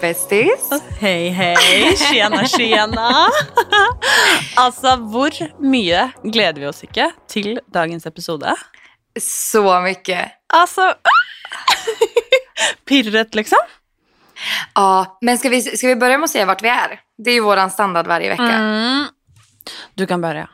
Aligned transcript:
Bästis! 0.00 0.70
Hej, 1.00 1.28
hej. 1.28 1.96
Tjena, 1.96 2.44
tjena. 2.48 3.30
altså, 4.56 4.96
hvor 5.12 5.34
mye 5.60 6.06
gleder 6.24 6.60
vi 6.62 6.68
oss 6.70 6.80
ikke 6.86 7.10
til 7.28 7.58
dagens 7.68 8.06
episode? 8.08 8.54
Så 9.20 9.80
mycket. 9.84 10.38
Altså 10.48 10.94
Pirret, 12.88 13.34
liksom. 13.34 13.58
Ja, 14.74 15.18
men 15.20 15.38
ska 15.38 15.48
vi, 15.48 15.62
ska 15.62 15.86
vi 15.86 15.96
börja 15.96 16.18
med 16.18 16.24
att 16.24 16.30
säga 16.30 16.46
vart 16.46 16.62
vi 16.62 16.68
är? 16.68 17.00
Det 17.18 17.30
är 17.30 17.34
ju 17.34 17.40
våran 17.40 17.70
standard 17.70 18.06
varje 18.06 18.28
vecka. 18.28 18.42
Mm. 18.42 19.06
Du 19.94 20.06
kan 20.06 20.20
börja. 20.20 20.48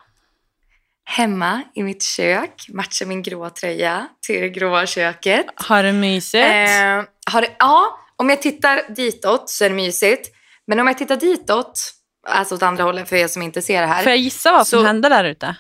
Hemma 1.05 1.63
i 1.75 1.83
mitt 1.83 2.03
kök, 2.03 2.67
matchar 2.69 3.07
min 3.07 3.23
gråa 3.23 3.51
tröja 3.51 4.09
till 4.27 4.41
det 4.41 4.49
gråa 4.49 4.87
köket. 4.87 5.47
Har 5.57 5.83
du 5.83 5.93
mysigt? 5.93 6.45
Eh, 6.45 7.05
har 7.33 7.41
det, 7.41 7.57
ja, 7.59 8.01
om 8.17 8.29
jag 8.29 8.43
tittar 8.43 8.83
ditåt 8.97 9.51
så 9.51 9.65
är 9.65 9.69
det 9.69 9.75
mysigt. 9.75 10.29
Men 10.67 10.81
om 10.81 10.87
jag 10.87 10.99
tittar 10.99 11.17
ditåt, 11.17 11.93
alltså 12.29 12.55
åt 12.55 12.63
andra 12.63 12.85
hållet 12.85 13.09
för 13.09 13.17
er 13.17 13.29
som 13.29 13.43
inte 13.43 13.63
ser 13.63 13.81
det 13.81 13.87
här. 13.87 14.03
Får 14.03 14.11
jag 14.11 14.19
gissa 14.19 14.53
vad 14.53 14.67
som 14.67 14.81
Så- 14.81 14.87
händer 14.87 15.11
där 15.11 15.25
ute? 15.25 15.57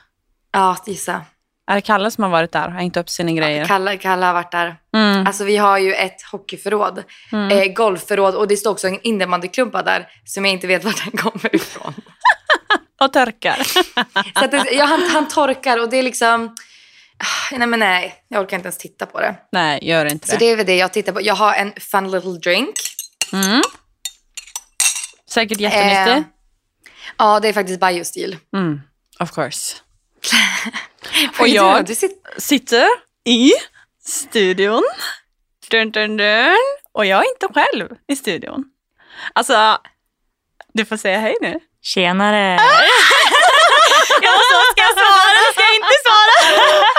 Ja, 0.52 0.76
gissa. 0.86 1.22
Är 1.70 1.74
det 1.74 1.80
Kalle 1.80 2.10
som 2.10 2.24
har 2.24 2.30
varit 2.30 2.52
där 2.52 2.66
och 2.66 2.72
hängt 2.72 2.96
upp 2.96 3.10
sina 3.10 3.32
grejer? 3.32 3.64
Kalle, 3.64 3.96
Kalle 3.96 4.26
har 4.26 4.32
varit 4.34 4.52
där. 4.52 4.76
Mm. 4.96 5.26
Alltså 5.26 5.44
vi 5.44 5.56
har 5.56 5.78
ju 5.78 5.94
ett 5.94 6.22
hockeyförråd, 6.32 7.02
Mm. 7.32 7.58
eh, 7.58 7.72
golfförråd 7.74 8.34
och 8.34 8.48
det 8.48 8.56
står 8.56 8.70
också 8.70 8.86
en 8.88 9.00
innebandyklubba 9.02 9.82
där 9.82 10.08
som 10.24 10.44
jag 10.44 10.52
inte 10.52 10.66
vet 10.66 10.84
var 10.84 10.94
den 11.04 11.18
kommer 11.18 11.54
ifrån. 11.54 11.94
Och 13.00 13.12
torkar. 13.12 13.56
Så 14.38 14.44
att 14.44 14.50
det, 14.50 14.64
ja, 14.72 14.84
han, 14.84 15.02
han 15.02 15.28
torkar 15.28 15.80
och 15.80 15.88
det 15.88 15.96
är 15.96 16.02
liksom... 16.02 16.54
ah, 17.18 17.56
Nej 17.56 17.66
men 17.68 17.80
nej, 17.80 18.14
jag 18.28 18.42
orkar 18.44 18.56
inte 18.56 18.66
ens 18.66 18.78
titta 18.78 19.06
på 19.06 19.20
det. 19.20 19.34
Nej, 19.52 19.78
gör 19.82 20.06
inte 20.06 20.26
Så 20.28 20.32
det. 20.32 20.38
det 20.38 20.44
är 20.52 20.56
väl 20.56 20.66
det 20.66 20.76
jag 20.76 20.92
tittar 20.92 21.12
på. 21.12 21.22
Jag 21.22 21.34
har 21.34 21.54
en 21.54 21.72
fun 21.80 22.10
little 22.10 22.32
drink. 22.32 22.74
Mm. 23.32 23.62
Säkert 25.30 25.60
jättenyttig. 25.60 26.12
Eh, 26.12 26.22
ja, 27.18 27.40
det 27.40 27.48
är 27.48 27.52
faktiskt 27.52 27.80
biostil. 27.80 28.36
Mm. 28.56 28.80
Of 29.20 29.30
course. 29.32 29.76
Och 31.40 31.48
jag- 31.48 31.88
sitter... 31.96 32.40
Sitter 32.40 32.86
i 33.24 33.52
studion. 34.06 34.82
Dun, 35.70 35.90
dun, 35.90 36.16
dun. 36.16 36.56
Och 36.92 37.06
jag 37.06 37.18
är 37.24 37.28
inte 37.32 37.48
själv 37.60 37.88
i 38.08 38.16
studion. 38.16 38.64
Alltså, 39.32 39.78
du 40.74 40.84
får 40.84 40.96
säga 40.96 41.18
hej 41.18 41.34
nu. 41.40 41.60
Tjenare. 41.82 42.50
jag 44.22 44.32
måste, 44.38 44.56
ska 44.72 44.82
jag 44.82 44.92
svara? 44.92 45.52
Ska 45.52 45.62
jag 45.62 45.74
inte 45.74 45.96
svara? 46.06 46.34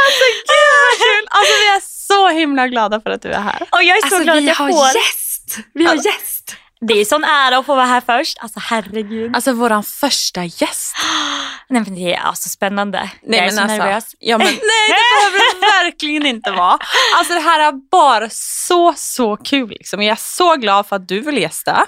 Alltså 0.06 0.26
gud 0.52 0.73
vad 0.84 0.98
kul! 1.06 1.17
Alltså 1.30 1.53
vi 1.61 1.67
är 1.67 1.81
så 2.08 2.28
himla 2.30 2.67
glada 2.67 3.02
för 3.02 3.09
att 3.09 3.22
du 3.22 3.31
är 3.31 3.42
här. 3.42 3.61
Och 3.72 3.83
jag 3.83 3.97
är 3.97 4.02
så 4.02 4.16
Alltså 4.16 4.23
glad 4.23 4.38
att 4.38 4.44
vi 4.44 4.47
jag 4.47 4.56
har 4.56 4.70
får. 4.72 4.86
gäst! 4.88 5.58
Vi 5.73 5.86
har 5.86 5.95
gäst! 5.95 6.56
Det 6.81 6.94
är 6.94 7.06
sån 7.06 7.23
ära 7.23 7.58
att 7.58 7.66
få 7.66 7.75
vara 7.75 7.86
här 7.86 8.02
först. 8.06 8.38
Alltså 8.39 8.59
herregud. 8.64 9.36
Alltså 9.36 9.53
våran 9.53 9.83
första 9.83 10.44
gäst. 10.44 10.95
Nej, 11.70 11.81
men 11.81 11.95
det 11.95 12.14
är 12.14 12.20
alltså 12.20 12.50
spännande. 12.50 13.09
Nej, 13.23 13.39
jag 13.39 13.39
är 13.39 13.42
men 13.42 13.55
så 13.55 13.61
alltså, 13.61 13.78
nervös. 13.78 14.16
Ja, 14.20 14.38
men, 14.38 14.48
nej, 14.48 14.59
det 14.88 14.95
behöver 15.22 15.38
det 15.61 15.67
verkligen 15.86 16.25
inte 16.25 16.52
vara. 16.52 16.78
Alltså 17.16 17.33
det 17.33 17.39
här 17.39 17.59
är 17.59 17.72
bara 17.92 18.30
så, 18.31 18.94
så 18.98 19.38
kul. 19.38 19.70
Liksom. 19.70 20.02
Jag 20.02 20.11
är 20.11 20.22
så 20.22 20.55
glad 20.55 20.88
för 20.88 20.95
att 20.95 21.08
du 21.08 21.20
vill 21.22 21.38
gästa 21.38 21.86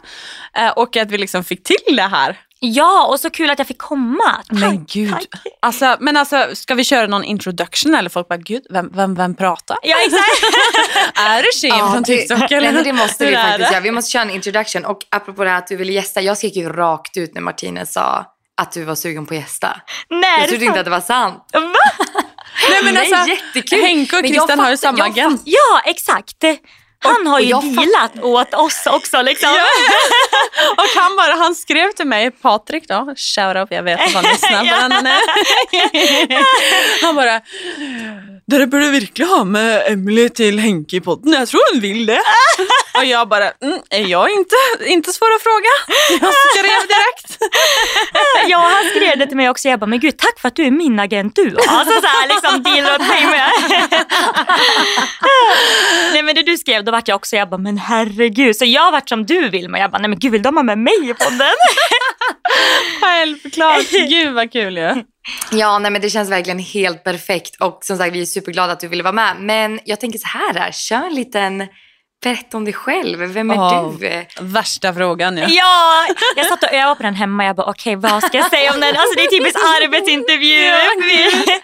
eh, 0.57 0.69
och 0.69 0.97
att 0.97 1.11
vi 1.11 1.17
liksom 1.17 1.43
fick 1.43 1.63
till 1.63 1.95
det 1.95 2.01
här. 2.07 2.37
Ja, 2.61 3.07
och 3.07 3.19
så 3.19 3.29
kul 3.29 3.49
att 3.49 3.59
jag 3.59 3.67
fick 3.67 3.77
komma. 3.77 4.31
Tack, 4.49 4.59
Men 4.59 4.85
gud. 4.85 5.11
tack. 5.11 5.27
Alltså, 5.59 5.97
men 5.99 6.17
alltså, 6.17 6.49
ska 6.53 6.75
vi 6.75 6.83
köra 6.83 7.07
någon 7.07 7.23
introduction 7.23 7.95
eller 7.95 8.09
folk 8.09 8.27
bara, 8.27 8.37
gud, 8.37 8.63
vem, 8.69 8.89
vem, 8.93 9.15
vem 9.15 9.35
pratar? 9.35 9.77
Ja, 9.83 9.95
exakt. 10.05 10.55
är 11.19 11.43
det 11.43 11.53
tjejen 11.53 11.91
från 11.91 12.03
det, 12.03 12.17
TikTok 12.17 12.51
eller? 12.51 12.71
nej, 12.71 12.83
det 12.83 12.93
måste 12.93 13.25
vi 13.25 13.35
faktiskt 13.35 13.71
göra. 13.71 13.81
Vi 13.81 13.91
måste 13.91 14.11
köra 14.11 14.21
en 14.23 14.29
introduction. 14.29 14.85
Och 14.85 14.99
apropå 15.09 15.43
det 15.43 15.49
här 15.49 15.57
att 15.57 15.67
du 15.67 15.75
ville 15.75 15.93
gästa. 15.93 16.21
Jag 16.21 16.37
skrek 16.37 16.55
ju 16.55 16.69
rakt 16.69 17.17
ut 17.17 17.33
när 17.33 17.41
Martinez 17.41 17.93
sa 17.93 18.25
att 18.61 18.71
du 18.71 18.83
var 18.83 18.95
sugen 18.95 19.25
på 19.25 19.33
att 19.33 19.39
gästa. 19.39 19.81
Nej, 20.09 20.39
Jag 20.39 20.49
trodde 20.49 20.65
inte 20.65 20.79
att 20.79 20.85
det 20.85 20.91
var 20.91 21.01
sant. 21.01 21.49
Va? 21.53 21.61
Nej, 22.69 22.83
men 22.83 22.93
Nej, 22.93 23.13
alltså, 23.13 23.29
jättekul. 23.29 23.81
Henke 23.81 24.15
och 24.17 24.21
Men 24.21 24.31
jag 24.31 24.41
Christian 24.41 24.59
har 24.59 24.71
ju 24.71 24.77
samma 24.77 25.03
agent. 25.03 25.41
Ja, 25.45 25.81
exakt. 25.85 26.43
Han 27.01 27.27
har 27.27 27.39
ju 27.39 27.53
fatt- 27.53 27.63
dealat 27.63 28.19
åt 28.23 28.53
oss 28.53 28.83
också 28.85 29.21
liksom. 29.21 29.49
Ja. 29.49 29.65
Och 30.77 31.01
han, 31.01 31.15
bara, 31.15 31.35
han 31.35 31.55
skrev 31.55 31.91
till 31.91 32.07
mig, 32.07 32.31
Patrik 32.31 32.87
då, 32.87 33.13
shoutout, 33.17 33.67
jag 33.71 33.83
vet 33.83 33.99
att 33.99 34.13
han 34.13 34.23
lyssnar 34.23 34.59
på 34.59 34.65
den. 34.93 35.07
Han 37.01 37.15
bara, 37.15 37.41
dere 38.47 38.67
burde 38.67 38.89
virkelig 38.89 39.25
ha 39.25 39.43
med 39.43 39.83
Emily 39.87 40.29
till 40.29 40.59
Henke 40.59 40.95
i 40.95 41.01
podden, 41.01 41.33
jag 41.33 41.47
tror 41.47 41.73
hon 41.73 41.81
vill 41.81 42.05
det. 42.05 42.21
Och 42.99 43.05
jag 43.05 43.29
bara, 43.29 43.51
mm, 43.61 43.79
är 43.89 44.07
jag 44.07 44.29
inte, 44.31 44.55
inte 44.85 45.13
svår 45.13 45.35
att 45.35 45.41
fråga. 45.41 45.73
Jag 46.21 46.33
skrev 46.33 46.63
direkt. 46.63 47.37
Ja, 48.47 48.57
han 48.57 48.89
skrev 48.89 49.17
det 49.17 49.27
till 49.27 49.37
mig 49.37 49.49
också. 49.49 49.69
Jag 49.69 49.79
bara, 49.79 49.85
men 49.85 49.99
gud, 49.99 50.17
tack 50.17 50.39
för 50.39 50.47
att 50.47 50.55
du 50.55 50.65
är 50.65 50.71
min 50.71 50.99
agent 50.99 51.35
du. 51.35 51.57
Alltså 51.67 52.01
så 52.01 52.07
här, 52.07 52.27
liksom 52.27 52.55
åt 52.55 53.07
mig 53.07 53.25
med. 53.25 53.49
nej 56.13 56.23
men 56.23 56.35
det 56.35 56.43
du 56.43 56.57
skrev, 56.57 56.83
då 56.83 56.91
vart 56.91 57.07
jag 57.07 57.15
också, 57.15 57.35
jag 57.35 57.49
bara, 57.49 57.57
men 57.57 57.77
herregud. 57.77 58.55
Så 58.55 58.65
jag 58.65 58.91
vart 58.91 59.09
som 59.09 59.25
du 59.25 59.49
vill, 59.49 59.69
men 59.69 59.81
jag 59.81 59.91
bara, 59.91 59.97
nej 59.97 60.09
men 60.09 60.19
gud, 60.19 60.31
vill 60.31 60.41
de 60.41 60.55
ha 60.55 60.63
med 60.63 60.77
mig 60.77 61.09
i 61.09 61.13
podden? 61.13 61.55
Självklart, 63.01 63.89
gud 63.89 64.33
vad 64.33 64.51
kul 64.51 64.77
ju. 64.77 65.03
Ja, 65.51 65.79
nej, 65.79 65.91
men 65.91 66.01
det 66.01 66.09
känns 66.09 66.29
verkligen 66.29 66.59
helt 66.59 67.03
perfekt. 67.03 67.55
Och 67.59 67.79
som 67.81 67.97
sagt, 67.97 68.15
vi 68.15 68.21
är 68.21 68.25
superglada 68.25 68.73
att 68.73 68.79
du 68.79 68.87
ville 68.87 69.03
vara 69.03 69.13
med. 69.13 69.35
Men 69.39 69.79
jag 69.85 69.99
tänker 69.99 70.19
så 70.19 70.27
här, 70.27 70.53
här 70.53 70.71
kör 70.71 71.05
en 71.05 71.15
liten 71.15 71.67
berätta 72.23 72.57
om 72.57 72.65
dig 72.65 72.73
själv. 72.73 73.19
Vem 73.19 73.51
är 73.51 73.57
Åh. 73.57 73.93
du? 73.99 74.25
Värsta 74.41 74.93
frågan 74.93 75.37
ju. 75.37 75.43
ja, 75.43 76.05
jag 76.35 76.45
satt 76.45 76.63
och 76.63 76.73
övade 76.73 76.95
på 76.95 77.03
den 77.03 77.15
hemma. 77.15 77.45
Jag 77.45 77.55
bara, 77.55 77.69
okej, 77.69 77.95
vad 77.95 78.23
ska 78.23 78.37
jag 78.37 78.49
säga 78.49 78.73
om 78.73 78.79
den? 78.79 78.95
Alltså 78.95 79.15
det 79.15 79.23
är 79.23 79.27
typiskt 79.27 79.59
arbetsintervju. 79.59 80.69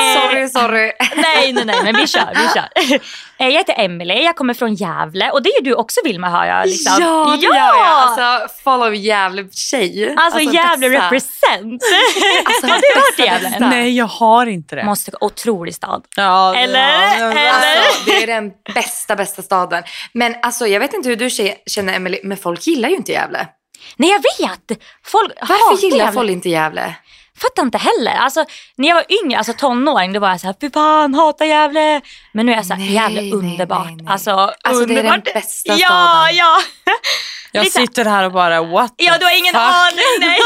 Eh, 0.00 0.20
Sorry, 0.20 0.48
sorry. 0.48 0.92
Nej, 1.16 1.52
nej, 1.52 1.64
nej, 1.64 1.82
men 1.84 1.96
vi 1.96 2.06
kör. 2.06 2.32
Vi 2.34 2.48
kör. 2.54 2.68
Jag 3.44 3.58
heter 3.58 3.74
Emily, 3.78 4.14
jag 4.22 4.36
kommer 4.36 4.54
från 4.54 4.74
Gävle 4.74 5.30
och 5.30 5.42
det 5.42 5.48
är 5.50 5.62
ju 5.62 5.70
du 5.70 5.74
också 5.74 6.00
Vilma 6.04 6.28
hör 6.30 6.44
jag. 6.44 6.66
Liksom. 6.68 6.96
Ja, 7.00 7.36
det 7.40 7.46
gör 7.46 7.54
jag. 7.54 7.76
Alltså, 7.78 8.54
follow 8.64 8.94
Gävle 8.94 9.48
tjej. 9.52 10.14
Alltså, 10.16 10.40
Gävle 10.40 10.88
bästa. 10.90 11.06
represent. 11.06 11.82
Alltså, 12.44 12.66
Har 12.66 12.76
du 12.80 13.00
varit 13.00 13.18
i 13.18 13.22
Gävle? 13.22 13.68
Nej, 13.68 13.96
jag 13.96 14.06
har 14.06 14.46
inte 14.46 14.76
det. 14.76 14.84
Måste, 14.84 15.12
otrolig 15.20 15.74
stad. 15.74 16.04
Ja, 16.16 16.54
Eller? 16.56 16.88
ja, 16.90 17.18
ja. 17.18 17.30
Eller? 17.30 17.50
Alltså, 17.50 18.04
det 18.06 18.22
är 18.22 18.26
den 18.26 18.50
bästa, 18.74 19.16
bästa 19.16 19.42
staden. 19.42 19.82
Men 20.12 20.34
alltså, 20.42 20.66
jag 20.66 20.80
vet 20.80 20.92
inte 20.94 21.08
hur 21.08 21.16
du 21.16 21.30
känner 21.66 21.92
Emily, 21.94 22.20
men 22.24 22.36
folk 22.36 22.66
gillar 22.66 22.88
ju 22.88 22.94
inte 22.96 23.12
Gävle. 23.12 23.46
Nej, 23.96 24.10
jag 24.10 24.18
vet. 24.48 24.82
Folk 25.04 25.32
Varför 25.40 25.84
gillar 25.84 25.98
Gävle. 25.98 26.12
folk 26.12 26.30
inte 26.30 26.48
Gävle? 26.48 26.94
Fattar 27.40 27.62
inte 27.62 27.78
heller. 27.78 28.12
Alltså, 28.12 28.44
när 28.76 28.88
jag 28.88 28.94
var 28.94 29.04
yngre, 29.24 29.38
alltså 29.38 29.52
tonåring, 29.52 30.12
då 30.12 30.20
var 30.20 30.28
jag 30.28 30.40
så 30.40 30.46
här, 30.46 30.54
fy 30.60 30.70
fan, 30.70 31.14
hatar 31.14 31.44
Gävle. 31.44 32.00
Men 32.32 32.46
nu 32.46 32.52
är 32.52 32.56
jag 32.56 32.66
så 32.66 32.74
här, 32.74 32.80
Nej, 32.80 32.92
Gävle 32.92 33.20
nej, 33.20 33.32
underbart. 33.32 33.86
nej, 33.86 33.96
nej. 33.96 34.06
Alltså, 34.12 34.30
Alltså, 34.62 34.86
det 34.86 34.92
är 34.94 35.02
den 35.02 35.06
underbart. 35.06 35.34
bästa 35.34 35.72
ja, 35.72 35.86
staden. 35.88 36.36
Ja, 36.36 36.58
Jag 37.54 37.64
Lite- 37.64 37.80
sitter 37.80 38.04
här 38.04 38.24
och 38.24 38.32
bara, 38.32 38.62
what 38.62 38.94
Ja, 38.96 39.12
the 39.12 39.18
du 39.18 39.24
har 39.24 39.38
ingen 39.38 39.54
fuck? 39.54 39.62
aning. 39.62 40.20
Nej. 40.20 40.38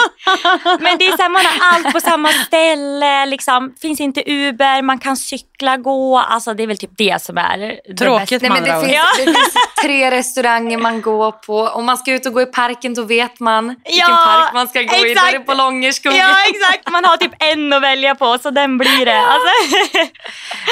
Men 0.80 0.98
det 0.98 1.06
är 1.06 1.16
så 1.16 1.22
här, 1.22 1.28
man 1.28 1.44
har 1.46 1.74
allt 1.74 1.92
på 1.92 2.00
samma 2.00 2.28
ställe. 2.28 3.26
Liksom. 3.26 3.74
Finns 3.82 4.00
inte 4.00 4.22
Uber, 4.32 4.82
man 4.82 4.98
kan 4.98 5.16
cykla, 5.16 5.76
gå. 5.76 6.18
Alltså, 6.18 6.54
det 6.54 6.62
är 6.62 6.66
väl 6.66 6.78
typ 6.78 6.90
det 6.96 7.22
som 7.22 7.38
är 7.38 7.58
det 7.58 7.94
Tråkigt 7.96 8.30
bästa. 8.42 8.48
Nej, 8.54 8.62
men 8.62 8.80
det, 8.80 8.86
finns, 8.86 8.94
Ja. 8.96 9.04
det 9.18 9.24
finns 9.24 9.54
tre 9.82 10.10
restauranger 10.10 10.78
man 10.78 11.02
går 11.02 11.32
på. 11.32 11.58
Om 11.60 11.84
man 11.84 11.96
ska 11.96 12.12
ut 12.12 12.26
och 12.26 12.32
gå 12.32 12.42
i 12.42 12.46
parken 12.46 12.94
då 12.94 13.02
vet 13.02 13.40
man 13.40 13.68
vilken 13.68 13.98
Ja, 14.10 14.16
park 14.16 14.52
man 14.54 14.68
ska 14.68 14.82
gå 14.82 14.84
i. 14.84 14.88
Då 14.88 14.94
är 14.96 15.04
det 15.04 15.10
exakt. 15.12 15.46
på 15.46 15.54
Långerskogen. 15.54 16.18
Ja, 16.18 16.34
exakt. 16.48 16.90
Man 16.90 17.04
har 17.04 17.16
typ 17.16 17.32
en 17.38 17.72
att 17.72 17.82
välja 17.82 18.14
på, 18.14 18.38
så 18.38 18.50
den 18.50 18.78
blir 18.78 19.04
det. 19.04 19.18
Alltså. 19.18 19.48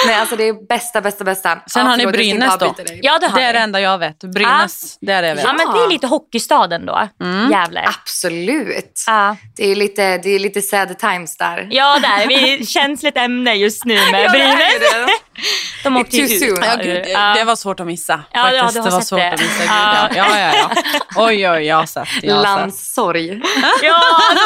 Nej, 0.06 0.14
alltså 0.16 0.36
det 0.36 0.48
är 0.48 0.66
bästa, 0.68 1.00
bästa, 1.00 1.24
bästa. 1.24 1.58
Sen 1.66 1.86
har 1.86 1.96
ni 1.96 2.04
förlåt, 2.04 2.20
jag 2.26 2.52
ska 2.52 2.66
inte 2.66 2.82
Brynäs 2.82 2.90
då. 2.90 2.98
Ja, 3.02 3.18
det 3.18 3.26
har 3.26 3.38
Det 3.38 3.44
är 3.44 3.52
det 3.52 3.58
enda 3.58 3.80
jag 3.80 3.98
vet. 3.98 4.18
Brynäs, 4.24 4.98
det 5.00 5.12
är 5.12 5.22
det 5.22 5.28
jag 5.28 5.34
vet. 5.34 5.44
Ja, 5.44 5.52
men 5.52 5.72
det 5.74 5.82
är 5.84 5.88
lite 5.88 6.06
hockeystaden 6.24 6.86
då, 6.86 7.08
Mm. 7.22 7.50
Gävle. 7.50 7.84
Absolut. 7.88 9.04
Ja. 9.06 9.36
Det 9.56 9.70
är 9.72 9.76
lite, 9.76 10.18
det 10.18 10.30
är 10.30 10.38
lite 10.38 10.62
sad 10.62 10.98
times 10.98 11.36
där. 11.36 11.68
Ja, 11.70 11.98
där. 12.02 12.26
Vi 12.26 12.54
är 12.54 12.64
känsligt 12.66 13.16
ämne 13.16 13.54
just 13.54 13.84
nu 13.84 13.94
med 13.94 14.04
Ja, 14.24 14.32
det 14.32 14.38
är 14.42 14.56
Brynäs. 14.56 14.92
det. 14.92 15.06
De 15.84 15.96
åkte 15.96 16.16
ju 16.16 16.24
ut. 16.24 16.58
Ja, 16.64 16.74
gud, 16.76 16.86
det, 17.04 17.10
Ja. 17.10 17.34
det 17.36 17.44
var 17.44 17.56
svårt 17.56 17.80
att 17.80 17.86
missa. 17.86 18.20
Ja, 18.32 18.52
ja, 18.52 18.62
faktiskt. 18.62 18.74
du 18.74 18.80
har 18.80 18.84
det 18.90 18.90
var 18.94 19.00
sett 19.00 19.08
svårt 19.08 19.18
det. 19.18 19.32
att 19.32 19.40
missa. 19.40 19.58
Gud, 19.62 19.68
Ja. 19.68 20.08
ja. 20.14 20.26
Ja, 20.28 20.38
ja, 20.40 20.54
ja. 20.56 20.82
Oj, 21.16 21.48
oj, 21.50 21.62
jag 21.66 21.76
har 21.76 21.86
sett. 21.86 22.08
Jag 22.22 22.34
har 22.34 22.42
sett. 22.44 22.50
Landssorg. 22.60 23.28
Ja, 23.82 24.00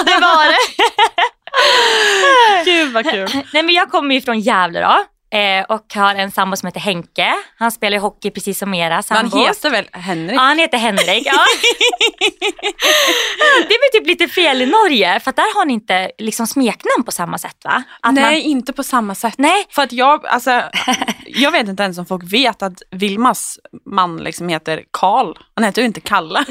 det 0.07 0.19
var 0.21 0.45
det. 0.49 0.57
Gud 2.65 2.93
vad 2.93 3.11
kul. 3.11 3.29
Nej, 3.53 3.63
men 3.63 3.75
jag 3.75 3.91
kommer 3.91 4.15
ju 4.15 4.21
från 4.21 4.41
Gävle 4.41 4.81
då. 4.81 5.05
Eh, 5.35 5.65
och 5.69 5.95
har 5.95 6.15
en 6.15 6.31
sambo 6.31 6.57
som 6.57 6.67
heter 6.67 6.81
Henke. 6.81 7.35
Han 7.59 7.73
spelar 7.73 7.97
ju 7.97 8.01
hockey 8.01 8.31
precis 8.31 8.59
som 8.59 8.75
era 8.75 8.89
Men 8.89 8.95
han 8.95 9.31
sambos. 9.31 9.49
heter 9.49 9.71
väl 9.71 9.89
Henrik? 9.93 10.37
Ja, 10.37 10.41
han 10.41 10.59
heter 10.59 10.79
Henrik. 10.79 11.27
Ja. 11.27 11.33
det 13.69 13.75
är 13.75 13.93
väl 13.93 14.01
typ 14.01 14.07
lite 14.07 14.29
fel 14.35 14.63
i 14.63 14.67
Norge 14.67 15.21
för 15.21 15.31
att 15.31 15.37
där 15.37 15.55
har 15.59 15.65
ni 15.65 15.73
inte 15.73 16.11
liksom 16.19 16.47
smeknamn 16.47 17.05
på 17.05 17.13
samma 17.13 17.39
sätt 17.39 17.57
va? 17.65 17.83
Att 18.03 18.15
Nej, 18.15 18.25
Man, 18.25 18.35
inte 18.35 18.73
på 18.73 18.83
samma 18.83 19.15
sätt. 19.15 19.35
nej, 19.39 19.67
För 19.71 19.83
att 19.83 19.93
jag, 19.93 20.27
alltså, 20.27 20.51
jag 21.27 21.51
vet 21.51 21.69
inte 21.69 21.83
ens 21.83 21.99
om 21.99 22.07
folk 22.07 22.33
vet 22.33 22.63
att 22.63 22.83
Vilmas 22.91 23.59
man 23.87 24.17
liksom 24.17 24.49
heter 24.49 24.83
Karl. 24.91 25.35
Han 25.55 25.65
heter 25.65 25.83
ju 25.83 25.87
inte 25.87 26.01
Kalle. 26.01 26.45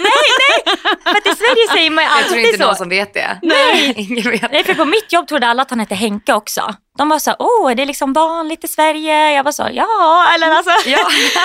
för 1.03 1.11
att 1.17 1.25
i 1.27 1.35
Sverige 1.35 1.67
säger 1.73 1.89
man 1.89 2.03
ju 2.03 2.09
Jag 2.09 2.17
tror 2.19 2.27
alltid 2.37 2.45
inte 2.45 2.57
så. 2.57 2.65
någon 2.65 2.75
som 2.75 2.89
vet 2.89 3.13
det. 3.13 3.39
Nej. 3.41 3.93
Ingen 4.09 4.31
vet. 4.31 4.51
Nej, 4.51 4.63
för 4.63 4.73
på 4.73 4.85
mitt 4.85 5.13
jobb 5.13 5.27
trodde 5.27 5.47
alla 5.47 5.61
att 5.61 5.69
han 5.69 5.79
hette 5.79 5.95
Henke 5.95 6.33
också. 6.33 6.75
De 6.97 7.09
var 7.09 7.19
så 7.19 7.29
här, 7.29 7.37
åh, 7.39 7.71
är 7.71 7.75
det 7.75 7.85
liksom 7.85 8.13
vanligt 8.13 8.63
i 8.63 8.67
Sverige? 8.67 9.31
Jag 9.31 9.43
var 9.43 9.51
så, 9.51 9.69
ja, 9.73 10.27
eller 10.35 10.51
alltså. 10.51 10.71
Ja. 10.89 10.97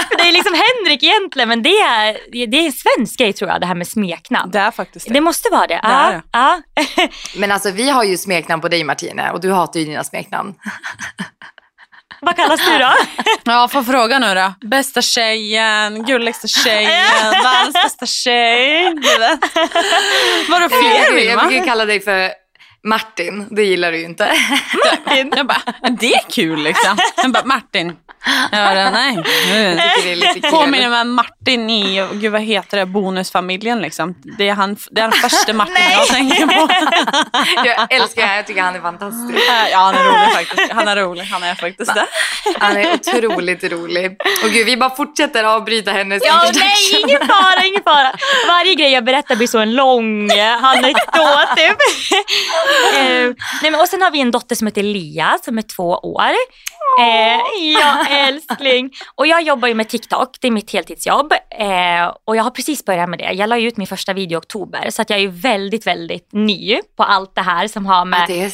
För 0.08 0.16
det 0.22 0.28
är 0.28 0.32
liksom 0.32 0.54
Henrik 0.54 1.02
egentligen, 1.02 1.48
men 1.48 1.62
det 1.62 1.78
är, 1.78 2.46
det 2.46 2.56
är 2.56 2.66
en 2.66 2.72
svensk 2.72 3.18
grej 3.18 3.32
tror 3.32 3.50
jag, 3.50 3.60
det 3.60 3.66
här 3.66 3.74
med 3.74 3.88
smeknamn. 3.88 4.50
Det 4.50 4.58
är 4.58 4.70
faktiskt 4.70 5.06
det. 5.08 5.12
Det 5.14 5.20
måste 5.20 5.48
vara 5.52 5.66
det. 5.66 5.74
Det 5.74 5.80
Ja, 5.82 6.10
det. 6.10 6.22
ja. 6.32 6.62
Men 7.36 7.52
alltså 7.52 7.70
vi 7.70 7.90
har 7.90 8.04
ju 8.04 8.16
smeknamn 8.16 8.62
på 8.62 8.68
dig 8.68 8.84
Martine 8.84 9.30
och 9.30 9.40
du 9.40 9.52
hatar 9.52 9.80
ju 9.80 9.86
dina 9.86 10.04
smeknamn. 10.04 10.54
Vad 12.24 12.36
kallas 12.36 12.60
du 12.66 12.78
då? 12.78 12.92
Ja, 13.44 13.68
får 13.68 13.82
fråga 13.82 14.18
nu 14.18 14.34
då. 14.34 14.68
Bästa 14.68 15.02
tjejen, 15.02 16.04
gulligaste 16.04 16.48
tjejen, 16.48 17.30
världens 17.44 17.72
bästa 17.84 18.06
tjej. 18.06 18.94
Vadå 20.48 20.68
fler 20.68 21.04
Jag 21.04 21.12
Vilma? 21.14 21.42
brukar 21.42 21.56
ju 21.58 21.64
kalla 21.64 21.84
dig 21.84 22.00
för 22.00 22.30
Martin, 22.84 23.46
det 23.50 23.64
gillar 23.64 23.92
du 23.92 23.98
ju 23.98 24.04
inte. 24.04 24.32
Jag 25.36 25.46
bara, 25.46 25.62
det 26.00 26.14
är 26.14 26.30
kul 26.30 26.62
liksom. 26.62 26.96
Jag 27.16 27.32
bara, 27.32 27.44
Martin. 27.44 27.96
Nej. 28.26 29.16
Tycker 29.16 30.04
det 30.04 30.12
är 30.12 30.16
lite 30.16 30.40
kul. 30.40 30.50
Påminner 30.50 30.88
mig 30.88 31.00
om 31.00 31.14
Martin 31.14 31.70
i, 31.70 32.08
gud 32.12 32.32
vad 32.32 32.40
heter 32.40 32.76
det, 32.76 32.86
Bonusfamiljen 32.86 33.80
liksom. 33.80 34.14
Det 34.38 34.48
är, 34.48 34.54
han, 34.54 34.76
det 34.90 35.00
är 35.00 35.08
den 35.08 35.12
första 35.12 35.52
Martin 35.52 35.76
jag 35.90 36.06
tänker 36.06 36.46
på. 36.46 36.68
Jag 37.64 37.92
älskar 37.92 38.22
honom, 38.22 38.36
jag 38.36 38.46
tycker 38.46 38.62
han 38.62 38.76
är 38.76 38.80
fantastisk. 38.80 39.44
Ja, 39.72 39.78
han 39.78 39.94
är 39.94 40.04
rolig 40.04 40.32
faktiskt. 40.32 40.72
Han 40.72 40.88
är 40.88 40.96
rolig, 40.96 41.24
han 41.24 41.42
är 41.42 41.54
faktiskt 41.54 41.94
det. 41.94 42.06
Han 42.58 42.76
är 42.76 42.94
otroligt 42.94 43.64
rolig. 43.64 44.16
Och 44.44 44.50
gud, 44.50 44.66
vi 44.66 44.76
bara 44.76 44.90
fortsätter 44.90 45.44
avbryta 45.44 45.92
hennes 45.92 46.22
Ja, 46.24 46.50
nej, 46.54 47.02
ingen 47.04 47.26
fara, 47.26 47.64
ingen 47.64 47.82
fara. 47.82 48.12
Varje 48.48 48.74
grej 48.74 48.92
jag 48.92 49.04
berättar 49.04 49.36
blir 49.36 49.46
så 49.46 49.58
en 49.58 49.74
lång 49.74 50.30
anekdot. 50.62 51.56
Typ. 51.56 51.76
eh, 52.94 53.34
nej, 53.62 53.70
men, 53.70 53.74
och 53.74 53.88
sen 53.88 54.02
har 54.02 54.10
vi 54.10 54.20
en 54.20 54.30
dotter 54.30 54.54
som 54.54 54.66
heter 54.66 54.82
Lia 54.82 55.38
som 55.44 55.58
är 55.58 55.62
två 55.62 55.88
år. 55.88 56.30
Eh, 57.00 57.40
ja, 57.80 58.06
älskling. 58.10 58.90
Och 59.14 59.26
jag 59.26 59.42
jobbar 59.42 59.68
ju 59.68 59.74
med 59.74 59.88
TikTok, 59.88 60.36
det 60.40 60.46
är 60.46 60.50
mitt 60.50 60.72
heltidsjobb. 60.72 61.32
Eh, 61.58 62.14
och 62.24 62.36
jag 62.36 62.42
har 62.42 62.50
precis 62.50 62.84
börjat 62.84 63.08
med 63.08 63.18
det. 63.18 63.32
Jag 63.32 63.48
la 63.48 63.58
ut 63.58 63.76
min 63.76 63.86
första 63.86 64.12
video 64.12 64.36
i 64.36 64.38
oktober 64.38 64.90
så 64.90 65.02
att 65.02 65.10
jag 65.10 65.18
är 65.18 65.22
ju 65.22 65.30
väldigt, 65.30 65.86
väldigt 65.86 66.28
ny 66.32 66.80
på 66.96 67.02
allt 67.02 67.34
det 67.34 67.42
här 67.42 67.68
som 67.68 67.86
har 67.86 68.04
med... 68.04 68.22
Att 68.22 68.28
det 68.28 68.42
är 68.42 68.52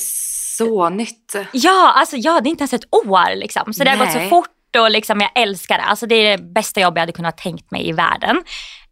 så 0.58 0.88
nytt. 0.88 1.34
Ja, 1.52 1.92
alltså 1.96 2.16
ja, 2.16 2.40
det 2.40 2.48
är 2.48 2.50
inte 2.50 2.62
ens 2.62 2.72
ett 2.72 2.94
år 2.94 3.36
liksom. 3.36 3.72
Så 3.72 3.84
det 3.84 3.90
har 3.90 3.96
gått 3.96 4.12
så 4.12 4.18
Nej. 4.18 4.30
fort 4.30 4.76
och 4.78 4.90
liksom, 4.90 5.20
jag 5.20 5.30
älskar 5.34 5.78
det. 5.78 5.84
Alltså 5.84 6.06
det 6.06 6.14
är 6.14 6.36
det 6.36 6.42
bästa 6.44 6.80
jobb 6.80 6.96
jag 6.96 7.00
hade 7.00 7.12
kunnat 7.12 7.38
tänkt 7.38 7.70
mig 7.70 7.88
i 7.88 7.92
världen. 7.92 8.42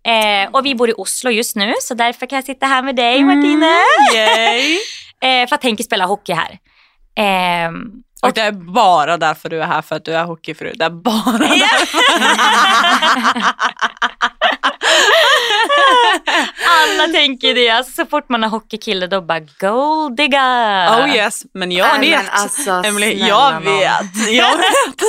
Eh, 0.06 0.50
och 0.52 0.66
vi 0.66 0.75
bor 0.75 0.90
i 0.90 0.93
Oslo 0.96 1.31
just 1.31 1.56
nu 1.56 1.75
så 1.81 1.94
därför 1.94 2.26
kan 2.26 2.37
jag 2.37 2.44
sitta 2.44 2.66
här 2.66 2.82
med 2.82 2.96
dig 2.96 3.25
Martine. 3.25 3.75
Yay. 4.14 4.78
Eh, 5.20 5.48
för 5.48 5.54
att 5.54 5.62
Henke 5.62 5.82
spelar 5.82 6.06
hockey 6.06 6.32
här. 6.32 6.58
Ehm, 7.16 7.93
Och 8.26 8.32
det 8.34 8.40
är 8.40 8.52
bara 8.52 9.17
därför 9.17 9.49
du 9.49 9.62
är 9.62 9.67
här, 9.67 9.82
för 9.82 9.96
att 9.96 10.05
du 10.05 10.12
är 10.14 10.25
hockeyfru. 10.25 10.73
Det 10.75 10.84
är 10.84 10.90
bara 10.90 11.38
därför. 11.38 11.99
alla 16.69 17.12
tänker 17.12 17.55
det. 17.55 17.70
Alltså, 17.70 17.93
så 17.93 18.06
fort 18.06 18.28
man 18.28 18.43
har 18.43 18.50
hockeykille 18.50 19.06
då 19.06 19.20
bara 19.20 19.40
gold 19.40 20.17
digger. 20.17 20.88
Oh 20.88 21.14
yes, 21.17 21.43
men 21.55 21.73
jag 21.73 22.00
Nej, 22.00 22.11
vet. 22.11 22.19
men 22.23 22.31
alltså, 22.32 22.70
Emily, 22.88 23.12
jag 23.28 23.61
vet. 23.61 24.29
Jag 24.31 24.50
vet. 24.58 25.00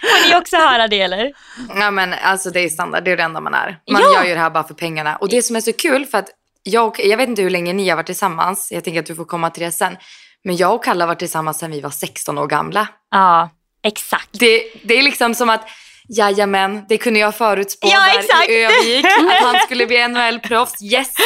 Får 0.00 0.28
ni 0.28 0.36
också 0.36 0.56
höra 0.56 0.88
det 0.88 1.00
eller? 1.00 1.32
Ja 1.74 1.90
men 1.90 2.14
alltså 2.22 2.50
det 2.50 2.60
är 2.60 2.68
standard, 2.68 3.04
det 3.04 3.10
är 3.12 3.16
det 3.16 3.22
enda 3.22 3.40
man 3.40 3.54
är. 3.54 3.78
Man 3.92 4.02
Ja. 4.02 4.14
gör 4.14 4.24
ju 4.24 4.34
det 4.34 4.40
här 4.40 4.50
bara 4.50 4.64
för 4.64 4.74
pengarna. 4.74 5.16
Och 5.16 5.28
det 5.28 5.42
som 5.42 5.56
är 5.56 5.60
så 5.60 5.72
kul 5.72 6.06
för 6.06 6.18
att 6.18 6.28
jag, 6.62 6.86
och- 6.86 7.00
jag 7.00 7.16
vet 7.16 7.28
inte 7.28 7.42
hur 7.42 7.50
länge 7.50 7.72
ni 7.72 7.88
har 7.88 7.96
varit 7.96 8.06
tillsammans, 8.06 8.68
jag 8.72 8.84
tänker 8.84 9.00
att 9.00 9.06
du 9.06 9.14
får 9.14 9.24
komma 9.24 9.50
till 9.50 9.62
det 9.62 9.72
sen. 9.72 9.96
Men 10.44 10.56
jag 10.56 10.74
och 10.74 10.84
Kalle 10.84 11.04
har 11.04 11.08
varit 11.08 11.18
tillsammans 11.18 11.58
sedan 11.58 11.70
vi 11.70 11.80
var 11.80 11.90
16 11.90 12.38
år 12.38 12.46
gamla. 12.46 12.88
Ja, 13.10 13.50
exakt. 13.82 14.28
Det, 14.32 14.62
det 14.82 14.98
är 14.98 15.02
liksom 15.02 15.34
som 15.34 15.50
att, 15.50 15.68
jajamän, 16.16 16.84
det 16.88 16.98
kunde 16.98 17.20
jag 17.20 17.34
förutspå 17.36 17.88
Ja, 17.92 18.00
där 18.00 18.18
exakt. 18.18 18.48
i 18.50 18.64
Övik. 18.64 19.04
Att 19.30 19.42
han 19.42 19.56
skulle 19.64 19.86
bli 19.86 20.08
NHL-proffs. 20.08 20.82
Yes! 20.82 21.08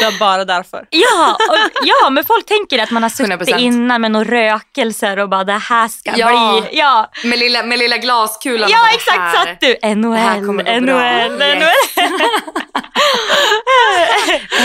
Det 0.00 0.04
är 0.06 0.18
bara 0.18 0.44
därför. 0.44 0.86
Ja, 0.90 1.36
och, 1.50 1.70
ja, 1.84 2.10
men 2.10 2.24
folk 2.24 2.46
tänker 2.46 2.78
att 2.78 2.90
man 2.90 3.02
har 3.02 3.10
suttit 3.10 3.32
100%. 3.40 3.58
innan 3.58 4.00
med 4.00 4.10
några 4.10 4.30
rökelser 4.30 5.18
och 5.18 5.28
bara 5.28 5.44
det 5.44 5.52
här 5.52 5.88
ska 5.88 6.12
Ja. 6.16 6.60
bli... 6.70 6.78
Ja, 6.78 7.10
Med 7.24 7.38
lilla, 7.38 7.62
med 7.62 7.78
lilla 7.78 7.96
glaskulan. 7.96 8.70
ja 8.70 8.78
bara, 8.78 8.90
exakt 8.94 9.18
här- 9.18 9.44
satt 9.46 9.60
du. 9.60 9.94
NHL, 9.94 10.64
det 10.64 10.80
NHL, 10.80 10.86
bra. 10.86 11.28
NHL. 11.28 11.66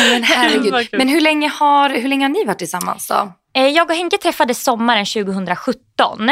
Men, 0.10 0.24
herregud. 0.24 0.88
Men 0.92 1.08
hur 1.08 1.22
länge, 1.22 1.48
har, 1.50 1.90
hur 1.90 2.08
länge 2.10 2.26
har 2.26 2.30
ni 2.30 2.46
varit 2.46 2.58
tillsammans 2.60 3.08
då? 3.08 3.32
Eh, 3.56 3.68
Jag 3.68 3.90
och 3.90 3.96
Henke 3.96 4.18
träffades 4.18 4.64
sommaren 4.64 5.06
2017. 5.06 6.30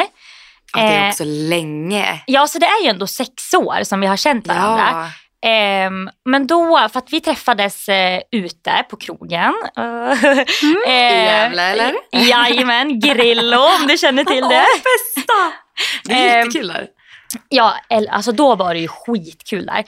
Ja, 0.78 0.82
det 0.82 0.88
är 0.88 1.04
Eh, 1.04 1.10
också 1.10 1.24
länge. 1.26 2.22
Ja, 2.26 2.48
så 2.48 2.60
det 2.60 2.66
är 2.66 2.84
ju 2.84 2.90
ändå 2.90 3.08
sex 3.08 3.54
år 3.54 3.84
som 3.84 4.00
vi 4.02 4.08
har 4.08 4.18
känt 4.18 4.48
varandra. 4.48 4.90
Ja. 4.92 5.10
Ehm, 5.50 6.10
men 6.30 6.48
då, 6.48 6.90
för 6.92 7.00
att 7.00 7.14
vi 7.14 7.22
träffades 7.22 7.90
eh, 7.90 8.22
ute 8.32 8.86
på 8.90 8.98
krogen. 8.98 9.54
Eh, 10.88 10.94
I 10.94 11.26
Gävle, 11.26 11.62
eller? 11.64 11.94
Jajamän, 12.12 13.00
Grillo 13.00 13.58
om 13.82 13.88
du 13.88 13.98
känner 13.98 14.24
till 14.24 14.42
det. 14.42 14.66
bästa! 14.84 15.34
Det 16.04 16.14
är 16.14 16.18
Ehm, 16.34 16.38
jättekul 16.46 16.68
där. 16.68 16.88
Ja, 17.50 17.74
alltså 18.10 18.32
då 18.32 18.56
var 18.56 18.74
det 18.74 18.80
ju 18.80 18.88
skitkul 18.88 19.66
där. 19.66 19.84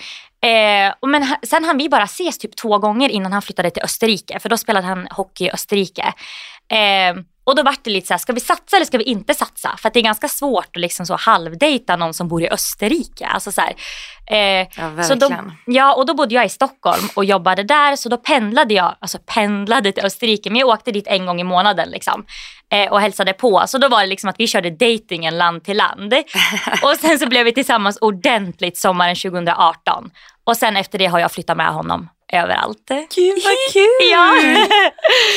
Och 1.00 1.10
men 1.10 1.36
sen 1.44 1.66
hann 1.66 1.78
vi 1.78 1.90
bara 1.90 2.04
ses 2.04 2.38
typ 2.38 2.56
två 2.56 2.78
gånger 2.78 3.10
innan 3.10 3.34
han 3.34 3.42
flyttade 3.42 3.70
till 3.72 3.84
Österrike. 3.84 4.40
För 4.40 4.50
då 4.50 4.58
spelade 4.58 4.88
han 4.88 5.08
hockey 5.12 5.46
i 5.46 5.52
Österrike. 5.52 6.14
Eh, 6.72 7.16
och 7.44 7.56
då 7.56 7.64
var 7.64 7.76
det 7.84 7.90
lite 7.90 8.08
så 8.08 8.14
här, 8.14 8.18
ska 8.20 8.34
vi 8.34 8.40
satsa 8.40 8.76
eller 8.76 8.86
ska 8.86 8.98
vi 8.98 9.04
inte 9.04 9.34
satsa? 9.34 9.76
För 9.78 9.90
det 9.94 10.00
är 10.00 10.04
ganska 10.04 10.28
svårt 10.28 10.76
att 10.76 10.82
liksom 10.82 11.06
så 11.06 11.16
halvdejta 11.16 11.96
någon 11.96 12.14
som 12.14 12.28
bor 12.28 12.42
i 12.42 12.50
Österrike. 12.50 13.28
Alltså 13.28 13.52
så 13.52 13.62
här, 13.62 13.74
eh, 14.32 14.68
Ja, 14.78 15.04
så 15.04 15.16
då, 15.16 15.30
verkligen. 15.30 15.54
ja, 15.66 15.94
och 15.94 16.06
då 16.06 16.14
bodde 16.14 16.36
jag 16.36 16.46
i 16.46 16.50
Stockholm 16.50 17.10
och 17.16 17.26
jobbade 17.26 17.64
där. 17.64 17.96
Så 17.96 18.10
då 18.10 18.18
pendlade 18.18 18.74
jag, 18.74 18.96
alltså 19.00 19.18
pendlade 19.26 19.92
till 19.92 20.06
Österrike. 20.06 20.50
Men 20.50 20.60
jag 20.60 20.70
åkte 20.70 20.92
dit 20.92 21.08
en 21.08 21.26
gång 21.26 21.42
i 21.42 21.44
månaden 21.44 21.90
liksom. 21.90 22.26
Eh, 22.74 22.92
och 22.92 23.02
hälsade 23.02 23.34
på. 23.34 23.64
Så 23.68 23.78
då 23.78 23.88
var 23.88 24.02
det 24.02 24.08
liksom 24.08 24.30
att 24.30 24.40
vi 24.40 24.48
körde 24.48 24.70
datingen 24.70 25.38
land 25.38 25.64
till 25.64 25.78
land. 25.78 26.14
och 26.84 26.96
sen 27.02 27.20
så 27.20 27.28
blev 27.28 27.46
vi 27.46 27.54
tillsammans 27.54 27.98
ordentligt 28.02 28.78
sommaren 28.78 29.16
2018. 29.16 30.12
Och 30.44 30.58
sen 30.58 30.78
efter 30.78 31.00
det 31.00 31.06
har 31.06 31.20
jag 31.20 31.32
flyttat 31.32 31.58
med 31.58 31.74
honom 31.74 32.10
överallt. 32.32 32.90
Gud 33.16 33.40
vad 33.44 33.54
kul! 33.74 34.10
Ja. 34.12 34.36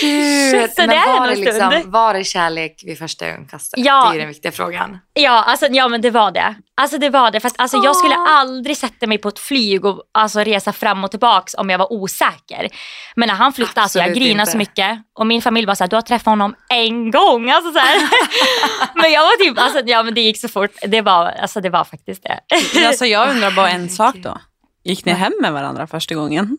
Gud. 0.01 0.71
Så 0.71 0.81
Men 0.83 0.89
det 0.89 1.03
var, 1.07 1.27
det 1.29 1.35
liksom, 1.37 1.83
var 1.85 2.15
det 2.15 2.25
kärlek 2.25 2.83
vid 2.87 2.99
första 2.99 3.27
ögonkastet? 3.27 3.85
Ja. 3.85 4.09
Det 4.11 4.17
är 4.17 4.19
den 4.19 4.29
viktiga 4.29 4.53
frågan. 4.53 4.99
Ja, 5.15 5.45
alltså, 5.47 5.67
ja 5.67 5.89
men 5.89 6.01
det 6.01 6.11
var 6.11 6.31
det. 6.31 6.55
Alltså 6.77 6.99
det 6.99 7.11
var 7.11 7.31
det. 7.31 7.41
För 7.41 7.49
att, 7.49 7.61
alltså, 7.61 7.77
jag 7.85 7.97
skulle 7.97 8.15
aldrig 8.15 8.77
sätta 8.77 9.07
mig 9.07 9.19
på 9.19 9.29
ett 9.29 9.39
flyg 9.39 9.85
och 9.85 10.03
alltså, 10.13 10.41
resa 10.41 10.73
fram 10.73 11.05
och 11.05 11.11
tillbaks 11.11 11.55
om 11.55 11.71
jag 11.71 11.79
var 11.79 11.93
osäker. 11.93 12.69
Men 13.17 13.27
när 13.27 13.35
han 13.35 13.53
flyttade, 13.53 13.81
alltså, 13.81 13.99
jag 13.99 14.15
grinade 14.15 14.43
inte. 14.43 14.53
så 14.53 14.59
mycket. 14.59 14.99
Och 15.19 15.27
min 15.27 15.43
familj 15.43 15.67
var 15.67 15.75
så 15.75 15.85
här, 15.85 15.89
du 15.89 15.97
har 15.97 16.03
träffat 16.03 16.27
honom 16.27 16.55
en 16.69 17.11
gång. 17.11 17.51
Alltså, 17.51 17.73
så 17.73 17.79
här. 17.79 18.09
men 18.95 19.13
jag 19.13 19.23
var 19.23 19.45
typ, 19.45 19.59
alltså, 19.59 19.81
ja 19.87 20.03
men 20.03 20.15
det 20.15 20.21
gick 20.21 20.41
så 20.41 20.49
fort. 20.49 20.71
Det 20.87 21.01
var, 21.01 21.27
alltså, 21.27 21.61
det 21.61 21.71
var 21.71 21.85
faktiskt 21.85 22.23
det. 22.23 22.41
Alltså, 22.87 23.07
jag 23.07 23.31
undrar 23.31 23.51
bara 23.51 23.71
en 23.71 23.89
sak 23.89 24.15
då. 24.17 24.39
Gick 24.85 25.05
ni 25.05 25.12
hem 25.12 25.33
med 25.41 25.53
varandra 25.53 25.87
första 25.87 26.14
gången? 26.14 26.57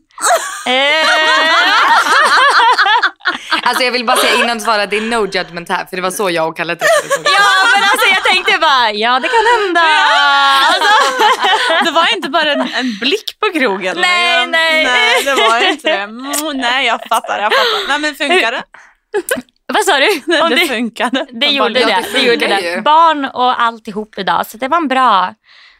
Alltså 3.63 3.83
jag 3.83 3.91
vill 3.91 4.05
bara 4.05 4.17
säga 4.17 4.43
innan 4.43 4.57
du 4.57 4.63
svarar, 4.63 4.87
det 4.87 4.97
är 4.97 5.01
no 5.01 5.25
judgment 5.25 5.69
här. 5.69 5.85
För 5.85 5.95
det 5.95 6.01
var 6.01 6.11
så 6.11 6.29
jag 6.29 6.47
och 6.47 6.57
Kalle 6.57 6.75
träffades 6.75 7.17
också. 7.17 7.31
ja 7.37 7.69
men 7.73 7.83
alltså 7.83 8.07
jag 8.13 8.23
tänkte 8.23 8.57
bara, 8.57 8.91
ja 8.91 9.19
det 9.19 9.27
kan 9.27 9.45
hända. 9.55 9.81
Alltså, 10.67 10.93
Det 11.85 11.91
var 11.91 12.15
inte 12.15 12.29
bara 12.29 12.51
en, 12.51 12.61
en 12.61 12.97
blick 12.99 13.39
på 13.39 13.59
krogen. 13.59 13.97
Nej, 13.97 14.35
liksom. 14.35 14.51
nej. 14.51 14.83
nej. 14.83 15.23
det 15.23 15.35
var 15.35 15.71
inte 15.71 15.89
det. 15.89 15.97
Mm, 15.97 16.33
nej, 16.53 16.87
jag 16.87 17.01
fattar, 17.09 17.39
jag 17.39 17.53
fattar. 17.53 17.87
Nej, 17.87 17.99
men 17.99 18.15
funkar 18.15 18.51
det? 18.51 18.63
vad 19.73 19.83
sa 19.85 19.99
du? 19.99 20.21
Det, 20.25 20.55
det, 20.55 20.67
funkade. 20.67 21.25
det 21.31 21.45
Jag 21.45 21.53
gjorde 21.53 21.79
det. 21.79 22.05
det 22.13 22.19
gjorde 22.19 22.47
det. 22.47 22.81
Barn 22.81 23.25
och 23.25 23.61
alltihop 23.61 24.17
idag. 24.17 24.45
Så 24.47 24.57
det 24.57 24.67
var 24.67 24.77
en 24.77 24.87
bra, 24.87 25.33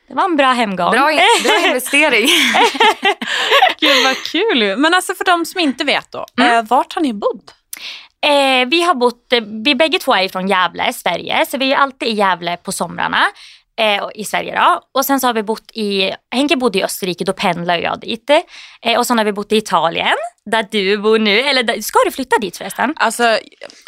det 0.07 0.13
var 0.13 0.23
en 0.25 0.35
bra 0.35 0.51
hemgång. 0.51 0.91
Bra, 0.91 1.05
bra 1.43 1.59
investering. 1.67 2.27
Gud 3.79 4.03
vad 4.03 4.15
kul. 4.31 4.77
Men 4.77 4.93
alltså 4.93 5.13
för 5.15 5.25
de 5.25 5.45
som 5.45 5.59
inte 5.61 5.83
vet 5.83 6.11
då, 6.11 6.25
Mm. 6.39 6.57
eh, 6.57 6.63
vart 6.69 6.93
har 6.95 7.01
ni 7.01 7.13
bott? 7.13 7.53
Eh, 8.25 8.67
vi 8.67 8.81
har 8.81 8.93
bott, 8.93 9.33
eh, 9.33 9.39
vi 9.65 9.75
bägge 9.75 9.99
två 9.99 10.15
är 10.15 10.29
från 10.29 10.47
Gävle, 10.47 10.93
Sverige, 10.93 11.45
så 11.45 11.57
vi 11.57 11.73
är 11.73 11.77
alltid 11.77 12.07
i 12.07 12.11
Gävle 12.11 12.57
på 12.57 12.71
somrarna. 12.71 13.25
Eh, 13.77 14.03
i 14.15 14.25
Sverige 14.25 14.55
då. 14.59 14.81
Och 14.99 15.05
sen 15.05 15.19
så 15.19 15.27
har 15.27 15.33
vi 15.33 15.43
bott 15.43 15.71
i, 15.73 16.11
Henke 16.35 16.55
bodde 16.55 16.79
i 16.79 16.83
Österrike, 16.83 17.23
då 17.23 17.33
pendlar 17.33 17.77
jag 17.77 17.99
dit. 17.99 18.29
Eh, 18.81 18.97
och 18.97 19.07
sen 19.07 19.17
har 19.17 19.25
vi 19.25 19.31
bott 19.33 19.51
i 19.51 19.57
Italien, 19.57 20.15
där 20.51 20.67
du 20.71 20.97
bor 20.97 21.19
nu. 21.19 21.39
Eller 21.39 21.63
där, 21.63 21.81
ska 21.81 21.99
du 22.05 22.11
flytta 22.11 22.37
dit 22.37 22.57
förresten? 22.57 22.93
Alltså, 22.97 23.37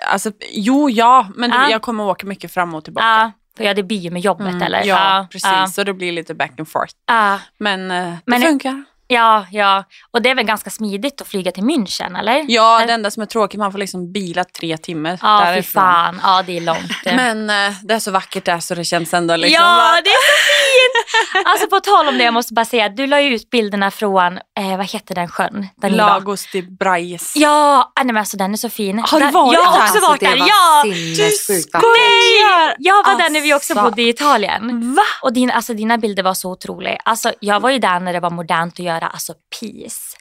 alltså 0.07 0.31
jo, 0.51 0.89
ja, 0.89 1.27
men 1.35 1.49
Ja. 1.51 1.69
jag 1.69 1.81
kommer 1.81 2.03
åka 2.07 2.27
mycket 2.27 2.53
fram 2.53 2.75
och 2.75 2.83
tillbaka. 2.83 3.05
Ja, 3.07 3.31
ja, 3.59 3.73
det 3.73 3.83
blir 3.83 3.97
ju 3.97 4.11
med 4.11 4.21
jobbet 4.21 4.47
Mm, 4.47 4.61
eller? 4.61 4.83
Ja, 4.83 5.27
precis. 5.31 5.49
Ja, 5.51 5.67
Så 5.67 5.83
det 5.83 5.93
blir 5.93 6.11
lite 6.11 6.33
back 6.33 6.51
and 6.59 6.67
forth. 6.69 6.93
ja, 7.07 7.39
Men, 7.59 7.87
det 7.89 8.17
Men- 8.25 8.41
funkar. 8.41 8.83
ja, 9.07 9.45
ja. 9.51 9.83
Och 10.11 10.21
det 10.21 10.29
är 10.29 10.35
väl 10.35 10.45
ganska 10.45 10.69
smidigt 10.69 11.21
att 11.21 11.27
flyga 11.27 11.51
till 11.51 11.63
München 11.63 12.19
eller? 12.19 12.45
Ja, 12.47 12.77
Eller- 12.77 12.87
det 12.87 12.93
enda 12.93 13.11
som 13.11 13.23
är 13.23 13.27
tråkigt, 13.27 13.59
man 13.59 13.71
får 13.71 13.79
liksom 13.79 14.11
bila 14.11 14.43
tre 14.43 14.77
timmar 14.77 15.19
Ja, 15.21 15.41
fy 15.45 15.51
därifrån. 15.51 15.81
fan. 15.83 16.19
Ja, 16.23 16.43
det 16.45 16.57
är 16.57 16.61
långt. 16.61 16.91
Men 17.05 17.49
eh, 17.49 17.73
det 17.83 17.93
är 17.93 17.99
så 17.99 18.11
vackert 18.11 18.45
där 18.45 18.59
så 18.59 18.75
det 18.75 18.83
känns 18.83 19.13
ändå 19.13 19.35
liksom 19.35 19.63
ja, 19.63 19.77
bara- 19.77 20.01
det 20.01 20.09
är 20.09 20.13
så 20.13 20.37
fint! 20.47 20.66
Alltså 21.45 21.67
på 21.67 21.79
tal 21.79 22.07
om 22.07 22.17
det, 22.17 22.23
jag 22.23 22.33
måste 22.33 22.53
bara 22.53 22.65
säga 22.65 22.89
du 22.89 23.07
la 23.07 23.21
ju 23.21 23.35
ut 23.35 23.49
bilderna 23.49 23.91
från, 23.91 24.37
eh, 24.37 24.77
vad 24.77 24.85
heter 24.89 25.15
den 25.15 25.27
sjön? 25.27 25.67
Där? 25.81 25.89
Lagos 25.89 26.47
de 26.51 26.61
Brais. 26.61 27.33
Ja, 27.35 27.91
nej, 27.97 28.05
men 28.05 28.17
alltså 28.17 28.37
den 28.37 28.53
är 28.53 28.57
så 28.57 28.69
fin. 28.69 28.99
Har 28.99 29.19
du 29.19 29.25
Där- 29.25 29.31
varit 29.33 29.53
Jag 29.53 29.61
har 29.63 29.77
där? 29.77 29.83
också 29.83 29.93
Alltså, 29.93 30.09
varit 30.11 30.19
där. 30.19 30.35
Ja. 30.37 30.83
vackert. 30.85 31.83
Nej! 31.83 32.75
Jag 32.79 33.03
var 33.03 33.17
där 33.17 33.29
när 33.29 33.41
vi 33.41 33.53
också 33.53 33.73
Alltså. 33.73 33.89
bodde 33.89 34.01
i 34.01 34.09
Italien. 34.09 34.95
Va? 34.95 35.01
Och 35.21 35.33
din, 35.33 35.51
alltså, 35.51 35.73
dina 35.73 35.97
bilder 35.97 36.23
var 36.23 36.33
så 36.33 36.51
otroliga. 36.51 36.97
Alltså, 37.05 37.31
jag 37.39 37.59
var 37.59 37.69
ju 37.69 37.79
där 37.79 37.99
när 37.99 38.13
det 38.13 38.19
var 38.19 38.29
modernt 38.29 38.73
att 38.73 38.85
göra 38.85 39.07
alltså, 39.07 39.33
peace. 39.59 40.16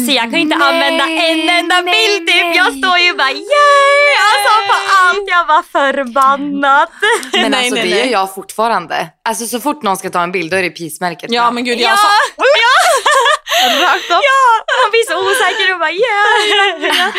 Så 0.00 0.10
jag 0.12 0.30
kan 0.30 0.34
inte 0.34 0.56
Nej, 0.56 0.68
använda 0.68 1.04
en 1.08 1.48
enda 1.48 1.80
nej, 1.80 1.94
bild 2.18 2.28
typ. 2.28 2.36
nej. 2.44 2.56
Jag 2.56 2.66
står 2.78 2.98
ju 2.98 3.12
bara 3.12 3.30
yay! 3.30 4.10
Alltså 4.30 4.52
på 4.68 4.74
allt. 4.98 5.24
Jag 5.26 5.44
var 5.46 5.62
förbannat. 5.62 6.90
Men 7.32 7.50
Nej, 7.50 7.60
alltså 7.60 7.74
nej, 7.74 7.84
det 7.84 7.90
nej. 7.90 7.98
gör 8.06 8.12
jag 8.12 8.34
fortfarande. 8.34 9.08
Alltså 9.28 9.46
så 9.46 9.60
fort 9.60 9.82
någon 9.82 9.96
ska 9.96 10.10
ta 10.10 10.22
en 10.22 10.32
bild 10.32 10.50
då 10.50 10.56
är 10.56 10.62
det 10.62 10.70
peace-märket. 10.70 11.30
Ja 11.32 11.50
men 11.50 11.64
gud, 11.64 11.80
jag 11.80 11.90
Ja, 11.90 11.96
sa 11.96 12.08
rakt 13.82 14.10
upp. 14.14 14.24
Ja, 14.30 14.44
man 14.82 14.90
blir 14.90 15.06
så 15.10 15.16
osäker 15.30 15.72
och 15.74 15.78
bara 15.78 15.90
yeah! 15.90 17.12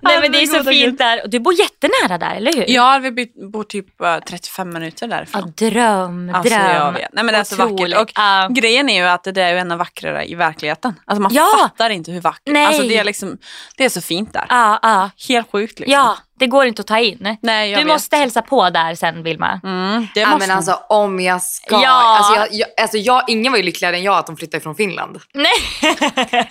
Nej 0.00 0.20
men 0.20 0.32
det 0.32 0.42
är 0.42 0.46
så 0.46 0.64
fint 0.64 0.98
där. 0.98 1.22
Du 1.26 1.38
bor 1.40 1.54
jättenära 1.54 2.18
där, 2.18 2.34
eller 2.36 2.52
hur? 2.52 2.64
Ja, 2.68 2.98
vi 3.02 3.26
bor 3.52 3.64
typ 3.64 4.00
eh, 4.00 4.18
35 4.28 4.70
minuter 4.72 5.06
Ja, 5.06 5.16
därifrån. 5.16 5.52
dröm, 5.56 6.32
Alltså, 6.34 6.54
dröm. 6.54 6.74
jag 6.74 6.92
vet. 6.92 7.08
Nej, 7.12 7.24
men 7.24 7.34
det 7.34 7.40
är 7.40 7.44
så 7.44 7.56
vackert. 7.56 7.96
Och 8.00 8.12
Ja. 8.14 8.48
Grejen 8.50 8.88
är 8.88 9.02
ju 9.02 9.08
att 9.08 9.24
det 9.24 9.42
är 9.42 9.52
ju 9.52 9.58
ännu 9.58 9.76
vackrare 9.76 10.24
i 10.30 10.34
verkligheten. 10.34 11.00
Alltså 11.04 11.22
man 11.22 11.34
Ja. 11.34 11.48
fattar 11.62 11.90
inte 11.90 12.10
hur 12.12 12.20
vackert. 12.20 12.42
Nej. 12.52 12.66
Alltså 12.66 12.82
det 12.82 12.96
är 12.96 13.04
liksom, 13.04 13.38
det 13.76 13.84
är 13.84 13.88
så 13.88 14.00
fint 14.00 14.32
där. 14.32 14.46
Ja, 14.48 14.78
ja. 14.82 15.10
Helt 15.28 15.50
sjukt 15.52 15.78
liksom. 15.78 15.92
ja, 15.92 16.18
det 16.40 16.46
går 16.46 16.66
inte 16.66 16.80
att 16.80 16.86
ta 16.86 16.98
in. 16.98 17.36
Nej, 17.42 17.70
jag 17.70 17.80
Du 17.80 17.84
vet. 17.84 17.92
måste 17.94 18.16
hälsa 18.16 18.42
på 18.42 18.70
där 18.70 18.94
sen 18.94 19.22
Vilma. 19.22 19.60
Mm, 19.64 20.06
det 20.14 20.20
Ja, 20.20 20.28
måste 20.30 20.48
men 20.48 20.56
alltså 20.56 20.78
om 20.88 21.20
jag 21.20 21.42
ska. 21.42 21.82
Ja. 21.82 21.90
Alltså, 22.18 22.34
jag, 22.34 22.48
jag, 22.50 22.68
alltså 22.82 22.96
jag, 22.96 23.24
ingen 23.28 23.52
var 23.52 23.56
ju 23.56 23.62
lyckligare 23.64 23.96
än 23.96 24.02
jag 24.02 24.18
att 24.18 24.26
de 24.26 24.36
flyttade 24.36 24.60
från 24.60 24.74
Finland. 24.74 25.20
Nej. 25.34 25.52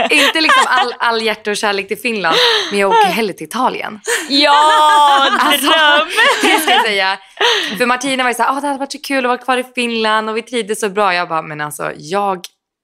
Inte 0.10 0.42
liksom 0.42 0.64
all, 0.68 0.94
all 1.00 1.22
hjärta 1.22 1.52
och 1.52 1.58
kärlek 1.58 1.88
till 1.88 1.98
Finland, 2.00 2.36
men 2.72 2.80
jag 2.80 2.90
åker 2.90 3.10
hellre 3.10 3.34
till 3.34 3.48
Italien. 3.48 4.00
Ja, 4.30 5.28
dröm! 5.62 6.08
Det 6.42 6.60
ska 6.60 6.72
jag 6.72 6.82
säga. 6.86 7.18
För 7.78 7.86
Martina 7.86 8.24
var 8.24 8.30
ju 8.30 8.34
såhär, 8.34 8.58
ah, 8.58 8.62
det 8.62 8.68
hade 8.68 8.80
varit 8.80 8.92
så 8.92 9.02
kul 9.02 9.26
att 9.26 9.30
vara 9.30 9.38
kvar 9.38 9.58
i 9.58 9.64
Finland 9.76 10.30
och 10.30 10.38
vi 10.38 10.42
trivdes 10.42 10.80
så 10.80 10.90
bra. 10.90 11.14
Jag 11.14 11.30
bara, 11.30 11.42
men 11.42 11.62
alltså 11.62 11.92
jag 11.98 12.40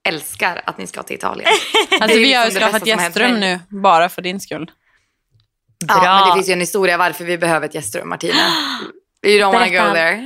älskar 0.08 0.62
att 0.66 0.78
ni 0.78 0.88
ska 0.88 1.04
till 1.04 1.16
Italien. 1.16 1.50
Alltså, 2.02 2.18
vi 2.18 2.34
har 2.34 2.46
ju 2.46 2.52
liksom 2.52 2.72
skaffat 2.72 2.88
gästrum 2.88 3.40
nu, 3.40 3.60
bara 3.70 4.10
för 4.10 4.22
din 4.22 4.40
skull. 4.40 4.72
Ja, 5.88 6.00
Bra. 6.00 6.16
men 6.20 6.28
det 6.30 6.34
finns 6.36 6.50
ju 6.50 6.54
en 6.54 6.60
historia 6.60 6.98
varför 6.98 7.24
vi 7.26 7.38
behöver 7.38 7.68
ett 7.68 7.76
gästrum, 7.76 8.10
Martina. 8.10 8.34
You 9.26 9.40
don't 9.40 9.54
wanna 9.54 9.68
go 9.70 9.94
there. 9.94 10.26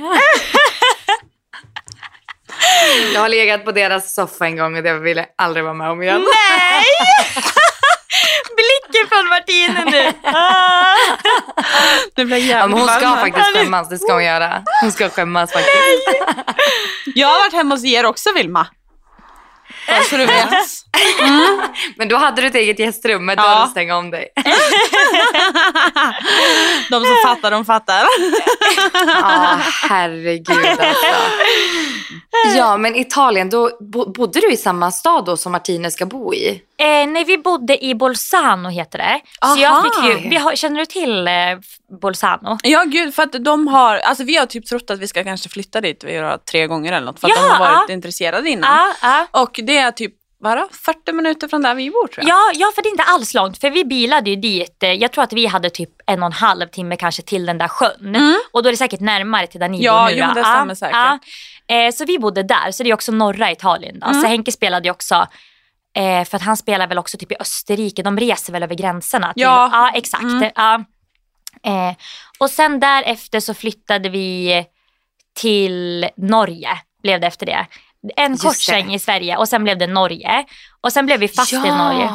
Jag 3.14 3.20
har 3.20 3.28
legat 3.28 3.64
på 3.64 3.72
deras 3.72 4.14
soffa 4.14 4.46
en 4.46 4.56
gång 4.56 4.76
och 4.76 4.82
det 4.82 4.98
vill 4.98 5.16
jag 5.16 5.26
aldrig 5.38 5.64
vara 5.64 5.74
med 5.74 5.90
om 5.90 6.02
igen. 6.02 6.20
Nej! 6.20 6.84
Blicken 8.56 9.08
från 9.08 9.28
Martina 9.28 9.84
nu. 9.84 10.12
Det 12.14 12.24
blir 12.24 12.36
Ja, 12.36 12.44
jävligt 12.44 12.76
men 12.76 12.88
hon 12.88 12.88
ska 12.88 13.16
faktiskt 13.16 13.56
skämmas, 13.56 13.88
det 13.88 13.98
ska 13.98 14.12
hon 14.12 14.24
göra. 14.24 14.62
Hon 14.82 14.92
ska 14.92 15.08
skämmas 15.08 15.52
faktiskt. 15.52 16.08
Jag 17.14 17.28
har 17.28 17.38
varit 17.38 17.52
hemma 17.52 17.74
hos 17.74 17.84
er 17.84 18.06
också 18.06 18.32
Vilma. 18.32 18.66
Bara 19.88 20.02
så 20.02 20.16
du 20.16 20.26
vet. 20.26 20.48
Men 21.96 22.08
då 22.08 22.16
hade 22.16 22.40
du 22.42 22.46
ett 22.46 22.54
eget 22.54 22.78
gästrum 22.78 23.24
med 23.26 23.38
Ja. 23.38 23.42
dörren 23.42 23.68
stänga 23.68 23.96
om 23.96 24.10
dig. 24.10 24.28
De 26.90 27.04
som 27.04 27.16
fattar, 27.26 27.50
de 27.50 27.64
fattar. 27.64 28.04
Ja, 29.22 29.58
herregud 29.88 30.66
alltså. 30.66 31.06
Ja, 32.56 32.76
men 32.76 32.96
Italien, 32.96 33.50
då 33.50 33.70
bo- 33.80 34.12
bodde 34.12 34.40
du 34.40 34.52
i 34.52 34.56
samma 34.56 34.90
stad 34.92 35.24
då 35.24 35.36
som 35.36 35.52
Martine 35.52 35.90
ska 35.90 36.06
bo 36.06 36.34
i? 36.34 36.62
Eh, 36.80 37.06
nej, 37.08 37.24
vi 37.24 37.38
bodde 37.38 37.84
i 37.84 37.94
Bolzano 37.94 38.68
heter 38.68 38.98
det. 38.98 39.20
Så 39.54 39.60
jag 39.60 39.72
Aha. 39.72 39.82
fick 39.82 40.22
ju, 40.22 40.28
vi 40.30 40.36
har, 40.36 40.54
känner 40.56 40.80
du 40.80 40.86
till 40.86 41.28
eh, 41.28 41.34
Bolzano? 42.00 42.58
Ja 42.62 42.84
gud, 42.86 43.14
för 43.14 43.22
att 43.22 43.32
de 43.44 43.68
har, 43.68 43.96
alltså 43.98 44.24
vi 44.24 44.36
har 44.36 44.46
typ 44.46 44.66
trott 44.66 44.90
att 44.90 44.98
vi 44.98 45.08
ska 45.08 45.24
kanske 45.24 45.48
flytta 45.48 45.80
dit 45.80 46.04
vi 46.04 46.16
har 46.16 46.36
tre 46.38 46.66
gånger 46.66 46.92
eller 46.92 47.06
något 47.06 47.20
för 47.20 47.28
att 47.28 47.32
Ja, 47.36 47.42
de 47.42 47.48
har 47.48 47.58
varit 47.58 47.84
ja. 47.88 47.94
intresserade 47.94 48.50
innan. 48.50 48.70
Ja, 49.02 49.26
ja. 49.32 49.40
Och 49.42 49.60
det 49.62 49.78
är 49.78 49.90
typ, 49.90 50.12
vadå, 50.42 50.68
40 50.84 51.12
minuter 51.12 51.48
från 51.48 51.62
där 51.62 51.74
vi 51.74 51.90
bor 51.90 52.06
tror 52.06 52.28
jag. 52.28 52.36
Ja, 52.36 52.50
ja, 52.54 52.72
för 52.74 52.82
det 52.82 52.88
är 52.88 52.90
inte 52.90 53.02
alls 53.02 53.34
långt. 53.34 53.58
För 53.60 53.70
vi 53.70 53.84
bilade 53.84 54.30
ju 54.30 54.36
dit. 54.36 54.82
eh, 54.82 54.92
Jag 54.92 55.12
tror 55.12 55.24
att 55.24 55.32
vi 55.32 55.46
hade 55.46 55.70
typ 55.70 55.90
en 56.06 56.22
och 56.22 56.26
en 56.26 56.32
halv 56.32 56.66
timme 56.66 56.96
kanske 56.96 57.22
till 57.22 57.46
den 57.46 57.58
där 57.58 57.68
sjön. 57.68 58.36
Och 58.52 58.62
då 58.62 58.68
är 58.68 58.72
det 58.72 58.76
säkert 58.76 59.00
närmare 59.00 59.46
till 59.46 59.60
där 59.60 59.68
ni 59.68 59.82
Ja, 59.84 60.02
bor 60.02 60.10
nu. 60.10 60.16
jo, 60.20 60.26
men 60.26 60.34
det 60.34 60.44
stämmer 60.44 60.74
säkert. 60.74 61.22
Eh, 61.70 61.92
Så 61.94 62.04
vi 62.04 62.18
bodde 62.18 62.42
där. 62.42 62.70
Så 62.72 62.82
det 62.82 62.90
är 62.90 62.94
också 62.94 63.12
norra 63.12 63.50
Italien. 63.52 63.98
Då. 64.00 64.14
Så 64.14 64.26
Henke 64.26 64.52
spelade 64.52 64.88
ju 64.88 64.90
också 64.92 65.26
eh, 65.96 66.24
för 66.24 66.36
att 66.36 66.42
han 66.42 66.56
spelar 66.56 66.86
väl 66.86 66.98
också 66.98 67.18
typ 67.18 67.32
i 67.32 67.36
Österrike. 67.40 68.02
De 68.02 68.18
reser 68.18 68.52
väl 68.52 68.62
över 68.62 68.74
gränserna. 68.74 69.32
Till, 69.32 69.42
Ja. 69.42 69.68
ja 69.72 69.90
exakt. 69.94 70.52
Ja. 70.54 70.74
Eh, 71.62 71.94
och 72.38 72.50
sen 72.50 72.80
därefter 72.80 73.40
så 73.40 73.54
flyttade 73.54 74.08
vi 74.08 74.64
till 75.36 76.08
Norge. 76.16 76.68
Blev 77.02 77.20
det 77.20 77.26
efter 77.26 77.46
det. 77.46 77.66
En 78.16 78.32
Just 78.32 78.42
kort 78.44 78.56
sväng 78.56 78.94
i 78.94 78.98
Sverige 78.98 79.36
och 79.36 79.48
sen 79.48 79.64
blev 79.64 79.78
det 79.78 79.86
Norge. 79.86 80.44
Och 80.80 80.92
sen 80.92 81.06
blev 81.06 81.20
vi 81.20 81.28
fast 81.28 81.52
i 81.52 81.56
Norge. 81.56 82.10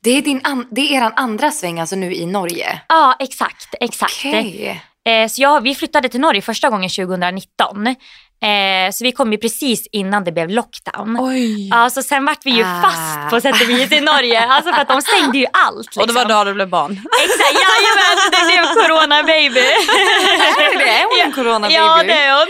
Det 0.00 0.10
är, 0.10 0.22
din 0.22 0.40
an- 0.44 0.68
det 0.70 0.80
är 0.80 0.96
eran 0.98 1.12
andra 1.16 1.50
sväng 1.50 1.80
alltså 1.80 1.96
nu 1.96 2.14
i 2.14 2.26
Norge? 2.26 2.80
Ja, 2.88 3.16
exakt. 3.18 3.74
exakt. 3.80 4.12
Okej. 4.18 4.82
Eh, 5.04 5.28
så 5.28 5.42
jag, 5.42 5.60
vi 5.60 5.74
flyttade 5.74 6.08
till 6.08 6.20
Norge 6.20 6.42
första 6.42 6.70
gången 6.70 6.90
2019. 6.90 7.94
Eh, 8.42 8.90
så 8.92 9.04
vi 9.04 9.12
kom 9.12 9.32
ju 9.32 9.38
precis 9.38 9.86
innan 9.92 10.24
det 10.24 10.32
blev 10.32 10.48
lockdown. 10.50 11.16
Oj. 11.20 11.68
Ja, 11.68 11.90
så 11.90 12.02
sen 12.02 12.24
vart 12.24 12.46
vi 12.46 12.50
ju 12.50 12.62
Ah. 12.64 12.82
fast 12.82 13.30
på 13.30 13.40
sätt 13.40 13.62
och 13.62 13.68
vis 13.68 13.92
i 13.92 14.00
Norge. 14.00 14.40
Alltså 14.46 14.72
för 14.72 14.80
att 14.80 14.88
de 14.88 15.02
stängde 15.02 15.38
ju 15.38 15.46
allt. 15.52 15.86
Liksom. 15.86 16.00
Och 16.00 16.06
det 16.06 16.12
var 16.14 16.24
då 16.24 16.44
det 16.44 16.54
blev 16.54 16.68
barn. 16.68 16.92
Exakt, 17.24 17.54
jajamän, 17.54 18.16
det 18.30 18.46
blev 18.46 18.82
corona 18.82 19.22
baby. 19.22 19.60
Är 19.60 20.78
det? 20.78 20.88
Är 20.88 21.04
hon 21.04 21.20
en 21.26 21.32
corona 21.32 21.70
Ja, 21.70 21.96
baby? 21.96 22.08
det 22.08 22.18
är 22.18 22.32
hon. 22.38 22.48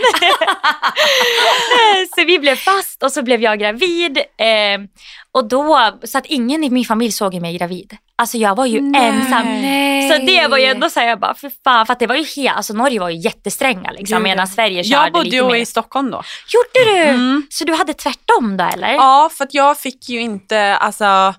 så 2.15 2.25
vi 2.25 2.39
blev 2.39 2.55
fast 2.55 3.03
och 3.03 3.11
så 3.11 3.21
blev 3.23 3.41
jag 3.41 3.59
gravid. 3.59 4.17
Eh, 4.17 4.79
och 5.31 5.47
då, 5.47 5.91
så 6.03 6.17
att 6.17 6.25
ingen 6.25 6.63
i 6.63 6.69
min 6.69 6.85
familj 6.85 7.11
såg 7.11 7.41
mig 7.41 7.57
gravid. 7.57 7.97
Alltså 8.15 8.37
jag 8.37 8.55
var 8.55 8.65
ju 8.65 8.81
Nej. 8.81 9.07
ensam. 9.07 9.45
Nej. 9.45 10.09
Så 10.09 10.25
det 10.25 10.47
var 10.47 10.57
ju 10.57 10.65
ändå 10.65 10.89
såhär, 10.89 11.07
jag 11.07 11.19
bara 11.19 11.33
för 11.33 11.51
fan, 11.63 11.85
för 11.85 11.93
att 11.93 11.99
det 11.99 12.07
var 12.07 12.15
ju 12.15 12.23
helt, 12.35 12.57
alltså 12.57 12.73
Norge 12.73 12.99
var 12.99 13.09
ju 13.09 13.17
jättestränga 13.17 13.91
liksom 13.91 14.23
medan. 14.23 14.47
Sverige 14.47 14.83
körde 14.83 15.03
Jag 15.03 15.13
bodde 15.13 15.29
ju 15.55 15.57
i 15.61 15.65
Stockholm 15.65 16.11
då. 16.11 16.23
Gjorde 16.53 16.91
du? 16.91 16.97
Mm. 16.97 17.47
Så 17.49 17.65
du 17.65 17.73
hade 17.73 17.93
tvärtom 17.93 18.57
då 18.57 18.63
eller? 18.63 18.93
Ja, 18.93 19.29
för 19.37 19.43
att 19.43 19.53
jag 19.53 19.77
fick 19.77 20.09
ju 20.09 20.19
inte, 20.19 20.75
alltså 20.75 21.33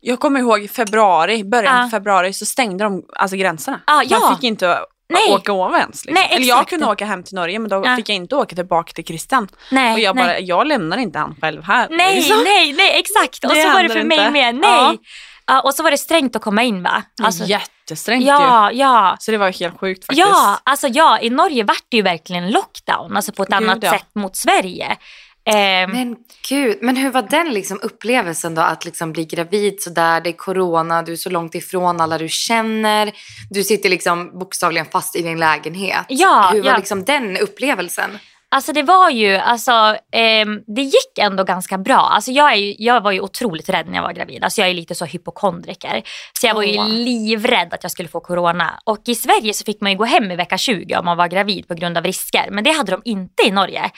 jag 0.00 0.20
kommer 0.20 0.40
ihåg 0.40 0.62
i 0.64 0.68
februari, 0.68 1.44
början 1.44 1.76
Ja. 1.76 1.84
av 1.84 1.88
februari 1.88 2.32
så 2.32 2.46
stängde 2.46 2.84
de 2.84 3.02
alltså 3.16 3.36
gränserna. 3.36 3.80
Ja, 3.86 4.02
ja. 4.06 4.18
Man 4.18 4.36
fick 4.36 4.44
inte 4.44 4.78
Nej. 5.12 5.34
åka 5.34 5.52
över 5.52 5.78
ens. 5.78 6.04
Liksom. 6.04 6.14
Nej, 6.14 6.28
Eller 6.36 6.46
jag 6.46 6.68
kunde 6.68 6.86
åka 6.86 7.04
hem 7.04 7.22
till 7.22 7.34
Norge 7.34 7.58
men 7.58 7.70
då 7.70 7.82
Ja. 7.84 7.96
fick 7.96 8.08
jag 8.08 8.16
inte 8.16 8.36
åka 8.36 8.56
tillbaka 8.56 8.92
till 8.92 9.04
Christian. 9.04 9.48
Nej, 9.70 9.92
och 9.92 9.98
jag 10.00 10.16
nej. 10.16 10.24
bara, 10.24 10.38
jag 10.38 10.66
lämnar 10.66 10.98
inte 10.98 11.18
han 11.18 11.36
själv 11.40 11.62
här. 11.62 11.86
Nej, 11.90 12.16
Liksom. 12.16 12.42
nej, 12.44 12.72
nej, 12.72 12.98
exakt. 13.00 13.44
Och 13.44 13.54
Det 13.54 13.62
så 13.62 13.68
var 13.72 13.82
det 13.82 13.88
för 13.88 14.02
mig 14.04 14.18
inte. 14.18 14.30
med. 14.30 14.54
Nej. 14.54 14.98
Ja. 15.46 15.60
Och 15.60 15.74
så 15.74 15.82
var 15.82 15.90
det 15.90 15.98
strängt 15.98 16.36
att 16.36 16.42
komma 16.42 16.62
in 16.62 16.82
va? 16.82 17.02
Alltså, 17.22 17.44
Jättesträngt 17.44 18.22
ju. 18.24 18.28
ja, 18.28 18.72
ja. 18.72 19.16
Så 19.18 19.30
det 19.30 19.38
var 19.38 19.60
helt 19.60 19.80
sjukt 19.80 20.06
faktiskt. 20.06 20.28
Ja, 20.28 20.60
alltså 20.64 20.88
ja, 20.88 21.18
i 21.20 21.30
Norge 21.30 21.64
vart 21.64 21.84
det 21.88 21.96
ju 21.96 22.02
verkligen 22.02 22.50
lockdown, 22.50 23.16
alltså 23.16 23.32
på 23.32 23.42
ett 23.42 23.48
Gud, 23.48 23.56
annat 23.56 23.78
ja. 23.82 23.90
sätt 23.90 24.06
mot 24.14 24.36
Sverige. 24.36 24.96
Ehm, 25.44 25.90
Men 25.90 26.16
gud, 26.48 26.78
men 26.80 26.96
hur 26.96 27.10
var 27.10 27.22
den 27.22 27.54
liksom 27.54 27.80
upplevelsen 27.82 28.54
då 28.54 28.62
att 28.62 28.84
liksom 28.84 29.12
bli 29.12 29.24
gravid 29.24 29.82
sådär, 29.82 30.20
det 30.20 30.30
är 30.30 30.36
corona, 30.36 31.02
du 31.02 31.12
är 31.12 31.16
så 31.16 31.30
långt 31.30 31.54
ifrån 31.54 32.00
alla 32.00 32.18
du 32.18 32.28
känner, 32.28 33.12
du 33.50 33.64
sitter 33.64 33.88
liksom 33.88 34.38
bokstavligen 34.38 34.86
fast 34.86 35.16
i 35.16 35.22
din 35.22 35.38
lägenhet. 35.38 36.04
Ja, 36.08 36.50
hur 36.52 36.62
var 36.62 36.70
ja. 36.70 36.76
liksom 36.76 37.04
den 37.04 37.36
upplevelsen? 37.36 38.18
Alltså 38.52 38.72
det 38.72 38.82
var 38.82 39.10
ju, 39.10 39.36
alltså 39.36 39.96
ehm, 40.12 40.60
det 40.66 40.82
gick 40.82 41.18
ändå 41.18 41.44
ganska 41.44 41.78
bra. 41.78 41.98
Alltså 41.98 42.30
jag, 42.30 42.52
är 42.52 42.56
ju, 42.56 42.74
jag 42.78 43.00
var 43.00 43.12
ju 43.12 43.20
otroligt 43.20 43.68
rädd 43.68 43.86
när 43.86 43.94
jag 43.94 44.02
var 44.02 44.12
gravid. 44.12 44.44
Alltså 44.44 44.60
jag 44.60 44.70
är 44.70 44.74
lite 44.74 44.94
så 44.94 45.04
hypokondriker. 45.04 46.02
Så 46.40 46.46
jag 46.46 46.54
var 46.54 46.62
ju 46.62 46.82
livrädd 46.88 47.74
att 47.74 47.82
jag 47.82 47.92
skulle 47.92 48.08
få 48.08 48.20
corona. 48.20 48.80
Och 48.84 48.98
i 49.06 49.14
Sverige 49.14 49.54
så 49.54 49.64
fick 49.64 49.80
man 49.80 49.90
ju 49.92 49.98
gå 49.98 50.04
hem 50.04 50.30
i 50.30 50.36
vecka 50.36 50.58
20 50.58 50.96
om 50.96 51.04
man 51.04 51.16
var 51.16 51.28
gravid 51.28 51.68
på 51.68 51.74
grund 51.74 51.98
av 51.98 52.04
risker. 52.04 52.48
Men 52.50 52.64
det 52.64 52.70
hade 52.70 52.92
de 52.92 53.02
inte 53.04 53.42
i 53.46 53.50
Norge. 53.50 53.90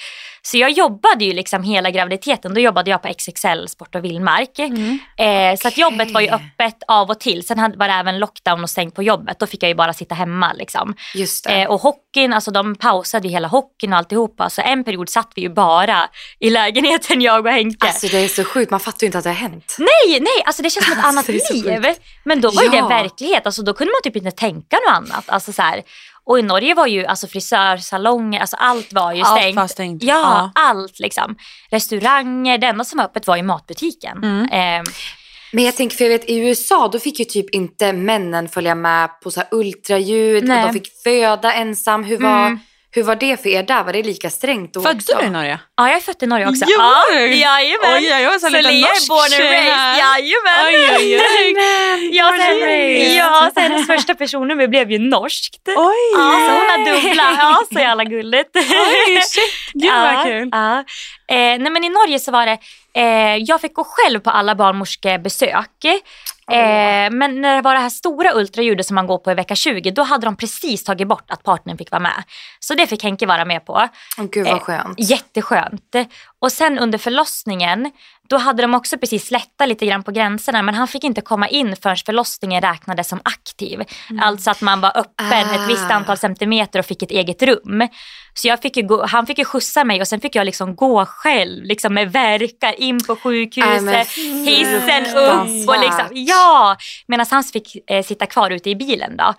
Så 0.42 0.58
jag 0.58 0.70
jobbade 0.70 1.24
ju 1.24 1.32
liksom 1.32 1.62
hela 1.62 1.90
graviditeten. 1.90 2.54
Då 2.54 2.60
jobbade 2.60 2.90
jag 2.90 3.02
på 3.02 3.08
XXL 3.08 3.68
Sport 3.68 3.94
och 3.94 4.04
Vildmark. 4.04 4.58
Eh, 4.58 5.56
så 5.58 5.68
att 5.68 5.78
jobbet 5.78 6.10
var 6.10 6.20
ju 6.20 6.28
öppet 6.28 6.82
av 6.88 7.10
och 7.10 7.20
till. 7.20 7.46
Sen 7.46 7.74
var 7.76 7.88
det 7.88 7.94
även 7.94 8.18
lockdown 8.18 8.62
och 8.62 8.70
stängt 8.70 8.94
på 8.94 9.02
jobbet. 9.02 9.38
Då 9.38 9.46
fick 9.46 9.62
jag 9.62 9.68
ju 9.68 9.74
bara 9.74 9.92
sitta 9.92 10.14
hemma 10.14 10.52
liksom. 10.52 10.94
Just. 11.14 11.46
Eh, 11.46 11.64
och 11.64 11.80
hockeyn, 11.80 12.32
alltså 12.32 12.50
de 12.50 12.74
pausade 12.74 13.28
ju 13.28 13.34
hela 13.34 13.48
hockeyn 13.48 13.92
och 13.92 13.98
alltihopa. 13.98 14.41
Så 14.50 14.60
en 14.62 14.84
period 14.84 15.08
satt 15.08 15.32
vi 15.34 15.42
ju 15.42 15.48
bara 15.48 16.08
i 16.40 16.50
lägenheten 16.50 17.20
jag 17.20 17.46
och 17.46 17.52
Henke. 17.52 17.86
Alltså 17.86 18.06
det 18.06 18.18
är 18.18 18.28
så 18.28 18.44
sjukt, 18.44 18.70
man 18.70 18.80
fattar 18.80 19.00
ju 19.00 19.06
inte 19.06 19.18
att 19.18 19.24
det 19.24 19.30
har 19.30 19.34
hänt. 19.36 19.76
nej, 19.78 20.20
nej, 20.20 20.42
alltså 20.46 20.62
det 20.62 20.70
känns 20.70 20.86
som 20.86 20.92
ett 20.98 21.04
Alltså, 21.04 21.32
annat 21.32 21.52
liv. 21.52 21.94
Men 22.24 22.40
då 22.40 22.50
var 22.50 22.62
ju 22.62 22.68
Ja. 22.76 22.82
det 22.82 22.88
verklighet. 22.88 23.46
Alltså 23.46 23.62
då 23.62 23.74
kunde 23.74 23.90
man 23.92 24.02
typ 24.12 24.16
inte 24.16 24.30
tänka 24.30 24.76
något 24.88 24.96
annat. 24.96 25.24
Alltså 25.30 25.52
så 25.52 25.62
här. 25.62 25.82
Och 26.24 26.38
i 26.38 26.42
Norge 26.42 26.74
var 26.74 26.86
ju 26.86 27.06
alltså 27.06 27.26
frisörsalonger, 27.26 28.40
alltså 28.40 28.56
allt 28.56 28.92
var 28.92 29.12
ju 29.12 29.22
Allt 29.22 29.40
stängt. 29.40 29.56
var 29.56 29.66
stängt. 29.66 30.02
Ja, 30.02 30.50
allt 30.54 30.98
liksom. 30.98 31.36
Restauranger, 31.70 32.58
det 32.58 32.66
enda 32.66 32.84
som 32.84 32.96
var 32.98 33.04
öppet 33.04 33.26
var 33.26 33.36
ju 33.36 33.42
matbutiken. 33.42 34.16
Mm. 34.24 34.44
Eh, 34.44 34.90
Men 35.52 35.64
jag 35.64 35.76
tänker, 35.76 35.96
för 35.96 36.04
jag 36.04 36.10
vet 36.10 36.30
i 36.30 36.36
USA 36.38 36.88
då 36.88 36.98
fick 36.98 37.18
ju 37.18 37.24
typ 37.24 37.50
inte 37.50 37.92
männen 37.92 38.48
följa 38.48 38.74
med 38.74 39.20
på 39.20 39.30
så 39.30 39.40
här 39.40 39.48
ultraljud 39.52 40.46
de 40.48 40.72
fick 40.72 41.02
föda 41.04 41.52
ensam. 41.52 42.04
Hur 42.04 42.18
var, 42.18 42.46
Mm. 42.46 42.58
Hur 42.94 43.02
var 43.02 43.16
det 43.16 43.42
för 43.42 43.48
er 43.48 43.62
där? 43.62 43.82
Var 43.84 43.92
det 43.92 44.02
lika 44.02 44.30
strängt 44.30 44.74
då 44.74 44.82
Födde 44.82 44.96
också? 44.96 45.16
du 45.20 45.24
i 45.26 45.30
Norge? 45.30 45.58
ja, 45.76 45.88
jag 45.88 45.96
är 45.96 46.00
född 46.00 46.22
i 46.22 46.26
Norge 46.26 46.48
också. 46.48 46.64
Jo! 46.68 46.76
Ja, 46.78 47.02
jajamän. 47.20 47.94
Oj, 47.94 48.04
jag 48.06 48.30
var 48.30 48.38
så 48.38 48.48
lite 48.48 48.62
Lea 48.62 48.72
är 48.72 48.80
norsk 48.80 49.08
born 49.08 49.20
and 49.22 49.32
tjej 49.32 49.48
raised. 49.50 49.72
här. 49.72 49.98
Jajamän. 49.98 50.66
Oj, 50.66 50.96
oj, 50.98 51.20
oj. 51.38 52.16
Ja, 52.16 52.24
Born 52.24 52.40
and 52.40 52.42
sen, 52.50 52.60
raised. 52.68 53.16
ja, 53.16 53.50
så 53.54 53.60
hennes 53.60 53.86
första 53.86 54.14
personnummer 54.14 54.66
blev 54.68 54.90
ju 54.90 54.98
norskt. 54.98 55.56
Oj! 55.66 55.74
Ja, 56.14 56.30
så 56.46 56.50
hon 56.52 56.70
har 56.70 56.78
dubbla. 56.94 57.36
Ja, 57.38 57.62
så 57.72 57.78
jävla 57.78 58.04
gulligt. 58.04 58.50
Oj, 58.56 59.20
shit. 59.22 59.44
Gud 59.72 59.92
vad 59.92 60.22
kul. 60.22 60.48
Ja. 60.52 60.78
Eh, 60.78 60.84
nej, 61.36 61.70
men 61.70 61.84
I 61.84 61.88
Norge 61.88 62.18
så 62.18 62.32
var 62.32 62.46
det, 62.46 62.58
eh, 62.94 63.36
jag 63.36 63.60
fick 63.60 63.74
gå 63.74 63.84
själv 63.88 64.20
på 64.20 64.30
alla 64.30 64.54
barnmorskebesök. 64.54 65.84
Eh, 66.52 67.10
men 67.10 67.40
när 67.40 67.56
det 67.56 67.62
var 67.62 67.74
det 67.74 67.80
här 67.80 67.88
stora 67.90 68.34
ultraljudet 68.34 68.86
som 68.86 68.94
man 68.94 69.06
går 69.06 69.18
på 69.18 69.30
i 69.30 69.34
vecka 69.34 69.54
20, 69.54 69.90
då 69.90 70.02
hade 70.02 70.26
de 70.26 70.36
precis 70.36 70.84
tagit 70.84 71.08
bort 71.08 71.24
att 71.30 71.42
partnern 71.42 71.78
fick 71.78 71.90
vara 71.90 72.00
med. 72.02 72.22
Så 72.60 72.74
det 72.74 72.86
fick 72.86 73.02
Henke 73.02 73.26
vara 73.26 73.44
med 73.44 73.66
på. 73.66 73.88
Gud 74.16 74.46
vad 74.46 74.54
Eh, 74.54 74.60
skönt. 74.60 75.00
Jätteskönt. 75.00 75.94
Och 76.42 76.52
sen 76.52 76.78
under 76.78 76.98
förlossningen, 76.98 77.90
då 78.28 78.36
hade 78.36 78.62
de 78.62 78.74
också 78.74 78.98
precis 78.98 79.30
lättat 79.30 79.68
lite 79.68 79.86
grann 79.86 80.02
på 80.02 80.10
gränserna 80.10 80.62
men 80.62 80.74
han 80.74 80.88
fick 80.88 81.04
inte 81.04 81.20
komma 81.20 81.48
in 81.48 81.76
förrän 81.76 81.96
förlossningen 82.06 82.62
räknades 82.62 83.08
som 83.08 83.20
aktiv. 83.24 83.82
Alltså 84.20 84.50
att 84.50 84.60
man 84.60 84.80
var 84.80 84.92
öppen 84.98 85.50
ett 85.50 85.68
visst 85.68 85.90
Ah. 85.90 85.94
antal 85.94 86.16
centimeter 86.18 86.78
och 86.78 86.86
fick 86.86 87.02
ett 87.02 87.10
eget 87.10 87.42
rum. 87.42 87.88
Så 88.34 88.48
jag 88.48 88.62
fick 88.62 88.88
gå, 88.88 89.06
han 89.06 89.26
fick 89.26 89.38
ju 89.38 89.44
skjutsa 89.44 89.84
mig 89.84 90.00
och 90.00 90.08
sen 90.08 90.20
fick 90.20 90.34
jag 90.34 90.44
liksom 90.44 90.76
gå 90.76 91.06
själv 91.06 91.64
liksom 91.64 91.94
med 91.94 92.12
verkar 92.12 92.80
in 92.80 93.04
på 93.06 93.16
sjukhuset, 93.16 93.82
Nej, 93.84 94.06
hissen 94.46 95.16
upp 95.16 95.68
och 95.68 95.80
liksom, 95.80 96.06
ja! 96.10 96.76
Medan 97.06 97.26
han 97.30 97.44
fick 97.44 97.90
eh, 97.90 98.04
sitta 98.04 98.26
kvar 98.26 98.50
ute 98.50 98.70
i 98.70 98.76
bilen 98.76 99.16
då. 99.16 99.34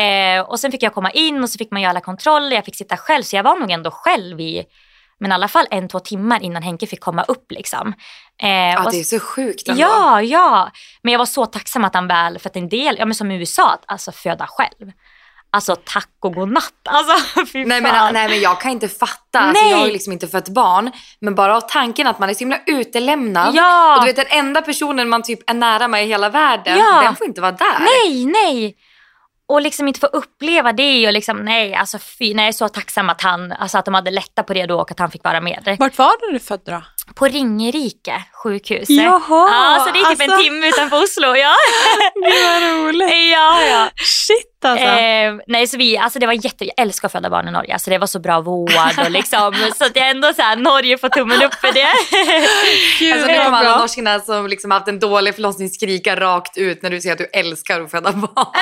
Eh, 0.00 0.40
och 0.40 0.60
sen 0.60 0.72
fick 0.72 0.82
jag 0.82 0.94
komma 0.94 1.10
in 1.10 1.42
och 1.42 1.50
så 1.50 1.58
fick 1.58 1.70
man 1.70 1.82
göra 1.82 1.90
alla 1.90 2.00
kontroller, 2.00 2.56
jag 2.56 2.64
fick 2.64 2.76
sitta 2.76 2.96
själv 2.96 3.22
så 3.22 3.36
jag 3.36 3.42
var 3.42 3.56
nog 3.56 3.70
ändå 3.70 3.90
själv 3.90 4.40
i 4.40 4.64
men 5.20 5.30
i 5.30 5.34
alla 5.34 5.48
fall 5.48 5.66
en, 5.70 5.88
två 5.88 6.00
timmar 6.00 6.42
innan 6.42 6.62
Henke 6.62 6.86
fick 6.86 7.00
komma 7.00 7.22
upp 7.22 7.52
liksom. 7.52 7.94
Eh, 8.42 8.48
Ja, 8.48 8.84
och 8.84 8.90
det 8.90 9.00
är 9.00 9.04
så 9.04 9.20
sjukt 9.20 9.68
ändå. 9.68 9.82
Ja, 9.82 10.22
ja. 10.22 10.70
Men 11.02 11.12
jag 11.12 11.18
var 11.18 11.26
så 11.26 11.46
tacksam 11.46 11.84
att 11.84 11.94
han 11.94 12.08
väl, 12.08 12.38
för 12.38 12.48
att 12.48 12.56
en 12.56 12.68
del, 12.68 12.96
ja 12.98 13.04
men 13.04 13.14
som 13.14 13.30
i 13.30 13.36
USA, 13.38 13.70
att 13.72 13.82
alltså 13.86 14.12
föda 14.12 14.46
själv. 14.46 14.92
Alltså 15.50 15.76
tack 15.84 16.08
och 16.20 16.34
godnatt. 16.34 16.72
Alltså 16.84 17.46
fy 17.52 17.64
Nej 17.64 17.82
fan. 17.82 17.92
men, 17.92 18.14
nej 18.14 18.28
men 18.28 18.40
jag 18.40 18.60
kan 18.60 18.70
inte 18.70 18.88
fatta, 18.88 19.38
alltså, 19.38 19.62
Nej. 19.62 19.70
jag 19.72 19.78
har 19.78 19.86
ju 19.86 19.92
liksom 19.92 20.12
inte 20.12 20.28
fött 20.28 20.48
barn. 20.48 20.90
Men 21.20 21.34
bara 21.34 21.56
av 21.56 21.60
tanken 21.60 22.06
att 22.06 22.18
man 22.18 22.30
är 22.30 22.34
så 22.34 22.38
himla 22.38 22.58
utelämnad. 22.66 23.54
Ja. 23.54 23.94
Och 23.96 24.00
du 24.00 24.06
vet 24.06 24.16
den 24.16 24.38
enda 24.38 24.62
personen 24.62 25.08
man 25.08 25.22
typ 25.22 25.50
är 25.50 25.54
nära 25.54 25.88
med 25.88 26.04
i 26.04 26.06
hela 26.08 26.28
världen, 26.28 26.78
Ja. 26.78 27.00
den 27.02 27.16
får 27.16 27.26
inte 27.26 27.40
vara 27.40 27.52
där. 27.52 27.78
Nej, 27.78 28.24
nej. 28.26 28.76
Och 29.48 29.62
liksom 29.62 29.88
inte 29.88 30.00
få 30.00 30.06
uppleva 30.06 30.72
det 30.72 31.06
och 31.06 31.12
liksom 31.12 31.44
nej, 31.44 31.74
alltså 31.74 31.98
fy, 31.98 32.34
nej, 32.34 32.44
jag 32.44 32.48
är 32.48 32.52
så 32.52 32.68
tacksam 32.68 33.10
att 33.10 33.22
han, 33.22 33.52
alltså 33.52 33.78
att 33.78 33.84
de 33.84 33.94
hade 33.94 34.10
lättat 34.10 34.46
på 34.46 34.54
det 34.54 34.66
då 34.66 34.80
och 34.80 34.90
att 34.90 34.98
han 34.98 35.10
fick 35.10 35.24
vara 35.24 35.40
med. 35.40 35.76
Vart 35.78 35.98
var 35.98 36.32
du 36.32 36.38
född 36.38 36.60
då? 36.64 36.82
På 37.14 37.24
Ringerike 37.26 38.22
sjukhus. 38.42 38.90
Jaha, 38.90 39.20
Ja, 39.28 39.84
så 39.86 39.92
det 39.92 39.98
är 40.00 40.10
typ 40.10 40.20
en 40.22 40.30
alltså. 40.30 40.44
timme 40.44 40.68
utanför 40.68 41.02
Oslo. 41.02 41.36
Ja, 41.36 41.54
Gud 42.14 42.44
vad 42.44 42.62
roligt. 42.62 43.10
ja, 43.32 43.62
ja. 43.62 43.88
Shit 43.96 44.64
alltså. 44.64 44.86
Eh, 44.86 45.34
nej, 45.46 45.66
så 45.66 45.76
vi, 45.76 45.98
alltså 45.98 46.18
det 46.18 46.26
var 46.26 46.32
jätte, 46.32 46.64
jag 46.64 46.74
älskar 46.76 47.08
att 47.08 47.12
föda 47.12 47.30
barn 47.30 47.48
i 47.48 47.50
Norge. 47.50 47.72
Alltså 47.72 47.90
det 47.90 47.98
var 47.98 48.06
så 48.06 48.18
bra 48.20 48.40
vård 48.40 48.72
och 49.04 49.10
liksom, 49.10 49.54
så 49.78 49.84
att 49.84 49.96
jag 49.96 50.10
ändå 50.10 50.32
så 50.34 50.42
här, 50.42 50.56
Norge 50.56 50.98
får 50.98 51.08
tummen 51.08 51.42
upp 51.42 51.54
för 51.54 51.72
det. 51.72 51.88
Gud 52.98 53.12
Alltså 53.12 53.26
nu 53.26 53.44
kommer 53.44 53.58
alla 53.58 53.80
norskarna 53.80 54.20
som 54.20 54.46
liksom 54.46 54.70
haft 54.70 54.88
en 54.88 54.98
dålig 54.98 55.34
förlossning 55.34 55.68
skrika 55.68 56.16
rakt 56.20 56.56
ut 56.58 56.82
när 56.82 56.90
du 56.90 57.00
säger 57.00 57.12
att 57.12 57.18
du 57.18 57.28
älskar 57.32 57.80
att 57.80 57.90
föda 57.90 58.12
barn. 58.12 58.28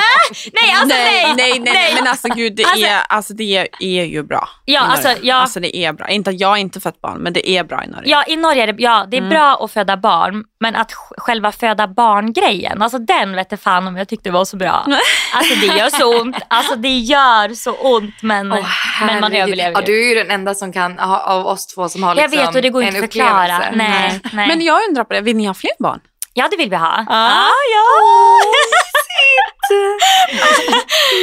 nej, 0.63 0.73
alltså 0.81 0.97
nej. 0.97 1.23
nej, 1.25 1.35
nej, 1.37 1.59
nej, 1.61 1.75
nej, 1.75 1.95
men 1.95 2.07
alltså 2.07 2.29
gud 2.29 2.57
det, 2.57 2.65
Alltså- 2.65 2.87
är, 2.87 3.01
alltså, 3.09 3.35
det 3.35 3.69
är, 3.81 4.05
ju 4.05 4.23
bra. 4.23 4.49
Ja, 4.65 4.81
alltså, 4.81 5.09
ja. 5.23 5.35
alltså 5.35 5.61
det 5.61 5.77
är 5.77 5.93
bra. 5.93 6.09
Inte 6.09 6.31
att 6.31 6.41
jag 6.41 6.59
inte 6.59 6.81
fött 6.81 7.01
barn, 7.01 7.19
men 7.19 7.33
det 7.33 7.51
är 7.51 7.65
bra 7.65 7.85
i 7.85 7.87
Norge. 7.87 8.11
Ja, 8.11 8.25
i 8.39 8.41
Norge 8.41 8.63
är 8.63 8.67
det, 8.73 8.83
ja, 8.83 9.07
det 9.09 9.17
är 9.17 9.21
Mm. 9.21 9.31
bra 9.31 9.59
att 9.65 9.73
föda 9.73 9.97
barn, 9.97 10.45
men 10.61 10.77
att 10.77 10.93
sj- 10.93 11.15
själva 11.19 11.53
föda 11.53 11.87
barn-grejen, 11.89 12.83
alltså 12.83 12.99
den 12.99 13.37
vet 13.37 13.47
jag 13.51 13.61
fan 13.61 13.87
om 13.87 13.97
jag 13.97 14.09
tyckte 14.09 14.31
var 14.31 14.45
så 14.45 14.57
bra. 14.57 14.87
Alltså 15.35 15.55
det 15.55 15.67
gör 15.67 15.89
så 15.91 16.21
ont, 16.21 16.37
alltså 16.49 16.77
det 16.77 16.97
gör 16.99 17.55
så 17.55 17.73
ont 17.73 18.15
men, 18.23 18.53
Åh, 18.53 18.67
men 19.07 19.21
man 19.21 19.33
överlever 19.33 19.73
Ja, 19.73 19.81
ju. 19.81 19.87
du 19.87 20.05
är 20.05 20.09
ju 20.09 20.15
den 20.15 20.31
enda 20.31 20.55
som 20.55 20.73
kan, 20.73 20.99
av 20.99 21.47
oss 21.47 21.67
två 21.67 21.89
som 21.89 22.03
har 22.03 22.17
Jag 22.17 22.31
liksom 22.31 22.47
vet 22.47 22.55
och 22.57 22.63
det 22.63 22.71
går 22.71 22.83
inte 22.83 22.99
att 22.99 23.01
förklara. 23.13 23.59
Nej, 23.75 24.21
nej. 24.33 24.49
Men 24.49 24.61
jag 24.61 24.89
undrar 24.89 25.05
på 25.05 25.13
det, 25.15 25.21
vill 25.21 25.37
ni 25.37 25.47
ha 25.47 25.55
fler 25.55 25.73
barn? 25.79 26.01
Ja, 26.35 26.49
det 26.51 26.57
vill 26.57 26.71
vi 26.71 26.77
ha. 26.77 27.05
Ah. 27.09 27.43
ja. 27.75 27.85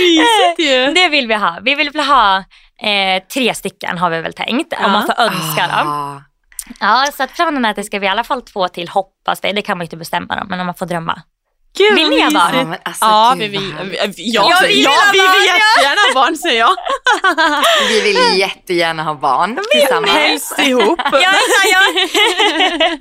Mysigt 0.02 0.60
ju. 0.72 0.94
Det 0.96 1.10
vill 1.10 1.28
vi 1.28 1.34
ha. 1.34 1.58
Vi 1.62 1.76
vill 1.76 1.90
väl 1.90 2.06
ha 2.06 2.38
eh, 2.82 3.24
tre 3.34 3.54
stycken 3.54 3.98
har 3.98 4.10
vi 4.10 4.22
väl 4.22 4.34
tänkt, 4.34 4.74
om 4.86 4.92
man 4.92 5.06
får 5.06 5.20
önska 5.22 5.68
dem. 5.68 6.24
Ja, 6.80 7.08
så 7.18 7.24
att 7.24 7.34
planen 7.34 7.66
är 7.66 7.70
att 7.70 7.76
det 7.76 7.84
ska 7.84 8.00
bli 8.00 8.08
i 8.08 8.12
alla 8.12 8.24
fall 8.24 8.42
två 8.42 8.68
till, 8.68 8.90
hoppas 8.90 9.40
vi. 9.44 9.52
Det 9.52 9.62
kan 9.62 9.78
man 9.78 9.84
ju 9.84 9.86
inte 9.86 9.98
bestämma 9.98 10.36
dem, 10.36 10.48
men 10.50 10.60
om 10.60 10.66
man 10.66 10.76
får 10.76 10.86
drömma. 10.86 11.22
Gud, 11.78 11.96
Vill 11.96 12.10
ni 12.10 12.22
ha 12.22 12.32
barn? 12.32 12.56
Ja, 12.56 12.64
men 12.64 12.80
alltså, 12.84 13.06
Ja, 13.06 13.36
vi, 13.38 13.48
vad 13.48 13.64
vi, 13.64 13.72
härligt. 13.72 14.20
vi, 14.20 14.32
ja, 14.32 14.48
Ja, 14.50 14.58
vi 14.62 14.68
vill 14.68 14.84
ja, 14.84 14.92
vi 15.14 15.20
barn, 15.20 15.32
vill 15.34 15.48
ja. 15.48 15.56
jättegärna 15.56 16.02
ha 16.02 16.14
barn 16.14 16.38
säger 16.38 16.60
jag. 16.60 16.76
Vi 17.90 18.02
vill 18.02 18.40
jättegärna 18.40 19.04
ha 19.04 19.14
barn 19.14 19.60
tillsammans. 19.72 20.12
Helst 20.14 20.60
ihop. 20.60 21.00
Ja, 21.12 21.34
ja. 21.72 21.80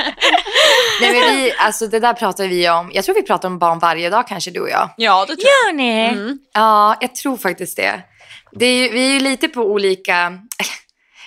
Nej, 1.00 1.12
men 1.20 1.36
vi, 1.36 1.52
alltså, 1.58 1.86
det 1.86 2.00
där 2.00 2.12
pratar 2.14 2.46
vi 2.46 2.70
om. 2.70 2.90
Jag 2.94 3.04
tror 3.04 3.14
vi 3.14 3.22
pratar 3.22 3.48
om 3.48 3.58
barn 3.58 3.78
varje 3.78 4.10
dag 4.10 4.28
kanske 4.28 4.50
du 4.50 4.60
och 4.60 4.70
jag. 4.70 4.90
Ja, 4.96 5.20
det 5.28 5.36
tror 5.36 5.44
Gör 5.44 5.72
ni? 5.72 6.08
Mm. 6.08 6.38
Ja, 6.52 6.96
jag 7.00 7.14
tror 7.14 7.36
faktiskt 7.36 7.76
det. 7.76 8.00
det 8.52 8.66
är 8.66 8.76
ju, 8.76 8.88
vi 8.88 9.08
är 9.08 9.12
ju 9.12 9.20
lite 9.20 9.48
på 9.48 9.60
olika... 9.62 10.32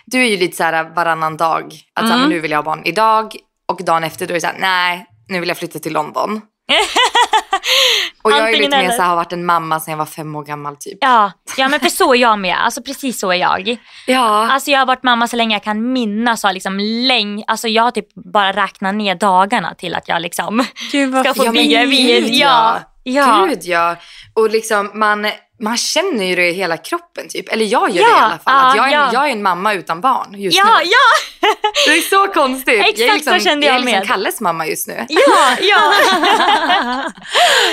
Du 0.05 0.21
är 0.21 0.29
ju 0.29 0.37
lite 0.37 0.57
så 0.57 0.63
här 0.63 0.83
varannan 0.95 1.37
dag. 1.37 1.65
Att 1.93 2.05
så 2.07 2.07
här, 2.07 2.15
Mm. 2.15 2.19
men 2.19 2.29
nu 2.29 2.39
vill 2.39 2.51
jag 2.51 2.57
ha 2.57 2.63
barn 2.63 2.81
idag. 2.85 3.35
Och 3.67 3.83
dagen 3.83 4.03
efter 4.03 4.25
då 4.27 4.31
är 4.31 4.35
det 4.35 4.41
så 4.41 4.47
här, 4.47 4.55
nej, 4.59 5.05
nu 5.29 5.39
vill 5.39 5.49
jag 5.49 5.57
flytta 5.57 5.79
till 5.79 5.93
London. 5.93 6.41
Och 8.21 8.31
jag 8.31 8.37
är 8.39 8.43
Antingen 8.45 8.65
lite 8.71 8.77
mer 8.77 8.91
så 8.91 9.01
här, 9.01 9.09
har 9.09 9.15
varit 9.15 9.33
en 9.33 9.45
mamma 9.45 9.79
sedan 9.79 9.91
jag 9.91 9.97
var 9.97 10.05
fem 10.05 10.35
år 10.35 10.43
gammal 10.43 10.75
typ. 10.79 10.97
Ja, 11.01 11.31
ja, 11.57 11.67
men 11.69 11.79
för 11.79 11.89
så 11.89 12.13
är 12.13 12.17
jag 12.17 12.39
med. 12.39 12.57
Alltså 12.65 12.81
precis 12.81 13.19
så 13.19 13.31
är 13.31 13.35
jag. 13.35 13.77
Ja. 14.07 14.47
Alltså 14.51 14.71
jag 14.71 14.79
har 14.79 14.85
varit 14.85 15.03
mamma 15.03 15.27
så 15.27 15.35
länge 15.35 15.55
jag 15.55 15.63
kan 15.63 15.93
minnas. 15.93 16.43
och 16.43 16.53
Liksom 16.53 16.79
läng- 16.79 17.43
alltså 17.47 17.67
jag 17.67 17.83
har 17.83 17.91
typ 17.91 18.07
bara 18.33 18.51
räknat 18.53 18.95
ner 18.95 19.15
dagarna 19.15 19.73
till 19.75 19.95
att 19.95 20.07
jag 20.07 20.21
liksom 20.21 20.63
Gud 20.91 21.11
vad 21.13 21.25
ska 21.25 21.33
få 21.33 21.45
Ja, 21.45 21.51
bli 21.51 21.61
men 21.61 21.69
gravid. 21.69 22.27
Ja, 22.33 22.79
ja. 23.13 23.45
Gud 23.49 23.59
ja. 23.63 23.95
Och 24.33 24.49
liksom 24.49 24.91
man, 24.93 25.27
man 25.61 25.77
känner 25.77 26.25
ju 26.25 26.35
det 26.35 26.49
i 26.49 26.53
hela 26.53 26.77
kroppen 26.77 27.27
typ. 27.29 27.53
Eller 27.53 27.65
jag 27.65 27.89
gör 27.89 28.01
Ja, 28.03 28.07
det 28.09 28.19
i 28.19 28.23
alla 28.23 28.39
fall. 28.39 28.67
Att 28.69 28.75
ja, 28.75 28.83
jag, 28.83 28.87
är, 28.93 28.93
ja. 28.93 29.09
jag 29.13 29.27
är 29.27 29.31
en 29.31 29.43
mamma 29.43 29.73
utan 29.73 30.01
barn 30.01 30.33
just 30.41 30.57
Ja, 30.57 30.79
nu. 30.83 30.89
ja, 30.89 31.49
Det 31.85 31.91
är 31.97 32.01
så 32.01 32.27
konstigt. 32.33 32.77
jag 32.77 32.85
är 32.87 32.89
Exakt 32.89 33.13
liksom, 33.13 33.39
så 33.39 33.39
kände 33.45 33.65
jag 33.65 33.75
jag 33.75 33.81
är 33.81 33.85
liksom 33.85 33.99
med. 33.99 34.07
Kalles 34.07 34.41
mamma 34.41 34.67
just 34.67 34.87
nu. 34.87 35.05
ja, 35.09 35.55
ja. 35.61 35.93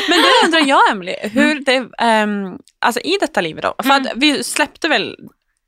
Men 0.09 0.19
det 0.23 0.45
undrar 0.47 0.61
jag 0.61 0.91
Emily, 0.91 1.15
hur 1.23 1.61
det, 1.61 1.89
ehm, 1.99 2.59
alltså 2.81 3.01
i 3.01 3.17
detta 3.21 3.41
livet 3.41 3.63
då, 3.65 3.75
för 3.83 3.91
att 3.91 4.07
vi 4.17 4.45
släppte 4.45 4.89
väl, 4.89 5.17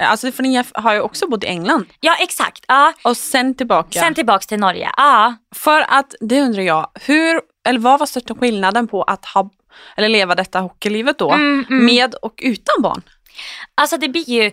alltså 0.03 0.33
för 0.33 0.43
ni 0.43 0.65
har 0.75 0.95
ju 0.95 1.01
också 1.01 1.27
bott 1.29 1.45
i 1.45 1.47
England 1.47 1.87
ja 2.01 2.17
exakt. 2.21 2.65
Ja. 2.69 2.93
och 3.03 3.17
sen 3.17 3.55
tillbaka. 3.55 4.01
Sen 4.01 4.15
tillbaks 4.15 4.47
till 4.47 4.59
Norge. 4.59 4.91
Ja. 4.97 5.35
För 5.55 5.85
att 5.89 6.15
det 6.21 6.41
undrar 6.41 6.63
jag, 6.63 6.91
hur, 7.07 7.41
eller 7.65 7.79
vad 7.79 7.99
var 7.99 8.07
största 8.07 8.35
skillnaden 8.35 8.89
på 8.89 9.03
att 9.03 9.25
ha, 9.25 9.51
eller 9.97 10.09
leva 10.09 10.35
detta 10.35 10.61
hockeylivet 10.61 11.19
då, 11.19 11.33
Mm, 11.33 11.65
mm. 11.71 11.87
med 11.87 12.15
och 12.15 12.35
utan 12.43 12.83
barn? 12.83 13.03
Alltså 13.75 13.97
det 13.97 14.09
blir 14.09 14.31
ju, 14.31 14.51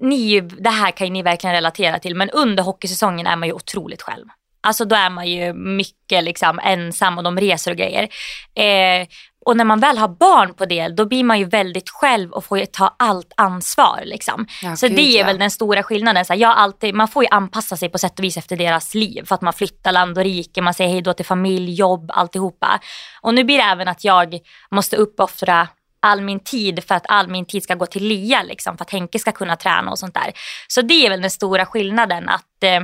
ni, 0.00 0.40
det 0.40 0.70
här 0.70 0.90
kan 0.90 1.06
ju 1.06 1.12
ni 1.12 1.22
verkligen 1.22 1.54
relatera 1.54 1.98
till, 1.98 2.14
men 2.14 2.30
under 2.30 2.62
hockeysäsongen 2.62 3.26
är 3.26 3.36
man 3.36 3.48
ju 3.48 3.54
otroligt 3.54 4.02
själv. 4.02 4.26
Alltså 4.60 4.84
då 4.84 4.96
är 4.96 5.10
man 5.10 5.28
ju 5.28 5.52
mycket 5.52 6.24
liksom 6.24 6.60
ensam 6.64 7.18
och 7.18 7.24
de 7.24 7.38
reser 7.38 7.70
och 7.70 7.76
grejer. 7.76 8.08
Eh, 8.54 9.06
och 9.46 9.56
när 9.56 9.64
man 9.64 9.80
väl 9.80 9.98
har 9.98 10.08
barn 10.08 10.54
på 10.54 10.66
det, 10.66 10.88
då 10.88 11.06
blir 11.06 11.24
man 11.24 11.38
ju 11.38 11.44
väldigt 11.44 11.90
själv 11.90 12.32
och 12.32 12.44
får 12.44 12.64
ta 12.64 12.96
allt 12.98 13.32
ansvar. 13.36 14.02
Liksom. 14.04 14.46
Ja, 14.62 14.76
så 14.76 14.86
gud, 14.88 14.96
det 14.96 15.02
är 15.02 15.20
ja. 15.20 15.26
väl 15.26 15.38
den 15.38 15.50
stora 15.50 15.82
skillnaden. 15.82 16.24
Så 16.24 16.32
här, 16.32 16.40
jag 16.40 16.56
alltid, 16.56 16.94
man 16.94 17.08
får 17.08 17.22
ju 17.22 17.28
anpassa 17.28 17.76
sig 17.76 17.88
på 17.88 17.98
sätt 17.98 18.18
och 18.18 18.24
vis 18.24 18.36
efter 18.36 18.56
deras 18.56 18.94
liv. 18.94 19.24
För 19.24 19.34
att 19.34 19.42
man 19.42 19.52
flyttar 19.52 19.92
land 19.92 20.18
och 20.18 20.24
rike, 20.24 20.62
man 20.62 20.74
säger 20.74 20.90
hej 20.90 21.02
då 21.02 21.12
till 21.12 21.26
familj, 21.26 21.74
jobb, 21.74 22.10
alltihopa. 22.14 22.80
Och 23.20 23.34
nu 23.34 23.44
blir 23.44 23.58
det 23.58 23.64
även 23.64 23.88
att 23.88 24.04
jag 24.04 24.38
måste 24.70 24.96
uppoffra 24.96 25.68
all 26.00 26.20
min 26.20 26.40
tid 26.40 26.84
för 26.84 26.94
att 26.94 27.06
all 27.08 27.28
min 27.28 27.44
tid 27.44 27.62
ska 27.62 27.74
gå 27.74 27.86
till 27.86 28.04
Lia. 28.04 28.42
Liksom, 28.42 28.76
för 28.76 28.84
att 28.84 28.90
Henke 28.90 29.18
ska 29.18 29.32
kunna 29.32 29.56
träna 29.56 29.90
och 29.90 29.98
sånt 29.98 30.14
där. 30.14 30.32
Så 30.68 30.82
det 30.82 31.06
är 31.06 31.10
väl 31.10 31.20
den 31.20 31.30
stora 31.30 31.66
skillnaden. 31.66 32.28
Att, 32.28 32.62
eh, 32.62 32.82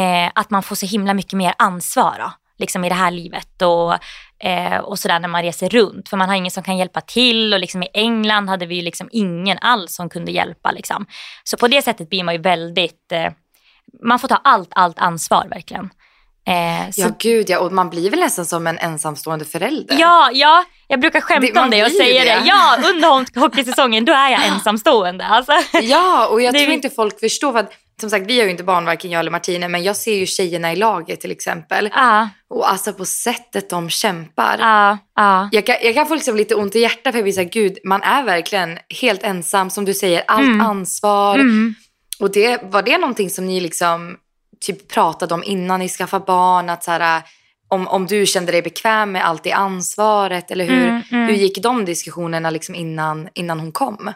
eh, 0.00 0.30
att 0.34 0.50
man 0.50 0.62
får 0.62 0.76
så 0.76 0.86
himla 0.86 1.14
mycket 1.14 1.32
mer 1.32 1.54
ansvar 1.58 2.16
då, 2.18 2.32
liksom 2.58 2.84
i 2.84 2.88
det 2.88 2.94
här 2.94 3.10
livet 3.10 3.62
och, 3.62 3.94
eh, 4.44 4.78
och 4.78 4.98
sådär 4.98 5.18
när 5.20 5.28
man 5.28 5.42
reser 5.42 5.68
runt. 5.68 6.08
För 6.08 6.16
man 6.16 6.28
har 6.28 6.36
ingen 6.36 6.50
som 6.50 6.62
kan 6.62 6.76
hjälpa 6.78 7.00
till 7.00 7.54
och 7.54 7.60
liksom 7.60 7.82
i 7.82 7.88
England 7.94 8.48
hade 8.48 8.66
vi 8.66 8.74
ju 8.74 8.82
liksom 8.82 9.08
ingen 9.12 9.58
alls 9.60 9.94
som 9.94 10.08
kunde 10.08 10.32
hjälpa. 10.32 10.70
Liksom. 10.70 11.06
Så 11.44 11.56
på 11.56 11.68
det 11.68 11.82
sättet 11.82 12.10
blir 12.10 12.24
man 12.24 12.34
ju 12.34 12.40
väldigt, 12.40 13.12
eh, 13.12 13.32
man 14.04 14.18
får 14.18 14.28
ta 14.28 14.40
allt, 14.44 14.68
allt 14.72 14.98
ansvar 14.98 15.46
verkligen. 15.50 15.90
Eh, 16.48 16.90
så 16.90 17.00
Ja, 17.00 17.08
gud 17.18 17.50
ja. 17.50 17.58
Och 17.58 17.72
man 17.72 17.90
blir 17.90 18.10
väl 18.10 18.20
nästan 18.20 18.46
som 18.46 18.66
en 18.66 18.78
ensamstående 18.78 19.44
förälder. 19.44 19.96
Ja, 20.00 20.30
ja, 20.32 20.64
jag 20.88 21.00
brukar 21.00 21.20
skämta 21.20 21.52
Det- 21.54 21.60
om 21.60 21.70
det 21.70 21.84
och 21.84 21.90
säga 21.90 22.24
det. 22.24 22.40
det. 22.40 22.46
Ja, 22.46 22.76
under 22.94 23.08
ho- 23.08 23.38
hockeysäsongen 23.40 24.04
då 24.04 24.12
är 24.12 24.30
jag 24.30 24.46
ensamstående. 24.46 25.24
Alltså. 25.26 25.52
Ja, 25.82 26.26
och 26.28 26.42
jag 26.42 26.52
Det 26.54 26.58
tror 26.58 26.68
vi- 26.68 26.74
inte 26.74 26.90
folk 26.90 27.20
förstår. 27.20 27.52
För 27.52 27.58
att, 27.58 27.72
som 28.00 28.10
sagt, 28.10 28.26
vi 28.26 28.38
har 28.38 28.44
ju 28.44 28.50
inte 28.50 28.64
barn, 28.64 28.84
varken 28.84 29.10
jag 29.10 29.20
eller 29.20 29.30
Martina, 29.30 29.68
men 29.68 29.82
jag 29.82 29.96
ser 29.96 30.14
ju 30.14 30.26
tjejerna 30.26 30.72
i 30.72 30.76
laget 30.76 31.20
till 31.20 31.30
exempel. 31.30 31.90
Ja, 31.94 32.28
Och 32.50 32.70
alltså 32.70 32.92
på 32.92 33.04
sättet 33.04 33.70
de 33.70 33.90
kämpar. 33.90 34.56
ja, 34.58 34.98
ja. 35.16 35.48
Jag 35.52 35.66
kan, 35.66 35.76
jag 35.82 35.94
kan 35.94 36.06
få 36.06 36.14
liksom 36.14 36.36
lite 36.36 36.54
ont 36.54 36.76
i 36.76 36.80
hjärtat 36.80 37.12
för 37.12 37.18
jag 37.18 37.24
blir 37.24 37.32
så 37.32 37.40
här, 37.40 37.48
gud, 37.48 37.78
man 37.84 38.02
är 38.02 38.22
verkligen 38.22 38.78
helt 39.02 39.22
ensam. 39.22 39.70
Som 39.70 39.84
du 39.84 39.94
säger, 39.94 40.22
allt 40.26 40.62
ansvar. 40.62 41.34
Mm. 41.34 41.74
Och 42.20 42.32
det, 42.32 42.60
var 42.62 42.82
det 42.82 42.98
någonting 42.98 43.30
som 43.30 43.46
ni 43.46 43.60
liksom 43.60 44.16
typ 44.60 44.88
pratade 44.88 45.34
om 45.34 45.42
innan 45.44 45.80
ni 45.80 45.88
skaffade 45.88 46.24
barn? 46.24 46.70
Att 46.70 46.84
så 46.84 46.90
här, 46.90 47.22
om, 47.68 47.88
om 47.88 48.06
du 48.06 48.26
kände 48.26 48.52
dig 48.52 48.62
bekväm 48.62 49.12
med 49.12 49.26
allt 49.26 49.44
det 49.44 49.52
ansvaret? 49.52 50.50
Eller 50.50 50.64
hur, 50.64 50.88
Mm, 50.88 51.02
mm. 51.10 51.26
hur 51.26 51.34
gick 51.34 51.62
de 51.62 51.84
diskussionerna 51.84 52.50
liksom 52.50 52.74
innan, 52.74 53.28
innan 53.34 53.60
hon 53.60 53.72
kom? 53.72 54.12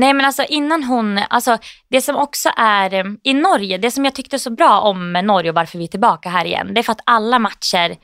Nej 0.00 0.12
men 0.14 0.26
alltså 0.26 0.44
innan 0.48 0.84
hon, 0.84 1.18
alltså 1.30 1.58
det 1.90 2.00
som 2.00 2.16
också 2.16 2.50
är 2.56 2.94
eh, 2.94 3.04
i 3.22 3.34
Norge, 3.34 3.78
det 3.78 3.90
som 3.90 4.04
jag 4.04 4.14
tyckte 4.14 4.38
så 4.38 4.50
bra 4.50 4.80
om 4.80 5.12
Norge 5.12 5.50
och 5.50 5.54
varför 5.54 5.78
vi 5.78 5.84
är 5.84 5.88
tillbaka 5.88 6.28
här 6.28 6.44
igen, 6.44 6.74
det 6.74 6.80
är 6.80 6.82
för 6.82 6.92
att 6.92 7.00
alla 7.04 7.38
matcher, 7.38 7.96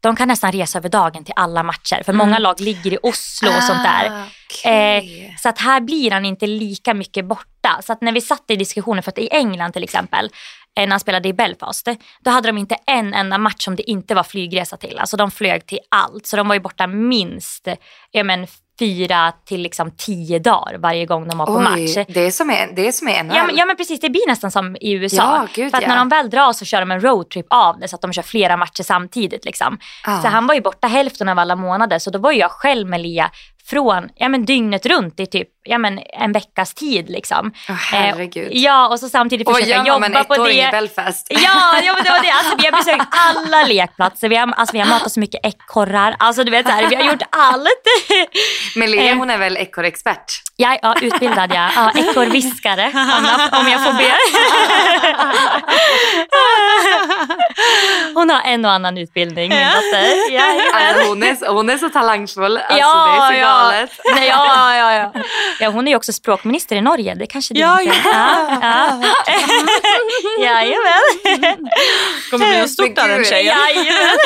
de 0.00 0.16
kan 0.16 0.28
nästan 0.28 0.52
resa 0.52 0.78
över 0.78 0.88
dagen 0.88 1.24
till 1.24 1.34
alla 1.36 1.62
matcher. 1.62 2.02
För 2.04 2.12
många 2.12 2.38
lag 2.38 2.60
ligger 2.60 2.92
i 2.92 2.98
Oslo 3.02 3.48
och 3.48 3.62
sånt 3.62 3.82
där. 3.82 4.10
Ah, 4.10 4.24
okej. 4.50 5.26
Eh, 5.26 5.36
så 5.38 5.48
att 5.48 5.58
här 5.58 5.80
blir 5.80 6.10
han 6.10 6.24
inte 6.24 6.46
lika 6.46 6.94
mycket 6.94 7.24
borta. 7.24 7.82
Så 7.82 7.92
att 7.92 8.00
när 8.00 8.12
vi 8.12 8.20
satt 8.20 8.44
i 8.48 8.56
diskussionen, 8.56 9.02
för 9.02 9.10
att 9.10 9.18
i 9.18 9.28
England 9.32 9.72
till 9.72 9.84
exempel, 9.84 10.24
eh, 10.78 10.82
när 10.82 10.90
han 10.90 11.00
spelade 11.00 11.28
i 11.28 11.32
Belfast, 11.32 11.88
då 12.20 12.30
hade 12.30 12.48
de 12.48 12.58
inte 12.58 12.76
en 12.86 13.14
enda 13.14 13.38
match 13.38 13.64
som 13.64 13.76
det 13.76 13.90
inte 13.90 14.14
var 14.14 14.22
flygresa 14.22 14.76
till. 14.76 14.98
Alltså 14.98 15.16
de 15.16 15.30
flög 15.30 15.66
till 15.66 15.78
allt. 15.88 16.26
Så 16.26 16.36
de 16.36 16.48
var 16.48 16.54
ju 16.54 16.60
borta 16.60 16.86
minst 16.86 17.68
ja, 18.10 18.24
men, 18.24 18.46
fyra 18.78 19.32
till 19.44 19.60
liksom 19.62 19.90
tio 19.90 20.38
dagar 20.38 20.78
varje 20.78 21.06
gång 21.06 21.28
de 21.28 21.38
var 21.38 21.46
på 21.46 21.60
match. 21.60 22.06
Det 22.08 22.20
är 22.20 22.30
som 22.30 22.50
är, 22.50 22.72
det 22.76 22.88
är 22.88 22.92
som 22.92 23.08
är 23.08 23.22
NHL. 23.22 23.36
Ja 23.36 23.46
men, 23.46 23.56
ja 23.56 23.66
men 23.66 23.76
precis, 23.76 24.00
det 24.00 24.10
blir 24.10 24.28
nästan 24.28 24.50
som 24.50 24.76
i 24.80 24.92
USA. 24.92 25.16
Ja, 25.16 25.48
gud, 25.54 25.70
För 25.70 25.78
att 25.78 25.82
ja. 25.82 25.88
när 25.88 25.96
de 25.96 26.08
väl 26.08 26.30
drar 26.30 26.52
så 26.52 26.64
kör 26.64 26.80
de 26.80 26.90
en 26.90 27.00
roadtrip 27.00 27.46
av 27.50 27.78
det 27.78 27.88
så 27.88 27.96
att 27.96 28.02
de 28.02 28.12
kör 28.12 28.22
flera 28.22 28.56
matcher 28.56 28.82
samtidigt. 28.82 29.44
Liksom. 29.44 29.78
Ja. 30.06 30.22
Så 30.22 30.28
han 30.28 30.46
var 30.46 30.54
ju 30.54 30.60
borta 30.60 30.86
hälften 30.86 31.28
av 31.28 31.38
alla 31.38 31.56
månader 31.56 31.98
så 31.98 32.10
då 32.10 32.18
var 32.18 32.32
jag 32.32 32.50
själv 32.50 32.88
med 32.88 33.00
Lia 33.00 33.30
från 33.66 34.08
ja, 34.16 34.28
men 34.28 34.44
dygnet 34.44 34.86
runt 34.86 35.20
i 35.20 35.26
typ 35.26 35.48
ja, 35.64 35.78
men 35.78 36.00
en 36.12 36.32
veckas 36.32 36.74
tid. 36.74 37.10
Liksom. 37.10 37.52
Åh, 37.68 37.74
herregud. 37.74 38.52
Eh, 38.52 38.58
ja 38.58 38.88
och 38.88 39.00
så 39.00 39.08
samtidigt 39.08 39.48
försöka 39.48 39.66
med 39.66 39.78
en 39.80 39.86
jobba 39.86 40.24
på 40.24 40.34
ettåring 40.34 40.58
i 40.58 40.62
det. 40.62 40.70
Belfast? 40.70 41.26
Ja, 41.30 41.80
ja 41.82 41.94
men 41.94 42.04
det 42.04 42.10
var 42.10 42.22
det. 42.22 42.30
Alltså, 42.30 42.56
vi 42.58 42.64
har 42.66 42.72
besökt 42.72 43.06
alla 43.10 43.62
lekplatser. 43.66 44.28
Vi 44.28 44.36
har, 44.36 44.52
alltså, 44.56 44.72
vi 44.72 44.78
har 44.80 44.86
matat 44.88 45.12
så 45.12 45.20
mycket 45.20 45.40
ekorrar. 45.46 46.16
Alltså, 46.18 46.44
du 46.44 46.50
vet, 46.50 46.66
så 46.66 46.72
här, 46.72 46.88
vi 46.88 46.94
har 46.96 47.02
gjort 47.04 47.22
allt. 47.30 47.66
Men 48.76 48.90
Lea 48.90 49.12
Eh. 49.12 49.18
hon 49.18 49.30
är 49.30 49.38
väl 49.38 49.56
ekorrexpert? 49.56 50.32
Ja, 50.56 50.78
ja 50.82 50.94
utbildad 51.00 51.50
ja. 51.54 51.70
ja 51.76 51.90
ekorrviskare 51.94 52.86
om 52.94 53.24
jag, 53.24 53.60
om 53.60 53.68
jag 53.68 53.84
får 53.84 53.92
be. 53.92 54.04
Hon 58.14 58.30
har 58.30 58.40
en 58.44 58.64
och 58.64 58.70
annan 58.72 58.98
utbildning 58.98 59.48
min 59.48 59.58
dotter. 59.66 60.32
Jajamän. 60.32 60.60
Alltså, 60.74 61.08
hon, 61.08 61.22
är, 61.22 61.34
så- 61.34 61.52
hon 61.52 61.70
är 61.70 61.78
så 61.78 61.88
talangfull. 61.88 62.56
Alltså, 62.56 62.78
ja, 62.78 63.06
det 63.06 63.22
är 63.22 63.32
så 63.32 63.38
ja. 63.38 63.51
Galet. 63.52 63.90
Nej, 64.14 64.28
ja, 64.28 64.76
ja, 64.76 64.92
ja. 64.94 65.22
ja, 65.60 65.70
hon 65.70 65.86
är 65.88 65.92
ju 65.92 65.96
också 65.96 66.12
språkminister 66.12 66.76
i 66.76 66.80
Norge. 66.80 67.14
Det 67.14 67.26
kanske 67.26 67.54
du 67.54 67.60
Ja, 67.60 67.80
inte... 67.80 67.96
ja. 68.12 68.58
ja. 68.62 69.02
Jajamän. 70.44 71.68
kommer 72.30 72.50
bli 72.50 72.60
något 72.60 72.70
stort 72.70 72.98
av 72.98 73.08
den 73.08 73.24
tjejen. 73.24 73.56
Jajamän. 73.58 74.18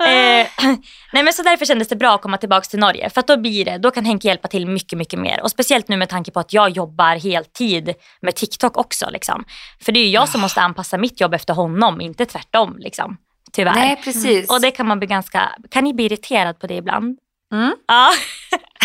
eh, 0.42 0.46
nej 1.12 1.22
men 1.22 1.32
så 1.32 1.42
därför 1.42 1.64
kändes 1.64 1.88
det 1.88 1.96
bra 1.96 2.14
att 2.14 2.22
komma 2.22 2.36
tillbaka 2.36 2.64
till 2.64 2.78
Norge. 2.78 3.10
För 3.10 3.20
att 3.20 3.26
då 3.26 3.36
blir 3.36 3.64
det, 3.64 3.78
då 3.78 3.90
kan 3.90 4.04
Henke 4.04 4.28
hjälpa 4.28 4.48
till 4.48 4.66
mycket, 4.66 4.98
mycket 4.98 5.18
mer. 5.18 5.42
Och 5.42 5.50
speciellt 5.50 5.88
nu 5.88 5.96
med 5.96 6.08
tanke 6.08 6.30
på 6.30 6.40
att 6.40 6.52
jag 6.52 6.70
jobbar 6.70 7.16
heltid 7.16 7.94
med 8.22 8.34
TikTok 8.34 8.76
också. 8.76 9.10
Liksom. 9.10 9.44
För 9.84 9.92
det 9.92 10.00
är 10.00 10.04
ju 10.04 10.10
jag 10.10 10.28
som 10.28 10.40
måste 10.40 10.60
anpassa 10.60 10.98
mitt 10.98 11.20
jobb 11.20 11.34
efter 11.34 11.54
honom, 11.54 12.00
inte 12.00 12.26
tvärtom. 12.26 12.76
Liksom. 12.78 13.16
Tyvärr. 13.52 13.74
Nej, 13.74 14.00
precis. 14.04 14.50
Och 14.50 14.60
det 14.60 14.70
kan 14.70 14.86
man 14.86 14.98
bli 14.98 15.06
ganska, 15.08 15.50
kan 15.70 15.84
ni 15.84 15.94
bli 15.94 16.04
irriterad 16.04 16.58
på 16.58 16.66
det 16.66 16.74
ibland? 16.74 17.18
Mm. 17.52 17.74
Ja. 17.86 18.10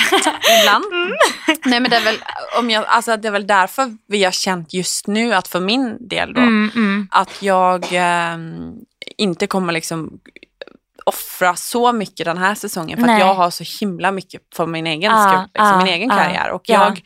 Ibland. 0.61 0.85
Nej 1.65 1.79
men 1.79 1.91
det 1.91 1.97
är, 1.97 2.03
väl, 2.03 2.17
om 2.57 2.69
jag, 2.69 2.85
alltså, 2.85 3.17
det 3.17 3.27
är 3.27 3.31
väl 3.31 3.47
därför 3.47 3.97
vi 4.07 4.23
har 4.23 4.31
känt 4.31 4.73
just 4.73 5.07
nu 5.07 5.33
att 5.33 5.47
för 5.47 5.59
min 5.59 6.07
del 6.07 6.33
då, 6.33 6.41
Mm, 6.41 6.71
mm. 6.75 7.07
att 7.11 7.41
jag 7.41 7.85
ehm, 7.91 8.73
inte 9.17 9.47
kommer 9.47 9.73
liksom 9.73 10.19
offra 11.05 11.55
så 11.55 11.93
mycket 11.93 12.25
den 12.25 12.37
här 12.37 12.55
säsongen 12.55 12.97
för 12.99 13.05
Nej. 13.05 13.15
att 13.15 13.27
jag 13.27 13.33
har 13.33 13.49
så 13.49 13.63
himla 13.79 14.11
mycket 14.11 14.41
för 14.55 14.65
min 14.65 14.87
egen 14.87 15.11
Ah, 15.11 15.29
skull, 15.29 15.49
liksom, 15.53 15.73
ah, 15.73 15.77
min 15.77 15.87
egen 15.93 16.11
ah, 16.11 16.15
karriär 16.17 16.51
och 16.51 16.61
ja. 16.65 16.83
jag 16.83 17.01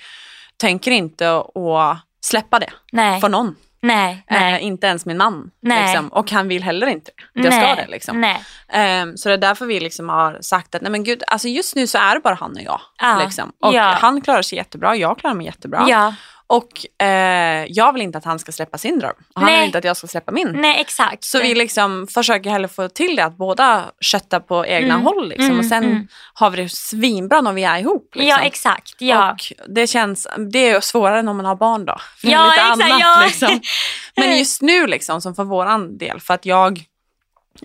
tänker 0.57 0.91
inte 0.91 1.37
att 1.37 1.97
släppa 2.21 2.59
det 2.59 2.69
Nej, 2.91 3.21
för 3.21 3.29
någon. 3.29 3.55
Nej, 3.83 4.25
nej. 4.29 4.53
Eh, 4.53 4.65
inte 4.65 4.87
ens 4.87 5.05
min 5.05 5.17
man. 5.17 5.51
Liksom. 5.61 6.07
Och 6.07 6.31
han 6.31 6.47
vill 6.47 6.63
heller 6.63 6.87
inte. 6.87 7.11
Jag 7.33 7.49
nej, 7.49 7.75
ska 7.75 7.83
det 7.83 7.87
liksom. 7.91 8.35
Ehm, 8.69 9.17
så 9.17 9.29
det 9.29 9.33
är 9.33 9.37
därför 9.37 9.65
vi 9.65 9.79
liksom 9.79 10.09
har 10.09 10.37
sagt 10.41 10.75
att 10.75 10.81
nej 10.81 10.91
men 10.91 11.03
gud, 11.03 11.23
alltså 11.27 11.47
just 11.47 11.75
nu 11.75 11.87
så 11.87 11.97
är 11.97 12.15
det 12.15 12.21
bara 12.21 12.35
han 12.35 12.51
och 12.51 12.61
jag. 12.61 12.81
Ja, 13.01 13.19
Liksom. 13.23 13.51
Och 13.61 13.73
ja. 13.73 13.83
han 13.83 14.21
klarar 14.21 14.41
sig 14.41 14.57
jättebra, 14.57 14.95
jag 14.95 15.19
klarar 15.19 15.35
mig 15.35 15.45
jättebra. 15.45 15.85
Ja, 15.89 16.13
Och 16.53 17.03
eh, 17.05 17.65
jag 17.69 17.93
vill 17.93 18.01
inte 18.01 18.17
att 18.17 18.25
han 18.25 18.39
ska 18.39 18.51
släppa 18.51 18.77
sin 18.77 18.99
dröm. 18.99 19.13
Och 19.35 19.41
han 19.41 19.45
Nej. 19.45 19.59
vill 19.59 19.65
inte 19.65 19.77
att 19.77 19.83
jag 19.83 19.97
ska 19.97 20.07
släppa 20.07 20.31
min. 20.31 20.51
nej 20.51 20.81
exakt. 20.81 21.23
Så 21.23 21.39
vi 21.39 21.55
liksom 21.55 22.07
försöker 22.07 22.49
heller 22.49 22.67
få 22.67 22.89
till 22.89 23.15
det 23.15 23.25
att 23.25 23.37
båda 23.37 23.85
köttar 23.99 24.39
på 24.39 24.65
egna 24.65 24.93
Mm, 24.93 25.05
håll. 25.05 25.29
Liksom. 25.29 25.45
mm, 25.45 25.59
och 25.59 25.65
sen 25.65 25.83
mm. 25.83 26.07
har 26.33 26.49
vi 26.49 26.57
det 26.57 26.69
svinbra 26.69 27.41
när 27.41 27.53
vi 27.53 27.63
är 27.63 27.77
ihop. 27.79 28.15
Liksom. 28.15 28.29
Ja 28.29 28.39
exakt. 28.39 28.95
Ja. 28.99 29.31
Och 29.31 29.53
det 29.75 29.87
känns, 29.87 30.27
det 30.51 30.69
är 30.69 30.81
svårare 30.81 31.21
när 31.21 31.33
man 31.33 31.45
har 31.45 31.55
barn 31.55 31.85
då. 31.85 31.97
För 32.17 32.27
Ja, 32.27 32.45
lite 32.45 32.61
exakt, 32.61 32.83
annat, 32.83 32.99
ja. 32.99 33.21
liksom. 33.25 33.59
Men 34.17 34.37
just 34.37 34.61
nu 34.61 34.87
liksom, 34.87 35.21
som 35.21 35.35
för 35.35 35.43
våran 35.43 35.97
del, 35.97 36.19
för 36.19 36.33
att 36.33 36.45
jag, 36.45 36.83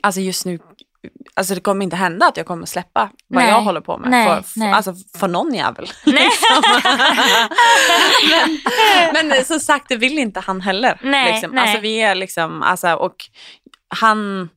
alltså 0.03 0.20
just 0.20 0.46
nu, 0.46 0.59
alltså 1.34 1.54
det 1.54 1.61
kommer 1.61 1.84
inte 1.84 1.96
hända 1.96 2.26
att 2.26 2.37
jag 2.37 2.46
kommer 2.46 2.66
släppa 2.66 3.11
vad 3.28 3.42
Nej, 3.42 3.52
jag 3.52 3.61
håller 3.61 3.80
på 3.80 3.98
med. 3.98 4.11
nej, 4.11 4.26
för, 4.26 4.58
nej. 4.58 4.72
Alltså 4.72 4.94
för 5.18 5.28
någon 5.28 5.54
jävel. 5.54 5.90
Nej. 6.06 6.28
men, 9.12 9.28
men 9.28 9.44
som 9.44 9.61
sagt, 9.61 9.88
det 9.88 9.96
vill 9.96 10.18
inte 10.18 10.40
han 10.40 10.61
heller. 10.61 11.00
Nej, 11.02 11.32
liksom. 11.32 11.50
nej. 11.50 11.62
Alltså 11.62 11.80
vi 11.80 12.00
är 12.00 12.14
liksom, 12.14 12.62
alltså, 12.62 12.94
och 12.94 13.16
han 13.88 14.48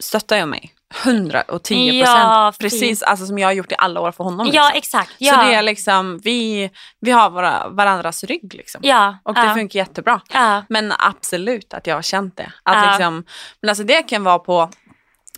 stöttar 0.00 0.36
ju 0.36 0.46
mig. 0.46 0.72
110 1.04 2.02
procent. 2.02 2.18
Ja. 2.18 2.52
Precis 2.60 3.02
alltså, 3.02 3.26
som 3.26 3.38
jag 3.38 3.48
har 3.48 3.52
gjort 3.52 3.72
i 3.72 3.74
alla 3.78 4.00
år 4.00 4.12
för 4.12 4.24
honom. 4.24 4.50
Ja 4.52 4.64
liksom. 4.64 4.78
exakt. 4.78 5.14
Ja. 5.18 5.32
Så 5.32 5.42
det 5.42 5.54
är 5.54 5.62
liksom, 5.62 6.20
vi, 6.24 6.70
vi 7.00 7.10
har 7.10 7.30
våra, 7.30 7.68
varandras 7.68 8.24
rygg. 8.24 8.54
Liksom. 8.54 8.80
ja. 8.84 9.18
Och 9.22 9.34
det 9.34 9.54
funkar 9.54 9.78
jättebra. 9.78 10.20
Men 10.68 10.92
absolut 10.98 11.74
att 11.74 11.86
jag 11.86 11.94
har 11.94 12.02
känt 12.02 12.36
det. 12.36 12.52
Att 12.62 12.90
liksom, 12.90 13.24
men 13.60 13.68
alltså 13.68 13.84
det 13.84 14.02
kan 14.02 14.24
vara 14.24 14.38
på, 14.38 14.70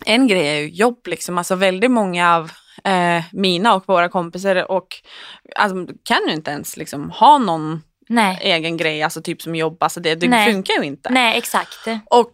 en 0.05 0.27
grej 0.27 0.47
är 0.47 0.59
ju 0.59 0.69
jobb 0.69 1.07
liksom. 1.07 1.37
Alltså 1.37 1.55
väldigt 1.55 1.91
många 1.91 2.35
av 2.35 2.51
eh, 2.83 3.23
mina 3.31 3.75
och 3.75 3.83
våra 3.87 4.09
kompisar 4.09 4.71
och 4.71 4.87
alltså, 5.55 5.93
kan 6.03 6.27
ju 6.27 6.33
inte 6.33 6.51
ens 6.51 6.77
liksom 6.77 7.09
ha 7.09 7.37
någon 7.37 7.81
Nej. 8.09 8.39
egen 8.41 8.77
grej, 8.77 9.03
alltså 9.03 9.21
typ 9.21 9.41
som 9.41 9.55
jobb. 9.55 9.83
Alltså 9.83 9.99
det, 9.99 10.15
det 10.15 10.27
Nej. 10.27 10.53
funkar 10.53 10.73
ju 10.73 10.83
inte. 10.83 11.09
Nej 11.09 11.37
exakt. 11.37 11.87
Och 12.05 12.33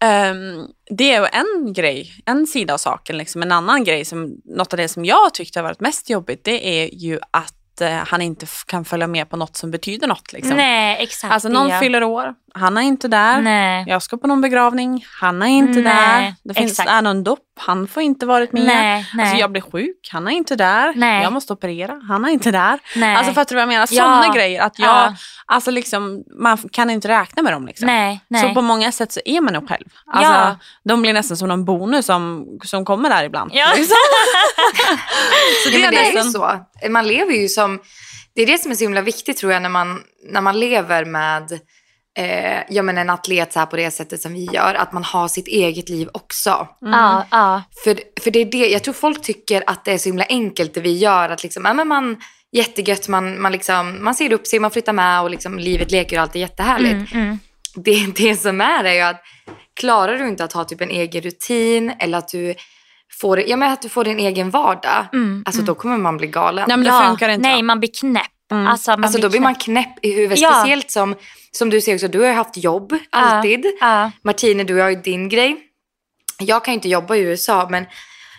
ehm, 0.00 0.66
det 0.90 1.12
är 1.12 1.20
ju 1.20 1.26
en 1.32 1.72
grej, 1.72 2.12
en 2.26 2.46
sida 2.46 2.74
av 2.74 2.78
saken. 2.78 3.18
Liksom. 3.18 3.42
En 3.42 3.52
annan 3.52 3.84
grej, 3.84 4.04
som, 4.04 4.36
något 4.44 4.72
av 4.72 4.76
det 4.76 4.88
som 4.88 5.04
jag 5.04 5.34
tyckte 5.34 5.58
har 5.58 5.64
varit 5.64 5.80
mest 5.80 6.10
jobbigt, 6.10 6.44
det 6.44 6.82
är 6.82 6.94
ju 6.94 7.18
att 7.30 7.80
eh, 7.80 7.90
han 7.90 8.22
inte 8.22 8.46
kan 8.66 8.84
följa 8.84 9.06
med 9.06 9.30
på 9.30 9.36
något 9.36 9.56
som 9.56 9.70
betyder 9.70 10.06
något. 10.06 10.32
Liksom. 10.32 10.56
Nej, 10.56 10.96
exakt. 11.00 11.32
Alltså 11.32 11.48
någon 11.48 11.68
det. 11.68 11.78
fyller 11.78 12.02
år, 12.02 12.34
han 12.56 12.76
är 12.76 12.80
inte 12.80 13.08
där. 13.08 13.40
Nej. 13.40 13.84
Jag 13.88 14.02
ska 14.02 14.16
på 14.16 14.26
någon 14.26 14.40
begravning, 14.40 15.04
han 15.20 15.42
är 15.42 15.46
inte 15.46 15.80
Nej, 15.80 15.82
där. 15.82 16.34
Det 16.44 16.54
finns, 16.54 16.70
exakt. 16.72 16.90
är 16.90 17.02
någon 17.02 17.24
dopp, 17.24 17.38
han 17.58 17.88
får 17.88 18.02
inte 18.02 18.26
varit 18.26 18.52
med. 18.52 18.64
Nej, 18.66 19.06
nej. 19.14 19.24
Alltså 19.24 19.40
jag 19.40 19.52
blir 19.52 19.62
sjuk, 19.62 20.08
han 20.12 20.26
är 20.28 20.30
inte 20.30 20.56
där. 20.56 20.92
Nej. 20.96 21.22
Jag 21.22 21.32
måste 21.32 21.52
operera, 21.52 22.00
han 22.08 22.24
är 22.24 22.28
inte 22.28 22.50
där. 22.50 22.78
Nej. 22.96 23.16
Alltså 23.16 23.32
fattar 23.32 23.48
du 23.48 23.54
vad 23.54 23.62
jag 23.62 23.68
menar? 23.68 23.88
Ja. 23.90 24.04
Sådana 24.04 24.34
grejer. 24.34 24.62
Att 24.62 24.78
jag, 24.78 24.88
Ja. 24.88 25.14
alltså 25.46 25.70
liksom, 25.70 26.24
man 26.40 26.58
kan 26.58 26.90
inte 26.90 27.08
räkna 27.08 27.42
med 27.42 27.52
dem. 27.52 27.66
Liksom. 27.66 27.86
nej, 27.86 28.20
nej. 28.28 28.42
Så 28.42 28.54
på 28.54 28.62
många 28.62 28.92
sätt 28.92 29.12
så 29.12 29.20
är 29.24 29.40
man 29.40 29.54
nog 29.54 29.68
själv. 29.68 29.86
Alltså, 30.06 30.32
Ja. 30.32 30.56
De 30.84 31.02
blir 31.02 31.12
nästan 31.12 31.36
som 31.36 31.48
någon 31.48 31.64
bonus 31.64 32.06
som, 32.06 32.46
som 32.64 32.84
kommer 32.84 33.10
där 33.10 33.24
ibland. 33.24 33.50
Ja. 33.54 33.66
Liksom. 33.76 33.96
så 35.64 35.70
Ja, 35.70 35.78
men 35.78 35.90
det 35.90 35.96
är 36.10 36.24
ju 36.24 36.30
så. 36.30 36.50
Man 36.90 37.06
lever 37.08 37.32
ju 37.32 37.48
som... 37.48 37.80
Det 38.34 38.42
är 38.42 38.46
det 38.46 38.58
som 38.58 38.70
är 38.70 38.74
så 38.74 38.84
himla 38.84 39.00
viktigt 39.00 39.36
tror 39.36 39.52
jag 39.52 39.62
när 39.62 39.68
man, 39.68 40.00
när 40.32 40.40
man 40.40 40.60
lever 40.60 41.04
med 41.04 41.60
eh, 42.16 42.62
ja, 42.68 42.82
men 42.82 42.98
en 42.98 43.10
atlet 43.10 43.52
så 43.52 43.58
här 43.58 43.66
på 43.66 43.76
det 43.76 43.90
sättet 43.90 44.22
som 44.22 44.32
vi 44.34 44.44
gör. 44.52 44.74
Att 44.74 44.92
man 44.92 45.04
har 45.04 45.28
sitt 45.28 45.48
eget 45.48 45.88
liv 45.88 46.08
också. 46.12 46.68
Ja, 46.80 47.26
ja. 47.30 47.62
För, 47.84 48.00
för 48.20 48.30
det 48.30 48.38
är 48.38 48.44
det, 48.44 48.68
jag 48.68 48.84
tror 48.84 48.94
folk 48.94 49.22
tycker 49.22 49.62
att 49.66 49.84
det 49.84 49.92
är 49.92 49.98
så 49.98 50.08
himla 50.08 50.24
enkelt 50.28 50.74
det 50.74 50.80
vi 50.80 50.96
gör. 50.96 51.28
Att 51.28 51.42
liksom, 51.42 51.64
ja, 51.64 51.74
men 51.74 51.88
man, 51.88 52.16
jättegött, 52.52 53.08
man, 53.08 53.42
man, 53.42 53.52
liksom, 53.52 54.04
man 54.04 54.14
ser 54.14 54.32
upp 54.32 54.46
sig, 54.46 54.58
man 54.58 54.70
flyttar 54.70 54.92
med 54.92 55.22
och 55.22 55.30
liksom, 55.30 55.58
livet 55.58 55.90
leker 55.90 56.16
och 56.16 56.22
allt 56.22 56.36
är 56.36 56.40
jättehärligt. 56.40 57.12
Mm, 57.12 57.24
mm. 57.24 57.38
Det, 57.74 58.06
det 58.16 58.36
som 58.36 58.60
är 58.60 58.84
är 58.84 58.94
ju 58.94 59.00
att 59.00 59.22
klarar 59.80 60.18
du 60.18 60.28
inte 60.28 60.44
att 60.44 60.52
ha 60.52 60.64
typ 60.64 60.80
en 60.80 60.90
egen 60.90 61.22
rutin 61.22 61.92
eller 61.98 62.18
att 62.18 62.28
du 62.28 62.54
får, 63.20 63.40
ja, 63.40 63.56
men 63.56 63.72
att 63.72 63.82
du 63.82 63.88
får 63.88 64.04
din 64.04 64.18
egen 64.18 64.50
vardag, 64.50 65.06
Mm, 65.12 65.42
alltså 65.46 65.62
då 65.62 65.74
kommer 65.74 65.98
man 65.98 66.16
bli 66.16 66.26
galen. 66.26 66.64
Nej 66.68 66.76
men 66.76 66.84
det 66.84 66.92
ja. 66.92 67.06
funkar 67.08 67.28
inte. 67.28 67.48
Nej, 67.48 67.62
man 67.62 67.78
blir 67.80 67.90
knäpp. 68.00 68.35
Mm. 68.50 68.66
Alltså, 68.66 68.92
Alltså 68.92 69.20
då 69.20 69.28
blir 69.28 69.40
man 69.40 69.54
knäpp 69.54 69.98
i 70.02 70.12
huvudet. 70.12 70.38
Ja. 70.38 70.52
Speciellt 70.52 70.90
som, 70.90 71.14
som 71.50 71.70
du 71.70 71.80
säger 71.80 71.96
också, 71.96 72.08
du 72.08 72.20
har 72.20 72.26
ju 72.26 72.32
haft 72.32 72.56
jobb 72.56 72.98
alltid. 73.10 73.66
Ja. 73.80 74.10
Martine, 74.22 74.64
du 74.64 74.80
har 74.80 74.90
ju 74.90 74.96
din 74.96 75.28
grej. 75.28 75.56
Jag 76.38 76.64
kan 76.64 76.72
ju 76.72 76.74
inte 76.74 76.88
jobba 76.88 77.16
i 77.16 77.20
USA 77.20 77.66
men 77.70 77.86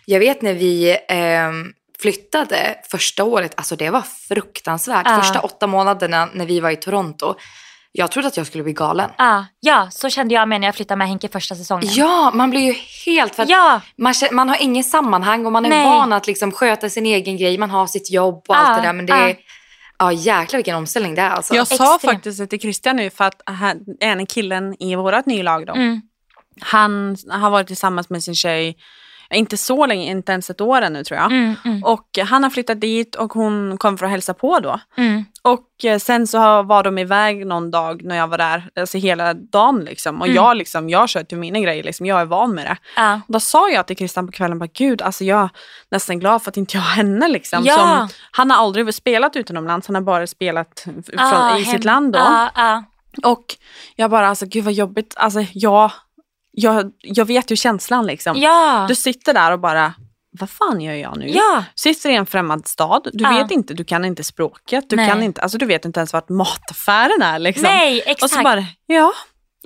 jag 0.06 0.20
vet 0.20 0.42
när 0.42 0.54
vi 0.54 0.98
ehm, 1.08 1.74
flyttade 2.00 2.76
första 2.92 3.24
året, 3.24 3.54
alltså 3.58 3.76
det 3.76 3.90
var 3.90 4.02
fruktansvärt. 4.02 5.08
Ja. 5.10 5.18
Första 5.22 5.40
åtta 5.40 5.68
månaderna 5.68 6.30
när 6.34 6.46
vi 6.46 6.60
var 6.60 6.70
i 6.70 6.76
Toronto. 6.76 7.36
Jag 7.92 8.12
trodde 8.12 8.28
att 8.28 8.38
jag 8.38 8.48
skulle 8.48 8.64
bli 8.64 8.74
galen. 8.74 9.10
Ja, 9.18 9.46
ja, 9.60 9.88
så 9.92 10.10
kände 10.10 10.34
jag 10.34 10.50
med 10.50 10.62
när 10.62 10.68
jag 10.68 10.76
flyttade 10.76 10.98
med 10.98 11.08
Henke 11.08 11.28
första 11.28 11.56
säsongen. 11.56 11.90
Ja, 11.92 12.32
man 12.34 12.50
blir 12.50 12.62
ju 12.62 12.76
helt... 13.06 13.36
För 13.36 13.46
Ja, 13.50 13.82
man, 13.98 14.14
man 14.32 14.50
har 14.50 14.58
ingen 14.62 14.84
sammanhang 14.84 15.46
och 15.46 15.52
man 15.52 15.66
är 15.66 15.70
Nej. 15.70 15.86
van 15.86 16.14
att 16.14 16.28
liksom 16.28 16.52
sköta 16.52 16.90
sin 16.90 17.06
egen 17.06 17.38
grej. 17.38 17.58
Man 17.58 17.70
har 17.70 17.88
sitt 17.88 18.12
jobb 18.12 18.46
och 18.48 18.58
allt 18.58 18.70
Ja, 18.70 18.76
det 18.76 18.82
där. 18.82 18.94
Men 18.94 19.06
det 19.06 19.14
ja. 19.14 19.30
är... 19.30 19.36
Ja, 20.00 20.12
jäklar 20.12 20.58
vilken 20.58 20.76
omställning 20.76 21.16
det 21.16 21.22
är 21.22 21.30
alltså. 21.30 21.56
Jag 21.56 21.68
sa 21.68 21.96
Extremt. 21.96 22.14
faktiskt 22.16 22.40
det 22.40 22.48
till 22.48 22.60
Christian 22.60 22.96
nu 22.96 23.10
för 23.10 23.26
att 23.26 23.42
han, 23.46 23.86
en 24.00 24.26
killen 24.26 24.82
i 24.84 24.96
vårt 24.96 25.26
nya 25.26 25.44
lag 25.44 25.66
då, 25.66 25.74
mm. 25.74 26.02
han 26.62 27.18
har 27.30 27.50
varit 27.50 27.68
tillsammans 27.68 28.10
med 28.10 28.24
sin 28.24 28.36
tjej, 28.36 28.78
inte 29.30 29.58
så 29.58 29.86
länge, 29.86 30.12
inte 30.12 30.32
ens 30.32 30.50
ett 30.50 30.62
år 30.62 30.82
ännu 30.82 31.04
tror 31.04 31.20
jag. 31.20 31.32
Mm, 31.32 31.56
mm, 31.66 31.84
Och 31.84 32.08
han 32.26 32.44
har 32.44 32.50
flyttat 32.50 32.82
dit 32.82 33.16
och 33.16 33.34
hon 33.34 33.78
kom 33.78 33.98
för 33.98 34.06
att 34.06 34.12
hälsa 34.12 34.34
på 34.34 34.60
då. 34.60 34.80
mm. 34.98 35.26
Och 35.42 35.86
eh, 35.86 36.00
sen 36.00 36.28
så 36.28 36.64
var 36.64 36.84
de 36.84 36.98
iväg 36.98 37.46
någon 37.46 37.72
dag 37.72 38.04
när 38.04 38.18
jag 38.18 38.28
var 38.28 38.38
där, 38.38 38.70
alltså 38.80 38.98
hela 38.98 39.34
dagen 39.34 39.80
liksom. 39.80 40.22
Och 40.22 40.28
Mm. 40.28 40.36
jag 40.36 40.58
liksom, 40.58 40.90
jag 40.90 41.10
kör 41.10 41.24
till 41.24 41.38
mina 41.38 41.60
grejer 41.60 41.84
liksom, 41.84 42.06
jag 42.06 42.22
är 42.22 42.26
van 42.26 42.52
med 42.56 42.66
det. 42.66 42.78
Ja. 42.96 43.22
Då 43.28 43.40
sa 43.40 43.70
jag 43.70 43.88
till 43.88 43.96
Christian 43.98 44.26
på 44.26 44.32
kvällen, 44.32 44.60
bara, 44.60 44.70
gud 44.74 45.02
alltså 45.02 45.24
jag 45.24 45.42
är 45.42 45.50
nästan 45.92 46.20
glad 46.20 46.42
för 46.44 46.52
att 46.52 46.58
inte 46.58 46.78
jag 46.78 46.82
har 46.82 46.96
henne 46.96 47.28
liksom. 47.28 47.64
Ja. 47.66 47.76
Som, 47.76 48.10
han 48.32 48.52
har 48.52 48.58
aldrig 48.58 48.94
spelat 48.94 49.36
utomlands, 49.36 49.88
han 49.88 49.96
har 49.96 50.02
bara 50.02 50.28
spelat 50.28 50.80
från, 50.84 51.20
Ah, 51.20 51.58
i 51.58 51.62
hem- 51.64 51.74
sitt 51.76 51.84
land 51.84 52.14
då. 52.14 52.20
Ja, 52.20 52.50
ja. 52.56 52.84
Och 53.24 53.46
jag 53.96 54.10
bara, 54.12 54.28
alltså 54.30 54.46
gud 54.46 54.64
vad 54.64 54.74
jobbigt, 54.74 55.14
alltså 55.18 55.40
jag, 55.54 55.92
jag, 56.60 56.92
jag 57.02 57.26
vet 57.26 57.52
ju 57.52 57.56
känslan 57.56 58.06
liksom. 58.06 58.38
ja. 58.38 58.86
Du 58.90 58.96
sitter 58.96 59.34
där 59.34 59.52
och 59.52 59.60
bara, 59.60 59.94
vad 60.40 60.50
fan 60.50 60.82
gör 60.82 60.94
jag 60.94 61.18
nu? 61.18 61.28
ja. 61.30 61.64
Sitter 61.76 62.10
i 62.10 62.16
en 62.16 62.26
främmande 62.26 62.68
stad, 62.68 63.10
du 63.14 63.24
Ja. 63.24 63.30
vet 63.32 63.52
inte, 63.52 63.74
du 63.74 63.84
kan 63.84 64.06
inte 64.06 64.24
språket, 64.24 64.86
du, 64.90 64.96
Nej. 64.96 65.10
kan 65.10 65.24
inte, 65.24 65.42
alltså, 65.42 65.58
du 65.58 65.66
vet 65.66 65.86
inte 65.86 66.00
ens 66.00 66.14
vart 66.14 66.30
mataffären 66.30 67.22
är. 67.22 67.40
Liksom. 67.40 67.64
Nej, 67.64 68.02
och 68.02 68.08
exakt. 68.08 68.34
så 68.34 68.42
bara, 68.42 68.66
ja, 68.86 69.14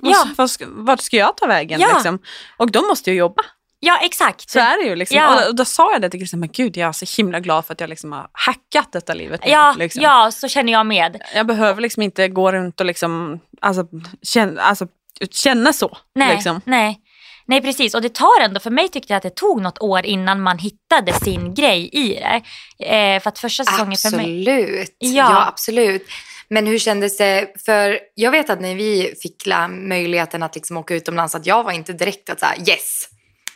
Ja. 0.04 0.24
Vart, 0.36 0.50
ska, 0.50 0.64
vart 0.68 1.00
ska 1.00 1.16
jag 1.16 1.36
ta 1.36 1.46
vägen? 1.46 1.80
Ja. 1.80 1.88
Liksom? 1.94 2.18
Och 2.56 2.70
då 2.70 2.82
måste 2.82 3.10
jag 3.10 3.16
jobba. 3.16 3.42
Ja, 3.80 3.98
exakt. 4.02 4.50
Så 4.50 4.58
är 4.58 4.82
det 4.82 4.88
ju. 4.88 4.96
Liksom. 4.96 5.16
Ja. 5.18 5.42
Och, 5.42 5.48
och 5.48 5.54
då 5.56 5.64
sa 5.64 5.92
jag 5.92 6.02
det 6.02 6.10
till 6.10 6.20
Christian, 6.20 6.40
men 6.40 6.48
gud 6.52 6.76
jag 6.76 6.88
är 6.88 6.92
så 6.92 7.22
himla 7.22 7.40
glad 7.40 7.66
för 7.66 7.72
att 7.72 7.80
jag 7.80 7.90
liksom 7.90 8.12
har 8.12 8.28
hackat 8.32 8.92
detta 8.92 9.14
livet. 9.14 9.40
nu, 9.44 9.50
Ja, 9.50 9.74
liksom. 9.78 10.02
ja, 10.02 10.30
så 10.32 10.48
känner 10.48 10.72
jag 10.72 10.86
med. 10.86 11.22
Jag 11.34 11.46
behöver 11.46 11.82
liksom 11.82 12.02
inte 12.02 12.28
gå 12.28 12.52
runt 12.52 12.80
och 12.80 12.86
liksom, 12.86 13.40
alltså, 13.60 13.84
känna, 14.22 14.62
alltså, 14.62 14.86
känna 15.30 15.72
så. 15.72 15.98
Nej, 16.14 16.34
Liksom. 16.34 16.60
nej. 16.64 16.98
Nej, 17.46 17.60
precis. 17.60 17.94
Och 17.94 18.02
det 18.02 18.14
tar 18.14 18.40
ändå, 18.40 18.60
för 18.60 18.70
mig 18.70 18.88
tyckte 18.88 19.12
jag 19.12 19.16
att 19.16 19.22
det 19.22 19.36
tog 19.36 19.62
något 19.62 19.78
år 19.78 20.06
innan 20.06 20.40
man 20.42 20.58
hittade 20.58 21.12
sin 21.12 21.54
grej 21.54 21.88
i 21.92 22.14
det. 22.14 22.42
Eh, 22.86 23.20
för 23.22 23.28
att 23.28 23.38
första 23.38 23.64
säsongen 23.64 23.96
för 23.96 24.16
mig... 24.16 24.40
Absolut. 24.40 24.96
Ja. 24.98 25.08
Ja. 25.10 25.46
absolut. 25.48 26.06
Men 26.48 26.66
hur 26.66 26.78
kändes 26.78 27.16
det? 27.16 27.48
För 27.64 27.98
jag 28.14 28.30
vet 28.30 28.50
att 28.50 28.60
när 28.60 28.74
vi 28.74 29.14
fick 29.22 29.46
möjligheten 29.70 30.42
att 30.42 30.54
liksom 30.54 30.76
åka 30.76 30.94
utomlands 30.94 31.34
att 31.34 31.46
jag 31.46 31.64
var 31.64 31.72
inte 31.72 31.92
direkt 31.92 32.30
att 32.30 32.40
säga 32.40 32.54
yes, 32.68 33.08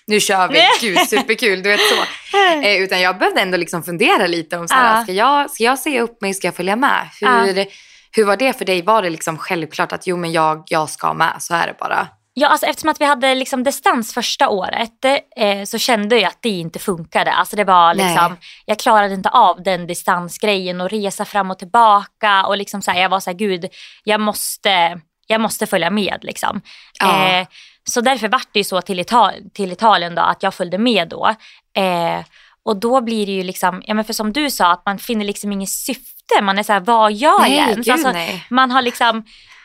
nu 0.06 0.20
kör 0.20 0.48
vi, 0.48 0.54
gud 0.80 0.98
superkul, 1.08 1.62
du 1.62 1.68
vet 1.68 1.80
så. 1.80 2.04
Eh, 2.62 2.76
utan 2.76 3.00
jag 3.00 3.18
behövde 3.18 3.40
ändå 3.40 3.56
liksom 3.56 3.82
fundera 3.82 4.26
lite 4.26 4.58
om 4.58 4.68
så 4.68 4.74
här, 4.74 4.96
Ja. 4.98 5.02
ska, 5.02 5.12
jag, 5.12 5.50
ska 5.50 5.64
jag 5.64 5.78
säga 5.78 6.02
upp 6.02 6.20
mig, 6.20 6.34
ska 6.34 6.46
jag 6.46 6.54
följa 6.54 6.76
med? 6.76 7.08
Hur, 7.20 7.28
hur 8.16 8.24
var 8.24 8.36
det 8.36 8.58
för 8.58 8.64
dig? 8.64 8.82
Var 8.82 9.02
det 9.02 9.10
liksom 9.10 9.38
självklart 9.38 9.92
att 9.92 10.06
jo 10.06 10.16
men 10.16 10.32
jag, 10.32 10.64
jag 10.66 10.90
ska 10.90 11.12
med, 11.12 11.36
så 11.38 11.54
är 11.54 11.66
det 11.66 11.74
bara? 11.78 12.08
Ja, 12.34 12.48
alltså 12.48 12.66
eftersom 12.66 12.90
att 12.90 13.00
vi 13.00 13.04
hade 13.04 13.34
liksom 13.34 13.64
distans 13.64 14.14
första 14.14 14.48
året 14.48 15.04
eh, 15.36 15.64
så 15.64 15.78
kände 15.78 16.16
jag 16.16 16.28
att 16.28 16.38
det 16.42 16.48
inte 16.48 16.78
funkade. 16.78 17.32
Alltså 17.32 17.56
det 17.56 17.64
var 17.64 17.94
liksom, 17.94 18.30
Nej. 18.30 18.40
jag 18.64 18.78
klarade 18.78 19.14
inte 19.14 19.28
av 19.28 19.62
den 19.62 19.86
distansgrejen 19.86 20.80
och 20.80 20.90
resa 20.90 21.24
fram 21.24 21.50
och 21.50 21.58
tillbaka. 21.58 22.46
Och 22.46 22.56
liksom 22.56 22.82
så 22.82 22.90
här, 22.90 23.02
jag 23.02 23.08
var 23.08 23.20
så 23.20 23.30
här, 23.30 23.36
gud, 23.38 23.66
jag 24.04 24.20
måste, 24.20 25.00
jag 25.26 25.40
måste 25.40 25.66
följa 25.66 25.90
med. 25.90 26.18
Liksom. 26.22 26.60
Ja. 27.00 27.28
Eh, 27.28 27.46
så 27.84 28.00
därför 28.00 28.28
vart 28.28 28.48
det 28.52 28.60
ju 28.60 28.64
så 28.64 28.80
till, 28.80 29.00
Ital- 29.00 29.50
till 29.54 29.72
Italien 29.72 30.14
då, 30.14 30.22
att 30.22 30.42
jag 30.42 30.54
följde 30.54 30.78
med 30.78 31.08
då. 31.08 31.26
Eh, 31.76 32.20
och 32.66 32.76
då 32.76 33.00
blir 33.00 33.26
det 33.26 33.32
ju 33.32 33.42
liksom, 33.42 33.82
ja 33.86 33.94
men 33.94 34.04
för 34.04 34.12
som 34.12 34.32
du 34.32 34.50
sa, 34.50 34.72
att 34.72 34.82
man 34.86 34.98
finner 34.98 35.24
liksom 35.24 35.52
inget 35.52 35.68
syfte. 35.68 36.42
Man 36.42 36.58
är 36.58 36.62
så 36.62 36.72
här, 36.72 36.80
vad 36.80 37.12
gör 37.12 37.40
Nej, 37.40 37.56
jag 37.56 37.68
ens? 37.70 37.88
Alltså, 37.88 38.12
nej. 38.12 38.46
man 38.50 38.70
har 38.70 38.82
liksom 38.82 39.24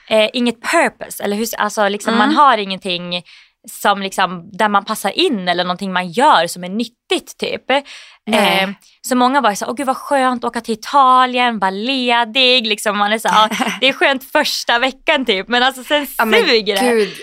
eh, 0.10 0.30
inget 0.34 0.62
purpose, 0.62 1.24
eller 1.24 1.38
hur, 1.38 1.48
alltså 1.58 1.88
liksom, 1.88 2.14
Mm. 2.14 2.28
man 2.28 2.36
har 2.38 2.58
ingenting 2.58 3.24
som 3.72 4.02
liksom, 4.02 4.50
där 4.54 4.70
man 4.70 4.86
passar 4.86 5.10
in 5.20 5.48
eller 5.48 5.64
någonting 5.64 5.94
man 5.94 6.12
gör 6.12 6.48
som 6.48 6.64
är 6.64 6.70
nyttigt 6.70 7.38
typ. 7.40 7.72
Eh, 7.72 8.70
så 9.08 9.16
många 9.16 9.42
var 9.42 9.54
så 9.56 9.66
åh 9.66 9.74
gud 9.76 9.88
vad 9.88 9.98
skönt 9.98 10.44
att 10.44 10.48
åka 10.50 10.62
till 10.62 10.74
Italien, 10.74 11.60
vara 11.60 11.72
ledig, 11.72 12.68
liksom, 12.68 12.98
man 12.98 13.12
är 13.14 13.18
så, 13.18 13.30
det 13.82 13.88
är 13.88 13.94
skönt 13.94 14.24
första 14.32 14.80
veckan 14.80 15.26
typ 15.26 15.48
men 15.48 15.64
alltså 15.64 15.84
sen 15.84 16.08
Ja, 16.18 16.26
suger 16.26 16.76
det. 16.84 16.90
gud. 16.92 17.14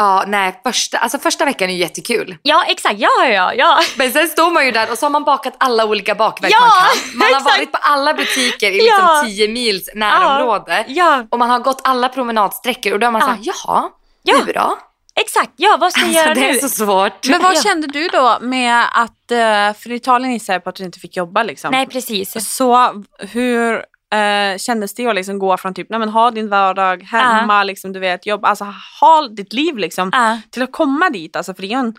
Ja, 0.00 0.24
nej, 0.26 0.60
första, 0.64 0.98
alltså 0.98 1.18
första 1.18 1.44
veckan 1.44 1.68
är 1.68 1.72
ju 1.74 1.78
jättekul. 1.78 2.36
Ja 2.42 2.64
exakt, 2.68 2.94
ja 2.98 3.26
ja 3.28 3.54
ja. 3.54 3.78
Men 3.96 4.12
sen 4.12 4.28
står 4.28 4.50
man 4.50 4.64
ju 4.66 4.70
där 4.72 4.90
och 4.92 4.98
så 4.98 5.06
har 5.06 5.10
man 5.10 5.24
bakat 5.24 5.54
alla 5.58 5.84
olika 5.84 6.14
bakverk 6.14 6.52
Ja, 6.52 6.60
man 6.60 6.70
kan. 6.70 7.18
Man 7.18 7.28
har 7.28 7.40
exakt. 7.40 7.58
varit 7.58 7.72
på 7.72 7.78
alla 7.82 8.14
butiker 8.14 8.70
i 8.70 8.74
liksom 8.74 8.98
Ja. 9.00 9.22
10 9.26 9.48
mils 9.48 9.90
närområde. 9.94 10.84
Ja, 10.88 11.26
Och 11.30 11.38
man 11.38 11.50
har 11.50 11.58
gått 11.58 11.80
alla 11.84 12.08
promenadsträckor 12.08 12.92
och 12.92 12.98
då 13.00 13.06
är 13.06 13.10
man 13.10 13.20
Ja. 13.20 13.26
såhär, 13.26 13.40
jaha, 13.42 13.88
Ja. 14.22 14.34
nu 14.46 14.52
då? 14.52 14.78
exakt, 15.20 15.50
ja 15.56 15.76
vad 15.80 15.92
ska 15.92 16.00
jag 16.00 16.08
Alltså, 16.08 16.22
göra 16.22 16.34
det 16.34 16.40
nu? 16.40 16.48
är 16.48 16.54
så 16.60 16.68
svårt. 16.68 17.28
Men 17.28 17.42
vad 17.42 17.56
Ja. 17.56 17.60
kände 17.62 17.86
du 17.86 18.08
då 18.08 18.38
med 18.40 18.84
att, 18.92 19.30
eh, 19.30 19.80
för 19.82 19.90
i 19.90 19.94
Italien 19.94 20.32
gissar 20.32 20.52
jag 20.52 20.64
på 20.64 20.70
att 20.70 20.76
du 20.76 20.84
inte 20.84 20.98
fick 20.98 21.16
jobba 21.16 21.42
liksom. 21.42 21.70
Nej 21.70 21.86
precis. 21.86 22.54
Så 22.56 23.02
hur 23.18 23.84
eh, 24.14 24.58
kändes 24.58 24.94
det 24.94 25.06
att 25.06 25.14
liksom 25.14 25.38
gå 25.38 25.56
från 25.56 25.74
typ, 25.74 25.90
nej 25.90 25.98
men 25.98 26.08
ha 26.08 26.30
din 26.30 26.48
vardag 26.48 27.02
hemma, 27.02 27.64
liksom, 27.64 27.92
du 27.92 28.00
vet, 28.00 28.26
jobb, 28.26 28.44
alltså 28.44 28.64
ha 29.00 29.28
ditt 29.28 29.52
liv 29.52 29.76
liksom, 29.78 30.10
Ja. 30.12 30.38
till 30.50 30.62
att 30.62 30.72
komma 30.72 31.10
dit, 31.10 31.36
alltså, 31.36 31.54
för 31.54 31.62
det 31.62 31.72
är 31.72 31.78
en, 31.78 31.94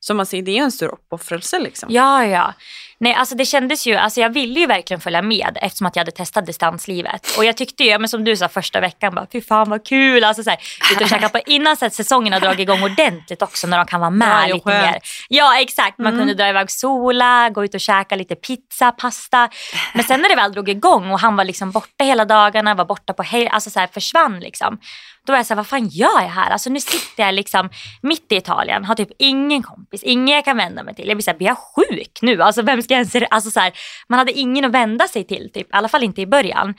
som 0.00 0.16
man 0.16 0.26
säger, 0.26 0.42
det 0.42 0.58
är 0.58 0.62
en 0.62 0.72
stor 0.72 0.88
uppoffrelse 0.88 1.58
liksom. 1.58 1.88
Ja, 1.92 2.24
ja. 2.26 2.54
Nej, 3.02 3.14
alltså 3.14 3.34
det 3.34 3.44
kändes 3.44 3.86
ju, 3.86 3.94
alltså 3.94 4.20
jag 4.20 4.30
ville 4.30 4.60
ju 4.60 4.66
verkligen 4.66 5.00
följa 5.00 5.22
med 5.22 5.58
eftersom 5.62 5.86
att 5.86 5.96
jag 5.96 6.00
hade 6.00 6.10
testat 6.10 6.46
distanslivet. 6.46 7.34
Och 7.38 7.44
jag 7.44 7.56
tyckte 7.56 7.84
ju, 7.84 7.98
men 7.98 8.08
som 8.08 8.24
du 8.24 8.36
sa 8.36 8.48
första 8.48 8.80
veckan, 8.80 9.14
bara, 9.14 9.26
fy 9.32 9.40
fan 9.40 9.70
vad 9.70 9.86
kul. 9.86 10.24
Alltså, 10.24 10.42
så 10.42 10.50
här, 10.50 10.58
ut 10.92 11.00
och 11.00 11.08
käka 11.08 11.28
på, 11.28 11.38
innan 11.46 11.76
så 11.76 11.86
att 11.86 11.94
säsongen 11.94 12.32
har 12.32 12.40
dragit 12.40 12.58
igång 12.60 12.82
ordentligt 12.82 13.42
också 13.42 13.66
när 13.66 13.76
de 13.76 13.86
kan 13.86 14.00
vara 14.00 14.10
med 14.10 14.48
Ja, 14.48 14.54
lite 14.54 14.70
skönt. 14.70 14.82
mer. 14.86 14.98
Ja 15.28 15.60
exakt, 15.60 15.98
man 15.98 16.06
Mm. 16.06 16.18
kunde 16.20 16.34
dra 16.34 16.48
iväg 16.48 16.70
sola, 16.70 17.50
gå 17.50 17.64
ut 17.64 17.74
och 17.74 17.80
käka 17.80 18.16
lite 18.16 18.34
pizza, 18.34 18.92
pasta. 18.92 19.48
Men 19.94 20.04
sen 20.04 20.20
när 20.20 20.28
det 20.28 20.36
väl 20.36 20.52
drog 20.52 20.68
igång 20.68 21.10
och 21.10 21.20
han 21.20 21.36
var 21.36 21.44
liksom 21.44 21.70
borta 21.70 22.04
hela 22.04 22.24
dagarna, 22.24 22.74
var 22.74 22.84
borta 22.84 23.12
på 23.12 23.22
helg, 23.22 23.48
alltså 23.48 23.70
så 23.70 23.80
här, 23.80 23.86
försvann 23.86 24.40
liksom. 24.40 24.78
Då 25.26 25.32
var 25.32 25.38
jag 25.38 25.46
så 25.46 25.54
här, 25.54 25.56
vad 25.56 25.66
fan 25.66 25.88
gör 25.88 26.20
jag 26.20 26.28
här? 26.28 26.50
Alltså 26.50 26.70
nu 26.70 26.80
sitter 26.80 27.22
jag 27.24 27.34
liksom 27.34 27.70
mitt 28.02 28.32
i 28.32 28.36
Italien, 28.36 28.84
har 28.84 28.94
typ 28.94 29.10
ingen 29.18 29.62
kompis, 29.62 30.02
ingen 30.02 30.34
jag 30.34 30.44
kan 30.44 30.56
vända 30.56 30.82
mig 30.82 30.94
till. 30.94 31.08
Jag 31.08 31.16
blir 31.16 31.22
så 31.22 31.30
här, 31.30 31.38
blir 31.38 31.48
jag 31.48 31.58
sjuk 31.58 32.18
nu? 32.22 32.42
Alltså 32.42 32.62
vem 32.62 32.82
ska 32.82 32.94
jag 32.94 32.98
ens, 32.98 33.28
alltså 33.30 33.50
så 33.50 33.60
här, 33.60 33.72
man 34.08 34.18
hade 34.18 34.32
ingen 34.32 34.64
att 34.64 34.72
vända 34.72 35.08
sig 35.08 35.24
till, 35.24 35.50
typ, 35.54 35.66
i 35.66 35.70
alla 35.72 35.88
fall 35.88 36.02
inte 36.02 36.20
i 36.20 36.26
början. 36.26 36.74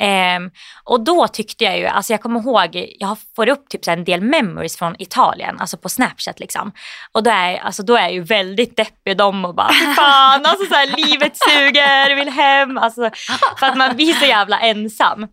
Um, 0.00 0.50
och 0.84 1.04
då 1.04 1.28
tyckte 1.28 1.64
jag 1.64 1.78
ju, 1.78 1.86
alltså 1.86 2.12
jag 2.12 2.22
kommer 2.22 2.40
ihåg, 2.40 2.86
jag 2.98 3.16
får 3.36 3.48
upp 3.48 3.68
typ 3.68 3.84
så 3.84 3.90
en 3.90 4.04
del 4.04 4.20
memories 4.20 4.76
från 4.76 4.96
Italien, 4.98 5.56
alltså 5.60 5.76
på 5.76 5.88
Snapchat 5.88 6.40
liksom. 6.40 6.72
Och 7.12 7.22
då 7.22 7.30
är, 7.30 7.58
alltså 7.58 7.82
då 7.82 7.96
är 7.96 8.02
jag 8.02 8.12
ju 8.12 8.22
väldigt 8.22 8.76
deppig 8.76 9.16
dem 9.16 9.44
och 9.44 9.54
bara, 9.54 9.72
fan 9.96 10.46
alltså 10.46 10.66
så 10.66 10.74
här, 10.74 10.96
livet 10.96 11.36
suger, 11.36 12.16
vill 12.16 12.28
hem. 12.28 12.78
Alltså, 12.78 13.10
för 13.58 13.66
att 13.66 13.76
man 13.76 13.96
blir 13.96 14.12
så 14.12 14.24
jävla 14.24 14.60
ensam. 14.60 15.26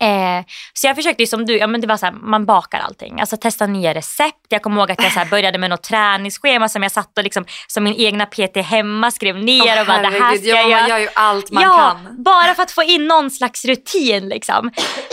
Eh, 0.00 0.44
så 0.72 0.86
jag 0.86 0.96
försökte 0.96 1.22
ju 1.22 1.26
som 1.26 1.46
du, 1.46 1.58
ja, 1.58 1.66
men 1.66 1.80
det 1.80 1.86
var 1.86 1.96
så 1.96 2.06
här, 2.06 2.12
man 2.12 2.46
bakar 2.46 2.80
allting. 2.80 3.20
Alltså 3.20 3.36
testa 3.36 3.66
nya 3.66 3.94
recept. 3.94 4.46
Jag 4.48 4.62
kommer 4.62 4.80
ihåg 4.80 4.90
att 4.90 5.02
jag 5.02 5.12
så 5.12 5.18
här, 5.18 5.26
började 5.26 5.58
med 5.58 5.70
något 5.70 5.82
träningsschema 5.82 6.68
som 6.68 6.82
jag 6.82 6.92
satt 6.92 7.18
och 7.18 7.24
liksom, 7.24 7.44
som 7.66 7.84
min 7.84 7.94
egna 7.94 8.26
PT 8.26 8.56
hemma 8.56 9.10
skrev 9.10 9.36
ner 9.36 9.62
Åh, 9.74 9.80
och 9.80 9.86
bara 9.86 9.98
det 9.98 10.08
här 10.08 10.20
herregud, 10.20 10.40
ska 10.40 10.48
ja, 10.48 10.60
jag 10.60 10.80
Man 10.80 10.88
gör 10.88 10.98
ju 10.98 11.08
allt 11.14 11.50
man 11.50 11.62
ja, 11.62 11.96
kan. 12.02 12.22
bara 12.22 12.54
för 12.54 12.62
att 12.62 12.70
få 12.70 12.82
in 12.82 13.06
någon 13.06 13.30
slags 13.30 13.64
rutin 13.64 14.28
liksom. 14.28 14.70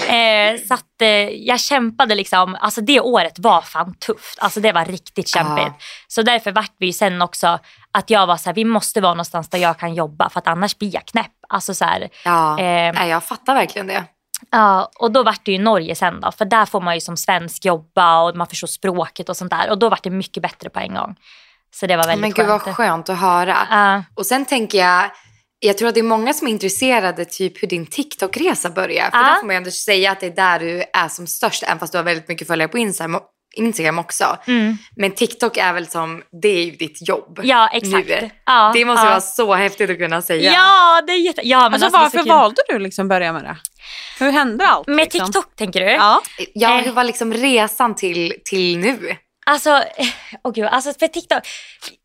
Eh, 0.08 0.60
så 0.68 0.74
att 0.74 1.02
eh, 1.02 1.08
jag 1.30 1.60
kämpade 1.60 2.16
liksom, 2.16 2.58
alltså 2.62 2.82
det 2.82 3.00
året 3.00 3.34
var 3.40 3.62
fan 3.62 3.96
tufft. 3.96 4.40
Alltså 4.40 4.60
det 4.60 4.72
var 4.72 4.86
riktigt 4.86 5.28
kämpigt. 5.28 5.68
Ja. 5.68 5.74
Så 6.08 6.22
därför 6.22 6.52
vart 6.52 6.72
vi 6.80 6.86
ju 6.86 6.94
sen 6.94 7.22
också 7.22 7.60
att 7.92 8.10
jag 8.10 8.28
var 8.28 8.38
så 8.38 8.50
här, 8.50 8.54
vi 8.54 8.66
måste 8.66 9.02
vara 9.02 9.14
någonstans 9.14 9.50
där 9.50 9.60
jag 9.60 9.80
kan 9.80 9.94
jobba 9.96 10.30
för 10.30 10.40
att 10.40 10.48
annars 10.48 10.78
blir 10.78 10.94
jag 10.94 11.06
knäpp. 11.06 11.32
Alltså 11.50 11.74
så 11.74 11.86
här, 11.86 12.10
Ja, 12.26 12.60
Eh, 12.60 12.94
nej, 12.94 13.10
jag 13.10 13.24
fattar 13.24 13.54
verkligen 13.56 13.88
det. 13.88 14.04
Ja, 14.52 14.92
och 15.00 15.12
då 15.12 15.24
vart 15.24 15.46
det 15.46 15.52
ju 15.52 15.60
Norge 15.60 15.96
sen 15.96 16.20
då, 16.22 16.32
för 16.32 16.46
där 16.46 16.66
får 16.66 16.82
man 16.82 16.94
ju 16.96 17.02
som 17.02 17.18
svensk 17.18 17.66
jobba 17.66 18.22
och 18.24 18.36
man 18.38 18.48
förstår 18.48 18.68
språket 18.68 19.30
och 19.30 19.38
sånt 19.38 19.52
där. 19.52 19.70
Och 19.70 19.78
då 19.78 19.90
vart 19.90 20.04
det 20.04 20.10
mycket 20.10 20.44
bättre 20.44 20.70
på 20.70 20.80
en 20.80 20.94
gång. 20.94 21.16
Så 21.76 21.88
det 21.88 21.98
var 21.98 22.04
väldigt 22.04 22.22
Men 22.22 22.32
gud 22.32 22.48
vad 22.48 22.62
skönt. 22.62 22.76
skönt 22.78 23.10
att 23.10 23.20
höra. 23.20 23.58
Ja. 23.70 24.04
Och 24.16 24.26
sen 24.26 24.46
tänker 24.46 24.78
jag, 24.78 25.12
jag 25.60 25.78
tror 25.78 25.88
att 25.88 25.94
det 25.94 26.00
är 26.00 26.04
många 26.04 26.34
som 26.34 26.48
är 26.48 26.52
intresserade 26.52 27.26
typ 27.26 27.64
hur 27.64 27.68
din 27.68 27.86
TikTok-resa 27.86 28.70
börjar. 28.70 29.10
För 29.12 29.18
Ja. 29.18 29.24
där 29.24 29.36
får 29.40 29.46
man 29.48 29.54
ju 29.56 29.58
ändå 29.58 29.72
säga 29.72 30.12
att 30.12 30.20
det 30.20 30.26
är 30.26 30.36
där 30.36 30.60
du 30.60 30.84
är 30.94 31.08
som 31.08 31.28
störst, 31.28 31.64
även 31.64 31.80
fast 31.80 31.92
du 31.92 31.98
har 31.98 32.04
väldigt 32.06 32.28
mycket 32.28 32.48
följare 32.48 32.68
på 32.70 32.78
Instagram, 32.78 33.20
Instagram 33.54 34.00
också. 34.00 34.38
Mm. 34.48 34.78
Men 34.96 35.12
TikTok 35.12 35.58
är 35.58 35.74
väl 35.74 35.88
som, 35.88 36.24
det 36.42 36.48
är 36.48 36.64
ju 36.66 36.72
ditt 36.72 37.08
jobb. 37.10 37.40
Ja, 37.44 37.70
exakt. 37.74 38.08
Nu. 38.10 38.30
Ja, 38.46 38.72
Det 38.76 38.86
måste 38.86 39.06
ja. 39.06 39.10
vara 39.10 39.22
så 39.22 39.54
häftigt 39.54 39.90
att 39.90 39.98
kunna 39.98 40.22
säga. 40.22 40.52
Ja, 40.52 41.02
det 41.08 41.14
är 41.14 41.18
jätte... 41.18 41.42
Ja, 41.48 41.58
men 41.70 41.74
Alltså, 41.84 41.98
alltså, 41.98 42.18
varför 42.18 42.30
valde 42.30 42.62
du 42.70 42.80
liksom 42.80 43.08
börja 43.08 43.34
med 43.34 43.44
det? 43.44 43.58
Hur 44.20 44.32
hände 44.32 44.68
allt? 44.68 44.88
Med 44.88 44.98
liksom? 44.98 45.26
TikTok 45.26 45.56
tänker 45.56 45.80
du? 45.80 45.86
Ja. 45.92 46.22
Ja, 46.54 46.80
Eh. 46.80 46.86
hur 46.86 46.92
var 46.92 47.04
liksom 47.04 47.34
resan 47.34 47.96
till, 47.96 48.34
till 48.46 48.78
nu? 48.78 49.16
Alltså, 49.46 49.84
åh 50.44 50.54
gud, 50.54 50.66
alltså 50.66 50.94
för 51.00 51.08
TikTok. 51.08 51.44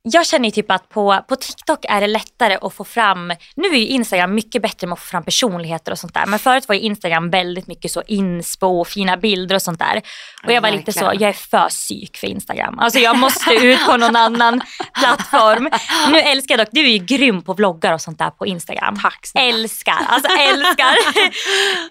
Jag 0.03 0.27
känner 0.27 0.45
ju 0.45 0.51
typ 0.51 0.71
att 0.71 0.89
på, 0.89 1.25
på 1.29 1.37
TikTok 1.37 1.85
är 1.89 2.01
det 2.01 2.07
lättare 2.07 2.59
att 2.63 2.75
få 2.75 2.85
fram, 2.85 3.33
nu 3.57 3.69
är 3.69 3.77
ju 3.77 3.87
Instagram 3.87 4.35
mycket 4.35 4.63
bättre 4.63 4.87
med 4.87 4.93
att 4.93 5.01
få 5.01 5.07
fram 5.07 5.25
personligheter 5.25 5.93
och 5.93 5.99
sånt 5.99 6.15
där. 6.15 6.27
Men 6.27 6.39
förut 6.39 6.69
var 6.69 6.75
ju 6.75 6.81
Instagram 6.81 7.31
väldigt 7.31 7.67
mycket 7.67 7.91
så 7.91 8.03
inspo 8.07 8.81
och 8.81 8.89
fina 8.89 9.17
bilder 9.17 9.55
och 9.55 9.63
sånt 9.63 9.79
där. 9.79 9.97
Och 10.45 10.51
Ja, 10.51 10.53
jag 10.53 10.63
var 10.63 10.71
lite 10.71 10.93
så, 10.93 11.05
jag 11.05 11.23
är 11.23 11.33
för 11.33 11.69
psyk 11.69 12.17
för 12.17 12.27
Instagram. 12.27 12.79
Alltså 12.79 12.99
jag 12.99 13.19
måste 13.19 13.55
ut 13.55 13.87
på 13.87 13.97
någon 13.97 14.17
annan 14.17 14.61
plattform. 14.95 15.71
Nu 16.13 16.19
älskar 16.19 16.59
jag 16.59 16.67
dock, 16.67 16.73
du 16.73 16.81
är 16.81 16.91
ju 16.91 16.99
grym 16.99 17.43
på 17.43 17.53
vloggar 17.53 17.93
och 17.93 18.01
sånt 18.01 18.19
där 18.19 18.31
på 18.31 18.47
Instagram. 18.47 18.99
Tack 19.03 19.27
snälla. 19.27 19.49
Älskar, 19.49 19.99
alltså 20.09 20.31
älskar. 20.39 20.97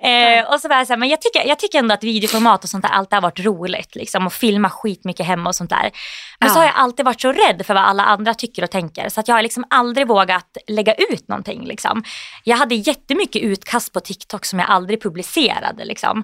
eh, 0.07 0.53
och 0.53 0.61
så 0.61 0.67
var 0.67 0.75
jag 0.75 0.87
så 0.87 0.93
här, 0.93 0.97
men 0.97 1.09
jag 1.09 1.21
tycker, 1.21 1.47
jag 1.47 1.59
tycker 1.59 1.79
ändå 1.79 1.93
att 1.93 2.03
videoformat 2.03 2.63
och 2.63 2.69
sånt 2.69 2.83
där 2.83 2.91
alltid 2.91 3.13
har 3.13 3.21
varit 3.21 3.39
roligt. 3.39 3.95
Liksom, 3.95 4.25
och 4.27 4.33
filma 4.33 4.69
skitmycket 4.69 5.25
hemma 5.25 5.36
och 5.45 5.55
sånt 5.55 5.69
där. 5.69 5.91
Men 6.39 6.49
så 6.49 6.55
Ja. 6.55 6.59
har 6.59 6.65
jag 6.65 6.75
alltid 6.75 7.05
varit 7.05 7.21
så 7.21 7.31
rädd 7.31 7.65
för 7.65 7.73
vad 7.73 7.83
alla 7.83 8.03
andra 8.03 8.33
tycker 8.33 8.63
och 8.63 8.71
tänker. 8.71 9.09
Så 9.09 9.19
att 9.19 9.27
jag 9.27 9.35
har 9.35 9.41
liksom 9.41 9.63
aldrig 9.69 10.07
vågat 10.07 10.57
lägga 10.67 10.93
ut 10.93 11.27
någonting. 11.27 11.65
Liksom. 11.65 12.03
Jag 12.43 12.57
hade 12.57 12.75
jättemycket 12.75 13.41
utkast 13.41 13.93
på 13.93 13.99
TikTok 13.99 14.45
som 14.45 14.59
jag 14.59 14.69
aldrig 14.69 15.01
publicerade. 15.03 15.85
Liksom. 15.85 16.23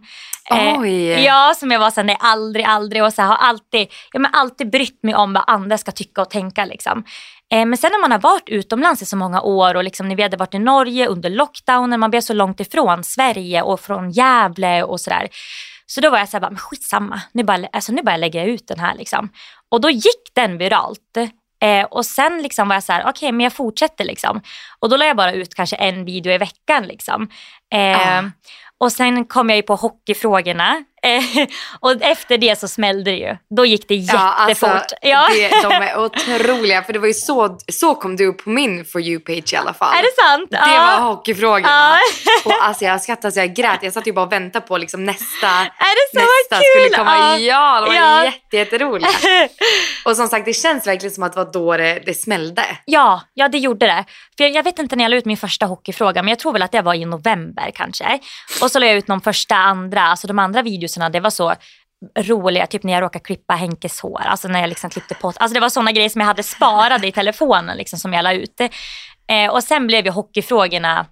Oj. 0.79 1.11
ja, 1.25 1.53
som 1.57 1.71
jag 1.71 1.79
var 1.79 1.91
såhär, 1.91 2.05
nej 2.05 2.17
aldrig, 2.19 2.65
aldrig. 2.65 3.03
Och 3.03 3.13
så 3.13 3.21
här, 3.21 3.29
har 3.29 3.35
alltid, 3.35 3.87
ja, 4.11 4.19
men 4.19 4.31
alltid 4.33 4.69
brytt 4.71 5.03
mig 5.03 5.15
om 5.15 5.33
vad 5.33 5.43
andra 5.47 5.77
ska 5.77 5.91
tycka 5.91 6.21
och 6.21 6.29
tänka. 6.29 6.65
Liksom. 6.65 7.03
Eh, 7.53 7.65
men 7.65 7.77
sen 7.77 7.91
när 7.91 8.01
man 8.01 8.11
har 8.11 8.19
varit 8.19 8.49
utomlands 8.49 9.01
i 9.01 9.05
så 9.05 9.17
många 9.17 9.41
år 9.41 9.75
och 9.75 9.83
liksom, 9.83 10.15
vi 10.15 10.23
hade 10.23 10.37
varit 10.37 10.53
i 10.53 10.59
Norge 10.59 11.07
under 11.07 11.29
lockdownen, 11.29 11.99
man 11.99 12.09
blev 12.09 12.21
så 12.21 12.33
långt 12.33 12.59
ifrån 12.59 13.03
Sverige 13.03 13.61
och 13.61 13.79
från 13.79 14.11
Gävle 14.11 14.83
och 14.83 15.01
sådär. 15.01 15.27
Så 15.95 16.01
då 16.01 16.09
var 16.09 16.17
jag 16.17 16.29
såhär, 16.29 16.41
bara, 16.41 16.49
men 16.51 16.59
skitsamma, 16.59 17.21
nu 17.31 17.43
bara, 17.43 17.67
alltså, 17.71 17.91
nu 17.91 18.01
bara 18.01 18.11
jag 18.11 18.19
lägga 18.19 18.43
ut 18.43 18.67
den 18.67 18.79
här. 18.79 18.95
Liksom. 18.95 19.29
Och 19.71 19.81
då 19.81 19.89
gick 19.89 20.31
den 20.35 20.57
viralt. 20.57 21.17
Eh, 21.63 21.85
och 21.85 22.05
sen 22.05 22.41
liksom 22.41 22.67
var 22.67 22.75
jag 22.75 22.83
så 22.83 22.93
här, 22.93 23.09
okej 23.09 23.31
men 23.31 23.43
jag 23.43 23.53
fortsätter 23.53 24.05
liksom. 24.05 24.41
Och 24.79 24.89
då 24.89 24.97
la 24.97 25.05
jag 25.05 25.17
bara 25.17 25.31
ut 25.31 25.55
kanske 25.55 25.75
en 25.75 26.05
video 26.05 26.33
i 26.33 26.37
veckan 26.37 26.83
liksom. 26.83 27.29
Eh, 27.73 28.17
Ah. 28.17 28.23
Och 28.77 28.91
sen 28.91 29.25
kom 29.25 29.49
jag 29.49 29.57
ju 29.57 29.63
på 29.63 29.75
hockeyfrågorna. 29.75 30.83
Eh, 31.03 31.47
och 31.79 32.01
efter 32.01 32.37
det 32.37 32.59
så 32.59 32.67
smällde 32.67 33.11
det 33.11 33.17
ju. 33.17 33.37
Då 33.57 33.65
gick 33.65 33.87
det 33.87 33.95
jättefort. 33.95 34.19
Ja, 35.01 35.17
alltså, 35.17 35.37
Det, 35.37 35.61
de 35.63 35.73
är 35.73 35.99
otroliga. 35.99 36.83
För 36.83 36.93
det 36.93 36.99
var 36.99 37.07
ju 37.07 37.13
så, 37.13 37.57
så 37.71 37.95
kom 37.95 38.15
du 38.15 38.25
upp 38.27 38.43
på 38.43 38.49
min 38.49 38.85
For 38.85 39.01
You-page 39.01 39.53
i 39.53 39.55
alla 39.55 39.73
fall. 39.73 39.97
Är 39.97 40.01
det 40.01 40.21
sant? 40.21 40.51
Det 40.51 40.57
ja. 40.75 40.99
var 40.99 41.09
hockeyfrågorna. 41.09 41.69
Ja. 41.69 41.97
Och 42.45 42.63
alltså 42.63 42.85
jag 42.85 43.01
skrattade 43.01 43.31
så 43.31 43.39
jag 43.39 43.53
grät. 43.55 43.79
Jag 43.81 43.93
satt 43.93 44.07
ju 44.07 44.13
bara 44.13 44.25
och 44.25 44.31
väntade 44.31 44.67
på 44.67 44.77
liksom 44.77 45.05
nästa, 45.05 45.47
Är 45.47 45.95
det 45.95 46.19
så 46.19 46.25
nästa 46.25 46.55
kul? 46.55 46.85
skulle 46.91 46.97
komma. 46.97 47.37
Ja, 47.37 47.81
de 47.81 47.87
var 47.87 47.95
Ja. 47.95 48.25
jätte, 48.25 48.57
jätteroliga. 48.57 49.09
Och 50.05 50.15
som 50.15 50.27
sagt, 50.27 50.45
det 50.45 50.53
känns 50.53 50.87
verkligen 50.87 51.13
som 51.13 51.23
att 51.23 51.33
det 51.33 51.43
var 51.43 51.51
då 51.53 51.77
det, 51.77 52.03
det 52.05 52.13
smällde. 52.13 52.65
Ja, 52.85 53.21
ja, 53.33 53.47
det 53.47 53.57
gjorde 53.57 53.85
det. 53.85 54.05
För 54.37 54.43
jag, 54.43 54.53
jag 54.53 54.63
vet 54.63 54.79
inte 54.79 54.95
när 54.95 55.03
jag 55.03 55.09
la 55.09 55.15
ut 55.17 55.25
min 55.25 55.37
första 55.37 55.65
hockeyfråga, 55.65 56.23
men 56.23 56.29
jag 56.29 56.39
tror 56.39 56.53
väl 56.53 56.61
att 56.61 56.71
det 56.71 56.81
var 56.81 56.93
i 56.93 57.05
november 57.05 57.71
kanske. 57.75 58.19
Och 58.61 58.71
så 58.71 58.79
la 58.79 58.85
jag 58.85 58.95
ut 58.95 59.07
någon 59.07 59.21
första, 59.21 59.55
andra, 59.55 60.01
alltså 60.01 60.27
de 60.27 60.39
andra 60.39 60.61
videorna, 60.93 61.09
det 61.09 61.19
var 61.19 61.29
så 61.29 61.53
roliga, 62.19 62.67
typ 62.67 62.83
när 62.83 62.93
jag 62.93 63.01
råkade 63.01 63.25
klippa 63.25 63.53
Henkes 63.53 63.99
hår, 64.01 64.21
alltså 64.25 64.47
när 64.47 64.59
jag 64.59 64.69
liksom 64.69 64.89
klippte 64.89 65.15
på, 65.15 65.27
alltså 65.27 65.53
det 65.53 65.59
var 65.59 65.69
sådana 65.69 65.91
grejer 65.91 66.09
som 66.09 66.21
jag 66.21 66.27
hade 66.27 66.43
sparade 66.43 67.07
i 67.07 67.11
telefonen 67.11 67.77
liksom 67.77 67.99
som 67.99 68.13
jag 68.13 68.23
la 68.23 68.33
ut. 68.33 68.61
Eh, 69.27 69.51
och 69.51 69.63
sen 69.63 69.87
blev 69.87 70.05
ju 70.05 70.11
hockeyfrågorna 70.11 71.05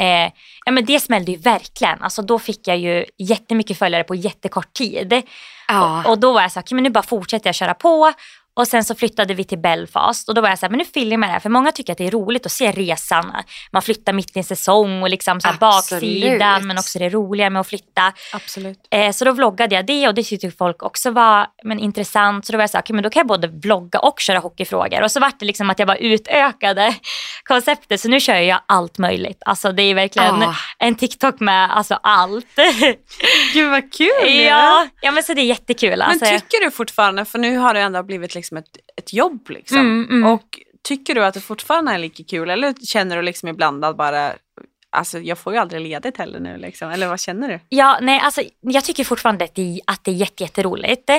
Eh, 0.00 0.32
ja 0.64 0.72
men 0.72 0.84
det 0.84 1.00
smällde 1.00 1.32
ju 1.32 1.38
verkligen. 1.38 2.02
Alltså 2.02 2.22
då 2.22 2.38
fick 2.38 2.68
jag 2.68 2.78
ju 2.78 3.04
jättemycket 3.18 3.78
följare 3.78 4.04
på 4.04 4.14
jättekort 4.14 4.72
tid. 4.72 5.22
Ja. 5.68 6.02
Och, 6.04 6.10
och 6.10 6.18
då 6.18 6.32
var 6.32 6.42
jag 6.42 6.52
så 6.52 6.58
här, 6.58 6.64
"Okej, 6.64 6.74
men 6.74 6.84
nu 6.84 6.90
bara 6.90 7.02
fortsätter 7.02 7.48
jag 7.48 7.54
köra 7.54 7.74
på. 7.74 8.12
Och 8.58 8.68
sen 8.68 8.84
så 8.84 8.94
flyttade 8.94 9.34
vi 9.34 9.44
till 9.44 9.58
Belfast 9.58 10.28
och 10.28 10.34
då 10.34 10.40
var 10.40 10.48
jag 10.48 10.58
så 10.58 10.66
här, 10.66 10.70
men 10.70 10.78
nu 10.78 10.84
filmar 10.84 11.26
jag 11.26 11.30
det 11.30 11.32
här. 11.32 11.40
För 11.40 11.48
många 11.50 11.72
tycker 11.72 11.92
att 11.92 11.98
det 11.98 12.06
är 12.06 12.10
roligt 12.10 12.46
att 12.46 12.52
se 12.52 12.72
resan. 12.72 13.32
Man 13.72 13.82
flyttar 13.82 14.12
mitt 14.12 14.36
i 14.36 14.38
en 14.38 14.44
säsong 14.44 15.02
och 15.02 15.08
liksom 15.10 15.40
så 15.40 15.48
baksidan 15.60 16.66
men 16.66 16.78
också 16.78 16.98
det 16.98 17.08
roliga 17.08 17.50
med 17.50 17.60
att 17.60 17.66
flytta. 17.66 18.12
Absolut. 18.32 18.78
Eh, 18.90 19.12
så 19.12 19.24
då 19.24 19.32
vloggade 19.32 19.74
jag 19.74 19.86
det 19.86 20.08
och 20.08 20.14
det 20.14 20.22
tyckte 20.22 20.50
folk 20.50 20.82
också 20.82 21.10
var 21.10 21.46
men, 21.64 21.78
intressant. 21.78 22.46
Så 22.46 22.52
då 22.52 22.56
var 22.58 22.62
jag 22.62 22.70
så 22.70 22.76
här, 22.76 22.82
"Okej, 22.82 22.94
men 22.94 23.02
då 23.02 23.10
kan 23.10 23.20
jag 23.20 23.26
både 23.26 23.48
vlogga 23.48 23.98
och 23.98 24.20
köra 24.20 24.38
hockeyfrågor. 24.38 25.02
Och 25.02 25.10
så 25.10 25.20
var 25.20 25.32
det 25.38 25.46
liksom 25.46 25.70
att 25.70 25.78
jag 25.78 25.88
bara 25.88 25.96
utökade 25.96 26.94
konceptet. 27.44 28.00
Så 28.00 28.08
nu 28.08 28.20
kör 28.20 28.34
jag 28.34 28.60
allt 28.66 28.98
möjligt. 28.98 29.42
Alltså 29.46 29.72
det 29.72 29.82
är 29.82 29.94
verkligen 29.94 30.42
Ah. 30.42 30.54
En 30.78 30.94
TikTok 30.94 31.40
med 31.40 31.76
alltså 31.76 31.98
allt. 32.02 32.46
Gud 33.54 33.70
vad 33.70 33.92
kul! 33.92 34.34
ja, 34.34 34.88
ja, 35.00 35.10
men 35.10 35.22
så 35.22 35.34
det 35.34 35.40
är 35.40 35.44
jättekul. 35.44 35.90
Men 35.90 36.02
Alltså, 36.02 36.24
tycker 36.24 36.64
du 36.64 36.70
fortfarande, 36.70 37.24
för 37.24 37.38
nu 37.38 37.56
har 37.56 37.74
det 37.74 37.80
ändå 37.80 38.02
blivit 38.02 38.34
liksom 38.34 38.56
ett, 38.56 38.76
ett 38.96 39.12
jobb 39.12 39.50
liksom. 39.50 39.78
Mm, 39.78 40.06
mm. 40.10 40.32
Och 40.32 40.58
tycker 40.88 41.14
du 41.14 41.24
att 41.24 41.34
det 41.34 41.40
fortfarande 41.40 41.92
är 41.92 41.98
lika 41.98 42.24
kul 42.24 42.50
eller 42.50 42.74
känner 42.86 43.16
du 43.16 43.22
liksom 43.22 43.48
ibland 43.48 43.84
att 43.84 43.96
bara, 43.96 44.32
alltså 44.90 45.18
jag 45.18 45.38
får 45.38 45.52
ju 45.52 45.58
aldrig 45.58 45.80
ledigt 45.80 46.16
heller 46.16 46.40
nu 46.40 46.56
liksom. 46.56 46.90
Eller 46.90 47.08
vad 47.08 47.20
känner 47.20 47.48
du? 47.48 47.60
Ja, 47.68 47.98
nej, 48.02 48.20
alltså, 48.20 48.42
jag 48.60 48.84
tycker 48.84 49.04
fortfarande 49.04 49.44
att 49.44 49.54
det, 49.54 49.80
att 49.86 50.04
det 50.04 50.10
är 50.10 50.14
jätte, 50.14 50.42
jätteroligt. 50.42 51.10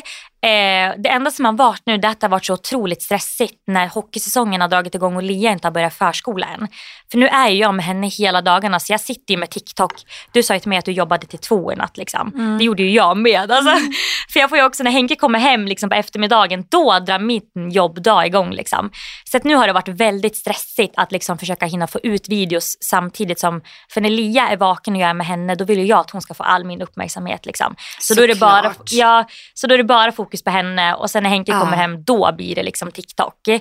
Eh, 0.42 0.94
det 0.98 1.10
enda 1.10 1.32
som 1.32 1.46
har 1.46 1.54
varit 1.54 1.82
nu 1.86 1.98
det 1.98 2.08
är 2.08 2.12
att 2.12 2.20
det 2.20 2.28
har 2.28 2.32
varit 2.32 2.46
så 2.46 2.54
otroligt 2.54 3.02
stressigt 3.02 3.54
när 3.68 3.88
hockeysäsongen 3.88 4.62
har 4.62 4.68
dragit 4.68 4.96
igång 4.96 5.16
och 5.16 5.24
Lia 5.24 5.52
inte 5.52 5.68
har 5.68 5.72
börjat 5.72 5.94
förskola 5.94 6.48
än. 6.48 6.68
För 7.12 7.18
nu 7.18 7.28
är 7.28 7.50
ju 7.50 7.58
jag 7.58 7.74
med 7.76 7.86
henne 7.86 8.08
hela 8.08 8.42
dagarna 8.42 8.80
så 8.80 8.94
jag 8.94 9.02
sitter 9.02 9.34
ju 9.34 9.38
med 9.38 9.50
TikTok. 9.50 9.94
Du 10.32 10.44
sa 10.44 10.54
ju 10.54 10.60
till 10.60 10.70
mig 10.70 10.78
att 10.78 10.86
du 10.86 10.92
jobbade 10.92 11.28
till 11.28 11.40
två 11.40 11.74
i 11.74 11.76
natt 11.76 11.98
liksom. 11.98 12.58
Det 12.60 12.64
gjorde 12.64 12.84
ju 12.84 12.92
jag 12.92 13.18
med. 13.18 13.52
Alltså. 13.52 13.76
För 14.34 14.40
jag 14.40 14.50
får 14.50 14.58
ju 14.58 14.64
också 14.64 14.84
när 14.84 14.92
Henke 14.92 15.16
kommer 15.16 15.40
hem 15.40 15.66
liksom, 15.66 15.90
på 15.90 15.96
eftermiddagen 15.96 16.66
då 16.70 17.00
drar 17.00 17.20
min 17.20 17.72
jobbdag 17.72 18.26
igång. 18.26 18.52
Liksom. 18.52 18.92
Så 19.32 19.38
att 19.38 19.44
nu 19.44 19.56
har 19.56 19.68
det 19.68 19.74
varit 19.74 19.88
väldigt 19.88 20.36
stressigt 20.36 20.94
att 20.98 21.12
liksom, 21.12 21.38
försöka 21.38 21.66
hinna 21.66 21.88
få 21.88 22.00
ut 22.04 22.30
videos 22.30 22.78
samtidigt 22.82 23.40
som, 23.40 23.62
för 23.94 24.02
när 24.02 24.10
Lia 24.10 24.50
är 24.50 24.58
vaken 24.58 24.96
och 24.96 25.02
jag 25.02 25.10
är 25.10 25.14
med 25.14 25.28
henne 25.28 25.56
då 25.56 25.66
vill 25.66 25.80
ju 25.80 25.86
jag 25.86 26.00
att 26.00 26.12
hon 26.12 26.22
ska 26.22 26.34
få 26.34 26.44
all 26.44 26.66
min 26.66 26.82
uppmärksamhet. 26.82 27.46
Liksom. 27.46 27.76
Så, 28.00 28.14
då 28.14 28.24
är 28.24 28.28
det 28.28 28.40
bara, 28.40 28.70
Såklart. 28.70 28.92
ja, 28.92 29.28
så 29.54 29.68
då 29.68 29.74
är 29.74 29.78
det 29.78 29.84
bara 29.84 30.12
fokus 30.12 30.29
fokus 30.30 30.44
på 30.44 30.50
henne 30.50 30.94
och 30.94 31.10
sen 31.10 31.24
när 31.24 31.30
Henke 31.30 31.52
Ja. 31.52 31.60
kommer 31.60 31.78
hem 31.78 32.04
då 32.04 32.32
blir 32.38 32.56
det 32.56 32.64
liksom 32.64 32.92
TikTok. 32.92 33.48
Eh, 33.48 33.60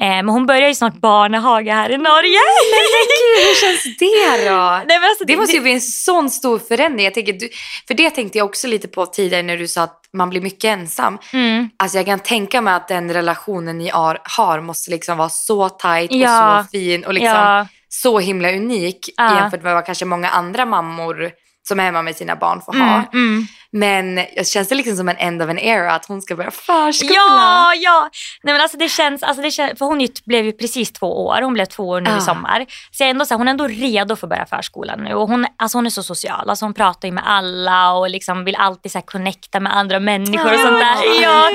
men 0.00 0.28
hon 0.28 0.46
börjar 0.46 0.68
ju 0.68 0.74
snart 0.74 0.94
barnehage 0.94 1.66
här 1.72 1.90
i 1.90 1.96
Norge. 1.98 2.38
Gud, 2.38 3.46
hur 3.46 3.54
känns 3.60 3.98
det 3.98 4.50
då? 4.50 4.56
Nej, 4.88 4.98
men 5.00 5.08
alltså, 5.08 5.24
Det 5.24 5.36
måste 5.36 5.56
ju 5.56 5.60
bli 5.62 5.72
en 5.72 5.80
sån 5.80 6.30
stor 6.30 6.58
förändring. 6.58 7.04
Jag 7.04 7.14
tänker, 7.14 7.32
du, 7.32 7.48
för 7.88 7.94
det 7.94 8.10
tänkte 8.10 8.38
jag 8.38 8.44
också 8.44 8.66
lite 8.68 8.88
på 8.88 9.06
tidigare 9.06 9.42
när 9.42 9.56
du 9.56 9.68
sa 9.68 9.82
att 9.82 10.00
man 10.12 10.30
blir 10.30 10.40
mycket 10.40 10.64
ensam. 10.64 11.18
Mm. 11.32 11.70
Alltså 11.76 11.98
jag 11.98 12.06
kan 12.06 12.18
tänka 12.18 12.60
mig 12.60 12.74
att 12.74 12.88
den 12.88 13.12
relationen 13.12 13.78
ni 13.78 13.88
har, 13.88 14.18
har 14.36 14.60
måste 14.60 14.90
liksom 14.90 15.18
vara 15.18 15.28
så 15.28 15.60
och 15.64 15.80
Ja. 16.10 16.64
så 16.64 16.70
fin 16.70 17.04
och 17.04 17.14
liksom 17.14 17.34
Ja. 17.36 17.66
så 17.88 18.18
himla 18.18 18.48
unik 18.52 19.10
Ja. 19.16 19.40
jämfört 19.40 19.62
med 19.62 19.74
vad 19.74 19.86
kanske 19.86 20.04
många 20.04 20.28
andra 20.28 20.64
mammor 20.66 21.30
som 21.68 21.80
är 21.80 21.84
hemma 21.84 22.02
med 22.02 22.16
sina 22.16 22.36
barn 22.36 22.60
får 22.60 22.72
ha. 22.72 22.94
Mm, 22.94 23.06
mm. 23.12 23.46
Men 23.72 24.16
jag 24.36 24.46
känns 24.46 24.68
det 24.68 24.74
liksom 24.74 24.96
som 24.96 25.08
en 25.08 25.16
end 25.16 25.42
of 25.42 25.50
an 25.50 25.58
era 25.58 25.92
att 25.94 26.06
hon 26.06 26.22
ska 26.22 26.36
börja 26.36 26.50
förskola? 26.50 27.14
Ja, 27.14 27.74
ja. 27.74 28.10
Nej, 28.42 28.54
men 28.54 28.60
alltså 28.62 28.76
det 28.78 28.88
känns, 28.88 29.22
alltså 29.22 29.42
det 29.42 29.50
känns, 29.50 29.78
för 29.78 29.86
hon 29.86 30.00
ju- 30.00 30.08
blev 30.26 30.44
ju 30.44 30.52
precis 30.52 30.92
två 30.92 31.26
år. 31.26 31.42
Hon 31.42 31.54
blev 31.54 31.64
två 31.64 31.88
år 31.88 32.00
nu 32.00 32.10
Ah. 32.10 32.18
i 32.18 32.20
sommar. 32.20 32.66
Så 32.90 33.02
jag 33.02 33.10
ändå, 33.10 33.24
så 33.24 33.34
här, 33.34 33.38
hon 33.38 33.48
är 33.48 33.50
ändå 33.52 33.66
redo 33.66 34.16
för 34.16 34.26
att 34.26 34.30
börja 34.30 34.46
förskolan 34.46 35.04
nu. 35.04 35.14
Och 35.14 35.28
hon, 35.28 35.46
alltså 35.58 35.78
hon 35.78 35.86
är 35.86 35.90
så 35.90 36.02
social. 36.02 36.50
Alltså 36.50 36.64
hon 36.64 36.74
pratar 36.74 37.08
ju 37.08 37.12
med 37.14 37.24
alla 37.26 37.92
och 37.92 38.10
liksom 38.10 38.44
vill 38.44 38.56
alltid 38.56 38.92
så 38.92 38.98
här 38.98 39.06
connecta 39.06 39.60
med 39.60 39.76
andra 39.76 40.00
människor 40.00 40.54
och 40.54 40.60
sånt 40.60 40.80
där. 40.80 41.22
Ja. 41.22 41.50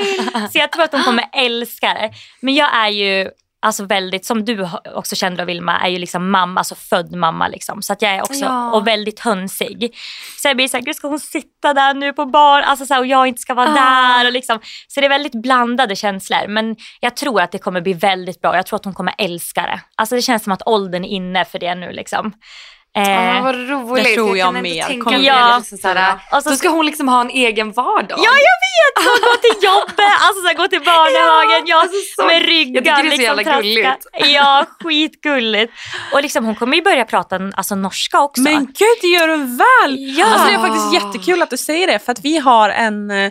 Så 0.52 0.58
jag 0.58 0.72
tror 0.72 0.84
att 0.84 0.92
hon 0.92 1.02
kommer 1.02 1.24
älska 1.32 1.94
det. 1.94 2.10
Men 2.40 2.54
jag 2.54 2.74
är 2.76 2.88
ju 2.88 3.30
alltså 3.64 3.84
väldigt, 3.84 4.24
som 4.26 4.44
du 4.44 4.68
också 4.94 5.16
känner 5.16 5.40
av 5.40 5.46
Vilma, 5.46 5.80
är 5.80 5.88
ju 5.88 5.98
liksom 5.98 6.30
mamma, 6.30 6.60
alltså 6.60 6.74
född 6.74 7.12
mamma 7.14 7.48
liksom. 7.48 7.82
Så 7.82 7.92
att 7.92 8.02
jag 8.02 8.12
är 8.14 8.22
också, 8.22 8.44
Ja. 8.44 8.72
och 8.72 8.86
väldigt 8.86 9.20
hönsig. 9.20 9.94
Så 10.42 10.48
jag 10.48 10.56
blir 10.56 10.68
såhär, 10.68 10.84
gud 10.84 10.96
ska 10.96 11.08
hon 11.08 11.20
sitta 11.20 11.74
där 11.74 11.94
nu 11.94 12.12
på 12.12 12.26
bar, 12.26 12.60
alltså 12.60 12.86
så 12.86 12.94
här, 12.94 13.00
och 13.00 13.06
jag 13.06 13.26
inte 13.26 13.40
ska 13.40 13.54
vara 13.54 13.68
Ah. 13.70 13.74
där. 13.74 14.26
Och 14.26 14.32
liksom. 14.32 14.58
Så 14.88 15.00
det 15.00 15.06
är 15.06 15.10
väldigt 15.10 15.42
blandade 15.42 15.96
känslor. 15.96 16.48
Men 16.48 16.76
jag 17.00 17.16
tror 17.16 17.40
att 17.40 17.52
det 17.52 17.58
kommer 17.58 17.80
bli 17.80 17.92
väldigt 17.92 18.40
bra. 18.40 18.56
Jag 18.56 18.66
tror 18.66 18.76
att 18.76 18.84
hon 18.84 18.94
kommer 18.94 19.14
älska 19.18 19.62
det. 19.62 19.80
Alltså 19.96 20.14
det 20.14 20.22
känns 20.22 20.44
som 20.44 20.52
att 20.52 20.62
åldern 20.66 21.04
är 21.04 21.08
inne 21.08 21.44
för 21.44 21.58
det 21.58 21.74
nu 21.74 21.92
liksom. 21.92 22.32
Eh, 22.96 23.12
Ja, 23.36 23.40
vad 23.42 23.54
roligt. 23.68 24.04
Det 24.04 24.14
tror 24.14 24.36
jag 24.36 24.48
ändå 24.48 24.60
mer 24.60 24.84
tänka 24.84 25.10
det 25.10 25.56
liksom 25.56 25.78
såhär, 25.78 26.18
Och 26.32 26.42
så- 26.42 26.50
Då 26.50 26.56
ska 26.56 26.68
hon 26.68 26.86
liksom 26.86 27.08
ha 27.08 27.20
en 27.20 27.30
egen 27.30 27.72
vardag. 27.72 28.18
Ja, 28.18 28.30
jag 28.48 28.56
vet! 28.66 29.04
Så 29.04 29.10
gå 29.26 29.36
till 29.36 29.64
jobbet, 29.64 30.12
alltså 30.20 30.40
så 30.42 30.46
här, 30.48 30.54
gå 30.54 30.68
till 30.68 30.80
barnhagen, 30.84 31.62
ja, 31.66 31.80
alltså 31.80 31.96
så- 32.16 32.26
med 32.26 32.42
ryggen. 32.46 32.84
Jag 32.84 32.96
tycker 32.96 33.16
det 33.18 33.24
är 33.24 33.28
så 33.28 33.34
liksom, 33.34 33.54
jävla 33.54 33.62
gulligt. 33.62 34.06
Ja, 34.34 34.66
skitgulligt. 34.82 35.72
Och 36.12 36.22
liksom, 36.22 36.44
hon 36.44 36.54
kommer 36.54 36.76
ju 36.76 36.82
börja 36.82 37.04
prata 37.04 37.40
alltså, 37.54 37.74
norska 37.74 38.20
också. 38.20 38.42
Men 38.42 38.64
gud, 38.66 38.98
det 39.02 39.06
gör 39.08 39.28
du 39.28 39.36
väl! 39.36 39.96
Ja. 40.18 40.26
Alltså, 40.26 40.48
det 40.48 40.54
är 40.54 40.58
faktiskt 40.58 40.94
jättekul 40.94 41.42
att 41.42 41.50
du 41.50 41.56
säger 41.56 41.86
det 41.86 41.98
för 41.98 42.12
att 42.12 42.20
vi 42.24 42.38
har 42.38 42.68
en, 42.70 43.10
eh, 43.10 43.30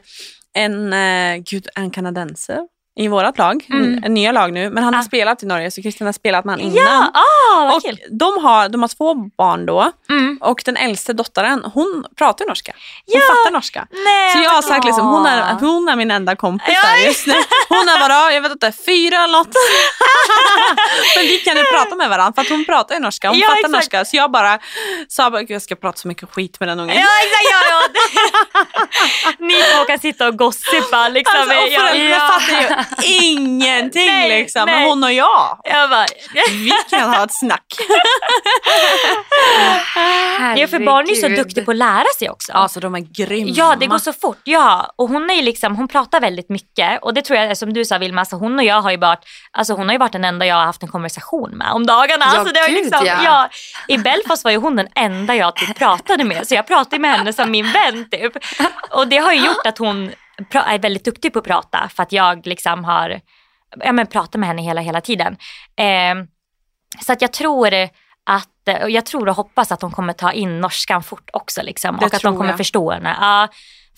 en, 0.55 0.93
eh, 0.93 1.38
gud, 1.38 1.68
en 1.76 1.91
kanadensare 1.91 2.59
i 2.96 3.08
vårt 3.08 3.38
lag, 3.38 3.66
Mm. 3.70 4.14
nya 4.14 4.32
lag 4.32 4.54
nu, 4.54 4.70
men 4.70 4.84
han 4.84 4.94
har 4.94 5.02
Ah. 5.02 5.04
spelat 5.04 5.44
i 5.44 5.46
Norge 5.46 5.72
så 5.72 5.82
Kristina 5.82 6.08
har 6.08 6.14
spelat 6.14 6.46
med 6.46 6.56
honom 6.56 6.76
ja, 6.76 6.82
innan. 6.82 7.04
ah, 7.04 7.66
vad 7.66 7.76
och 7.76 7.84
kul. 7.84 8.00
de 8.12 8.44
har, 8.44 8.70
de 8.70 8.82
har 8.82 8.88
två 8.98 9.14
barn 9.38 9.66
då 9.66 9.91
Mm. 10.10 10.38
och 10.41 10.62
den 10.66 10.78
äldste 10.78 11.14
dottern 11.14 11.64
hon 11.74 12.06
pratar 12.18 12.46
norska. 12.46 12.74
Hon 13.06 13.22
Ja. 13.22 13.36
fattar 13.36 13.52
norska. 13.52 13.88
Nej, 14.06 14.32
Så 14.34 14.39
jag 14.44 14.50
har 14.52 14.62
sagt 14.62 14.86
liksom, 14.86 15.08
hon 15.08 15.26
är, 15.26 15.54
hon 15.60 15.89
är 15.89 15.96
min 15.96 16.12
enda 16.12 16.36
kompis 16.36 16.68
Ja. 16.84 16.89
där 16.89 17.06
just 17.06 17.28
nu. 17.28 17.34
Hon 17.70 17.89
är 17.89 18.00
vadå, 18.00 18.32
jag 18.32 18.41
vet 18.41 18.52
inte, 18.52 18.72
fyra 18.86 19.16
eller 19.24 19.38
något. 19.38 19.48
Men 21.16 21.26
vi 21.26 21.38
kan 21.38 21.58
ju 21.58 21.64
prata 21.64 21.96
med 21.96 22.10
varandra 22.10 22.34
för 22.36 22.41
att 22.41 22.50
hon 22.50 22.66
pratar 22.66 22.96
ju 22.96 23.02
norska, 23.02 23.30
hon 23.30 23.38
Ja, 23.39 23.48
fattar 23.48 23.58
exakt. 23.60 23.72
norska. 23.74 24.06
Så 24.06 24.16
jag 24.18 24.32
bara 24.32 24.60
sa 25.08 25.30
bara, 25.32 25.41
"Gud, 25.41 25.52
jag 25.52 25.62
ska 25.62 25.76
prata 25.76 25.98
så 25.98 26.08
mycket 26.08 26.30
skit 26.34 26.60
med 26.60 26.70
den 26.70 26.80
ungen. 26.80 26.96
Ja, 26.98 27.08
exakt. 27.24 27.48
Ja, 27.52 27.60
ja. 27.74 27.80
Ni 29.48 29.54
två 29.54 29.84
kan 29.86 30.00
sitta 30.00 30.28
och 30.28 30.38
gossipa. 30.38 31.08
Liksom. 31.10 31.39
Alltså, 31.39 31.58
och 31.58 31.70
ja, 31.70 31.80
föräldrarna 31.80 32.28
fattar 32.28 32.62
ju 32.62 32.82
ingenting 33.21 34.05
Nej, 34.05 34.41
liksom. 34.41 34.65
Men 34.65 34.75
nej. 34.75 34.89
hon 34.89 35.03
och 35.03 35.13
jag, 35.13 35.59
jag 35.63 35.89
bara, 35.89 36.05
vi 36.51 36.71
kan 36.89 37.09
ha 37.09 37.23
ett 37.23 37.34
snack. 37.34 37.65
ja, 40.57 40.67
för 40.67 40.86
barn 40.86 41.09
är 41.09 41.15
så 41.15 41.27
duktiga 41.27 41.65
på 41.65 41.71
att 41.71 41.77
lära 41.77 42.05
sig 42.19 42.29
också. 42.29 42.51
Alltså 42.51 42.79
de 42.79 42.95
är 42.95 42.99
grymma. 42.99 43.51
Ja, 43.55 43.75
det 43.79 43.88
går 43.88 43.97
så 43.97 44.13
fort. 44.13 44.41
Ja, 44.43 44.93
och 44.95 45.09
hon 45.09 45.29
är 45.29 45.34
ju 45.34 45.41
liksom, 45.41 45.75
hon 45.75 45.88
pratar 45.88 46.21
väldigt 46.21 46.49
mycket 46.49 47.03
och 47.03 47.13
det 47.13 47.21
tror 47.21 47.39
jag, 47.39 47.57
som 47.57 47.73
du 47.73 47.86
sa 47.86 47.97
Vilma, 47.97 48.21
alltså 48.21 48.36
hon 48.36 48.59
och 48.59 48.65
jag 48.65 48.81
har 48.81 48.91
ju 48.91 48.97
varit, 48.97 49.25
alltså 49.51 49.73
hon 49.73 49.86
har 49.88 49.93
ju 49.93 49.99
varit 49.99 50.11
den 50.11 50.25
enda 50.25 50.45
jag 50.45 50.55
har 50.55 50.65
haft 50.65 50.84
en 50.84 50.89
konversation 50.89 51.51
med 51.51 51.71
om 51.71 51.86
dagarna. 51.86 52.25
Ja, 52.25 52.39
alltså 52.39 52.53
det 52.53 52.67
ju 52.67 52.75
gud, 52.75 52.84
liksom, 52.84 53.05
ja. 53.05 53.17
ja. 53.23 53.49
I 53.88 53.97
Belfast 53.97 54.43
var 54.43 54.51
ju 54.51 54.57
hon 54.57 54.75
den 54.75 54.88
enda 54.95 55.36
jag 55.36 55.55
typ 55.55 55.77
pratade 55.77 56.23
med, 56.23 56.47
så 56.47 56.55
jag 56.55 56.67
pratade 56.67 56.99
med 56.99 57.11
henne 57.11 57.34
som 57.34 57.51
min 57.51 57.71
vän 57.71 58.09
typ. 58.11 58.34
Och 58.89 59.07
det 59.07 59.17
har 59.17 59.34
ju 59.34 59.45
gjort 59.45 59.67
att 59.67 59.77
hon 59.77 60.11
är 60.53 60.79
väldigt 60.79 61.05
duktig 61.05 61.34
på 61.34 61.39
att 61.39 61.45
prata 61.45 61.89
för 61.89 62.03
att 62.03 62.11
jag 62.11 62.47
liksom 62.47 62.84
har 62.84 63.21
ja, 63.79 63.91
men 63.91 64.07
pratat 64.07 64.39
med 64.39 64.47
henne 64.49 64.61
hela, 64.61 64.81
hela 64.81 65.01
tiden. 65.01 65.38
Eh, 65.75 66.25
så 67.01 67.13
att 67.13 67.21
jag 67.21 67.34
tror 67.34 67.73
att, 68.25 68.49
jag 68.89 69.05
tror 69.05 69.29
och 69.29 69.36
hoppas 69.36 69.71
att 69.71 69.81
hon 69.81 69.91
kommer 69.91 70.13
ta 70.13 70.31
in 70.31 70.61
norskan 70.61 71.03
fort 71.03 71.29
också 71.34 71.61
liksom, 71.61 71.95
och 71.95 72.13
att 72.13 72.21
de 72.21 72.38
kommer 72.38 72.49
jag. 72.49 72.57
förstå 72.57 72.91
henne. 72.91 73.17
Ja, 73.19 73.47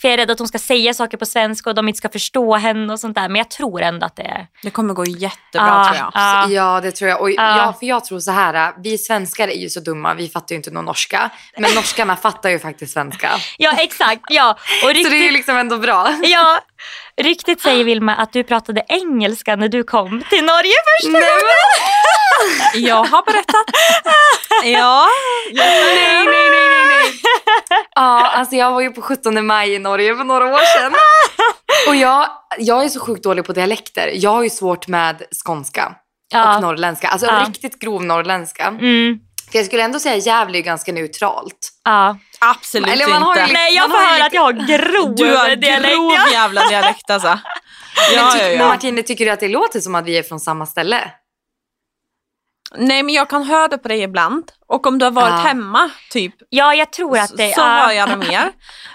för 0.02 0.08
jag 0.08 0.14
är 0.14 0.18
rädd 0.18 0.32
att 0.32 0.39
hon 0.39 0.48
ska 0.48 0.60
säga 0.60 0.93
saker 0.93 1.18
på 1.18 1.26
svenska 1.26 1.70
och 1.70 1.76
de 1.76 1.88
inte 1.88 1.98
ska 1.98 2.10
förstå 2.10 2.56
henne 2.56 2.93
och 2.93 3.00
sånt 3.00 3.16
där. 3.16 3.30
Men 3.30 3.36
jag 3.36 3.50
tror 3.50 3.82
ändå 3.82 4.06
att 4.06 4.16
det 4.16 4.24
är... 4.24 4.48
Det 4.64 4.70
kommer 4.70 4.93
gå 4.93 5.06
jättebra 5.06 5.68
Ja, 5.68 5.86
tror 5.86 5.98
jag. 5.98 6.12
ja. 6.14 6.48
Ja, 6.50 6.82
det 6.82 6.91
tror 6.91 7.10
jag. 7.10 7.22
Och 7.22 7.30
Ja. 7.32 7.58
ja, 7.58 7.74
för 7.80 7.86
jag 7.86 8.06
tror 8.06 8.20
så 8.20 8.32
här, 8.32 8.74
vi 8.84 8.98
svenskar 8.98 9.48
är 9.48 9.56
ju 9.58 9.70
så 9.70 9.80
dumma, 9.80 10.14
vi 10.14 10.30
fattar 10.30 10.54
ju 10.54 10.58
inte 10.58 10.72
någon 10.72 10.86
norska. 10.86 11.30
Men 11.58 11.72
norskarna 11.76 12.16
fattar 12.16 12.50
ju 12.50 12.60
faktiskt 12.60 12.93
svenska. 12.93 13.30
Ja, 13.58 13.72
exakt. 13.78 14.22
Ja, 14.30 14.52
och 14.52 14.58
Så 14.82 14.88
det 14.88 14.93
är 14.93 15.04
ju 15.04 15.10
riktigt, 15.10 15.34
liksom 15.34 15.58
ändå 15.58 15.78
bra. 15.78 16.14
ja, 16.24 16.60
riktigt 17.22 17.62
säger 17.62 17.84
Vilma 17.84 18.16
att 18.16 18.34
du 18.34 18.43
pratade 18.43 18.84
engelska 18.88 19.56
när 19.56 19.68
du 19.70 19.84
kom 19.84 20.24
till 20.30 20.43
Norge 20.46 20.74
första 21.00 21.12
Nej, 21.12 21.22
gången. 21.22 22.86
Jag 22.88 23.04
har 23.04 23.24
berättat. 23.26 23.66
Ja. 24.64 25.08
nej, 25.54 25.86
nej, 25.86 26.26
nej, 26.26 26.50
nej, 26.52 26.86
nej. 26.88 27.12
Ja, 27.95 28.28
alltså 28.28 28.55
jag 28.55 28.72
var 28.72 28.82
ju 28.82 28.91
på 28.91 29.01
17 29.01 29.45
maj 29.45 29.74
i 29.74 29.80
Norge 29.80 30.16
för 30.16 30.24
några 30.24 30.45
år 30.45 30.80
sedan. 30.80 30.93
Och 31.88 31.95
jag, 31.95 32.28
jag 32.57 32.84
är 32.84 32.89
så 32.89 32.99
sjukt 32.99 33.24
dålig 33.24 33.45
på 33.45 33.53
dialekter. 33.53 34.11
Jag 34.13 34.32
har 34.32 34.43
ju 34.43 34.49
svårt 34.49 34.88
med 34.88 35.22
skånska 35.45 35.93
Ja. 36.34 36.55
och 36.55 36.61
norrländska. 36.61 37.07
Alltså 37.07 37.28
Ja. 37.28 37.45
riktigt 37.47 37.80
grov 37.80 38.03
norrländska. 38.03 38.63
Mm, 38.66 39.20
För 39.51 39.57
jag 39.59 39.66
skulle 39.66 39.84
ändå 39.84 39.99
säga 39.99 40.16
Gävle 40.16 40.57
är 40.57 40.61
ganska 40.61 40.91
neutralt. 40.93 41.70
ja. 41.84 42.18
Absolut 42.39 42.89
Eller 42.89 43.07
man 43.07 43.24
har 43.24 43.36
ju 43.36 43.41
inte. 43.41 43.51
lite- 43.53 43.61
Nej, 43.63 43.76
jag 43.76 43.91
får 43.91 43.99
ju 43.99 44.05
höra 44.05 44.13
lite- 44.16 44.26
att 44.28 44.34
jag 44.34 44.41
har 44.41 44.51
grov 44.53 45.16
Du 45.16 45.36
har 45.36 45.55
dialekt. 45.55 45.93
grov 45.95 46.11
jävla 46.32 46.68
dialekt 46.68 47.09
alltså. 47.09 47.28
Men, 47.28 47.39
Ja, 48.16 48.32
tyck- 48.36 48.41
ja, 48.41 48.47
ja. 48.47 48.68
Martine, 48.68 49.03
tycker 49.03 49.26
du 49.26 49.32
att 49.32 49.39
det 49.39 49.47
låter 49.47 49.80
som 49.80 49.95
att 49.95 50.05
vi 50.05 50.18
är 50.18 50.24
från 50.24 50.39
samma 50.39 50.66
ställe? 50.66 51.11
Nej 52.78 53.03
men 53.03 53.13
jag 53.13 53.30
kan 53.30 53.43
höra 53.43 53.67
det 53.67 53.78
på 53.78 53.88
dig 53.88 54.01
ibland. 54.01 54.51
Och 54.67 54.88
om 54.88 54.97
du 54.97 55.05
har 55.05 55.11
varit 55.11 55.30
Ja. 55.30 55.36
hemma 55.38 55.91
typ 56.11 56.34
ja, 56.49 56.73
jag 56.76 56.91
tror 56.91 57.17
att 57.17 57.38
det 57.38 57.53
så 57.53 57.61
ja. 57.61 57.65
hör 57.65 57.91
jag 57.91 58.09
det 58.09 58.15
mer. 58.17 58.51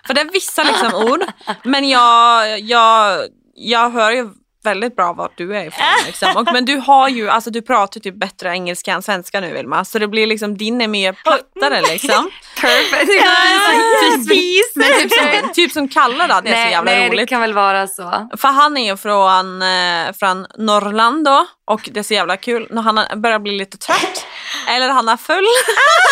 För 0.06 0.14
det 0.14 0.20
är 0.20 0.32
vissa 0.32 0.62
liksom 0.62 0.94
ord. 0.94 1.24
Men 1.64 1.88
jag, 1.88 2.60
jag, 2.60 3.20
jag 3.54 3.90
hör 3.90 4.10
ju 4.10 4.28
väldigt 4.62 4.96
bra 4.96 5.12
vart 5.12 5.38
du 5.38 5.56
är 5.56 5.66
ifrån. 5.66 5.86
Liksom. 6.06 6.36
Och, 6.36 6.52
men 6.52 6.64
du 6.64 6.76
har 6.76 7.08
ju, 7.08 7.30
alltså 7.30 7.50
du 7.50 7.62
pratar 7.62 8.00
typ 8.00 8.14
bättre 8.14 8.48
engelska 8.48 8.92
än 8.92 9.02
svenska 9.02 9.40
nu 9.40 9.52
Vilma. 9.52 9.84
Så 9.84 9.98
det 9.98 10.08
blir 10.08 10.26
liksom, 10.26 10.56
din 10.56 10.80
är 10.80 10.88
mer 10.88 11.12
plattare 11.12 11.82
liksom. 11.82 12.30
Perfect. 12.60 13.10
Men 14.74 14.86
typ 14.86 15.12
som, 15.12 15.52
typ 15.54 15.72
som 15.72 15.88
Kalle 15.88 16.26
då, 16.26 16.40
det 16.40 16.50
är 16.50 16.54
så 16.54 16.60
nej, 16.60 16.70
jävla 16.70 16.90
nej, 16.90 17.00
det 17.00 17.14
roligt. 17.14 17.28
kan 17.28 17.40
väl 17.40 17.52
vara 17.52 17.86
så. 17.86 18.28
För 18.36 18.48
han 18.48 18.76
är 18.76 18.86
ju 18.86 18.96
från, 18.96 19.62
eh, 19.62 20.12
från 20.18 20.46
Norrland 20.58 21.24
då 21.24 21.46
och 21.66 21.88
det 21.92 22.00
är 22.00 22.04
så 22.04 22.14
jävla 22.14 22.36
kul 22.36 22.66
när 22.70 22.82
han 22.82 23.20
börjar 23.22 23.38
bli 23.38 23.52
lite 23.52 23.78
trött 23.78 24.26
eller 24.68 24.88
han 24.88 25.08
är 25.08 25.16
full. 25.16 25.46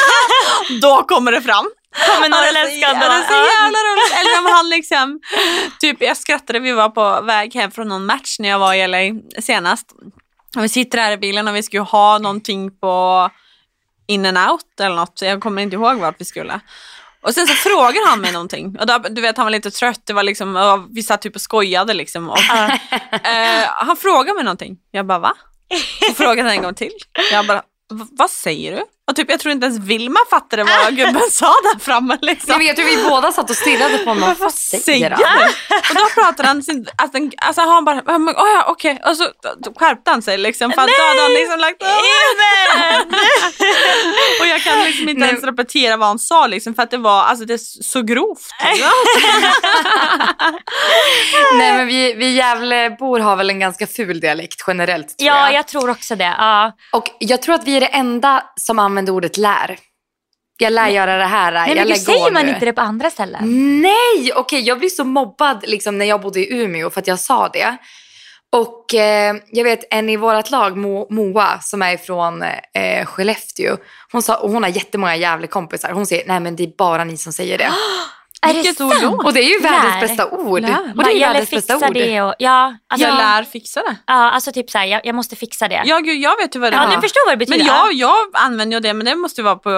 då 0.83 1.03
kommer 1.03 1.33
det 1.33 1.43
fram. 1.43 1.71
Kommer 2.15 2.29
Ja, 2.83 3.01
det 3.03 3.09
är 3.11 3.23
så- 3.29 3.35
jävla 3.65 3.79
roligt. 3.79 4.13
Eller 4.21 4.39
om 4.39 4.47
han 4.55 4.69
liksom, 4.69 5.21
typ 5.81 5.97
jag 6.03 6.17
skrattade, 6.17 6.59
vi 6.61 6.73
var 6.73 6.89
på 6.89 7.21
väg 7.21 7.55
hem 7.55 7.71
från 7.71 7.89
någon 7.89 8.07
match 8.07 8.37
när 8.39 8.49
jag 8.49 8.59
var 8.59 8.75
i 8.75 8.87
LA 8.89 8.99
senast. 9.43 9.87
Och 10.57 10.65
vi 10.65 10.69
sitter 10.69 10.99
här 10.99 11.13
i 11.13 11.17
bilen 11.17 11.49
och 11.49 11.57
vi 11.57 11.63
skulle 11.63 11.83
ha 11.83 12.19
någonting 12.19 12.79
på 12.81 13.31
in 14.07 14.27
and 14.27 14.39
out 14.51 14.81
eller 14.81 14.97
något. 14.97 15.23
Jag 15.23 15.41
kommer 15.41 15.63
inte 15.63 15.77
ihåg 15.77 15.97
vart 15.97 16.21
vi 16.21 16.25
skulle. 16.25 16.61
Och 17.23 17.35
sen 17.35 17.47
så 17.47 17.55
frågar 17.55 18.07
han 18.09 18.21
mig 18.21 18.33
någonting. 18.33 18.77
Och 18.81 18.87
då, 18.87 18.99
du 18.99 19.21
vet 19.21 19.37
han 19.37 19.47
var 19.47 19.51
lite 19.51 19.71
trött, 19.71 20.01
det 20.05 20.13
var 20.13 20.23
liksom, 20.23 20.89
vi 20.95 21.03
satt 21.03 21.23
typ 21.23 21.35
och 21.35 21.41
skojade 21.41 21.95
liksom. 21.95 22.31
Och, 22.31 22.39
eh, 23.27 23.65
han 23.67 23.97
frågar 23.97 24.35
mig 24.35 24.45
någonting. 24.45 24.77
Jag 24.91 25.07
bara 25.07 25.19
va? 25.19 25.35
Så 26.09 26.15
frågade 26.15 26.43
han 26.49 26.51
en 26.59 26.63
gång 26.63 26.75
till. 26.75 26.93
Jag 27.33 27.47
bara, 27.47 27.59
"V- 27.93 28.05
vad 28.11 28.31
säger 28.31 28.77
du? 28.77 28.83
Och 29.09 29.17
typ, 29.17 29.31
jag 29.31 29.41
tror 29.41 29.53
inte 29.53 29.67
ens 29.67 29.79
Vilma 29.79 30.21
fattade 30.31 30.65
vad 30.65 30.97
gubben 30.97 31.23
sa 31.31 31.47
där 31.47 31.79
framme. 31.79 32.19
Liksom. 32.23 32.47
Nej, 32.49 32.59
men 32.59 32.67
jag 32.67 32.77
tror 32.77 32.87
vi 32.87 33.05
båda 33.11 33.33
satt 33.33 33.51
och 33.51 33.57
stirrade 33.57 33.99
på 33.99 34.11
honom. 34.11 34.35
Vad 34.39 34.55
säger 34.55 35.11
han? 35.11 35.21
Och 35.91 35.95
då 35.95 36.23
pratade 36.23 36.49
han 36.49 36.63
sin, 36.63 36.87
alltså, 36.97 37.19
alltså 37.37 37.61
han 37.61 37.85
bara, 37.85 37.97
oh, 37.97 38.49
ja 38.55 38.65
okej, 38.69 39.01
och 39.07 39.17
så 39.17 39.25
skärpte 39.77 40.11
han 40.11 40.23
sig 40.23 40.39
liksom 40.39 40.73
för 40.73 40.83
att 40.83 40.89
då 40.89 41.03
hade 41.09 41.23
han 41.23 41.33
liksom 41.33 41.59
lagt 41.61 41.83
Och 44.41 44.47
jag 44.47 44.63
kan 44.63 44.85
liksom 44.85 45.09
inte 45.09 45.21
Nej. 45.21 45.29
ens 45.29 45.45
repetera 45.45 45.97
vad 45.97 46.09
han 46.09 46.19
sa 46.19 46.47
liksom 46.47 46.75
för 46.75 46.83
att 46.83 46.91
det 46.91 46.97
var, 46.97 47.23
alltså 47.23 47.45
det 47.45 47.55
är 47.55 47.83
så 47.83 48.03
grovt. 48.03 48.41
Ja. 48.81 48.91
Nej 51.59 51.73
men 51.73 51.87
vi, 51.87 52.15
vi 52.15 52.35
Gävlebor 52.35 53.21
har 53.21 53.37
väl 53.37 53.51
en 53.51 53.61
ganska 53.61 53.87
ful 53.87 54.21
dialekt 54.21 54.65
generellt 54.67 55.19
tror 55.19 55.27
Ja, 55.29 55.45
jag. 55.45 55.55
jag 55.55 55.69
tror 55.69 55.91
också 55.91 56.17
det. 56.17 56.35
Ja. 56.39 56.73
Och 56.93 57.05
jag 57.19 57.43
tror 57.43 57.55
att 57.55 57.65
vi 57.65 57.77
är 57.77 57.81
det 57.81 57.87
enda 57.87 58.43
som 58.57 58.79
använder 58.79 58.98
ordet 59.07 59.37
lär. 59.37 59.79
Jag 60.61 60.73
lär 60.73 60.89
göra 60.89 61.17
det 61.17 61.25
här, 61.25 61.53
Nej, 61.53 61.69
jag 61.69 61.77
men 61.77 61.89
gå 61.89 61.95
säger 61.95 62.31
man 62.31 62.47
nu. 62.47 62.53
inte 62.53 62.65
det 62.65 62.73
på 62.73 62.81
andra 62.81 63.11
ställen? 63.11 63.41
Nej, 63.83 64.33
okej 64.35 64.61
jag 64.61 64.79
blev 64.79 64.89
så 64.89 65.05
mobbad 65.05 65.65
liksom, 65.67 65.99
när 65.99 66.07
jag 66.07 66.21
bodde 66.21 66.41
i 66.41 66.61
Umeå 66.63 66.91
för 66.91 67.01
att 67.01 67.07
jag 67.07 67.19
sa 67.19 67.49
det. 67.49 67.77
Och 68.53 68.95
eh, 68.95 69.37
jag 69.51 69.65
vet 69.65 69.85
en 69.91 70.09
i 70.09 70.17
vårt 70.17 70.51
lag, 70.51 70.77
Mo, 70.77 71.07
Moa, 71.11 71.61
som 71.61 71.83
är 71.83 71.97
från 71.97 72.43
eh, 72.75 73.07
Skellefteå. 73.07 73.77
Hon, 74.13 74.23
sa, 74.23 74.37
och 74.37 74.51
hon 74.51 74.63
har 74.63 74.71
jättemånga 74.71 75.17
Gävlekompisar. 75.17 75.93
Hon 75.93 76.07
säger, 76.07 76.29
nej 76.29 76.41
men 76.41 76.57
det 76.57 76.63
är 76.63 76.73
bara 76.79 77.05
ni 77.05 77.17
som 77.17 77.33
säger 77.33 77.59
det. 77.59 77.71
Är 78.47 78.55
Vilket 78.55 78.79
det 78.79 78.85
ord 78.85 78.93
sant? 78.93 79.03
då? 79.03 79.27
Och 79.27 79.33
det 79.33 79.41
är 79.41 79.49
ju 79.49 79.59
världens 79.61 79.95
Lär. 79.95 80.01
bästa 80.01 80.31
ord. 80.31 80.61
Lär. 80.61 80.93
Och 80.97 81.05
det 81.05 81.11
är 81.11 81.15
ju 81.15 81.21
världens 81.21 81.51
bästa 81.51 81.73
fixa 81.75 81.89
ord. 81.89 81.95
det 81.95 82.23
och, 82.23 82.35
ja, 82.39 82.75
alltså, 82.89 83.09
Jag 83.09 83.17
lär 83.17 83.43
fixa 83.45 83.81
det. 83.83 83.97
ja, 84.07 84.15
alltså 84.31 84.53
typ 84.53 84.71
såhär, 84.71 84.85
jag, 84.87 85.01
jag 85.07 85.15
måste 85.15 85.37
fixa 85.37 85.69
det. 85.69 85.83
Ja, 85.87 85.99
gud, 85.99 86.21
jag 86.21 86.37
vet 86.37 86.57
ju 86.57 86.61
vad 86.61 86.73
det 86.73 86.77
Ja, 86.77 86.83
är. 86.93 86.97
du 86.97 87.03
förstår 87.03 87.27
vad 87.27 87.33
det 87.33 87.37
betyder. 87.47 87.59
Men 87.65 87.67
jag, 87.67 87.93
jag 87.93 88.17
använder 88.33 88.77
ju 88.77 88.81
det, 88.81 88.95
men 88.95 89.07
det 89.07 89.15
måste 89.17 89.41
ju 89.41 89.45
vara 89.45 89.57
på, 89.57 89.71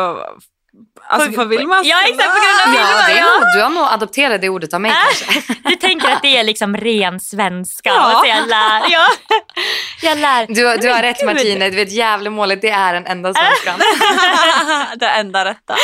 alltså 1.08 1.32
för 1.32 1.44
Vilmas 1.44 1.80
Ja, 1.86 1.96
exakt, 2.04 2.30
på 2.34 2.40
grund 2.40 2.78
av 2.78 2.82
Ja, 2.90 3.06
det 3.06 3.12
är 3.12 3.16
Ja. 3.18 3.24
nog, 3.40 3.54
du 3.56 3.62
har 3.62 3.70
nog 3.70 3.84
adopterat 3.92 4.40
det 4.40 4.48
ordet 4.48 4.74
av 4.74 4.80
mig 4.80 4.92
kanske. 5.06 5.54
Du 5.70 5.76
tänker 5.76 6.08
att 6.10 6.22
det 6.22 6.36
är 6.36 6.44
liksom 6.44 6.76
ren 6.76 7.20
svenska 7.20 7.88
Ja. 7.90 8.12
och 8.14 8.20
så 8.20 8.26
jag 8.26 8.48
lär. 8.48 8.82
Ja. 8.90 9.06
Jag 10.02 10.18
lär. 10.18 10.46
Du, 10.46 10.76
du 10.76 10.88
har 10.92 11.02
rätt 11.02 11.18
gud. 11.18 11.26
Martina, 11.26 11.64
du 11.70 11.76
vet 11.76 11.92
Gävlemålet 11.92 12.60
det 12.62 12.70
är 12.70 12.94
den 12.94 13.06
enda 13.06 13.34
svenskan. 13.34 13.80
det 14.96 15.06
enda 15.08 15.44
rätta. 15.44 15.74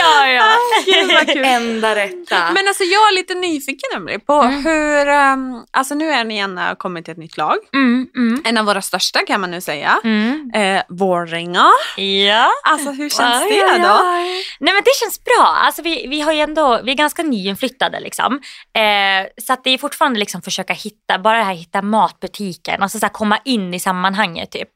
Ja, 0.00 0.26
ja. 0.28 0.54
Gud 0.86 1.12
vad 1.12 1.26
kul. 1.26 1.44
enda 1.44 1.94
rätta. 1.96 2.36
Men 2.52 2.68
alltså 2.68 2.82
jag 2.84 3.08
är 3.08 3.14
lite 3.14 3.34
nyfiken 3.34 3.90
Emelie 3.96 4.18
på 4.18 4.42
hur, 4.42 5.08
um, 5.08 5.64
alltså 5.70 5.94
nu 5.94 6.10
är 6.10 6.24
ni 6.24 6.34
igen 6.34 6.58
uh, 6.58 6.74
kommit 6.74 7.04
till 7.04 7.12
ett 7.12 7.18
nytt 7.18 7.36
lag. 7.36 7.56
Mm, 7.74 8.06
mm, 8.16 8.42
En 8.44 8.58
av 8.58 8.64
våra 8.64 8.82
största 8.82 9.20
kan 9.26 9.40
man 9.40 9.50
nu 9.50 9.60
säga. 9.60 9.98
mm. 10.04 10.50
Eh, 10.54 10.82
Vårringa. 10.88 11.70
Ja. 11.96 12.50
Alltså 12.62 12.90
hur 12.90 13.08
känns 13.10 13.42
Oj, 13.44 13.50
det 13.50 13.78
då? 13.78 13.98
Nej 14.60 14.74
men 14.74 14.82
det 14.84 14.90
känns 15.00 15.24
bra. 15.24 15.46
Alltså, 15.64 15.82
vi, 15.82 16.06
vi, 16.06 16.20
har 16.20 16.32
ju 16.32 16.40
ändå, 16.40 16.80
vi 16.84 16.92
är 16.92 16.96
ganska 16.96 17.22
nyinflyttade 17.22 18.00
liksom. 18.00 18.40
Eh, 18.72 19.42
så 19.42 19.52
att 19.52 19.64
det 19.64 19.70
är 19.70 19.78
fortfarande 19.78 20.18
liksom 20.18 20.42
försöka 20.42 20.72
hitta, 20.72 21.18
bara 21.18 21.38
det 21.38 21.44
här 21.44 21.54
hitta 21.54 21.82
matbutiken, 21.82 22.82
alltså 22.82 22.98
så 22.98 23.06
här 23.06 23.12
komma 23.12 23.38
in 23.44 23.74
i 23.74 23.80
sammanhanget 23.80 24.50
typ. 24.50 24.70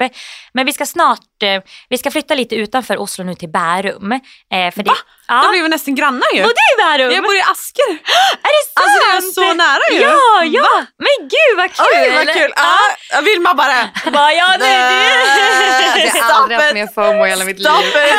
Men 0.53 0.67
vi 0.67 0.73
ska 0.73 0.87
snart, 0.87 1.43
eh, 1.43 1.63
vi 1.89 1.99
ska 1.99 2.11
flytta 2.11 2.35
lite 2.35 2.57
utanför 2.57 3.01
Oslo 3.01 3.25
nu 3.25 3.35
till 3.35 3.49
Bärum. 3.49 4.13
Eh, 4.13 4.21
för 4.51 4.85
Va? 4.85 4.93
det, 4.93 4.93
Ja. 5.33 5.43
Då 5.45 5.51
blir 5.51 5.63
vi 5.63 5.69
nästan 5.69 5.95
grannar 5.95 6.31
ju. 6.35 6.43
Bodde 6.43 6.63
i 6.73 6.77
Bärum? 6.83 7.11
Jag 7.13 7.23
bor 7.25 7.37
i 7.37 7.41
Asker. 7.41 7.91
Är 8.47 8.53
det 8.57 8.65
sant? 8.67 8.81
Alltså 8.81 8.99
det 9.11 9.17
är 9.17 9.21
så 9.49 9.55
nära 9.55 9.85
ju. 9.93 10.01
Ja, 10.01 10.45
ja. 10.45 10.85
Men 11.05 11.29
gud 11.35 11.57
vad 11.57 11.69
kul. 11.75 11.87
Oj 12.05 12.11
vad 12.17 12.35
kul. 12.35 12.53
Ja. 12.57 12.77
Ja, 13.13 13.21
Vilma 13.21 13.55
bara. 13.55 13.89
Bara, 14.13 14.33
ja, 14.33 14.57
du, 14.59 14.65
Jag 14.67 16.13
du. 16.15 16.21
har 16.21 16.33
aldrig 16.33 16.59
haft 16.61 16.75
mer 16.75 16.89
FOMO 16.95 17.27
i 17.27 17.29
hela 17.31 17.45
mitt 17.45 17.59
liv. 17.59 17.69
Stop 17.69 17.83
it. 17.83 17.95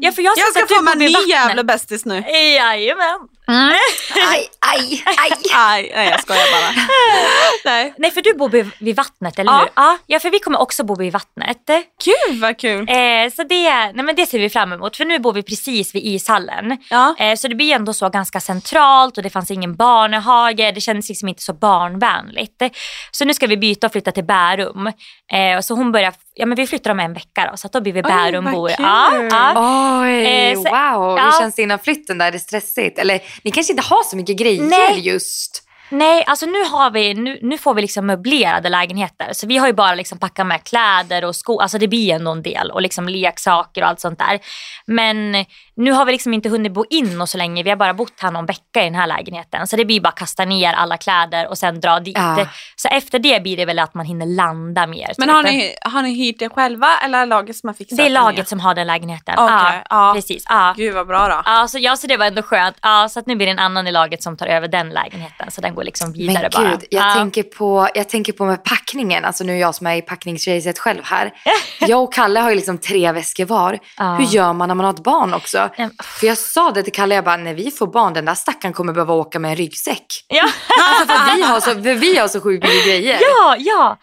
Ja, 0.00 0.12
för 0.12 0.22
jag, 0.22 0.38
Jag 0.38 0.48
ska 0.50 0.60
du 0.60 0.66
få 0.66 0.74
bodde 0.82 0.96
mig 0.98 1.08
vid 1.08 1.18
ny 1.18 1.24
jävla 1.32 1.64
bästis 1.64 2.04
nu. 2.04 2.18
Jajamän. 2.28 3.18
Aj, 3.46 4.46
aj, 4.60 5.02
aj. 5.18 5.30
Aj, 5.54 5.90
nej 5.94 6.08
jag 6.10 6.20
skojar 6.20 6.46
bara. 6.52 6.70
Nej. 7.64 7.94
Nej, 7.98 8.10
för 8.10 8.22
du 8.22 8.34
bor 8.34 8.48
vid, 8.78 8.96
vattnet, 8.96 9.38
eller 9.38 9.52
Ja. 9.52 9.58
hur? 9.58 9.68
Ja, 9.76 9.98
ja, 10.06 10.20
för 10.20 10.30
vi 10.30 10.38
kommer 10.38 10.60
också 10.60 10.84
bo 10.84 10.94
vid 10.96 11.12
vattnet. 11.12 11.58
Gud 12.04 12.40
vad 12.40 12.58
kul. 12.58 12.88
Eh, 12.88 13.30
så 13.36 13.42
det, 13.42 13.70
nej, 13.92 14.04
men 14.04 14.14
det 14.16 14.26
ser 14.26 14.38
vi 14.38 14.50
fram 14.50 14.72
emot, 14.72 14.96
för 14.96 15.04
nu 15.04 15.18
bor 15.18 15.32
vi 15.32 15.42
precis 15.42 15.94
vid 15.94 16.02
ishallen. 16.06 16.78
Ja. 16.90 17.14
Eh, 17.18 17.34
så 17.36 17.48
det 17.48 17.54
blir 17.54 17.74
ändå 17.74 17.92
så 17.92 18.08
ganska 18.08 18.40
centralt 18.40 19.16
och 19.16 19.22
det 19.22 19.30
fanns 19.30 19.50
ingen 19.50 19.76
barnhage. 19.76 20.72
Det 20.74 20.80
kändes 20.80 21.08
liksom 21.08 21.28
inte 21.28 21.42
så 21.42 21.52
barnvänligt. 21.52 22.62
Så 23.10 23.24
nu 23.24 23.34
ska 23.34 23.46
vi 23.46 23.56
byta 23.56 23.86
och 23.86 23.92
flytta 23.92 24.12
till 24.12 24.24
Bärum. 24.24 24.86
Eh, 25.32 25.56
och 25.56 25.64
så 25.64 25.74
hon 25.74 25.92
börjar, 25.92 26.12
ja 26.34 26.46
men 26.46 26.56
vi 26.56 26.66
flyttar 26.66 26.90
om 26.90 27.00
en 27.00 27.12
vecka 27.14 27.48
då, 27.50 27.56
så 27.56 27.66
att 27.66 27.72
då 27.72 27.80
blir 27.80 27.92
vi 27.92 28.00
Oj, 28.00 28.02
Bärumbor. 28.02 28.52
vad 28.52 28.76
kul. 28.76 28.84
Ja, 28.86 29.54
ja. 29.54 30.02
Oj, 30.02 30.24
Eh, 30.26 30.54
så- 30.54 30.60
wow. 30.62 31.18
ja. 31.18 31.24
Hur 31.24 31.40
känns 31.40 31.54
det 31.54 31.62
innan 31.62 31.78
flytten 31.78 32.18
där? 32.18 32.26
Är 32.26 32.32
det 32.32 32.38
stressigt? 32.38 32.98
Eller 32.98 33.20
ni 33.44 33.50
kanske 33.50 33.72
inte 33.72 33.82
har 33.82 34.02
så 34.04 34.16
mycket 34.16 34.36
grejer 34.36 34.62
Nej. 34.62 35.00
just. 35.00 35.68
Nej, 35.88 36.24
alltså 36.26 36.46
nu, 36.46 36.64
har 36.64 36.90
vi, 36.90 37.14
nu, 37.14 37.38
nu 37.42 37.58
får 37.58 37.74
vi 37.74 37.82
liksom 37.82 38.06
möblerade 38.06 38.68
lägenheter. 38.68 39.28
Så 39.32 39.46
vi 39.46 39.56
har 39.58 39.66
ju 39.66 39.72
bara 39.72 39.94
liksom 39.94 40.18
packat 40.18 40.46
med 40.46 40.64
kläder 40.64 41.24
och 41.24 41.36
skor. 41.36 41.62
Alltså 41.62 41.78
det 41.78 41.88
blir 41.88 42.14
ändå 42.14 42.30
en 42.30 42.42
del. 42.42 42.70
Och 42.70 42.82
liksom 42.82 43.08
leksaker 43.08 43.82
och 43.82 43.88
allt 43.88 44.00
sånt 44.00 44.18
där. 44.18 44.40
Men 44.86 45.44
nu 45.82 45.92
har 45.92 46.04
vi 46.04 46.12
liksom 46.12 46.34
inte 46.34 46.48
hunnit 46.48 46.72
bo 46.72 46.84
in 46.90 47.20
och 47.20 47.28
så 47.28 47.38
länge. 47.38 47.62
Vi 47.62 47.70
har 47.70 47.76
bara 47.76 47.94
bott 47.94 48.12
här 48.20 48.30
någon 48.30 48.46
vecka 48.46 48.80
i 48.80 48.84
den 48.84 48.94
här 48.94 49.06
lägenheten. 49.06 49.66
Så 49.66 49.76
det 49.76 49.84
blir 49.84 50.00
bara 50.00 50.08
att 50.08 50.14
kasta 50.14 50.44
ner 50.44 50.72
alla 50.72 50.96
kläder 50.96 51.48
och 51.48 51.58
sen 51.58 51.80
dra 51.80 52.00
dit. 52.00 52.16
Ja. 52.16 52.46
Så 52.76 52.88
efter 52.88 53.18
det 53.18 53.42
blir 53.42 53.56
det 53.56 53.64
väl 53.64 53.78
att 53.78 53.94
man 53.94 54.06
hinner 54.06 54.26
landa 54.26 54.86
mer. 54.86 55.12
Men 55.18 55.28
typ. 55.28 55.34
har 55.34 55.42
ni, 55.42 55.74
har 55.80 56.02
ni 56.02 56.14
hyrt 56.14 56.38
det 56.38 56.48
själva 56.48 56.88
eller 57.04 57.18
är 57.22 57.26
laget 57.26 57.56
som 57.56 57.68
har 57.68 57.74
fixat 57.74 57.96
Det 57.96 58.02
är 58.02 58.04
den 58.04 58.12
laget 58.12 58.34
igen? 58.34 58.46
som 58.46 58.60
har 58.60 58.74
den 58.74 58.86
lägenheten. 58.86 59.34
Okej, 59.38 59.48
ja, 59.50 59.82
ja. 59.90 60.12
Precis. 60.14 60.44
Ja. 60.48 60.74
Gud 60.76 60.94
vad 60.94 61.06
bra 61.06 61.28
då. 61.28 61.42
Ja, 61.44 61.68
så, 61.68 61.78
ja, 61.78 61.96
så 61.96 62.06
det 62.06 62.16
var 62.16 62.26
ändå 62.26 62.42
skönt. 62.42 62.76
Ja, 62.82 63.08
så 63.08 63.20
att 63.20 63.26
nu 63.26 63.36
blir 63.36 63.46
det 63.46 63.52
en 63.52 63.58
annan 63.58 63.86
i 63.86 63.92
laget 63.92 64.22
som 64.22 64.36
tar 64.36 64.46
över 64.46 64.68
den 64.68 64.90
lägenheten. 64.90 65.50
Så 65.50 65.60
den 65.60 65.74
går 65.74 65.84
liksom 65.84 66.12
vidare 66.12 66.48
Men 66.52 66.62
bara. 66.64 66.70
gud, 66.70 66.84
jag, 66.90 67.02
ja. 67.10 67.14
tänker 67.14 67.42
på, 67.42 67.88
jag 67.94 68.08
tänker 68.08 68.32
på 68.32 68.44
med 68.44 68.64
packningen. 68.64 69.24
Alltså 69.24 69.44
nu 69.44 69.52
är 69.52 69.60
jag 69.60 69.74
som 69.74 69.86
är 69.86 69.94
i 69.94 70.02
packningsracet 70.02 70.78
själv 70.78 71.00
här. 71.04 71.32
Jag 71.80 72.02
och 72.02 72.12
Kalle 72.14 72.40
har 72.40 72.50
ju 72.50 72.56
liksom 72.56 72.78
tre 72.78 73.12
väskor 73.12 73.44
var. 73.44 73.78
Hur 74.18 74.24
gör 74.24 74.52
man 74.52 74.68
när 74.68 74.74
man 74.74 74.84
har 74.86 74.92
ett 74.92 75.02
barn 75.02 75.34
också? 75.34 75.68
Mm. 75.76 75.90
För 76.20 76.26
jag 76.26 76.38
sa 76.38 76.70
det 76.70 76.82
till 76.82 76.92
Kalle, 76.92 77.14
jag 77.14 77.24
bara, 77.24 77.36
när 77.36 77.54
vi 77.54 77.70
får 77.70 77.86
barn, 77.86 78.12
den 78.12 78.24
där 78.24 78.34
stackaren 78.34 78.72
kommer 78.74 78.92
behöva 78.92 79.14
åka 79.14 79.38
med 79.38 79.50
en 79.50 79.56
ryggsäck. 79.56 80.06
Ja. 80.28 80.48
Alltså 80.88 81.06
för 81.14 81.34
vi 81.36 81.42
har 81.42 81.60
så, 81.60 81.70
för 81.70 81.94
vi 81.94 82.18
har 82.18 82.28
så 82.28 82.40
sjukt 82.40 82.64
mycket 82.64 82.84
grejer. 82.86 83.18
ja, 83.20 83.56
ja. 83.58 83.98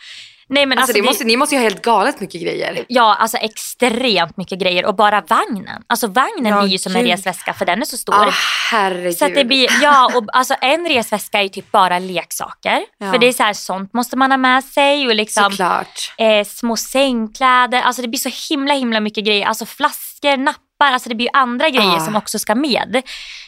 Nej, 0.52 0.66
men 0.66 0.78
Alltså, 0.78 0.82
alltså, 0.82 0.94
det 0.94 1.02
det- 1.02 1.06
måste, 1.06 1.24
ni 1.24 1.38
måste 1.38 1.56
ju 1.56 1.60
ha 1.62 1.64
helt 1.64 1.82
galet 1.82 2.20
mycket 2.20 2.42
grejer. 2.42 2.86
Ja, 2.88 3.16
alltså 3.16 3.38
extremt 3.38 4.38
mycket 4.38 4.60
grejer 4.60 4.86
och 4.86 4.96
bara 4.96 5.22
vagnen. 5.22 5.82
Alltså 5.88 6.08
vagnen 6.08 6.46
Ja, 6.54 6.62
blir 6.62 6.72
ju 6.72 6.78
som 6.78 6.96
en 6.96 7.04
resväska 7.04 7.54
för 7.54 7.66
den 7.66 7.82
är 7.82 7.86
så 7.86 7.98
stor. 7.98 8.14
Ah, 8.16 8.34
herregud. 8.72 9.18
Så 9.18 9.28
det 9.28 9.46
blir, 9.46 9.70
ja, 9.82 10.12
och 10.16 10.26
alltså 10.34 10.56
en 10.62 10.88
resväska 10.88 11.40
är 11.40 11.44
ju 11.44 11.50
typ 11.50 11.72
bara 11.72 12.00
leksaker. 12.00 12.82
Ja. 12.98 13.12
För 13.12 13.18
det 13.20 13.28
är 13.28 13.34
så 13.34 13.44
här, 13.44 13.54
sånt 13.54 13.94
måste 13.94 14.18
man 14.18 14.32
ha 14.32 14.38
med 14.38 14.64
sig 14.64 15.08
och 15.08 15.16
liksom 15.16 15.44
Såklart. 15.52 16.14
eh, 16.18 16.46
små 16.48 16.78
sängkläder. 16.78 17.82
Alltså 17.82 18.02
det 18.02 18.08
blir 18.08 18.20
så 18.20 18.54
himla 18.54 18.74
himla 18.74 19.00
mycket 19.00 19.26
grejer. 19.26 19.46
Alltså 19.46 19.66
flaskor, 19.66 20.38
nappar, 20.38 20.60
alltså 20.86 21.10
det 21.10 21.16
blir 21.16 21.26
ju 21.28 21.32
andra 21.34 21.70
grejer 21.70 21.96
Ah. 21.96 22.00
som 22.00 22.16
också 22.16 22.40
ska 22.40 22.56
med. 22.56 23.02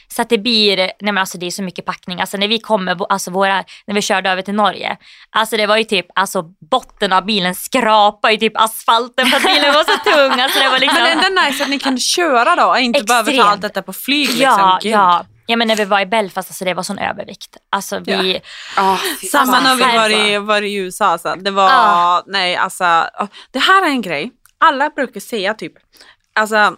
Så 0.07 0.21
att 0.21 0.29
det 0.29 0.37
blir, 0.37 0.77
nej 0.77 0.93
men 1.01 1.17
alltså 1.17 1.37
det 1.37 1.45
är 1.45 1.51
så 1.51 1.63
mycket 1.63 1.85
packning. 1.85 2.21
Alltså 2.21 2.37
när 2.37 2.47
vi 2.47 2.59
kommer, 2.59 3.11
alltså 3.11 3.31
våra, 3.31 3.63
när 3.87 3.95
vi 3.95 4.01
körde 4.01 4.29
över 4.29 4.41
till 4.41 4.53
Norge. 4.53 4.97
Alltså 5.29 5.57
det 5.57 5.65
var 5.67 5.77
ju 5.77 5.83
typ, 5.83 6.05
alltså 6.15 6.43
botten 6.71 7.13
av 7.13 7.25
bilen 7.25 7.55
skrapade 7.55 8.33
ju 8.33 8.39
typ 8.39 8.53
asfalten 8.61 9.25
för 9.27 9.37
att 9.37 9.43
bilen 9.43 9.73
var 9.73 9.83
så 9.83 9.97
tung. 10.11 10.39
Alltså 10.41 10.59
det 10.59 10.69
var 10.69 10.79
liksom, 10.79 11.03
Men 11.03 11.17
det 11.17 11.23
är 11.25 11.29
ändå 11.29 11.41
nice 11.41 11.63
att 11.63 11.69
ni 11.69 11.79
kan 11.79 11.97
köra 11.99 12.55
då 12.55 12.63
och 12.69 12.79
inte 12.79 13.03
behöver 13.03 13.25
ta 13.25 13.31
Extremt. 13.31 13.51
allt 13.51 13.61
detta 13.61 13.81
på 13.81 13.93
flyg. 13.93 14.27
Liksom. 14.27 14.41
ja, 14.43 14.79
Gud. 14.81 14.91
ja. 14.91 15.25
Ja 15.45 15.55
men 15.57 15.67
när 15.67 15.75
vi 15.75 15.85
var 15.85 15.99
i 15.99 16.05
Belfast, 16.05 16.49
alltså 16.49 16.65
det 16.65 16.73
var 16.73 16.83
sån 16.83 16.99
övervikt. 16.99 17.57
Alltså 17.71 17.99
vi, 17.99 18.41
Ah, 18.77 18.97
fy 19.21 19.27
Samma 19.27 19.59
när 19.59 19.75
vi 19.75 19.97
var 19.97 20.09
i, 20.27 20.37
var 20.37 20.61
i 20.61 20.75
USA. 20.75 21.05
Alltså. 21.05 21.35
Det 21.35 21.51
var, 21.51 21.69
Ah. 21.71 22.23
nej 22.27 22.55
alltså, 22.55 22.83
oh, 23.19 23.27
det 23.51 23.59
här 23.59 23.81
är 23.85 23.87
en 23.89 24.01
grej. 24.01 24.31
Alla 24.57 24.89
brukar 24.89 25.19
säga 25.19 25.53
typ, 25.53 25.73
alltså, 26.35 26.75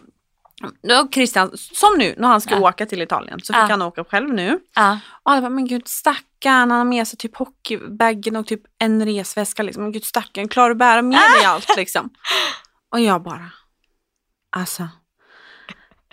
nu 0.83 1.07
Christian, 1.13 1.51
som 1.55 1.97
nu 1.97 2.15
när 2.17 2.27
han 2.27 2.41
ska 2.41 2.55
Ja. 2.55 2.59
åka 2.69 2.85
till 2.85 3.01
Italien 3.01 3.39
så 3.43 3.53
fick 3.53 3.61
Ja. 3.61 3.67
han 3.67 3.81
åka 3.81 4.03
själv 4.03 4.29
nu. 4.33 4.59
ja. 4.75 4.99
Och 5.23 5.31
alla 5.31 5.41
bara, 5.41 5.49
men 5.49 5.67
gud 5.67 5.87
stackarn, 5.87 6.71
han 6.71 6.71
har 6.71 6.85
med 6.85 7.07
sig 7.07 7.17
typ 7.19 7.37
hockeybagen 7.37 8.35
och 8.35 8.47
typ 8.47 8.61
en 8.79 9.05
resväska. 9.05 9.63
Liksom. 9.63 9.83
Men 9.83 9.91
gud 9.91 10.05
stackarn, 10.05 10.47
klarar 10.47 10.69
du 10.69 10.75
bära 10.75 11.01
med 11.01 11.19
dig 11.37 11.45
allt 11.45 11.73
liksom? 11.77 12.09
Och 12.91 12.99
jag 12.99 13.23
bara, 13.23 13.49
alltså. 14.55 14.87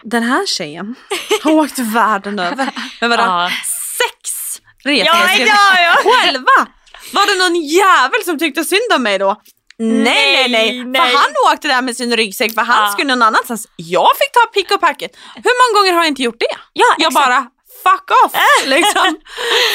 Den 0.02 0.22
här 0.22 0.46
tjejen 0.46 0.94
har 1.42 1.52
åkt 1.52 1.78
världen 1.78 2.38
över 2.38 2.70
med 3.00 3.10
bara 3.10 3.20
Ja. 3.22 3.50
sex 3.98 4.62
Ja, 4.84 4.92
resväskor 4.92 5.46
ja, 5.46 5.80
ja. 5.80 6.10
själva. 6.10 6.72
Var 7.12 7.26
det 7.34 7.44
någon 7.44 7.60
jävel 7.62 8.24
som 8.24 8.38
tyckte 8.38 8.64
synd 8.64 8.92
om 8.96 9.02
mig 9.02 9.18
då? 9.18 9.42
Nej, 9.80 10.04
nej, 10.04 10.48
nej. 10.50 10.84
Nej, 10.84 11.00
För 11.00 11.06
nej. 11.06 11.14
han 11.16 11.52
åkte 11.54 11.68
där 11.68 11.82
med 11.82 11.96
sin 11.96 12.16
ryggsäck 12.16 12.54
för 12.54 12.62
han 12.62 12.84
Ja. 12.84 12.90
skulle 12.92 13.08
någon 13.08 13.22
annanstans. 13.22 13.68
Jag 13.76 14.08
fick 14.18 14.32
ta 14.32 14.46
pick 14.54 14.70
och 14.70 14.80
packet. 14.80 15.10
Hur 15.34 15.42
många 15.72 15.80
gånger 15.80 15.92
har 15.92 16.00
jag 16.04 16.08
inte 16.08 16.22
gjort 16.22 16.40
det? 16.40 16.46
Ja, 16.72 16.84
jag 16.98 17.06
exakt. 17.08 17.26
bara 17.26 17.46
fuck 17.82 18.10
off 18.24 18.32
liksom. 18.66 19.16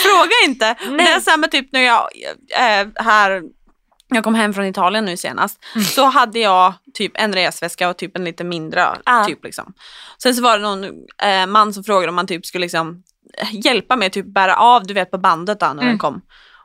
Fråga 0.04 0.32
inte. 0.46 0.72
Och 0.72 0.98
Det 0.98 1.04
är 1.04 1.12
Nej. 1.12 1.22
samma 1.22 1.48
typ 1.48 1.72
när 1.72 1.82
jag 1.82 2.10
är 2.56 3.04
här 3.04 3.42
jag 4.08 4.24
kom 4.24 4.36
hem 4.36 4.54
från 4.54 4.66
Italien 4.66 5.06
nu 5.06 5.18
senast, 5.18 5.60
så 5.96 6.06
hade 6.06 6.40
jag 6.40 6.74
typ 6.94 7.12
en 7.16 7.34
resväska 7.34 7.90
och 7.90 7.98
typ 7.98 8.18
en 8.18 8.24
lite 8.24 8.44
mindre. 8.44 8.88
Ja. 9.06 9.26
Typ, 9.26 9.44
liksom. 9.44 9.74
Sen 10.24 10.36
så 10.36 10.42
var 10.42 10.58
det 10.58 10.64
någon 10.64 10.84
eh, 11.24 11.46
man 11.48 11.74
som 11.74 11.84
frågade 11.84 12.10
om 12.10 12.16
man 12.16 12.28
typ 12.28 12.46
skulle 12.46 12.62
liksom, 12.62 13.04
hjälpa 13.52 13.96
mig 13.96 14.06
att 14.08 14.14
typ 14.14 14.34
bära 14.34 14.56
av, 14.58 14.88
du 14.88 14.94
vet 14.94 15.12
på 15.12 15.18
bandet 15.18 15.60
då, 15.60 15.66
när 15.66 15.74
den 15.76 15.84
Mm. 15.84 15.98
kom. 16.00 16.22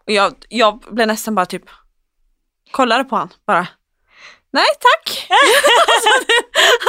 Och 0.06 0.12
jag, 0.12 0.32
jag 0.48 0.80
blev 0.90 1.06
nästan 1.06 1.34
bara 1.34 1.46
typ, 1.46 1.62
kollade 2.70 3.04
på 3.04 3.16
han 3.16 3.28
bara. 3.46 3.68
Nej 4.52 4.64
tack. 4.80 5.26
alltså, 5.30 6.10
det, 6.26 6.34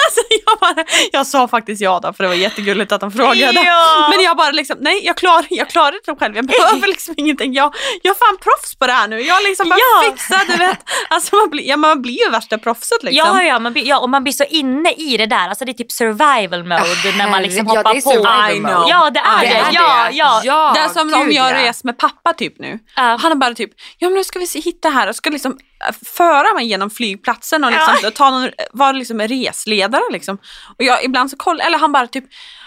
alltså, 0.06 0.22
jag, 0.46 0.60
bara, 0.60 0.86
jag 1.12 1.28
sa 1.28 1.48
faktiskt 1.48 1.82
ja 1.82 2.00
då 2.04 2.14
för 2.14 2.24
det 2.24 2.28
var 2.28 2.36
jättegulligt 2.36 2.92
att 2.92 3.02
han 3.02 3.12
frågade. 3.12 3.62
Ja. 3.66 4.08
Men 4.10 4.22
jag 4.24 4.38
bara 4.38 4.52
liksom, 4.52 4.78
nej 4.80 5.06
jag 5.06 5.18
klarar, 5.18 5.46
jag 5.50 5.70
klarar 5.70 5.96
det 6.06 6.16
själv, 6.20 6.36
jag 6.36 6.46
behöver 6.46 6.88
liksom 6.96 7.14
ingenting. 7.18 7.54
Jag, 7.54 7.76
jag 8.02 8.12
är 8.16 8.20
fan 8.20 8.38
proffs 8.38 8.76
på 8.76 8.88
det 8.88 8.94
här 8.94 9.08
nu. 9.08 9.22
Jag 9.22 9.44
liksom 9.44 9.70
bara 9.70 9.80
Ja. 9.80 10.12
fixar, 10.12 10.42
du 10.48 10.58
vet. 10.58 10.80
Alltså 11.10 11.36
man 11.36 11.50
blir, 11.50 11.68
ja, 11.68 11.78
man 11.78 12.02
blir 12.02 12.26
ju 12.26 12.30
värsta 12.30 12.58
proffset 12.58 13.04
liksom. 13.04 13.28
Ja, 13.38 13.44
ja, 13.44 13.60
man 13.60 13.74
blir, 13.74 13.88
ja, 13.88 14.00
och 14.00 14.10
man 14.10 14.24
blir 14.24 14.34
så 14.34 14.44
inne 14.44 14.92
i 14.92 15.18
det 15.18 15.26
där. 15.26 15.50
Alltså 15.50 15.66
det 15.66 15.72
är 15.72 15.74
typ 15.74 15.92
survival 15.92 16.64
mode 16.64 17.18
när 17.18 17.30
man 17.30 17.42
liksom 17.42 17.68
hoppar 17.68 17.84
Ja, 17.86 17.94
det 17.94 18.00
är 18.00 18.02
på. 18.02 18.10
survival 18.12 18.56
I 18.56 18.60
mode. 18.60 18.86
Ja, 18.90 19.10
det 19.10 19.20
är 19.20 19.44
I 19.44 19.48
det. 19.48 19.54
know. 19.62 19.74
Ja, 19.74 20.10
ja. 20.12 20.42
ja 20.44 20.72
Det 20.76 20.80
är 20.80 20.90
som 20.90 21.14
om 21.14 21.26
gud, 21.26 21.34
jag 21.34 21.52
ja. 21.52 21.56
reser 21.58 21.86
med 21.88 21.98
pappa 21.98 22.34
typ 22.34 22.60
nu. 22.60 22.80
Ja. 22.96 23.18
Han 23.22 23.32
är 23.32 23.36
bara 23.36 23.54
typ, 23.54 23.72
ja 23.98 24.10
men 24.10 24.18
nu 24.18 24.24
ska 24.24 24.40
vi 24.40 24.46
hitta 24.60 24.90
här 24.90 25.10
och 25.10 25.16
ska 25.16 25.30
liksom 25.30 25.52
äh, 25.88 25.96
föra 26.18 26.54
mig 26.54 26.66
genom 26.66 26.90
flygplatsen 26.90 27.51
och 27.56 27.72
liksom, 27.72 28.12
ta 28.12 28.30
någon, 28.30 28.50
vara 28.72 28.92
liksom 28.92 29.22
resledare 29.22 30.04
liksom. 30.12 30.38
Och 30.78 30.84
jag 30.84 31.04
ibland 31.04 31.30
så 31.30 31.38
kollar, 31.38 31.66
eller 31.66 31.78
han 31.78 31.92
bara 31.92 32.08
typ, 32.08 32.26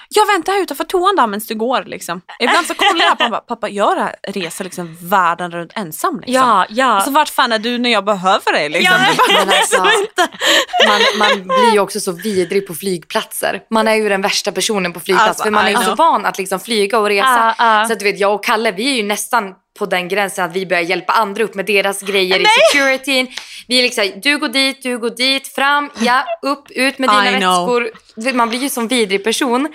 jag 0.08 0.26
väntar 0.26 0.52
här 0.52 0.62
utanför 0.62 0.84
toan 0.84 1.16
då 1.16 1.26
medan 1.26 1.40
du 1.48 1.54
går 1.54 1.84
liksom. 1.86 2.20
Ibland 2.38 2.66
så 2.66 2.74
kollar 2.74 3.04
jag 3.04 3.18
på 3.18 3.24
honom 3.24 3.40
pappa 3.48 3.68
gör 3.68 3.96
det 3.96 4.02
här 4.02 4.16
reser 4.22 4.64
liksom 4.64 4.96
världen 5.00 5.50
runt 5.50 5.72
ensam 5.74 6.20
liksom. 6.20 6.34
Ja, 6.34 6.66
ja. 6.68 6.86
Alltså 6.86 7.10
vart 7.10 7.28
fan 7.28 7.52
är 7.52 7.58
du 7.58 7.78
när 7.78 7.90
jag 7.90 8.04
behöver 8.04 8.52
dig 8.52 8.68
liksom? 8.68 8.96
Ja. 9.28 9.44
Men 9.44 9.48
alltså, 9.48 9.82
man, 10.88 11.00
man 11.18 11.42
blir 11.42 11.72
ju 11.72 11.78
också 11.78 12.00
så 12.00 12.12
vidrig 12.12 12.66
på 12.66 12.74
flygplatser. 12.74 13.62
Man 13.70 13.88
är 13.88 13.94
ju 13.94 14.08
den 14.08 14.22
värsta 14.22 14.52
personen 14.52 14.92
på 14.92 15.00
flygplats 15.00 15.28
Alltså, 15.28 15.44
för 15.44 15.50
man 15.50 15.64
är 15.64 15.70
ju 15.70 15.76
så 15.76 15.82
know. 15.82 15.96
van 15.96 16.26
att 16.26 16.38
liksom 16.38 16.60
flyga 16.60 16.98
och 16.98 17.08
resa. 17.08 17.54
Ja, 17.58 17.80
ja. 17.80 17.86
Så 17.86 17.92
att 17.92 17.98
du 17.98 18.04
vet, 18.04 18.20
jag 18.20 18.34
och 18.34 18.44
Kalle 18.44 18.72
vi 18.72 18.90
är 18.90 18.96
ju 18.96 19.02
nästan 19.02 19.54
på 19.78 19.86
den 19.86 20.08
gränsen 20.08 20.44
att 20.44 20.52
vi 20.56 20.66
börjar 20.66 20.82
hjälpa 20.82 21.12
andra 21.12 21.44
upp 21.44 21.54
med 21.54 21.66
deras 21.66 22.00
grejer 22.00 22.40
i 22.40 22.44
securityn. 22.72 23.28
Vi 23.68 23.78
är 23.78 23.82
liksom, 23.82 24.20
du 24.22 24.38
går 24.38 24.48
dit, 24.48 24.82
du 24.82 24.98
går 24.98 25.10
dit, 25.10 25.48
fram, 25.48 25.90
ja, 26.00 26.24
upp, 26.42 26.70
ut 26.70 26.98
med 26.98 27.08
dina 27.08 27.30
I 27.38 27.40
know. 27.40 27.88
vet, 28.16 28.34
Man 28.34 28.48
blir 28.48 28.58
ju 28.60 28.68
som 28.70 28.88
vidrig 28.88 29.24
person. 29.24 29.68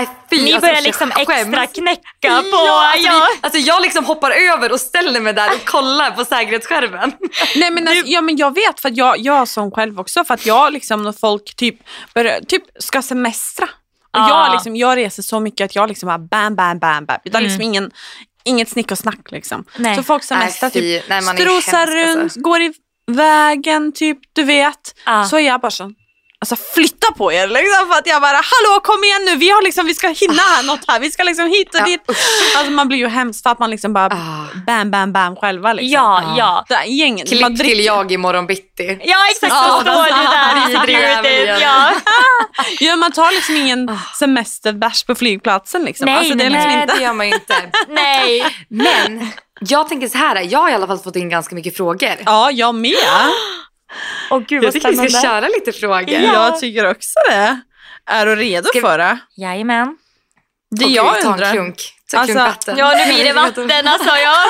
Äh, 0.00 0.08
fy, 0.30 0.42
Ni 0.42 0.52
alltså, 0.52 0.60
börjar 0.68 0.82
liksom 0.82 1.10
skäms. 1.10 1.28
extra 1.28 1.66
knäcka 1.66 2.02
på... 2.42 2.56
Ja, 2.66 2.92
alltså, 2.92 3.06
ja. 3.08 3.26
vi, 3.34 3.38
alltså 3.40 3.58
jag 3.60 3.82
liksom 3.82 4.04
hoppar 4.04 4.30
över 4.30 4.72
och 4.72 4.80
ställer 4.80 5.20
mig 5.20 5.32
där 5.32 5.50
och 5.54 5.64
kollar 5.64 6.10
på 6.10 6.24
säkerhetsskärmen. 6.24 7.12
Nej 7.56 7.70
men, 7.70 7.88
alltså, 7.88 8.06
ja, 8.06 8.20
men 8.20 8.36
jag 8.36 8.54
vet 8.54 8.80
för 8.80 8.88
att 8.88 8.96
jag, 8.96 9.18
jag 9.18 9.48
sån 9.48 9.70
själv 9.70 10.00
också 10.00 10.24
för 10.24 10.34
att 10.34 10.46
jag 10.46 10.72
liksom 10.72 11.02
när 11.02 11.12
folk 11.12 11.56
typ, 11.56 11.76
börjar, 12.14 12.40
typ 12.40 12.62
ska 12.78 13.02
semestra 13.02 13.64
och 13.64 14.20
Ja. 14.20 14.28
jag, 14.46 14.52
liksom, 14.52 14.76
jag 14.76 14.96
reser 14.96 15.22
så 15.22 15.40
mycket 15.40 15.64
att 15.64 15.74
jag 15.76 15.88
liksom 15.88 16.06
bara 16.06 16.18
bam 16.18 16.56
bam 16.56 16.78
bam 16.78 17.06
bam. 17.06 17.18
Utan 17.24 17.42
liksom 17.42 17.62
ingen, 17.62 17.90
inget 18.46 18.68
snick 18.68 18.90
och 18.90 18.98
snack 18.98 19.30
liksom. 19.30 19.64
Nej. 19.78 19.96
Så 19.96 20.02
folk 20.02 20.22
semestrar 20.22 20.70
typ 20.70 21.04
strosar 21.04 21.86
hemsk, 21.86 21.94
runt, 21.94 22.22
alltså. 22.22 22.40
går 22.40 22.60
i 22.60 22.72
vägen 23.06 23.92
typ, 23.92 24.18
du 24.32 24.44
vet. 24.44 24.94
Ja. 25.06 25.24
Så 25.24 25.36
är 25.36 25.40
jag 25.40 25.60
bara 25.60 25.70
så 25.70 25.92
Alltså 26.38 26.56
flytta 26.74 27.12
på 27.12 27.32
er 27.32 27.46
liksom 27.48 27.88
för 27.90 27.98
att 27.98 28.06
jag 28.06 28.22
bara 28.22 28.36
hallå 28.36 28.80
kom 28.82 29.04
igen 29.04 29.24
nu 29.24 29.36
vi 29.36 29.50
har 29.50 29.62
liksom 29.62 29.86
vi 29.86 29.94
ska 29.94 30.08
hinna 30.08 30.42
här 30.42 30.62
något 30.62 30.80
här 30.88 31.00
vi 31.00 31.10
ska 31.10 31.22
liksom 31.22 31.46
hit 31.46 31.74
och 31.74 31.80
Ja, 31.80 31.84
dit. 31.84 32.00
Alltså 32.56 32.72
man 32.72 32.88
blir 32.88 32.98
ju 32.98 33.06
hemskt 33.08 33.42
för 33.42 33.50
att 33.50 33.58
man 33.58 33.70
liksom 33.70 33.92
bara 33.92 34.06
Ah. 34.06 34.44
bam 34.66 34.90
bam 34.90 35.12
bam 35.12 35.36
själva 35.36 35.72
liksom. 35.72 35.92
Ja, 35.94 36.34
ja. 36.38 36.64
Det 36.68 36.74
är 36.74 36.84
gänget, 36.84 37.30
man 37.30 37.38
Klipp 37.38 37.58
dricker- 37.58 37.74
till 37.76 37.84
jag 37.84 38.12
imorgon 38.12 38.46
bitti. 38.46 38.98
Ja, 39.04 39.16
exakt. 39.30 39.52
Så 39.52 39.80
står 39.80 40.04
du 40.04 40.10
där 40.10 40.70
i 40.70 40.72
vidrig 40.72 41.00
jävel 41.00 41.24
securityn. 41.24 41.44
igen. 41.44 41.60
Ja. 41.60 41.92
Ja, 42.80 42.96
man 42.96 43.12
tar 43.12 43.32
liksom 43.34 43.56
ingen 43.56 43.98
semesterbärs 44.14 45.04
på 45.04 45.14
flygplatsen. 45.14 45.84
Liksom. 45.84 46.04
Nej, 46.06 46.16
alltså, 46.16 46.34
det 46.34 46.44
är 46.44 46.50
liksom 46.50 46.70
Nej, 46.70 46.82
inte... 46.82 46.94
det 46.96 47.02
gör 47.02 47.12
man 47.12 47.28
ju 47.28 47.34
inte. 47.34 47.54
Nej. 47.88 48.46
Men 48.68 49.28
jag 49.60 49.88
tänker 49.88 50.08
så 50.08 50.18
här, 50.18 50.40
jag 50.50 50.58
har 50.58 50.70
i 50.70 50.74
alla 50.74 50.86
fall 50.86 50.98
fått 50.98 51.16
in 51.16 51.28
ganska 51.28 51.54
mycket 51.54 51.76
frågor. 51.76 52.14
Ja, 52.26 52.50
jag 52.50 52.74
med. 52.74 52.94
Åh 54.30 54.38
gud 54.48 54.64
Jag 54.64 54.72
tycker 54.72 54.90
vi 55.02 55.10
ska 55.10 55.22
köra 55.22 55.48
lite 55.48 55.72
frågor. 55.72 56.10
Ja. 56.10 56.20
Jag 56.32 56.60
tycker 56.60 56.90
också 56.90 57.18
det. 57.28 57.60
Är 58.10 58.26
du 58.26 58.36
redo 58.36 58.68
Ska 58.68 58.78
vi- 58.78 58.82
för 58.82 58.98
det? 58.98 59.18
Jajamän. 59.36 59.96
Det 60.78 60.84
Okej, 60.84 60.94
jag 60.96 61.20
ta 61.22 61.28
en 61.28 61.32
undrar. 61.32 61.52
klunk. 61.52 61.92
Ta 62.10 62.18
Alltså, 62.18 62.32
klunk 62.34 62.48
vatten. 62.48 62.76
Ja, 62.78 62.94
nu 63.06 63.14
blir 63.14 63.24
det 63.24 63.32
vatten 63.42 63.88
alltså. 63.88 64.16
Ja. 64.16 64.36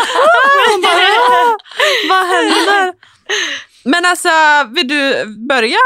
Vad 2.08 2.26
händer? 2.26 2.92
Men 3.84 4.04
alltså, 4.04 4.28
vill 4.74 4.88
du 4.88 5.24
börja? 5.48 5.78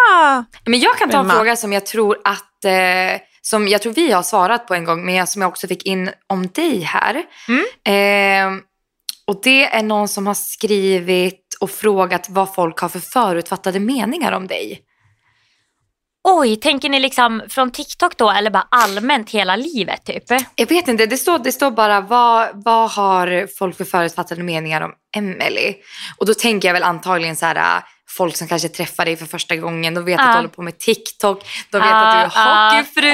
Men 0.67 0.81
jag 0.81 0.99
kan 0.99 1.11
ta 1.11 1.19
en 1.19 1.25
Vilma. 1.25 1.35
fråga 1.35 1.57
som 1.57 1.73
jag 1.73 1.87
tror 1.87 2.17
att 2.25 2.65
eh, 2.65 3.21
som 3.43 3.69
jag 3.69 3.83
tror 3.83 3.93
vi 3.93 4.13
har 4.13 4.23
svarat 4.23 4.67
på 4.67 4.75
en 4.75 4.85
gång, 4.85 5.05
men 5.05 5.15
jag- 5.15 5.29
som 5.29 5.43
jag 5.43 5.49
också 5.49 5.69
fick 5.69 5.87
in 5.87 6.11
om 6.27 6.47
dig 6.49 6.81
här. 6.81 7.23
Mm. 7.49 7.65
Eh, 8.57 8.63
och 9.27 9.41
det 9.43 9.67
är 9.67 9.83
någon 9.83 10.09
som 10.09 10.27
har 10.27 10.35
skrivit 10.35 11.50
och 11.61 11.71
frågat 11.71 12.27
vad 12.31 12.55
folk 12.55 12.79
har 12.79 12.89
för 12.89 13.01
förutfattade 13.01 13.81
meningar 13.81 14.33
om 14.33 14.47
dig. 14.47 14.81
Oj, 16.25 16.57
tänker 16.57 16.89
ni 16.89 17.01
liksom 17.01 17.43
från 17.49 17.71
TikTok 17.71 18.17
då 18.17 18.31
eller 18.31 18.51
bara 18.51 18.67
allmänt 18.71 19.31
hela 19.31 19.57
livet 19.57 20.05
typ? 20.05 20.25
Jag 20.55 20.67
vet 20.69 20.89
inte, 20.89 21.07
det 21.07 21.17
står, 21.19 21.39
det 21.39 21.53
står 21.53 21.71
bara 21.71 22.01
vad, 22.01 22.49
vad 22.65 22.91
har 22.91 23.47
folk 23.59 23.77
för 23.77 23.85
förutfattade 23.85 24.43
meningar 24.43 24.81
om 24.81 24.93
Emily? 25.17 25.75
Och 26.19 26.27
då 26.27 26.35
tänker 26.35 26.69
jag 26.69 26.73
väl 26.73 26.83
antagligen 26.83 27.37
så 27.37 27.47
här 27.47 27.57
äh, 27.57 27.83
folk 28.09 28.37
som 28.37 28.49
kanske 28.49 28.69
träffar 28.69 29.05
dig 29.05 29.17
för 29.17 29.27
första 29.27 29.57
gången, 29.57 29.95
de 29.95 30.05
vet 30.05 30.21
att 30.21 30.27
Ja. 30.27 30.33
du 30.33 30.37
håller 30.37 30.49
på 30.49 30.63
med 30.63 30.79
TikTok, 30.79 31.47
de 31.71 31.79
vet 31.79 31.91
Ja, 31.91 31.97
att 31.97 32.33
du 32.35 32.39
är 32.41 32.81
hockeyfru. 32.81 33.13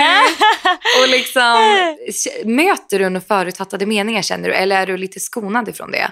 Och 1.03 1.09
liksom, 1.09 1.87
möter 2.45 2.99
du 2.99 3.09
några 3.09 3.27
förutfattade 3.27 3.87
meningar 3.87 4.23
känner 4.23 4.49
du? 4.49 4.55
Eller 4.55 4.77
är 4.83 4.87
du 4.87 4.97
lite 4.97 5.21
skonad 5.21 5.69
ifrån 5.69 5.91
det? 5.91 6.11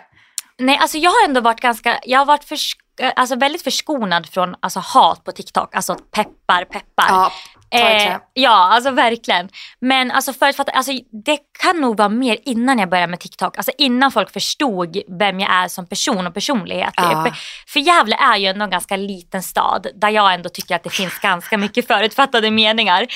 Nej, 0.59 0.79
alltså 0.81 0.99
jag 0.99 1.11
har 1.11 1.25
ändå 1.29 1.41
varit 1.41 1.61
ganska, 1.61 2.01
jag 2.05 2.19
har 2.19 2.27
varit 2.27 2.45
för, 2.45 2.59
eh, 3.01 3.13
alltså 3.17 3.37
väldigt 3.37 3.63
förskonad 3.63 4.27
från 4.27 4.55
alltså, 4.61 4.81
hat 4.81 5.25
på 5.25 5.33
TikTok. 5.33 5.75
Alltså 5.75 5.95
peppar, 5.95 6.65
peppar. 6.65 7.07
Ja, 7.09 7.33
Eh, 7.75 8.17
ja, 8.33 8.51
alltså 8.73 8.91
verkligen. 8.91 9.49
Men 9.81 10.11
alltså 10.11 10.33
förutfattat, 10.33 10.77
alltså 10.77 10.93
det 11.25 11.39
kan 11.59 11.81
nog 11.81 11.97
vara 11.97 12.09
mer 12.09 12.39
innan 12.45 12.79
jag 12.79 12.91
började 12.91 13.11
med 13.11 13.21
TikTok. 13.21 13.57
Alltså 13.57 13.73
innan 13.79 14.13
folk 14.13 14.33
förstod 14.33 14.97
vem 15.19 15.41
jag 15.41 15.53
är 15.53 15.69
som 15.69 15.87
person 15.87 16.27
och 16.27 16.35
personlighet. 16.35 16.95
Typ. 16.97 17.07
Ja. 17.11 17.35
För 17.67 17.81
Gävle 17.81 18.17
är 18.17 18.37
ju 18.37 18.47
ändå 18.47 18.65
en 18.65 18.71
ganska 18.71 18.97
liten 18.97 19.43
stad 19.43 19.87
där 19.95 20.09
jag 20.09 20.35
ändå 20.35 20.49
tycker 20.49 20.77
att 20.77 20.85
det 20.85 20.91
finns 20.91 21.19
ganska 21.19 21.59
mycket 21.59 21.87
förutfattade 21.87 22.51
meningar. 22.51 23.07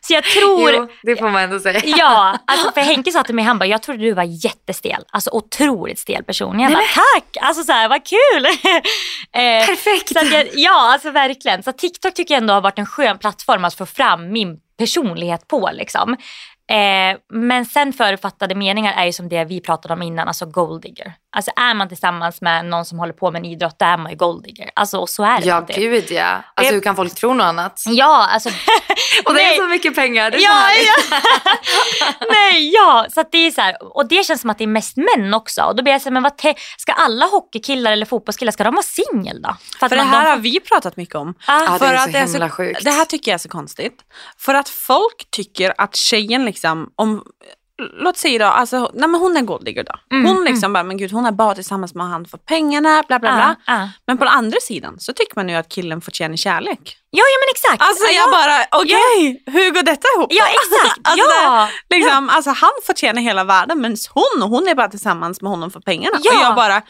Så 0.00 0.12
jag 0.12 0.24
tror... 0.24 0.72
Jo, 0.72 0.88
det 1.02 1.16
får 1.16 1.30
man 1.30 1.42
ändå 1.42 1.58
säga. 1.60 1.80
Ja, 1.84 2.38
alltså 2.46 2.72
för 2.72 2.80
Henke 2.80 3.12
sa 3.12 3.22
till 3.22 3.34
mig, 3.34 3.44
han 3.44 3.58
bara, 3.58 3.66
jag 3.66 3.82
trodde 3.82 3.98
du 3.98 4.12
var 4.12 4.44
jättestel. 4.44 5.04
Alltså 5.10 5.30
otroligt 5.30 5.98
stel 5.98 6.24
person. 6.24 6.60
Jag 6.60 6.72
bara, 6.72 6.82
tack! 6.94 7.36
Alltså 7.40 7.64
så 7.64 7.72
här, 7.72 7.88
vad 7.88 8.00
kul! 8.06 8.46
eh, 9.32 9.66
Perfekt! 9.66 10.16
att 10.16 10.32
jag, 10.32 10.48
ja, 10.52 10.92
alltså 10.92 11.10
verkligen. 11.10 11.62
Så 11.62 11.72
TikTok 11.72 12.14
tycker 12.14 12.34
jag 12.34 12.40
ändå 12.40 12.54
har 12.54 12.60
varit 12.60 12.78
en 12.78 12.86
skön 12.86 13.18
plattform 13.18 13.64
att 13.64 13.74
få 13.74 13.86
fram 13.86 14.03
min 14.16 14.58
personlighet 14.78 15.48
på. 15.48 15.70
Liksom. 15.72 16.16
Eh, 16.70 17.18
men 17.32 17.66
sen 17.66 17.92
förutfattade 17.92 18.54
meningar 18.54 18.92
är 18.92 19.04
ju 19.04 19.12
som 19.12 19.28
det 19.28 19.44
vi 19.44 19.60
pratade 19.60 19.94
om 19.94 20.02
innan, 20.02 20.28
alltså 20.28 20.46
golddigger. 20.46 21.14
Alltså 21.36 21.50
är 21.56 21.74
man 21.74 21.88
tillsammans 21.88 22.40
med 22.40 22.64
någon 22.64 22.84
som 22.84 22.98
håller 22.98 23.12
på 23.12 23.30
med 23.30 23.38
en 23.38 23.44
idrott, 23.44 23.78
då 23.78 23.86
är 23.86 23.96
man 23.96 24.10
ju 24.10 24.16
golddigger. 24.16 24.70
Alltså 24.74 24.98
och 24.98 25.08
så 25.08 25.22
är 25.24 25.40
det. 25.40 25.46
Ja, 25.46 25.58
inte. 25.58 25.72
gud 25.72 26.10
ja. 26.10 26.44
Alltså 26.54 26.74
hur 26.74 26.80
kan 26.80 26.96
folk 26.96 27.14
tro 27.14 27.34
något 27.34 27.44
annat? 27.44 27.82
Ja, 27.86 28.28
alltså 28.30 28.50
Och 29.24 29.34
det 29.34 29.42
Nej. 29.42 29.56
är 29.56 29.60
så 29.60 29.66
mycket 29.68 29.94
pengar. 29.94 30.30
Det 30.30 30.36
är 30.36 30.40
Ja, 30.40 30.68
ja. 30.70 31.18
Nej, 32.30 32.70
ja. 32.74 33.06
Så 33.14 33.20
att 33.20 33.32
det 33.32 33.38
är 33.46 33.50
så 33.50 33.60
här, 33.60 33.96
och 33.96 34.08
det 34.08 34.24
känns 34.26 34.40
som 34.40 34.50
att 34.50 34.58
det 34.58 34.64
är 34.64 34.68
mest 34.68 34.96
män 34.96 35.34
också. 35.34 35.62
Och 35.62 35.76
då 35.76 35.82
blir 35.82 35.92
jag 35.92 36.02
så 36.02 36.08
här, 36.08 36.12
men 36.12 36.22
vad 36.22 36.38
te- 36.38 36.54
ska 36.78 36.92
alla 36.92 37.26
hockeykillar 37.26 37.92
eller 37.92 38.06
fotbollskillar, 38.06 38.52
ska 38.52 38.64
de 38.64 38.74
vara 38.74 38.82
singel 38.82 39.42
då? 39.42 39.48
att 39.80 39.88
För 39.90 39.96
det 39.96 40.02
här 40.02 40.24
de- 40.24 40.30
har 40.30 40.36
vi 40.38 40.60
pratat 40.60 40.96
mycket 40.96 41.14
om. 41.14 41.34
Ah, 41.46 41.64
Ja, 41.64 41.72
det 41.72 41.78
för 41.78 41.86
är 41.86 41.94
att 41.94 42.12
så 42.12 42.18
himla 42.18 42.50
sjukt. 42.50 42.84
Det 42.84 42.90
här 42.90 43.04
tycker 43.04 43.30
jag 43.30 43.34
är 43.34 43.38
så 43.42 43.48
konstigt. 43.48 43.98
För 44.38 44.54
att 44.54 44.68
folk 44.68 45.26
tycker 45.30 45.74
att 45.78 45.96
tjejen 45.96 46.44
liksom, 46.44 46.90
om, 46.96 47.22
låt 47.78 48.16
säga 48.16 48.38
då, 48.38 48.44
alltså, 48.44 48.90
nej 48.94 49.08
men 49.08 49.20
hon 49.20 49.36
är 49.36 49.42
golddigger 49.42 49.84
då. 49.84 50.16
Mm, 50.16 50.26
Hon 50.26 50.44
liksom 50.44 50.72
bara, 50.72 50.84
men 50.84 50.96
gud 50.96 51.12
hon 51.12 51.26
är 51.26 51.32
bara 51.32 51.54
tillsammans 51.54 51.94
med 51.94 52.06
han 52.06 52.26
för 52.26 52.38
pengarna, 52.38 53.02
bla 53.08 53.18
bla 53.18 53.32
bla. 53.32 53.56
ah, 53.66 53.74
ah. 53.82 53.88
Men 54.06 54.18
på 54.18 54.24
den 54.24 54.32
andra 54.32 54.58
sidan 54.60 55.00
så 55.00 55.12
tycker 55.12 55.36
man 55.36 55.48
ju 55.48 55.54
att 55.54 55.68
killen 55.68 56.00
förtjänar 56.00 56.36
kärlek. 56.36 56.96
Ja, 57.10 57.22
ja 57.22 57.38
men 57.40 57.50
exakt. 57.54 57.88
Alltså 57.88 58.04
ja, 58.06 58.12
jag 58.12 58.30
bara, 58.30 58.80
okej, 58.82 59.42
hur 59.46 59.70
går 59.70 59.82
detta 59.82 60.08
ihop? 60.16 60.32
Ja, 60.32 60.44
exakt. 60.46 61.00
alltså, 61.08 61.26
ja. 61.42 61.68
det, 61.88 61.96
liksom, 61.96 62.28
alltså 62.30 62.50
han 62.50 62.72
förtjänar 62.86 63.22
hela 63.22 63.44
världen 63.44 63.80
men 63.80 63.96
hon, 64.14 64.42
hon 64.42 64.68
är 64.68 64.74
bara 64.74 64.88
tillsammans 64.88 65.40
med 65.40 65.50
honom 65.50 65.70
för 65.70 65.80
pengarna. 65.80 66.18
Ja. 66.22 66.36
Och 66.36 66.42
jag 66.42 66.54
bara, 66.54 66.82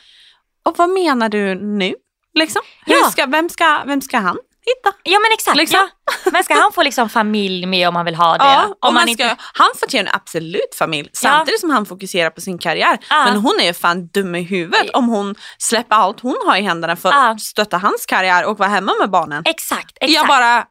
och 0.64 0.78
vad 0.78 0.90
menar 0.90 1.28
du 1.28 1.54
nu? 1.54 1.94
Liksom? 2.34 2.62
Ja. 2.86 3.10
ska, 3.10 3.26
vem, 3.26 3.48
ska, 3.48 3.82
vem 3.86 4.00
ska 4.00 4.18
han 4.18 4.38
hitta. 4.66 4.96
Ja 5.02 5.18
men 5.18 5.32
exakt. 5.32 5.56
Liksom. 5.56 5.88
Ja. 6.24 6.30
Men 6.32 6.44
ska 6.44 6.54
han 6.54 6.72
få 6.72 6.82
liksom 6.82 7.08
familj 7.08 7.66
med 7.66 7.88
om 7.88 7.96
han 7.96 8.04
vill 8.04 8.14
ha 8.14 8.32
det? 8.38 8.44
Ja, 8.44 8.74
om 8.80 8.94
man 8.94 9.08
ska, 9.08 9.36
Han 9.38 9.68
förtjänar 9.80 10.12
absolut 10.14 10.74
familj 10.78 11.08
samtidigt 11.12 11.60
som 11.60 11.70
han 11.70 11.86
fokuserar 11.86 12.30
på 12.30 12.40
sin 12.40 12.58
karriär. 12.58 12.98
Ja. 13.10 13.24
Men 13.24 13.36
hon 13.36 13.60
är 13.60 13.64
ju 13.64 13.72
fan 13.74 14.06
dum 14.06 14.34
i 14.34 14.42
huvudet 14.42 14.90
om 14.92 15.08
hon 15.08 15.34
släpper 15.58 15.96
allt 15.96 16.20
hon 16.20 16.36
har 16.46 16.56
i 16.56 16.62
händerna 16.62 16.96
för 16.96 17.08
Ja. 17.08 17.30
att 17.30 17.40
stötta 17.40 17.78
hans 17.78 18.06
karriär 18.06 18.44
och 18.44 18.58
vara 18.58 18.68
hemma 18.68 18.92
med 19.00 19.10
barnen. 19.10 19.42
Exakt, 19.46 19.90
exakt. 20.00 20.12
Jag 20.12 20.26
bara, 20.26 20.64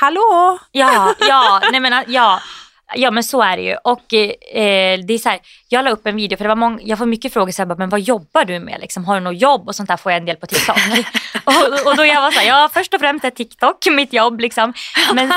hallå? 0.00 0.58
Ja, 0.70 1.14
ja, 1.20 1.60
nej 1.70 1.80
men, 1.80 2.04
ja. 2.06 2.40
Ja 2.94 3.10
men 3.10 3.24
så 3.24 3.42
är 3.42 3.56
det 3.56 3.62
ju. 3.62 3.76
Och 3.84 4.14
eh, 4.14 4.98
det 5.06 5.14
är 5.14 5.18
så 5.18 5.28
här, 5.28 5.40
jag 5.72 5.84
la 5.84 5.90
upp 5.90 6.06
en 6.06 6.16
video 6.16 6.36
för 6.36 6.44
det 6.44 6.48
var 6.48 6.56
många, 6.56 6.78
jag 6.82 6.98
får 6.98 7.06
mycket 7.06 7.32
frågor 7.32 7.52
så 7.52 7.62
här, 7.62 7.74
men 7.76 7.88
vad 7.88 8.00
jobbar 8.00 8.44
du 8.44 8.58
med? 8.60 8.80
Liksom, 8.80 9.04
har 9.04 9.14
du 9.14 9.20
något 9.20 9.40
jobb? 9.42 9.68
Och 9.68 9.74
sånt 9.74 9.88
där 9.88 9.96
får 9.96 10.12
jag 10.12 10.18
en 10.18 10.24
del 10.26 10.36
på 10.36 10.46
TikTok. 10.46 10.76
och, 11.44 11.86
och 11.86 11.96
då 11.96 12.04
jag 12.06 12.20
var 12.22 12.30
så 12.30 12.38
här, 12.40 12.48
ja 12.48 12.70
först 12.74 12.94
och 12.94 13.00
främst 13.00 13.24
är 13.24 13.30
TikTok 13.30 13.86
mitt 13.90 14.12
jobb 14.12 14.40
liksom. 14.40 14.72
Men, 15.14 15.32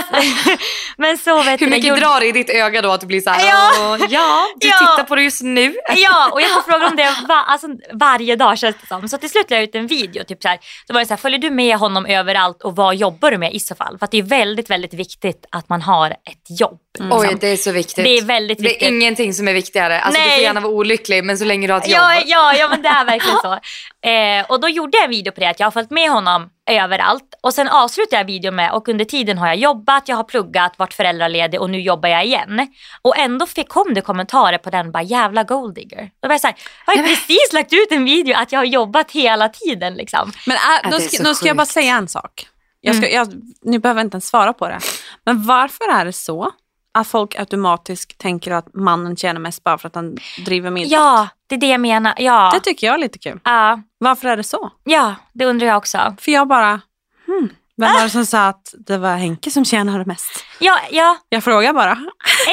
men 0.97 1.17
så 1.17 1.43
vet 1.43 1.61
Hur 1.61 1.67
mycket 1.67 1.85
gjorde- 1.89 2.01
drar 2.01 2.19
det 2.19 2.25
i 2.27 2.31
ditt 2.31 2.49
öga 2.49 2.81
då 2.81 2.91
att 2.91 3.01
du 3.01 3.07
blir 3.07 3.21
så 3.21 3.29
här, 3.29 3.47
Ja. 3.49 3.71
"Åh, 3.79 4.07
ja, 4.09 4.45
du 4.59 4.67
Ja. 4.67 4.77
tittar 4.77 5.03
på 5.03 5.15
det 5.15 5.23
just 5.23 5.41
nu. 5.43 5.75
Ja, 5.95 6.29
och 6.31 6.41
jag 6.41 6.49
får 6.49 6.61
frågor 6.61 6.85
om 6.89 6.95
det 6.95 7.15
va, 7.27 7.43
alltså, 7.47 7.67
varje 7.93 8.35
dag 8.35 8.57
känns 8.57 8.75
det 8.81 8.87
som. 8.87 9.09
Så 9.09 9.17
till 9.17 9.29
slut 9.29 9.49
la 9.49 9.55
jag 9.57 9.63
ut 9.63 9.75
en 9.75 9.87
video. 9.87 10.23
Typ 10.23 10.41
så 10.41 10.47
här, 10.47 10.59
då 10.87 10.93
var 10.93 11.01
det 11.01 11.05
så 11.07 11.13
här, 11.13 11.17
följer 11.17 11.39
du 11.39 11.49
med 11.49 11.77
honom 11.77 12.05
överallt 12.05 12.61
och 12.63 12.75
vad 12.75 12.95
jobbar 12.95 13.31
du 13.31 13.37
med 13.37 13.53
i 13.53 13.59
så 13.59 13.75
fall? 13.75 13.97
För 13.99 14.05
att 14.05 14.11
det 14.11 14.17
är 14.17 14.23
väldigt, 14.23 14.69
väldigt 14.69 14.93
viktigt 14.93 15.45
att 15.51 15.69
man 15.69 15.81
har 15.81 16.09
ett 16.09 16.59
jobb. 16.59 16.79
liksom. 16.99 17.19
Oj, 17.19 17.37
det 17.41 17.47
är 17.47 17.57
så 17.57 17.71
viktigt. 17.71 18.05
Det 18.05 18.17
är 18.17 18.21
väldigt 18.21 18.57
Det 18.57 18.63
är 18.63 18.69
viktigt. 18.69 18.89
ingenting 18.89 19.33
som 19.33 19.47
är 19.47 19.53
viktigare. 19.53 20.01
Alltså, 20.01 20.21
du 20.25 20.29
Nej. 20.29 20.37
får 20.37 20.43
gärna 20.43 20.59
vara 20.59 20.73
olycklig 20.73 21.23
men 21.23 21.37
så 21.37 21.45
länge 21.45 21.67
du 21.67 21.73
har 21.73 21.79
ett 21.79 21.87
Ja, 21.87 22.15
jobb. 22.15 22.23
ja, 22.27 22.53
ja, 22.55 22.69
men 22.69 22.81
det 22.81 22.89
är 22.89 23.05
verkligen 23.05 23.37
så. 23.37 23.59
Eh, 24.05 24.45
och 24.49 24.61
då 24.61 24.69
gjorde 24.69 24.97
jag 24.97 25.03
en 25.03 25.09
video 25.09 25.33
på 25.33 25.39
det, 25.39 25.49
att 25.49 25.59
jag 25.59 25.67
har 25.67 25.71
följt 25.71 25.89
med 25.91 26.09
honom 26.09 26.49
överallt. 26.69 27.33
Och 27.41 27.53
sen 27.53 27.67
avslutade 27.67 28.17
jag 28.17 28.25
videon 28.25 28.55
med, 28.55 28.71
och 28.71 28.89
under 28.89 29.05
tiden 29.05 29.37
har 29.37 29.47
jag 29.47 29.55
jobbat, 29.55 30.09
jag 30.09 30.15
har 30.15 30.23
pluggat, 30.23 30.79
varit 30.79 30.93
föräldraledig 30.93 31.61
och 31.61 31.69
nu 31.69 31.79
jobbar 31.81 32.09
jag 32.09 32.25
igen. 32.25 32.67
Och 33.01 33.17
ändå 33.17 33.45
fick, 33.45 33.69
kom 33.69 33.93
det 33.93 34.01
kommentarer 34.01 34.57
på 34.57 34.69
den, 34.69 34.91
bara 34.91 35.03
jävla 35.03 35.43
golddigger. 35.43 36.09
Då 36.21 36.27
var 36.27 36.33
jag 36.33 36.41
såhär, 36.41 36.55
jag 36.87 36.93
har 36.93 37.01
ju 37.01 37.07
precis 37.07 37.53
lagt 37.53 37.73
ut 37.73 37.91
en 37.91 38.05
video 38.05 38.35
att 38.37 38.51
jag 38.51 38.59
har 38.59 38.65
jobbat 38.65 39.11
hela 39.11 39.49
tiden 39.49 39.93
liksom. 39.93 40.31
Men 40.47 40.55
äh, 40.55 40.61
Ja, 40.83 40.89
då, 40.89 40.99
ska, 40.99 41.23
då 41.23 41.33
ska 41.33 41.47
jag 41.47 41.57
bara 41.57 41.65
säga 41.65 41.95
en 41.95 42.07
sak. 42.07 42.47
Jag 42.81 42.95
ska, 42.95 43.09
jag, 43.09 43.27
ni 43.61 43.79
behöver 43.79 44.01
inte 44.01 44.15
ens 44.15 44.27
svara 44.27 44.53
på 44.53 44.67
det. 44.67 44.79
Men 45.25 45.45
varför 45.45 45.99
är 45.99 46.05
det 46.05 46.13
så 46.13 46.51
att 46.95 47.07
folk 47.07 47.35
automatiskt 47.35 48.17
tänker 48.17 48.51
att 48.51 48.73
mannen 48.73 49.15
tjänar 49.15 49.41
mest 49.41 49.63
bara 49.63 49.77
för 49.77 49.87
att 49.87 49.95
han 49.95 50.17
driver 50.45 50.77
idrott? 50.77 50.91
Ja, 50.91 51.27
det 51.47 51.55
är 51.55 51.59
det 51.59 51.67
jag 51.67 51.81
menar. 51.81 52.13
Ja, 52.17 52.51
Det 52.53 52.59
tycker 52.59 52.87
jag 52.87 52.93
är 52.93 52.97
lite 52.99 53.19
kul. 53.19 53.39
ja, 53.43 53.81
Varför 53.97 54.27
är 54.27 54.37
det 54.37 54.43
så? 54.43 54.71
ja 54.83 55.15
det 55.33 55.45
undrar 55.45 55.67
jag 55.67 55.77
också. 55.77 56.15
För 56.19 56.31
jag 56.31 56.47
bara, 56.47 56.81
hmm, 57.25 57.49
vem 57.77 57.93
var 57.93 58.03
det 58.03 58.09
som 58.09 58.25
sa 58.25 58.47
att 58.47 58.73
det 58.87 58.97
var 58.97 59.15
Henke 59.15 59.51
som 59.51 59.65
tjänade 59.65 60.05
mest? 60.05 60.43
Ja, 60.59 60.79
ja, 60.91 61.17
Jag 61.29 61.43
frågar 61.43 61.73
bara. 61.73 61.97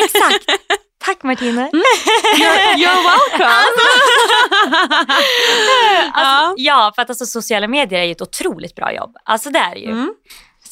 exakt. 0.05 0.45
Tack 1.05 1.23
Martina. 1.23 1.69
You're, 1.71 2.77
you're 2.77 3.03
welcome. 3.03 3.49
Alltså, 6.13 6.55
ja, 6.57 6.93
för 6.95 7.03
att 7.03 7.11
alltså, 7.11 7.27
sociala 7.27 7.69
medier 7.69 8.01
är 8.01 8.05
ju 8.05 8.13
ett 8.13 8.23
otroligt 8.23 8.75
bra 8.75 8.93
jobb. 8.95 9.17
Alltså 9.25 9.51
det 9.51 9.59
är 9.59 9.75
ju. 9.77 9.91
Mm. 9.91 10.15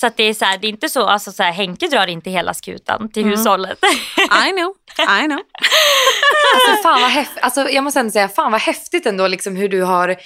Så 0.01 0.07
att 0.07 0.17
det 0.17 0.23
är 0.23 0.35
så 0.35 0.45
här, 0.45 0.59
det 0.59 0.67
är 0.67 0.69
inte 0.69 0.89
så, 0.89 1.07
alltså 1.07 1.33
så 1.33 1.43
här, 1.43 1.53
Henke 1.53 1.89
drar 1.89 2.07
inte 2.07 2.31
hela 2.31 2.55
skutan 2.55 3.11
till 3.13 3.25
hushållet. 3.25 3.79
I 4.47 4.51
know, 4.53 4.75
I 4.99 5.27
know. 5.27 5.41
Alltså, 6.55 6.83
fan 6.83 7.01
vad 7.01 7.11
häftigt. 7.11 7.43
Alltså, 7.43 7.69
jag 7.71 7.85
måste 7.85 8.01
ändå 8.01 8.13
säga, 8.13 8.29
fan 8.29 8.53
vad 8.53 8.61
häftigt 8.61 9.07
ändå 9.07 9.27
liksom, 9.27 9.57
hur 9.57 9.69
du 9.69 9.83
har 9.83 10.17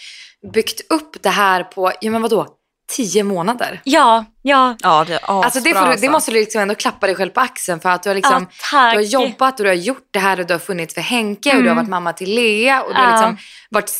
byggt 0.52 0.92
upp 0.92 1.22
det 1.22 1.28
här 1.30 1.64
på, 1.64 1.92
ja 2.00 2.10
men 2.10 2.22
vadå, 2.22 2.46
tio 2.92 3.22
månader? 3.22 3.80
ja, 3.84 4.24
ja. 4.42 4.76
Ja, 4.82 5.04
det 5.06 5.14
är 5.14 5.30
Alltså 5.44 5.60
det, 5.60 5.74
får 5.74 5.86
du, 5.86 5.96
det 5.96 6.08
måste 6.10 6.30
du 6.30 6.34
liksom 6.40 6.60
ändå 6.60 6.74
klappa 6.74 7.06
dig 7.06 7.14
själv 7.16 7.30
på 7.30 7.40
axeln 7.40 7.80
för 7.80 7.88
att 7.88 8.02
du 8.02 8.10
har, 8.10 8.14
liksom, 8.14 8.46
Ja, 8.72 8.90
du 8.90 8.96
har 8.96 9.00
jobbat 9.02 9.60
och 9.60 9.64
du 9.64 9.70
har 9.70 9.74
gjort 9.74 10.08
det 10.10 10.18
här 10.18 10.40
och 10.40 10.46
du 10.46 10.54
har 10.54 10.58
funnits 10.58 10.94
för 10.94 11.00
Henke 11.00 11.56
och 11.56 11.62
du 11.62 11.68
har 11.68 11.76
varit 11.76 11.88
mamma 11.88 12.12
till 12.12 12.34
Lea 12.34 12.82
och 12.82 12.94
du 12.94 13.00
har 13.00 13.04
Mm. 13.04 13.20
Ja. 13.20 13.28
liksom 13.28 13.46
varit 13.70 13.90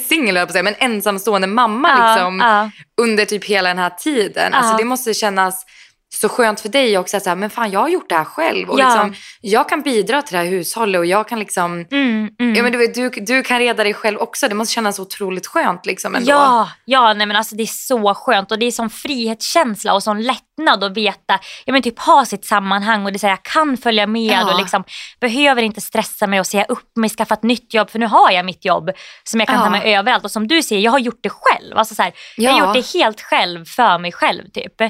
singel, 0.08 0.46
på 0.46 0.62
men 0.62 0.74
ensamstående 0.78 1.46
mamma 1.46 1.88
Ja, 1.88 2.14
liksom, 2.14 2.40
ja. 2.40 2.70
under 3.02 3.24
typ 3.24 3.44
hela 3.44 3.68
den 3.68 3.78
här 3.78 3.90
tiden. 3.90 4.54
Alltså 4.54 4.76
det 4.76 4.84
måste 4.84 5.14
kännas 5.14 5.66
så 6.14 6.28
skönt 6.28 6.60
för 6.60 6.68
dig 6.68 6.98
också 6.98 7.16
att 7.16 7.22
säga, 7.22 7.34
men 7.34 7.50
fan 7.50 7.70
jag 7.70 7.80
har 7.80 7.88
gjort 7.88 8.08
det 8.08 8.14
här 8.14 8.24
själv 8.24 8.70
och 8.70 8.80
Ja. 8.80 8.84
liksom, 8.84 9.14
jag 9.40 9.68
kan 9.68 9.82
bidra 9.82 10.22
till 10.22 10.32
det 10.32 10.38
här 10.38 10.50
hushållet 10.50 10.98
och 10.98 11.06
jag 11.06 11.28
kan 11.28 11.38
liksom 11.38 11.86
Mm, 11.90 12.28
mm. 12.40 12.54
Ja, 12.54 12.62
men 12.62 12.72
du, 12.72 12.86
du, 12.86 13.10
du 13.10 13.42
kan 13.42 13.58
reda 13.58 13.84
dig 13.84 13.94
själv 13.94 14.18
också. 14.18 14.48
Det 14.48 14.54
måste 14.54 14.74
kännas 14.74 14.98
otroligt 14.98 15.46
skönt. 15.46 15.86
Liksom, 15.86 16.14
ändå. 16.14 16.30
Ja, 16.30 16.68
ja 16.84 17.14
nej 17.14 17.26
men 17.26 17.36
alltså 17.36 17.54
det 17.56 17.62
är 17.62 17.66
så 17.66 18.14
skönt 18.14 18.50
och 18.52 18.58
det 18.58 18.66
är 18.66 18.70
sån 18.70 18.90
frihetskänsla 18.90 19.94
och 19.94 20.02
sån 20.02 20.22
lättnad 20.58 20.84
att 20.84 20.96
veta, 20.96 21.38
ja 21.64 21.72
men 21.72 21.82
typ 21.82 21.98
ha 21.98 22.24
sitt 22.24 22.44
sammanhang 22.44 23.04
och 23.04 23.12
det 23.12 23.16
är 23.16 23.18
så 23.18 23.26
här, 23.26 23.32
jag 23.32 23.42
kan 23.42 23.76
följa 23.76 24.06
med 24.06 24.32
Ja. 24.32 24.52
och 24.52 24.58
liksom 24.60 24.84
behöver 25.20 25.62
inte 25.62 25.80
stressa 25.80 26.26
mig 26.26 26.40
och 26.40 26.46
säga 26.46 26.64
upp 26.64 26.96
mig, 26.96 27.10
skaffa 27.10 27.34
ett 27.34 27.42
nytt 27.42 27.74
jobb 27.74 27.90
för 27.90 27.98
nu 27.98 28.06
har 28.06 28.30
jag 28.30 28.44
mitt 28.44 28.64
jobb 28.64 28.90
som 29.24 29.40
jag 29.40 29.48
kan 29.48 29.56
Ja. 29.58 29.64
ta 29.64 29.70
mig 29.70 29.94
överallt 29.94 30.24
och 30.24 30.30
som 30.30 30.48
du 30.48 30.62
säger, 30.62 30.82
jag 30.82 30.92
har 30.92 30.98
gjort 30.98 31.20
det 31.22 31.30
själv. 31.30 31.78
Alltså 31.78 31.94
så 31.94 32.02
här, 32.02 32.12
Jag 32.36 32.52
har 32.52 32.58
Ja. 32.58 32.66
gjort 32.66 32.74
det 32.92 32.98
helt 32.98 33.20
själv 33.20 33.64
för 33.64 33.98
mig 33.98 34.12
själv 34.12 34.42
typ. 34.54 34.80
Eh, 34.80 34.88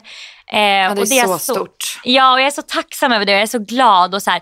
Ja, 0.52 0.94
det 0.94 1.00
och 1.00 1.06
är 1.12 1.26
så 1.26 1.38
stort. 1.38 2.00
Ja, 2.04 2.32
och 2.32 2.40
jag 2.40 2.46
är 2.46 2.50
så 2.50 2.62
tacksam 2.62 3.12
över 3.12 3.24
det. 3.24 3.32
Jag 3.32 3.42
är 3.42 3.46
så 3.46 3.58
glad 3.58 4.14
och 4.14 4.22
så 4.22 4.30
här, 4.30 4.40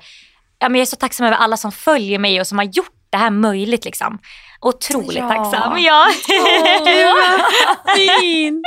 ja, 0.59 0.69
men 0.69 0.75
jag 0.79 0.83
är 0.83 0.91
så 0.91 0.97
tacksam 0.97 1.27
över 1.27 1.37
alla 1.37 1.57
som 1.57 1.73
följer 1.73 2.19
mig 2.19 2.41
och 2.41 2.47
som 2.47 2.59
har 2.59 2.65
gjort 2.65 2.95
det 3.11 3.17
här 3.17 3.31
möjligt. 3.31 3.85
Liksom. 3.85 4.19
Otroligt 4.61 5.17
Ja. 5.19 5.29
tacksam. 5.29 5.79
Ja. 5.79 6.07
Fin. 7.97 8.63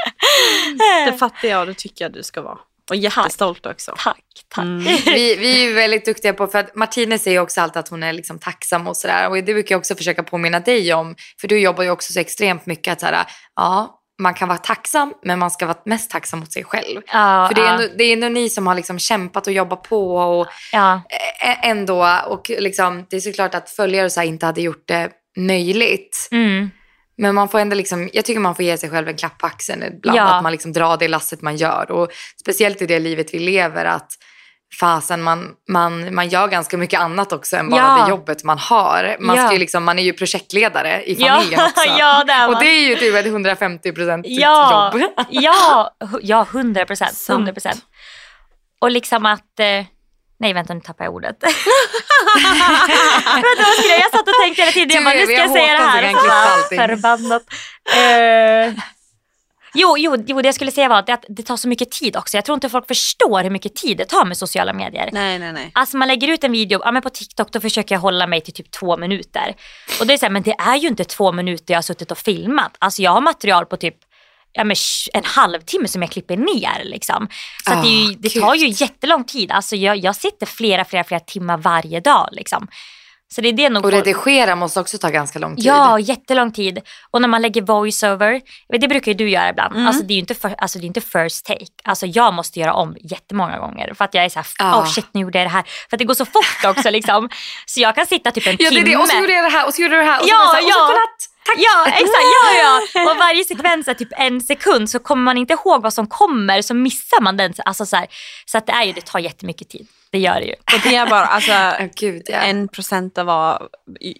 Det 1.05 1.13
fattar 1.13 1.47
jag 1.47 1.59
och 1.59 1.67
det 1.67 1.73
tycker 1.73 2.05
jag 2.05 2.13
du 2.13 2.23
ska 2.23 2.41
vara. 2.41 2.57
Och 2.89 2.95
jättestolt 2.95 3.65
också. 3.65 3.95
tack, 3.97 4.17
tack. 4.55 4.63
Mm. 4.63 4.83
Vi, 5.05 5.35
vi 5.35 5.63
är 5.63 5.67
ju 5.67 5.73
väldigt 5.73 6.05
duktiga 6.05 6.33
på, 6.33 6.47
för 6.47 6.59
att 6.59 6.75
Martine 6.75 7.19
säger 7.19 7.39
också 7.39 7.61
alltid 7.61 7.77
att 7.79 7.89
hon 7.89 8.03
är 8.03 8.13
liksom 8.13 8.39
tacksam 8.39 8.87
och 8.87 8.97
sådär. 8.97 9.29
Och 9.29 9.35
det 9.35 9.53
brukar 9.53 9.75
jag 9.75 9.79
också 9.79 9.95
försöka 9.95 10.23
påminna 10.23 10.59
dig 10.59 10.93
om. 10.93 11.15
För 11.41 11.47
du 11.47 11.59
jobbar 11.59 11.83
ju 11.83 11.89
också 11.89 12.13
så 12.13 12.19
extremt 12.19 12.65
mycket 12.65 12.91
att 12.91 12.99
såhär, 12.99 13.25
ja, 13.55 13.99
man 14.21 14.33
kan 14.33 14.47
vara 14.47 14.57
tacksam, 14.57 15.13
men 15.23 15.39
man 15.39 15.51
ska 15.51 15.65
vara 15.65 15.77
mest 15.85 16.11
tacksam 16.11 16.39
mot 16.39 16.51
sig 16.51 16.63
själv. 16.63 17.01
Ja, 17.07 17.47
För 17.47 17.55
det 17.55 17.61
är, 17.61 17.65
ja, 17.65 17.71
ändå, 17.73 17.87
det 17.97 18.03
är 18.03 18.13
ändå 18.13 18.29
ni 18.29 18.49
som 18.49 18.67
har 18.67 18.75
liksom 18.75 18.99
kämpat 18.99 19.47
och 19.47 19.53
jobbat 19.53 19.83
på 19.83 20.15
och 20.15 20.47
ja, 20.71 21.01
ändå, 21.63 22.19
och 22.27 22.49
liksom, 22.49 23.05
det 23.09 23.15
är 23.15 23.19
såklart 23.21 23.55
att 23.55 23.69
följare 23.69 24.09
så 24.09 24.19
här 24.19 24.27
inte 24.27 24.45
hade 24.45 24.61
gjort 24.61 24.83
det 24.87 25.09
möjligt. 25.37 26.27
mm, 26.31 26.69
Men 27.17 27.35
man 27.35 27.49
får 27.49 27.59
ändå 27.59 27.75
liksom, 27.75 28.09
jag 28.13 28.25
tycker 28.25 28.39
man 28.39 28.55
får 28.55 28.65
ge 28.65 28.77
sig 28.77 28.89
själv 28.89 29.07
en 29.07 29.17
klapp 29.17 29.37
på 29.37 29.45
axeln 29.47 29.83
ibland. 29.83 30.17
Ja. 30.17 30.23
Att 30.23 30.43
man 30.43 30.51
liksom 30.51 30.73
drar 30.73 30.97
det 30.97 31.07
lasset 31.07 31.41
man 31.41 31.55
gör. 31.55 31.91
Och 31.91 32.11
speciellt 32.41 32.81
i 32.81 32.85
det 32.85 32.99
livet 32.99 33.33
vi 33.33 33.39
lever 33.39 33.85
att 33.85 34.11
fasen 34.79 35.21
man, 35.23 35.51
man, 35.69 36.15
man 36.15 36.29
gör 36.29 36.47
ganska 36.47 36.77
mycket 36.77 36.99
annat 36.99 37.33
också 37.33 37.55
än 37.57 37.69
bara 37.69 37.81
Ja. 37.81 38.03
det 38.03 38.09
jobbet 38.09 38.43
man 38.43 38.57
har. 38.57 39.15
Man, 39.19 39.35
Ja. 39.37 39.47
ska 39.47 39.57
liksom, 39.57 39.83
man 39.83 39.99
är 39.99 40.03
ju 40.03 40.13
projektledare 40.13 41.03
i 41.03 41.13
Ja, 41.19 41.33
familjen 41.35 41.59
också. 41.65 41.83
ja, 41.99 42.23
det 42.23 42.33
är 42.33 42.47
man. 42.47 42.55
Och 42.55 42.59
det 42.63 42.65
är 42.69 42.89
ju 42.89 42.95
typ 42.95 43.15
ett 43.15 43.25
150 43.25 43.91
procent 43.91 44.25
ja, 44.29 44.91
jobb. 44.93 45.03
ja, 45.29 45.91
ja, 46.21 46.47
100 46.51 46.85
procent. 46.85 47.13
Sant. 47.17 47.37
100 47.37 47.53
procent. 47.53 47.81
Och 48.81 48.91
liksom 48.91 49.25
att... 49.25 49.59
Eh, 49.59 49.85
nej, 50.43 50.53
vänta 50.53 50.73
nu 50.73 50.81
tappar 50.81 51.05
jag 51.05 51.13
ordet. 51.13 51.43
vänta, 51.43 51.61
vad 53.57 53.75
skulle 53.77 53.93
jag? 53.93 53.99
Jag 53.99 54.11
satt 54.11 54.27
och 54.27 54.33
tänkte 54.43 54.61
hela 54.61 54.71
tiden. 54.71 54.95
Jag 54.95 55.03
bara, 55.03 55.13
nu 55.13 55.25
ska 55.25 55.33
jag 55.33 55.51
säga 55.51 55.73
det 55.73 55.83
här. 55.83 56.87
Förbannat. 56.87 57.43
Eh, 57.95 58.83
jo, 59.73 59.97
jo, 59.97 60.23
jo, 60.27 60.41
det 60.41 60.47
jag 60.47 60.55
skulle 60.55 60.71
säga 60.71 60.89
var 60.89 60.99
att 60.99 61.05
det, 61.07 61.13
att 61.13 61.25
det 61.29 61.43
tar 61.43 61.57
så 61.57 61.67
mycket 61.67 61.91
tid 61.91 62.17
också. 62.17 62.37
Jag 62.37 62.45
tror 62.45 62.53
inte 62.53 62.69
folk 62.69 62.87
förstår 62.87 63.43
hur 63.43 63.49
mycket 63.49 63.75
tid 63.75 63.97
det 63.97 64.05
tar 64.05 64.25
med 64.25 64.37
sociala 64.37 64.73
medier. 64.73 65.09
Nej, 65.13 65.39
nej, 65.39 65.53
nej. 65.53 65.71
Alltså 65.73 65.97
man 65.97 66.07
lägger 66.07 66.27
ut 66.27 66.43
en 66.43 66.51
video, 66.51 66.81
ja, 66.83 66.91
men 66.91 67.01
på 67.01 67.09
TikTok 67.09 67.51
då 67.51 67.59
försöker 67.59 67.95
jag 67.95 67.99
hålla 67.99 68.27
mig 68.27 68.41
till 68.41 68.53
typ 68.53 68.71
två 68.71 68.97
minuter. 68.97 69.55
Och 69.99 70.07
det 70.07 70.13
är 70.13 70.17
så 70.17 70.25
här, 70.25 70.31
men 70.31 70.43
det 70.43 70.55
är 70.59 70.75
ju 70.75 70.87
inte 70.87 71.03
två 71.03 71.31
minuter 71.31 71.73
jag 71.73 71.77
har 71.77 71.83
suttit 71.83 72.11
och 72.11 72.17
filmat. 72.17 72.75
Alltså 72.79 73.01
jag 73.01 73.11
har 73.11 73.21
material 73.21 73.65
på 73.65 73.77
typ 73.77 73.95
ja, 74.53 74.63
men 74.63 74.75
en 75.13 75.23
halvtimme 75.25 75.87
som 75.87 76.01
jag 76.01 76.11
klipper 76.11 76.37
ner. 76.37 76.83
Liksom. 76.83 77.27
Så 77.65 77.73
att 77.73 77.83
det, 77.83 77.89
ju, 77.89 78.11
Ah, 78.11 78.15
det 78.19 78.29
tar 78.29 78.55
ju 78.55 78.67
jättelång 78.67 79.23
tid. 79.23 79.51
Alltså 79.51 79.75
jag, 79.75 79.97
jag 79.97 80.15
sitter 80.15 80.45
flera, 80.45 80.85
flera, 80.85 81.03
flera 81.03 81.19
timmar 81.19 81.57
varje 81.57 81.99
dag. 81.99 82.29
Liksom. 82.31 82.67
Så 83.35 83.41
det 83.41 83.49
är 83.49 83.53
det 83.53 83.69
nog 83.69 83.85
Och 83.85 83.91
redigera 83.91 84.55
måste 84.55 84.79
också 84.79 84.97
ta 84.97 85.09
ganska 85.09 85.39
lång 85.39 85.55
tid. 85.55 85.65
Ja, 85.65 85.99
jättelång 85.99 86.51
tid. 86.51 86.79
Och 87.11 87.21
när 87.21 87.27
man 87.27 87.41
lägger 87.41 87.61
voiceover, 87.61 88.41
det 88.79 88.87
brukar 88.87 89.11
ju 89.11 89.17
du 89.17 89.29
göra 89.29 89.49
ibland. 89.49 89.75
Mm. 89.75 89.87
Alltså 89.87 90.03
det 90.03 90.13
är 90.13 90.15
ju 90.15 90.19
inte, 90.19 90.35
för, 90.35 90.55
alltså, 90.57 90.79
det 90.79 90.85
är 90.85 90.87
inte 90.87 91.01
first 91.01 91.45
take. 91.45 91.65
Alltså 91.83 92.05
jag 92.05 92.33
måste 92.33 92.59
göra 92.59 92.73
om 92.73 92.95
jättemånga 93.01 93.59
gånger 93.59 93.93
för 93.93 94.05
att 94.05 94.13
jag 94.13 94.25
är 94.25 94.29
så 94.29 94.39
här, 94.39 94.47
Ja. 94.59 94.79
oh 94.79 94.85
shit 94.85 95.05
nu 95.11 95.21
gjorde 95.21 95.37
jag 95.39 95.45
det 95.45 95.51
här. 95.51 95.63
För 95.89 95.95
att 95.95 95.99
det 95.99 96.05
går 96.05 96.13
så 96.13 96.25
fort 96.25 96.65
också 96.65 96.89
liksom. 96.89 97.29
Så 97.65 97.81
jag 97.81 97.95
kan 97.95 98.05
sitta 98.05 98.31
typ 98.31 98.47
en 98.47 98.55
Ja, 98.59 98.69
det 98.69 98.75
är 98.75 98.83
timme. 98.83 98.89
det. 98.89 98.97
Och 98.97 99.07
så 99.07 99.17
gjorde 99.19 99.33
jag 99.33 99.43
det 99.45 99.49
här 99.57 99.67
och 99.67 99.73
så 99.73 99.81
gjorde 99.81 99.95
jag 99.95 100.05
det 100.05 100.11
här. 100.11 100.21
Och 100.21 100.27
Ja, 100.29 100.35
så 100.35 100.55
det 100.55 100.61
så 100.61 100.65
här, 100.65 100.69
ja. 100.69 100.83
Och 100.83 100.87
så, 100.87 100.93
kolla 100.93 101.32
att 101.51 101.61
Ja, 101.61 101.85
exakt. 101.87 102.23
Ja, 102.53 102.81
ja. 102.93 103.11
Och 103.11 103.17
varje 103.17 103.43
sekvens 103.43 103.87
är 103.87 103.93
typ 103.93 104.09
en 104.11 104.41
sekund 104.41 104.89
så 104.89 104.99
kommer 104.99 105.23
man 105.23 105.37
inte 105.37 105.53
ihåg 105.53 105.81
vad 105.81 105.93
som 105.93 106.07
kommer 106.07 106.61
så 106.61 106.73
missar 106.73 107.21
man 107.21 107.37
den. 107.37 107.53
Alltså 107.65 107.85
så, 107.85 107.95
här, 107.95 108.07
så 108.45 108.57
att 108.57 108.65
det, 108.65 108.73
är 108.73 108.83
ju, 108.83 108.93
det 108.93 109.05
tar 109.05 109.19
jättemycket 109.19 109.69
tid. 109.69 109.87
Det 110.11 110.19
gör 110.19 110.33
det 110.33 110.45
ju. 110.45 110.53
Och 110.53 110.81
det 110.83 110.95
är 110.95 111.07
bara 111.07 111.25
alltså, 111.25 111.51
gud 111.95 112.21
ja. 112.25 112.37
en 112.37 112.67
procent 112.67 113.17
av 113.17 113.25
vad 113.25 113.61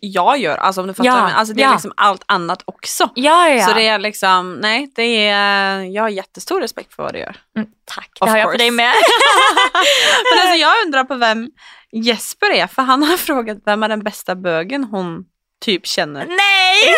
jag 0.02 0.38
gör. 0.38 0.58
Alltså 0.58 0.82
om 0.82 0.88
du 0.88 0.94
fattar 0.94 1.06
Ja, 1.06 1.16
jag 1.16 1.24
menar. 1.24 1.38
Alltså 1.38 1.54
det 1.54 1.62
är 1.62 1.66
ja. 1.66 1.72
liksom 1.72 1.94
allt 1.98 2.24
annat 2.26 2.62
också. 2.66 3.10
Ja, 3.16 3.50
ja. 3.50 3.66
Så 3.68 3.74
det 3.74 3.88
är 3.88 4.00
liksom, 4.00 4.54
nej, 4.54 4.92
det 4.96 5.28
är, 5.28 5.80
jag 5.82 6.04
har 6.04 6.10
jättestor 6.10 6.62
respekt 6.62 6.94
för 6.96 7.04
vad 7.04 7.14
du 7.14 7.20
gör. 7.20 7.36
Mm, 7.58 7.68
tack, 7.86 8.10
Of 8.20 8.26
det 8.26 8.32
har 8.32 8.38
jag 8.38 8.46
på 8.46 8.52
course. 8.52 8.64
dig 8.64 8.72
med. 8.72 8.94
Men 10.32 10.42
alltså 10.42 10.56
jag 10.56 10.74
undrar 10.86 11.04
på 11.04 11.16
vem 11.16 11.50
Jesper 11.92 12.52
är, 12.52 12.68
för 12.68 12.82
han 12.82 13.04
har 13.04 13.18
frågat 13.28 13.58
vem 13.66 13.84
är 13.84 13.90
den 13.90 14.04
bästa 14.04 14.36
bögen 14.36 14.84
hon 14.84 15.26
typ 15.64 15.88
känner. 15.88 16.26
Nej! 16.26 16.84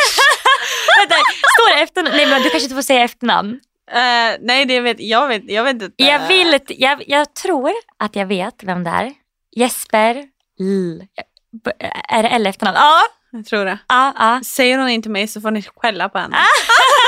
Vänta, 1.00 1.16
står 1.60 1.76
det 1.76 1.82
efternamn? 1.84 2.16
Nej 2.18 2.26
men 2.28 2.42
du 2.42 2.50
kanske 2.50 2.66
inte 2.66 2.76
får 2.76 2.82
säga 2.82 3.04
efternamn. 3.04 3.60
Eh, 3.92 4.38
nej, 4.42 4.66
det 4.66 4.80
vet 4.80 5.00
jag 5.00 5.28
vet, 5.28 5.42
jag 5.52 5.64
vet 5.64 5.74
inte. 5.82 6.04
Jag 6.04 6.28
vill, 6.28 6.60
jag, 6.68 7.04
jag 7.08 7.34
tror 7.36 7.72
att 8.00 8.16
jag 8.16 8.26
vet 8.26 8.64
vem 8.64 8.84
det 8.84 8.90
är. 8.90 9.14
Jesper 9.56 10.16
L. 10.60 11.04
Är 12.10 12.24
det 12.24 12.30
L 12.30 12.48
efternamn? 12.48 12.78
Ja, 12.80 13.02
Jag 13.32 13.46
tror 13.46 13.66
det. 13.66 13.78
ja, 13.88 14.14
ja. 14.20 14.42
Säger 14.46 14.78
hon 14.78 14.90
inte 14.90 15.10
mig 15.10 15.28
så 15.28 15.42
får 15.42 15.52
ni 15.52 15.64
skälla 15.76 16.10
på 16.10 16.18
henne. 16.18 16.38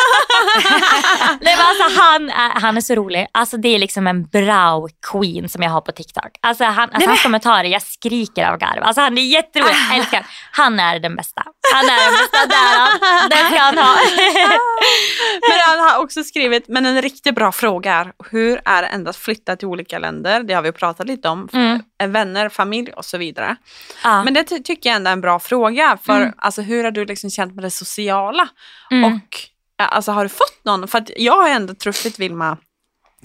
Nej, 1.42 1.56
men 1.58 1.66
alltså, 1.66 2.02
han, 2.02 2.30
är, 2.30 2.60
han 2.60 2.78
är 2.78 2.82
så 2.82 2.96
rolig. 2.96 3.28
Alltså, 3.32 3.58
det 3.58 3.70
är 3.76 3.80
liksom 3.80 4.08
en 4.08 4.24
brow 4.26 4.90
queen 5.12 5.50
som 5.50 5.62
jag 5.64 5.70
har 5.70 5.82
på 5.82 5.92
TikTok. 5.92 6.32
Alltså, 6.42 6.64
han, 6.64 6.90
alltså, 6.94 7.10
hans 7.10 7.24
kommentarer, 7.24 7.64
jag 7.70 7.82
skriker 7.82 8.46
av 8.52 8.58
garv. 8.58 8.84
Alltså, 8.84 9.02
han 9.02 9.18
är 9.18 9.22
jätterolig, 9.22 9.74
jag 9.90 9.98
älskar. 9.98 10.26
Han 10.52 10.80
är 10.80 11.00
den 11.00 11.16
bästa. 11.16 11.44
Han 11.74 11.86
är 11.86 12.06
den 12.12 12.14
bästa, 12.20 12.38
där. 12.48 13.30
Den 13.30 13.52
ska 13.52 13.60
han 13.62 13.78
ha. 13.78 13.96
Men 15.50 15.60
han 15.68 15.80
har 15.80 16.04
också 16.04 16.24
skrivit, 16.24 16.68
men 16.68 16.86
en 16.86 17.02
riktigt 17.02 17.36
bra 17.36 17.52
fråga 17.52 17.94
är, 17.94 18.12
hur 18.32 18.62
är 18.66 18.82
det 18.82 18.88
ändå 18.88 19.10
att 19.10 19.16
flytta 19.18 19.56
till 19.56 19.68
olika 19.68 20.00
länder? 20.00 20.44
Det 20.44 20.54
har 20.54 20.62
vi 20.62 20.72
pratat 20.72 21.08
lite 21.08 21.30
om. 21.30 21.50
Mm. 21.54 21.82
Eh, 22.02 22.08
Vänner, 22.08 22.50
familj 22.50 22.92
och 22.92 23.06
så 23.06 23.18
vidare. 23.18 23.56
Ja. 24.04 24.24
Men 24.24 24.34
det 24.34 24.44
ty- 24.44 24.64
tycker 24.64 24.90
jag 24.90 24.96
ändå 24.96 25.10
är 25.10 25.14
en 25.14 25.22
bra 25.22 25.40
fråga. 25.40 25.98
För 26.04 26.22
Mm. 26.22 26.34
alltså, 26.38 26.62
hur 26.62 26.84
har 26.84 26.92
du 26.92 27.06
liksom 27.06 27.30
känt 27.30 27.56
med 27.56 27.64
det 27.64 27.72
sociala? 27.72 28.48
Mm. 28.92 29.04
Och 29.14 29.20
alltså, 29.78 30.12
har 30.12 30.24
du 30.24 30.30
fått 30.30 30.66
någon? 30.66 30.88
För 30.88 31.04
jag 31.18 31.38
har 31.38 31.50
ändå 31.50 31.74
truffit 31.74 32.20
Vilma 32.20 32.58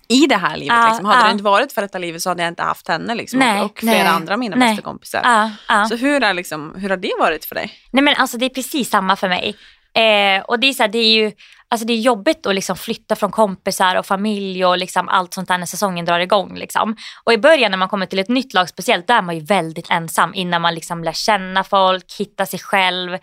i 0.09 0.27
det 0.27 0.37
här 0.37 0.57
livet. 0.57 0.77
Ja, 0.77 0.87
liksom. 0.89 1.07
Hade 1.07 1.21
ja. 1.21 1.27
det 1.27 1.33
inte 1.33 1.45
varit 1.45 1.73
för 1.73 1.83
detta 1.83 1.99
livet 1.99 2.23
så 2.23 2.31
hade 2.31 2.43
jag 2.43 2.51
inte 2.51 2.63
haft 2.63 2.89
henne 2.89 3.15
liksom, 3.15 3.39
Nej, 3.39 3.63
och, 3.63 3.79
flera 3.79 3.95
nej, 3.95 4.07
andra 4.07 4.33
av 4.33 4.39
mina 4.39 4.57
nej. 4.57 4.69
bästa 4.69 4.83
kompisar. 4.83 5.51
Ja. 5.69 5.87
Så 5.89 5.97
hur, 5.97 6.23
är 6.23 6.35
liksom, 6.35 6.75
hur 6.77 6.91
har 6.91 6.97
det 6.97 7.13
varit 7.19 7.45
för 7.45 7.55
dig? 7.55 7.73
Nej 7.91 8.05
men 8.05 8.15
alltså 8.17 8.39
det 8.39 8.45
är 8.45 8.51
precis 8.51 8.91
samma 8.91 9.17
för 9.17 9.29
mig. 9.29 9.57
Eh, 9.95 10.43
och 10.43 10.61
det 10.61 10.67
är, 10.67 10.73
så 10.73 10.83
här, 10.83 10.89
det 10.89 10.99
är 10.99 11.15
ju 11.15 11.33
alltså 11.69 11.87
det 11.87 11.93
är 11.93 12.01
jobbigt 12.01 12.47
att 12.47 12.55
liksom 12.55 12.77
flytta 12.77 13.17
från 13.17 13.31
kompisar 13.31 13.97
och 13.97 14.07
familj 14.07 14.65
och 14.65 14.79
liksom 14.79 15.09
allt 15.09 15.35
sånt 15.35 15.49
där 15.49 15.59
när 15.59 15.67
säsongen 15.67 16.05
drar 16.05 16.21
igång. 16.21 16.55
Liksom. 16.55 16.97
Och 17.25 17.33
i 17.33 17.39
början 17.39 17.71
när 17.71 17.79
man 17.79 17.89
kommer 17.89 18.07
till 18.07 18.19
ett 18.19 18.29
nytt 18.29 18.55
lag 18.55 18.69
speciellt, 18.69 19.07
där 19.07 19.19
är 19.19 19.23
man 19.23 19.35
ju 19.35 19.45
väldigt 19.45 19.91
ensam 19.91 20.35
innan 20.35 20.63
man 20.63 20.75
liksom 20.75 21.05
lär 21.05 21.13
känna 21.13 21.65
folk, 21.65 22.13
hitta 22.19 22.47
sig 22.47 22.59
själv, 22.59 23.19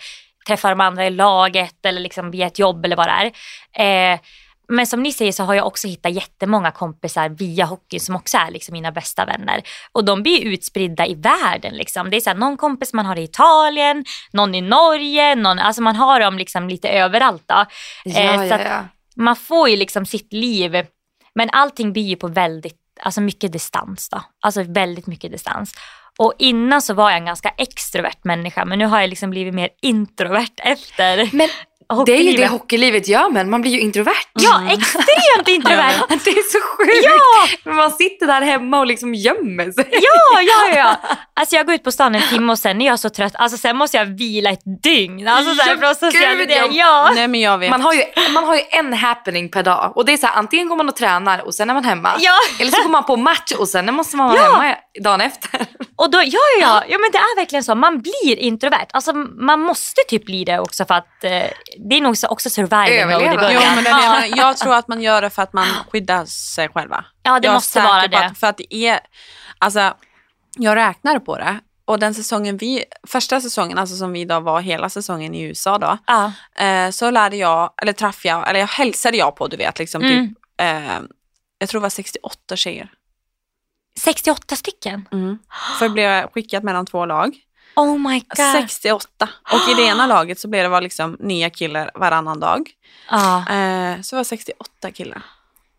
träffa 0.48 0.70
de 0.70 0.82
andra 0.82 1.08
i 1.08 1.10
laget 1.10 1.86
eller 1.86 2.02
liksom 2.02 2.32
via 2.32 2.48
ett 2.48 2.60
jobb 2.60 2.86
eller 2.86 2.96
vad 2.96 3.08
det 3.08 3.32
är. 3.76 4.14
Eh, 4.14 4.20
men 4.72 4.88
som 4.88 5.04
ni 5.04 5.14
säger 5.14 5.32
så 5.32 5.44
har 5.44 5.54
jag 5.54 5.68
också 5.68 5.88
hittat 5.88 6.12
jättemånga 6.12 6.72
kompisar 6.72 7.30
via 7.30 7.66
hockey 7.66 8.00
som 8.00 8.16
också 8.16 8.38
är 8.38 8.52
liksom 8.52 8.74
mina 8.74 8.92
bästa 8.92 9.26
vänner. 9.26 9.62
Och 9.92 10.06
de 10.06 10.24
blir 10.24 10.46
utspridda 10.46 11.08
i 11.08 11.16
världen. 11.16 11.74
Liksom. 11.74 12.10
Det 12.10 12.18
är 12.18 12.22
så 12.22 12.30
här, 12.30 12.38
någon 12.38 12.58
kompis 12.58 12.94
man 12.94 13.06
har 13.06 13.16
i 13.16 13.24
Italien, 13.24 14.06
någon 14.32 14.56
i 14.56 14.62
Norge, 14.62 15.36
någon, 15.36 15.60
alltså 15.60 15.82
man 15.82 15.96
har 15.96 16.20
dem 16.20 16.38
liksom 16.38 16.70
lite 16.70 16.90
överallt. 16.90 17.44
Då. 17.46 17.66
Ja, 18.04 18.20
Eh, 18.20 18.48
ja, 18.48 18.56
att 18.56 18.62
ja. 18.66 18.86
Man 19.16 19.36
får 19.36 19.70
ju 19.70 19.76
liksom 19.78 20.06
sitt 20.06 20.34
liv, 20.34 20.86
men 21.36 21.50
allting 21.52 21.94
blir 21.94 22.04
ju 22.04 22.16
på 22.16 22.28
väldigt, 22.28 22.78
alltså 23.02 23.22
mycket 23.22 23.52
distans. 23.52 24.10
Då. 24.10 24.22
Alltså 24.42 24.64
väldigt 24.64 25.08
mycket 25.08 25.32
distans. 25.32 25.74
Och 26.20 26.34
innan 26.40 26.82
så 26.82 26.94
var 26.94 27.10
jag 27.10 27.18
en 27.20 27.26
ganska 27.26 27.50
extrovert 27.58 28.24
människa 28.24 28.66
men 28.66 28.80
nu 28.80 28.86
har 28.86 29.00
jag 29.02 29.10
liksom 29.10 29.30
blivit 29.30 29.54
mer 29.54 29.70
introvert 29.82 30.50
efter 30.58 31.30
Men 31.34 31.50
det 32.06 32.12
är 32.18 32.22
ju 32.24 32.38
det 32.38 32.48
hockeylivet. 32.48 33.08
gör 33.08 33.30
men 33.30 33.50
man 33.50 33.62
blir 33.62 33.72
ju 33.72 33.80
introvert. 33.80 34.26
Ja, 34.34 34.62
extremt 34.72 35.48
introvert. 35.48 35.94
Det 36.24 36.30
är 36.30 36.52
så 36.52 36.60
sjukt. 36.78 37.06
Ja! 37.66 37.72
Man 37.74 37.92
sitter 37.92 38.28
där 38.28 38.42
hemma 38.42 38.80
och 38.80 38.88
liksom 38.88 39.14
gömmer 39.16 39.72
sig. 39.72 39.90
Ja, 39.92 40.42
ja, 40.42 40.78
ja. 40.78 40.96
Alltså 41.34 41.56
jag 41.56 41.66
går 41.66 41.76
ut 41.76 41.84
på 41.84 41.92
stan 41.92 42.16
en 42.16 42.22
timme 42.22 42.52
och 42.52 42.60
sen 42.60 42.82
är 42.82 42.86
jag 42.86 43.00
så 43.00 43.10
trött. 43.10 43.34
Alltså 43.36 43.58
sen 43.58 43.78
måste 43.78 43.98
jag 43.98 44.06
vila 44.06 44.50
ett 44.50 44.84
dygn. 44.84 45.28
Alltså 45.28 45.56
så 45.56 45.62
här, 45.64 45.78
Ja, 45.82 45.94
sociala 45.96 46.34
gud, 46.36 46.52
jag- 46.52 46.72
Ja. 46.74 47.12
Nej 47.16 47.28
men 47.28 47.40
jag 47.40 47.58
vet. 47.58 47.70
Man 47.70 47.82
har, 47.82 47.94
ju, 47.94 48.04
man 48.34 48.44
har 48.44 48.56
ju 48.56 48.62
en 48.70 48.94
happening 48.94 49.50
per 49.50 49.64
dag 49.64 49.92
och 49.98 50.06
det 50.06 50.14
är 50.14 50.18
så 50.18 50.28
här, 50.28 50.36
antingen 50.36 50.68
går 50.70 50.76
man 50.76 50.90
och 50.90 50.96
tränar 50.96 51.46
och 51.46 51.54
sen 51.56 51.70
är 51.70 51.74
man 51.74 51.84
hemma. 51.84 52.16
Ja. 52.20 52.34
Eller 52.60 52.72
så 52.72 52.82
går 52.84 52.90
man 52.90 53.04
på 53.04 53.16
match 53.16 53.52
och 53.60 53.68
sen 53.68 53.94
måste 53.94 54.18
man 54.18 54.28
vara 54.30 54.38
Ja. 54.40 54.52
hemma 54.58 54.76
dagen 55.04 55.22
efter. 55.22 55.66
Och 56.00 56.12
då, 56.12 56.18
ja, 56.18 56.24
ja, 56.26 56.62
ja. 56.62 56.84
ja, 56.90 56.98
men 56.98 57.12
det 57.12 57.18
är 57.18 57.36
verkligen 57.36 57.64
så. 57.64 57.76
Man 57.76 58.02
blir 58.02 58.40
introvert. 58.40 58.86
Alltså 58.94 59.14
man 59.14 59.60
måste 59.60 60.02
typ 60.08 60.26
bli 60.26 60.44
det 60.46 60.60
också 60.60 60.86
för 60.86 60.94
att 60.96 61.24
eh, 61.24 61.44
det 61.90 61.96
är 61.96 62.02
nog 62.02 62.18
så- 62.18 62.28
också 62.28 62.50
survival 62.50 62.80
mode 62.90 62.94
i 62.96 63.00
Överleva. 63.02 63.36
början. 63.42 63.62
Jo, 63.66 63.70
men 63.76 63.84
det 63.84 63.90
är 63.90 64.22
det 64.22 64.28
ja. 64.28 64.36
jag, 64.38 64.58
tror 64.58 64.76
att 64.76 64.88
man 64.88 65.02
gör 65.02 65.22
det 65.22 65.30
för 65.30 65.42
att 65.42 65.54
man 65.54 65.68
skyddar 65.92 66.26
sig 66.26 66.70
själva. 66.70 67.06
ja, 67.24 67.40
det 67.40 67.46
jag 67.48 67.54
måste 67.54 67.82
vara 67.82 68.02
på 68.02 68.08
det. 68.08 68.26
Att, 68.26 68.38
för 68.38 68.48
att 68.48 68.58
det 68.58 68.76
är, 68.76 69.00
alltså, 69.58 69.94
jag 70.58 70.76
räknar 70.76 71.20
på 71.20 71.38
det. 71.38 71.60
Och 71.86 72.00
den 72.00 72.14
säsongen 72.14 72.58
vi, 72.58 72.84
första 73.08 73.42
säsongen, 73.42 73.78
alltså 73.78 73.96
som 73.96 74.12
vi 74.12 74.26
då 74.26 74.40
var 74.40 74.62
hela 74.62 74.90
säsongen 74.90 75.34
i 75.36 75.42
USA 75.42 75.78
då, 75.78 75.98
Ja. 76.08 76.32
eh, 76.66 76.90
så 76.92 77.12
lärde 77.12 77.36
jag, 77.36 77.74
eller 77.82 77.94
träffade 77.94 78.28
jag, 78.28 78.50
eller 78.50 78.60
jag 78.60 78.68
hälsade 78.68 79.18
jag 79.18 79.36
på, 79.36 79.48
du 79.48 79.58
vet, 79.58 79.80
liksom 79.80 80.02
Mm. 80.02 80.28
typ, 80.28 80.38
eh, 80.62 81.00
jag 81.58 81.70
tror 81.70 81.82
det 81.82 81.84
var 81.84 81.90
68 81.90 82.56
tjejer. 82.56 82.90
68 84.00 84.56
stycken. 84.56 85.08
För 85.80 85.86
det 85.86 85.94
blev 85.94 86.28
skickat 86.28 86.64
mellan 86.64 86.86
två 86.86 87.06
lag. 87.06 87.36
Oh 87.76 87.98
my 87.98 88.20
god. 88.20 88.52
68. 88.52 89.30
Och 89.54 89.72
i 89.72 89.74
det 89.74 89.84
ena 89.84 90.08
laget 90.08 90.40
så 90.40 90.48
blev 90.48 90.64
det 90.64 90.70
var 90.70 90.82
liksom 90.82 91.18
nya 91.20 91.50
killar 91.50 91.92
varannan 91.96 92.40
dag. 92.40 92.70
Ja. 93.10 93.38
Eh, 93.38 94.02
så 94.02 94.16
det 94.16 94.20
var 94.20 94.24
68 94.24 94.92
killar. 94.92 95.22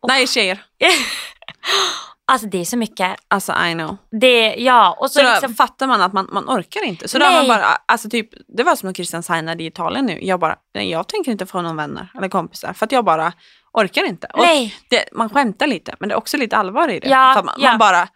Nej, 0.08 0.26
tjejer. 0.26 0.62
Alltså 2.30 2.46
det 2.46 2.58
är 2.58 2.64
så 2.64 2.76
mycket. 2.76 3.16
Alltså 3.28 3.52
I 3.52 3.72
know. 3.72 3.96
Det, 4.10 4.54
ja, 4.54 4.96
och 5.00 5.10
så, 5.10 5.18
Så 5.18 5.24
då 5.24 5.30
liksom, 5.30 5.54
fattar 5.54 5.86
man 5.86 6.02
att 6.02 6.12
man, 6.12 6.28
man 6.32 6.44
orkar 6.48 6.84
inte. 6.84 7.08
Så 7.08 7.18
då 7.18 7.24
Nej. 7.24 7.34
man 7.36 7.48
bara, 7.48 7.64
alltså 7.86 8.10
typ, 8.10 8.28
det 8.56 8.62
var 8.62 8.76
som 8.76 8.86
när 8.86 8.94
Christian 8.94 9.22
signade 9.22 9.62
i 9.62 9.66
Italien 9.66 10.06
nu. 10.06 10.18
Jag 10.24 10.40
bara, 10.40 10.56
jag 10.72 11.08
tänker 11.08 11.32
inte 11.32 11.46
få 11.46 11.62
någon 11.62 11.76
vänner 11.76 12.12
eller 12.16 12.28
kompisar 12.28 12.72
för 12.72 12.86
att 12.86 12.92
jag 12.92 13.04
bara 13.04 13.32
orkar 13.72 14.04
inte. 14.04 14.26
Och 14.26 14.44
nej. 14.44 14.74
det, 14.88 15.04
man 15.12 15.30
skämtar 15.30 15.66
lite 15.66 15.94
men 16.00 16.08
det 16.08 16.14
är 16.14 16.18
också 16.18 16.36
lite 16.36 16.56
allvar 16.56 16.88
i 16.88 17.00
det. 17.00 17.08
Ja, 17.08 17.42
man, 17.44 17.54
ja. 17.58 17.68
man 17.68 17.78
bara, 17.78 18.08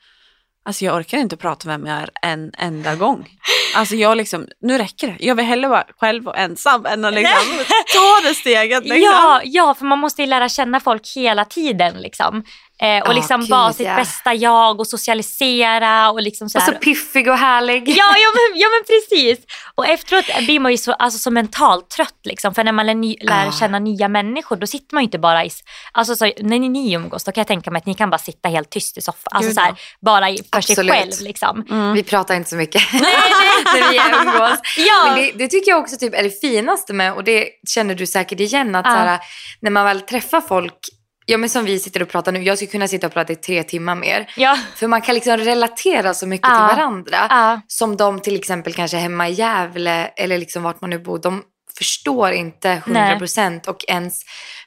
alltså 0.65 0.85
jag 0.85 0.97
orkar 0.97 1.19
inte 1.19 1.37
prata 1.37 1.69
med 1.69 1.81
vem 1.81 1.87
jag 1.87 2.03
är 2.03 2.11
en 2.23 2.53
enda 2.59 2.95
gång. 2.95 3.29
Alltså 3.75 3.95
jag 3.95 4.17
liksom, 4.17 4.47
nu 4.61 4.79
räcker 4.79 5.07
det. 5.07 5.17
Jag 5.19 5.35
vill 5.35 5.45
hellre 5.45 5.69
vara 5.69 5.85
själv 6.01 6.29
och 6.29 6.39
ensam 6.39 6.87
än 6.87 7.05
att 7.05 7.15
liksom 7.15 7.65
ta 7.95 8.29
det 8.29 8.35
steget. 8.35 8.85
Liksom. 8.85 9.01
Ja, 9.03 9.41
ja, 9.45 9.75
för 9.75 9.85
man 9.85 9.99
måste 9.99 10.23
ju 10.23 10.29
lära 10.29 10.49
känna 10.49 10.81
folk 10.81 11.17
hela 11.17 11.45
tiden. 11.45 12.01
Liksom. 12.01 12.45
Eh, 12.85 13.03
och 13.03 13.09
Ja, 13.09 13.13
liksom 13.13 13.41
gud, 13.41 13.51
vara 13.51 13.73
sitt 13.73 13.87
ja. 13.87 13.97
bästa 13.97 14.35
jag 14.35 14.81
och 14.81 14.87
socialisera. 14.87 16.11
Och 16.11 16.23
liksom 16.23 16.49
så 16.51 16.59
Och 16.59 16.65
så 16.65 16.73
piffig 16.73 17.29
och 17.31 17.39
härlig. 17.39 17.89
Ja, 17.89 17.95
ja, 18.17 18.29
men, 18.35 18.61
ja 18.61 18.69
men 18.69 18.85
precis. 18.87 19.47
Och 19.75 19.87
efteråt 19.87 20.25
blir 20.47 20.61
man 20.61 20.73
ju 20.73 20.79
så, 20.79 20.93
alltså, 20.93 21.19
så 21.19 21.31
mentalt 21.31 21.91
trött. 21.91 22.21
Liksom. 22.25 22.55
För 22.55 22.65
när 22.65 22.73
man 22.73 22.87
lär, 22.87 22.95
ny, 22.95 23.17
lär 23.21 23.49
Ah. 23.49 23.53
känna 23.53 23.79
nya 23.79 24.09
människor 24.09 24.57
då 24.57 24.67
sitter 24.67 24.95
man 24.95 25.03
ju 25.03 25.05
inte 25.05 25.19
bara 25.19 25.45
i... 25.45 25.51
Alltså, 25.93 26.17
så, 26.17 26.25
när 26.25 26.59
ni, 26.59 26.69
ni 26.69 26.93
umgås 26.93 27.25
då 27.25 27.33
kan 27.33 27.41
jag 27.41 27.49
tänka 27.49 27.71
mig 27.71 27.79
att 27.79 27.87
ni 27.87 27.95
kan 27.95 28.11
bara 28.11 28.19
sitta 28.19 28.49
helt 28.49 28.71
tyst 28.71 28.99
i 28.99 29.01
soffan. 29.01 29.31
Alltså, 29.31 29.53
så 29.53 29.61
här, 29.61 29.75
bara 30.01 30.31
i, 30.31 30.37
för 30.53 30.61
sig 30.61 30.73
Absolut. 30.73 30.93
själv. 30.93 31.13
Liksom. 31.21 31.93
Vi 31.95 32.03
pratar 32.03 32.35
inte 32.35 32.51
så 32.51 32.57
mycket 32.57 32.83
när 32.93 33.91
vi 33.91 33.97
umgås. 34.21 34.59
Ja. 34.77 35.05
Men 35.07 35.15
det, 35.17 35.33
det 35.39 35.49
tycker 35.49 35.71
jag 35.71 35.81
också 35.81 35.97
typ 35.97 36.15
är 36.15 36.23
det 36.23 36.41
finaste 36.41 36.93
med, 36.93 37.13
och 37.15 37.25
det 37.25 37.49
känner 37.69 37.95
du 37.95 38.07
säkert 38.07 38.41
igen, 38.41 38.75
att 38.75 38.87
Ja. 38.87 38.93
så 38.93 38.99
här, 38.99 39.19
när 39.61 39.71
man 39.71 39.85
väl 39.85 40.01
träffar 40.01 40.41
folk, 40.41 40.79
ja 41.27 41.39
men 41.39 41.49
som 41.49 41.65
vi 41.65 41.79
sitter 41.79 42.03
och 42.03 42.09
pratar 42.09 42.33
nu, 42.33 42.43
jag 42.43 42.59
skulle 42.59 42.71
kunna 42.71 42.89
sitta 42.89 43.07
och 43.07 43.13
prata 43.13 43.33
i 43.33 43.37
tre 43.37 43.63
timmar 43.63 43.95
mer. 43.95 44.33
Ja. 44.37 44.59
För 44.77 44.87
man 44.87 45.03
kan 45.03 45.15
liksom 45.15 45.37
relatera 45.37 46.15
så 46.15 46.27
mycket 46.27 46.49
Ja. 46.49 46.69
till 46.69 46.77
varandra. 46.77 47.17
Ja. 47.31 47.61
Som 47.69 47.97
de 47.97 48.21
till 48.21 48.37
exempel 48.37 48.73
kanske 48.73 48.97
hemma 48.97 49.29
i 49.29 49.33
Gävle 49.33 50.07
eller 50.17 50.39
liksom 50.39 50.63
vart 50.63 50.81
man 50.81 50.91
nu 50.91 50.99
bor, 50.99 51.19
de 51.19 51.43
förstår 51.79 52.33
inte 52.33 52.83
100% 52.87 53.69
och 53.69 53.85
ens 53.89 54.23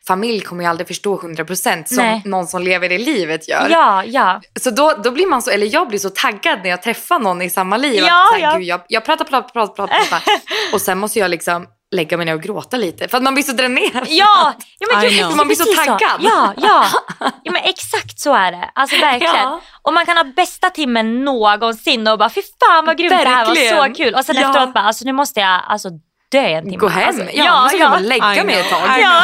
familj 0.07 0.41
kommer 0.41 0.63
ju 0.63 0.69
aldrig 0.69 0.87
förstå 0.87 1.17
100% 1.21 1.83
som 1.85 1.97
Nej. 1.97 2.21
någon 2.25 2.47
som 2.47 2.61
lever 2.61 2.89
det 2.89 2.97
livet 2.97 3.47
gör. 3.49 3.67
Ja, 3.69 4.03
ja. 4.05 4.41
Så 4.59 4.69
då, 4.69 4.93
då 5.03 5.11
blir 5.11 5.27
man 5.27 5.41
så, 5.41 5.51
eller 5.51 5.73
jag 5.73 5.87
blir 5.87 5.99
så 5.99 6.09
taggad 6.09 6.59
när 6.63 6.69
jag 6.69 6.81
träffar 6.81 7.19
någon 7.19 7.41
i 7.41 7.49
samma 7.49 7.77
liv. 7.77 8.03
Ja, 8.07 8.23
att, 8.23 8.33
här, 8.33 8.41
ja. 8.41 8.57
Gud, 8.57 8.67
jag, 8.67 8.81
jag 8.87 9.05
pratar, 9.05 9.25
pratar, 9.25 9.49
pratar, 9.49 9.73
pratar, 9.75 9.99
pratar. 10.09 10.21
och 10.73 10.81
sen 10.81 10.97
måste 10.97 11.19
jag 11.19 11.31
liksom 11.31 11.65
lägga 11.91 12.17
mig 12.17 12.25
ner 12.25 12.33
och 12.33 12.41
gråta 12.41 12.77
lite 12.77 13.07
för 13.07 13.17
att 13.17 13.23
man 13.23 13.33
blir 13.33 13.43
så 13.43 13.51
dränerad. 13.51 14.07
Ja, 14.09 14.53
ja 14.79 14.87
men 14.93 15.09
gud, 15.09 15.35
Man 15.35 15.47
blir 15.47 15.57
så 15.57 15.75
taggad. 15.85 16.19
Ja, 16.19 16.53
ja. 16.57 16.85
ja, 17.43 17.51
men 17.51 17.61
exakt 17.63 18.19
så 18.19 18.33
är 18.33 18.51
det. 18.51 18.69
Alltså 18.75 18.97
verkligen. 18.97 19.35
Ja. 19.35 19.61
Och 19.81 19.93
man 19.93 20.05
kan 20.05 20.17
ha 20.17 20.23
bästa 20.23 20.69
timmen 20.69 21.25
någonsin 21.25 22.07
och 22.07 22.17
bara 22.19 22.29
fy 22.29 22.41
fan 22.41 22.85
vad 22.85 22.97
grymt 22.97 23.09
det 23.09 23.15
här 23.15 23.45
var, 23.45 23.55
så 23.55 23.61
Verkligen. 23.61 23.95
kul. 23.95 24.15
Och 24.15 24.25
sen 24.25 24.35
Ja. 24.35 24.47
efteråt 24.49 24.73
bara, 24.73 24.83
alltså 24.83 25.05
nu 25.05 25.11
måste 25.13 25.39
jag 25.39 25.61
alltså 25.67 25.89
dö 26.31 26.39
en 26.39 26.63
timme. 26.63 26.77
Gå 26.77 26.87
hem. 26.87 27.07
Alltså, 27.07 27.23
ja, 27.23 27.45
ja, 27.45 27.61
måste 27.63 27.77
ja. 27.77 27.99
lägga 27.99 28.43
mig 28.43 28.59
ett 28.59 28.69
tag. 28.69 28.79
Ja. 28.99 29.23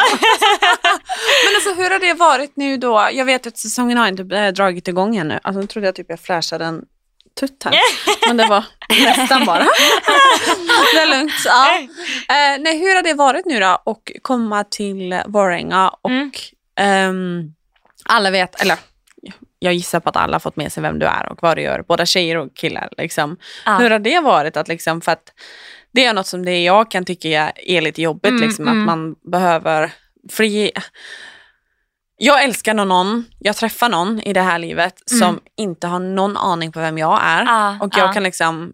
Men 1.44 1.54
alltså 1.54 1.74
hur 1.82 1.90
har 1.90 1.98
det 1.98 2.14
varit 2.14 2.52
nu 2.56 2.76
då? 2.76 3.08
Jag 3.12 3.24
vet 3.24 3.46
att 3.46 3.58
säsongen 3.58 3.98
har 3.98 4.08
inte 4.08 4.36
äh, 4.36 4.52
dragit 4.52 4.88
igång 4.88 5.16
ännu. 5.16 5.40
Alltså 5.42 5.60
nu 5.60 5.66
trodde 5.66 5.88
jag 5.88 5.94
typ 5.94 6.06
jag 6.08 6.20
flashade 6.20 6.64
en 6.64 6.82
tutt 7.40 7.64
här. 7.64 7.74
Men 8.26 8.36
det 8.36 8.46
var 8.46 8.64
nästan 8.88 9.44
bara. 9.44 9.66
Ja. 11.44 11.78
Eh, 12.28 12.60
nej, 12.60 12.78
hur 12.78 12.94
har 12.94 13.02
det 13.02 13.14
varit 13.14 13.46
nu 13.46 13.60
då? 13.60 13.78
Och 13.84 14.12
komma 14.22 14.64
till 14.64 15.22
Våränga 15.26 15.88
och 15.88 16.10
Mm. 16.10 16.30
ehm, 16.80 17.54
alla 18.04 18.30
vet, 18.30 18.60
eller 18.62 18.76
jag 19.58 19.74
gissar 19.74 20.00
på 20.00 20.08
att 20.08 20.16
alla 20.16 20.34
har 20.34 20.40
fått 20.40 20.56
med 20.56 20.72
sig 20.72 20.82
vem 20.82 20.98
du 20.98 21.06
är 21.06 21.28
och 21.32 21.38
vad 21.42 21.56
du 21.56 21.62
gör, 21.62 21.82
både 21.88 22.06
tjejer 22.06 22.36
och 22.36 22.54
killar. 22.56 22.88
Liksom. 22.98 23.36
Ja. 23.64 23.76
Hur 23.78 23.90
har 23.90 23.98
det 23.98 24.20
varit? 24.20 24.56
Att 24.56 24.68
liksom, 24.68 25.00
för 25.00 25.12
att 25.12 25.32
det 25.92 26.04
är 26.04 26.14
något 26.14 26.26
som 26.26 26.44
det 26.44 26.62
jag 26.62 26.90
kan 26.90 27.04
tycka 27.04 27.50
är 27.50 27.80
lite 27.80 28.02
jobbigt, 28.02 28.30
Mm, 28.30 28.42
liksom, 28.42 28.68
mm. 28.68 28.80
att 28.80 28.86
man 28.86 29.14
behöver 29.30 29.92
fri... 30.32 30.70
Jag 32.16 32.44
älskar 32.44 32.74
någon, 32.74 33.24
jag 33.38 33.56
träffar 33.56 33.88
någon 33.88 34.20
i 34.20 34.32
det 34.32 34.40
här 34.40 34.58
livet 34.58 34.94
som 35.06 35.40
inte 35.56 35.86
har 35.86 35.98
någon 35.98 36.36
aning 36.36 36.72
på 36.72 36.80
vem 36.80 36.98
jag 36.98 37.20
är. 37.22 37.42
Ja, 37.44 37.78
och 37.80 37.92
jag 37.96 38.08
ja. 38.08 38.12
kan 38.12 38.22
liksom 38.22 38.72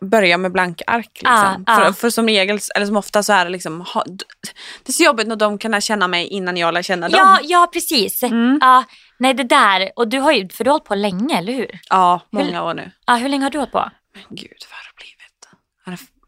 börja 0.00 0.38
med 0.38 0.52
blanka 0.52 0.84
ark. 0.86 1.10
Liksom. 1.14 1.64
Ja, 1.66 1.74
ja. 1.74 1.76
För, 1.76 1.92
för 1.92 2.10
som 2.10 2.26
regel, 2.26 2.58
eller 2.74 2.86
som 2.86 2.96
ofta 2.96 3.22
så 3.22 3.32
är 3.32 3.44
det 3.44 3.50
liksom, 3.50 3.80
ha, 3.80 4.04
det 4.84 4.88
är 4.88 4.92
så 4.92 5.02
jobbigt 5.02 5.28
när 5.28 5.36
de 5.36 5.58
kan 5.58 5.70
lära 5.70 5.80
känna 5.80 6.08
mig 6.08 6.26
innan 6.26 6.56
jag 6.56 6.74
lär 6.74 6.82
känna 6.82 7.08
dem. 7.08 7.20
Ja, 7.20 7.38
ja 7.42 7.68
precis. 7.72 8.22
Mm. 8.22 8.58
Ja, 8.60 8.84
nej 9.18 9.34
det 9.34 9.44
där, 9.44 9.90
och 9.96 10.08
du 10.08 10.18
har 10.18 10.32
ju, 10.32 10.48
för 10.48 10.64
du 10.64 10.70
har 10.70 10.74
hållit 10.74 10.84
på 10.88 10.94
länge, 10.94 11.38
eller 11.38 11.52
hur? 11.52 11.80
Ja, 11.88 12.20
många 12.30 12.62
år 12.62 12.74
nu. 12.74 12.90
Ja, 13.06 13.14
hur 13.14 13.28
länge 13.28 13.44
har 13.44 13.50
du 13.50 13.58
hållit 13.58 13.72
på? 13.72 13.90
Men 14.14 14.22
gud, 14.30 14.58
vad 14.70 14.76
har 14.76 14.84
det 14.84 14.96
blivit? 14.96 15.18
Är 15.86 15.90
det 15.90 16.18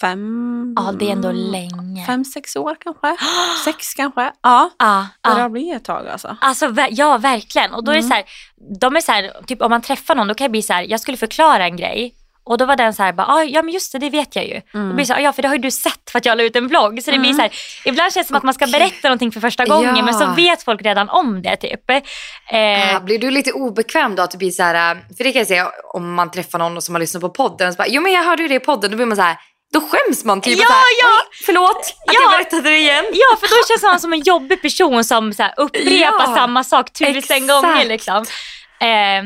fem? 0.00 0.74
Ja, 0.76 0.92
det 0.92 1.08
är 1.08 1.12
ändå 1.12 1.32
länge. 1.32 2.06
Fem, 2.06 2.24
sex 2.24 2.56
år 2.56 2.76
kanske? 2.80 3.16
sex 3.64 3.94
kanske? 3.94 4.32
Ja, 4.42 4.70
Ja, 4.78 5.06
det 5.22 5.30
ja. 5.30 5.34
har 5.34 5.48
blivit 5.48 5.76
ett 5.76 5.84
tag 5.84 6.08
alltså. 6.08 6.36
Alltså 6.40 6.74
ja, 6.90 7.18
verkligen. 7.18 7.74
Och 7.74 7.84
då 7.84 7.92
är 7.92 7.96
det 7.96 8.02
så 8.02 8.14
här, 8.14 8.24
de 8.80 8.96
är 8.96 9.00
så 9.00 9.12
här, 9.12 9.32
typ 9.46 9.62
om 9.62 9.70
man 9.70 9.82
träffar 9.82 10.14
någon, 10.14 10.28
då 10.28 10.34
kan 10.34 10.44
jag 10.44 10.50
bli 10.50 10.62
så 10.62 10.72
här, 10.72 10.82
jag 10.82 11.00
skulle 11.00 11.16
förklara 11.16 11.64
en 11.64 11.76
grej. 11.76 12.14
Och 12.48 12.58
då 12.58 12.64
var 12.64 12.76
den 12.76 12.94
så 12.94 13.02
här, 13.02 13.12
bara, 13.12 13.26
"Ah, 13.26 13.42
ja 13.44 13.62
men 13.62 13.74
just 13.74 13.92
det, 13.92 13.98
det 13.98 14.10
vet 14.10 14.36
jag 14.36 14.46
ju. 14.46 14.60
Då 14.72 14.92
blir 14.94 15.04
så 15.04 15.12
här, 15.12 15.20
ja 15.20 15.32
för 15.32 15.42
det 15.42 15.48
har 15.48 15.54
ju 15.54 15.60
du 15.62 15.70
sett 15.70 16.10
för 16.10 16.18
att 16.18 16.24
jag 16.26 16.38
la 16.38 16.44
ut 16.44 16.56
en 16.56 16.68
vlogg. 16.68 17.02
Så 17.02 17.10
det 17.10 17.18
blir 17.18 17.32
så 17.32 17.40
här, 17.42 17.50
ibland 17.84 18.12
känns 18.12 18.26
det 18.26 18.28
som 18.28 18.36
att 18.36 18.42
man 18.42 18.54
ska 18.54 18.66
berätta 18.66 19.08
någonting 19.08 19.32
för 19.32 19.40
första 19.40 19.64
gången 19.64 19.96
Ja. 19.96 20.04
men 20.04 20.14
så 20.14 20.26
vet 20.26 20.62
folk 20.62 20.82
redan 20.82 21.08
om 21.08 21.42
det 21.42 21.56
typ. 21.56 21.90
Eh, 21.90 21.98
Ah, 22.96 23.00
Blir 23.00 23.18
du 23.18 23.30
lite 23.30 23.52
obekväm 23.52 24.14
då? 24.16 24.22
Att 24.22 24.30
du 24.30 24.38
blir 24.38 24.50
så 24.50 24.62
här, 24.62 24.94
för 25.16 25.24
det 25.24 25.32
kan 25.32 25.38
jag 25.40 25.46
säga 25.48 25.68
om 25.94 26.14
man 26.14 26.30
träffar 26.30 26.58
någon 26.58 26.82
som 26.82 26.94
har 26.94 27.00
lyssnat 27.00 27.20
på 27.20 27.28
podden 27.30 27.68
och 27.68 27.74
så 27.74 27.78
bara, 27.78 27.88
jo 27.88 28.02
men 28.02 28.12
jag 28.12 28.22
hörde 28.24 28.42
ju 28.42 28.48
det 28.48 28.54
i 28.54 28.60
podden. 28.60 28.90
Då 28.90 28.96
blir 28.96 29.06
man 29.06 29.16
så 29.16 29.22
här, 29.22 29.36
då 29.72 29.80
skäms 29.80 30.24
man 30.24 30.40
typ. 30.40 30.58
Ja, 30.58 30.66
så 30.66 30.72
här, 30.72 30.80
ja. 31.02 31.06
"Oj, 31.22 31.38
Förlåt 31.46 31.76
att 31.76 32.14
Ja. 32.14 32.20
jag 32.22 32.30
berättade 32.30 32.62
det 32.70 32.78
igen. 32.78 33.04
Ja, 33.12 33.36
för 33.40 33.46
då 33.48 33.56
känns 33.68 33.82
man 33.82 34.00
som 34.00 34.12
en 34.12 34.20
jobbig 34.20 34.62
person 34.62 35.04
som 35.04 35.32
så 35.32 35.42
här, 35.42 35.54
upprepar 35.56 36.24
Ja, 36.26 36.34
samma 36.36 36.64
sak 36.64 36.92
tusen 36.92 37.16
exakt. 37.16 37.48
gånger. 37.48 37.84
Liksom. 37.84 38.24
Eh, 38.80 39.22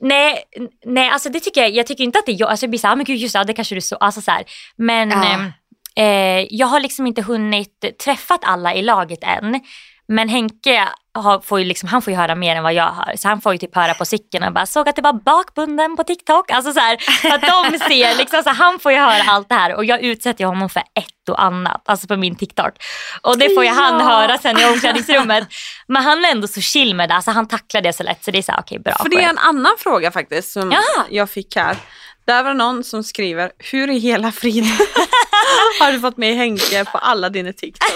nej, 0.00 0.42
nej, 0.86 1.08
alltså 1.08 1.28
det 1.28 1.40
tycker 1.40 1.60
jag, 1.60 1.70
jag 1.70 1.86
tycker 1.86 2.04
inte 2.04 2.18
att 2.18 2.26
det 2.26 2.32
är 2.32 2.40
jag, 2.40 2.50
alltså 2.50 2.64
jag 2.66 2.70
blir 2.70 2.78
så 2.80 2.86
här, 2.86 2.92
"Ah, 2.94 2.96
men 2.96 3.04
gud 3.04 3.16
just 3.16 3.32
det, 3.34 3.44
det 3.44 3.52
kanske 3.52 3.74
du 3.74 3.80
så, 3.80 3.96
alltså 3.96 4.20
så 4.20 4.30
här. 4.30 4.44
Men 4.76 5.10
Ja. 5.10 5.24
ehm, 5.24 5.52
eh, 5.96 6.46
jag 6.50 6.66
har 6.66 6.80
liksom 6.80 7.06
inte 7.06 7.22
hunnit 7.22 7.98
träffat 8.04 8.40
alla 8.44 8.74
i 8.74 8.82
laget 8.82 9.18
än. 9.22 9.60
Men 10.10 10.28
Henke 10.28 10.88
har, 11.14 11.40
får 11.40 11.58
ju 11.58 11.64
liksom, 11.64 11.88
han 11.88 12.02
får 12.02 12.12
ju 12.12 12.16
höra 12.18 12.34
mer 12.34 12.56
än 12.56 12.62
vad 12.62 12.74
jag 12.74 12.90
hör. 12.92 13.16
Så 13.16 13.28
han 13.28 13.40
får 13.40 13.52
ju 13.52 13.58
typ 13.58 13.74
höra 13.76 13.94
på 13.94 14.04
cykeln 14.04 14.44
och 14.44 14.52
bara 14.52 14.66
såg 14.66 14.88
att 14.88 14.96
det 14.96 15.02
var 15.02 15.12
bakbunden 15.12 15.96
på 15.96 16.04
TikTok. 16.04 16.50
Alltså 16.50 16.72
så 16.72 16.80
här, 16.80 16.94
att 17.34 17.40
de 17.40 17.78
ser, 17.88 18.14
liksom, 18.18 18.42
så 18.42 18.50
han 18.50 18.78
får 18.78 18.92
ju 18.92 18.98
höra 18.98 19.22
allt 19.28 19.48
det 19.48 19.54
här 19.54 19.74
och 19.74 19.84
jag 19.84 20.02
utsätter 20.02 20.44
honom 20.44 20.68
för 20.68 20.80
ett 20.80 21.28
och 21.30 21.42
annat. 21.42 21.82
Alltså 21.88 22.06
på 22.06 22.16
min 22.16 22.36
TikTok. 22.36 22.74
Och 23.22 23.38
det 23.38 23.54
får 23.54 23.64
ju 23.64 23.70
han 23.70 23.98
Ja. 24.00 24.04
höra 24.06 24.38
sen 24.38 24.58
i 24.58 24.64
omklädningsrummet. 24.64 25.48
Men 25.86 26.02
han 26.02 26.24
är 26.24 26.30
ändå 26.30 26.48
så 26.48 26.60
chill 26.60 26.94
med 26.94 27.08
det. 27.08 27.14
Alltså 27.14 27.30
han 27.30 27.48
tacklar 27.48 27.80
det 27.80 27.92
så 27.92 28.02
lätt 28.02 28.24
så 28.24 28.30
det 28.30 28.38
är 28.38 28.42
så 28.42 28.52
här, 28.52 28.60
okej 28.60 28.78
bra. 28.78 28.94
För 29.02 29.08
det 29.08 29.24
är 29.24 29.28
en 29.28 29.38
annan 29.38 29.74
fråga 29.78 30.10
faktiskt 30.10 30.52
som 30.52 30.70
Ja. 30.72 31.04
jag 31.10 31.30
fick 31.30 31.56
här. 31.56 31.76
Där 32.26 32.42
var 32.42 32.54
någon 32.54 32.84
som 32.84 33.04
skriver, 33.04 33.50
hur 33.58 33.90
i 33.90 33.98
hela 33.98 34.32
friden 34.32 34.70
har 35.80 35.92
du 35.92 36.00
fått 36.00 36.16
med 36.16 36.36
Henke 36.36 36.84
på 36.84 36.98
alla 36.98 37.28
dina 37.28 37.52
TikToks? 37.52 37.92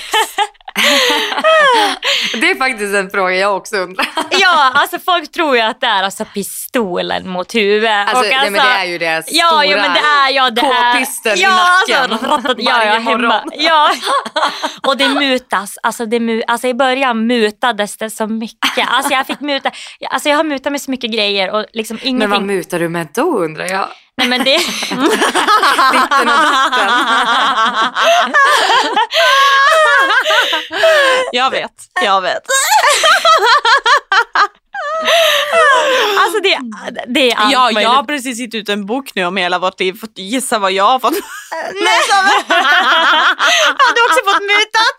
Det 2.41 2.51
är 2.51 2.55
faktiskt 2.59 2.95
en 2.95 3.11
fråga 3.11 3.35
jag 3.37 3.57
också 3.57 3.77
undrar. 3.77 4.07
Ja, 4.41 4.72
alltså 4.75 4.99
folk 4.99 5.33
tror 5.33 5.57
ju 5.57 5.62
att 5.62 5.81
det 5.81 5.87
är 5.87 6.03
alltså 6.03 6.25
pistolen 6.25 7.29
mot 7.29 7.55
huvudet. 7.55 8.09
Alltså, 8.09 8.25
Och 8.25 8.31
nej, 8.31 8.51
men 8.51 8.66
det 8.66 8.70
är 8.72 8.85
ju 8.85 8.99
det 8.99 9.25
Ja, 9.27 9.49
stora 9.49 9.64
ja 9.66 9.77
men 9.77 9.93
det 9.93 9.99
är, 10.01 10.31
ja, 10.31 10.51
det 10.51 10.61
k-pisten 10.61 11.35
ja, 11.37 11.49
i 11.89 11.95
nacken. 11.97 12.12
Alltså, 12.12 12.27
rattat, 12.27 12.57
ja, 12.59 12.85
ja, 12.85 12.93
hemma. 12.93 13.45
Ja. 13.53 13.91
Och 14.87 14.97
det 14.97 15.09
mutas. 15.09 15.79
Alltså, 15.83 16.07
det 16.07 16.20
mu, 16.20 16.43
alltså 16.47 16.66
i 16.66 16.75
början 16.75 17.27
mutades 17.27 17.97
det 17.97 18.11
så 18.11 18.27
mycket. 18.27 18.89
Alltså 18.89 19.12
jag 19.12 19.27
fick 19.27 19.41
muta, 19.41 19.70
alltså 20.11 20.29
jag 20.29 20.37
har 20.37 20.45
mutat 20.45 20.72
med 20.72 20.81
så 20.81 20.91
mycket 20.91 21.11
grejer 21.12 21.51
och 21.51 21.66
liksom 21.72 21.97
Men 22.03 22.18
vad 22.18 22.39
ingenting. 22.39 22.47
mutar 22.47 22.79
du 22.79 22.89
med 22.89 23.09
då 23.14 23.39
undrar 23.39 23.66
jag? 23.68 23.89
Nej 24.17 24.29
men 24.29 24.45
det, 24.45 24.57
Ditten 24.57 24.99
och 24.99 26.27
datten. 26.29 26.91
Jag 31.33 31.51
vet, 31.51 31.71
jag 32.05 32.21
vet. 32.21 32.43
alltså 36.19 36.41
det, 36.43 36.59
det 37.07 37.31
är 37.31 37.37
allt 37.37 37.53
Ja, 37.53 37.65
möjligt. 37.65 37.83
jag 37.83 37.91
har 37.91 38.03
precis 38.05 38.39
gett 38.39 38.55
ut 38.55 38.69
en 38.69 38.87
bok 38.87 39.15
nu 39.15 39.25
om 39.25 39.37
hela 39.37 39.59
vårt 39.59 39.81
liv. 39.81 39.93
Fått 40.01 40.19
gissa 40.19 40.59
vad 40.59 40.73
jag 40.73 40.85
har 40.85 40.99
fått. 40.99 41.15
har 43.79 43.95
du 43.95 44.01
också 44.05 44.25
fått 44.33 44.43
mutat? 44.43 44.99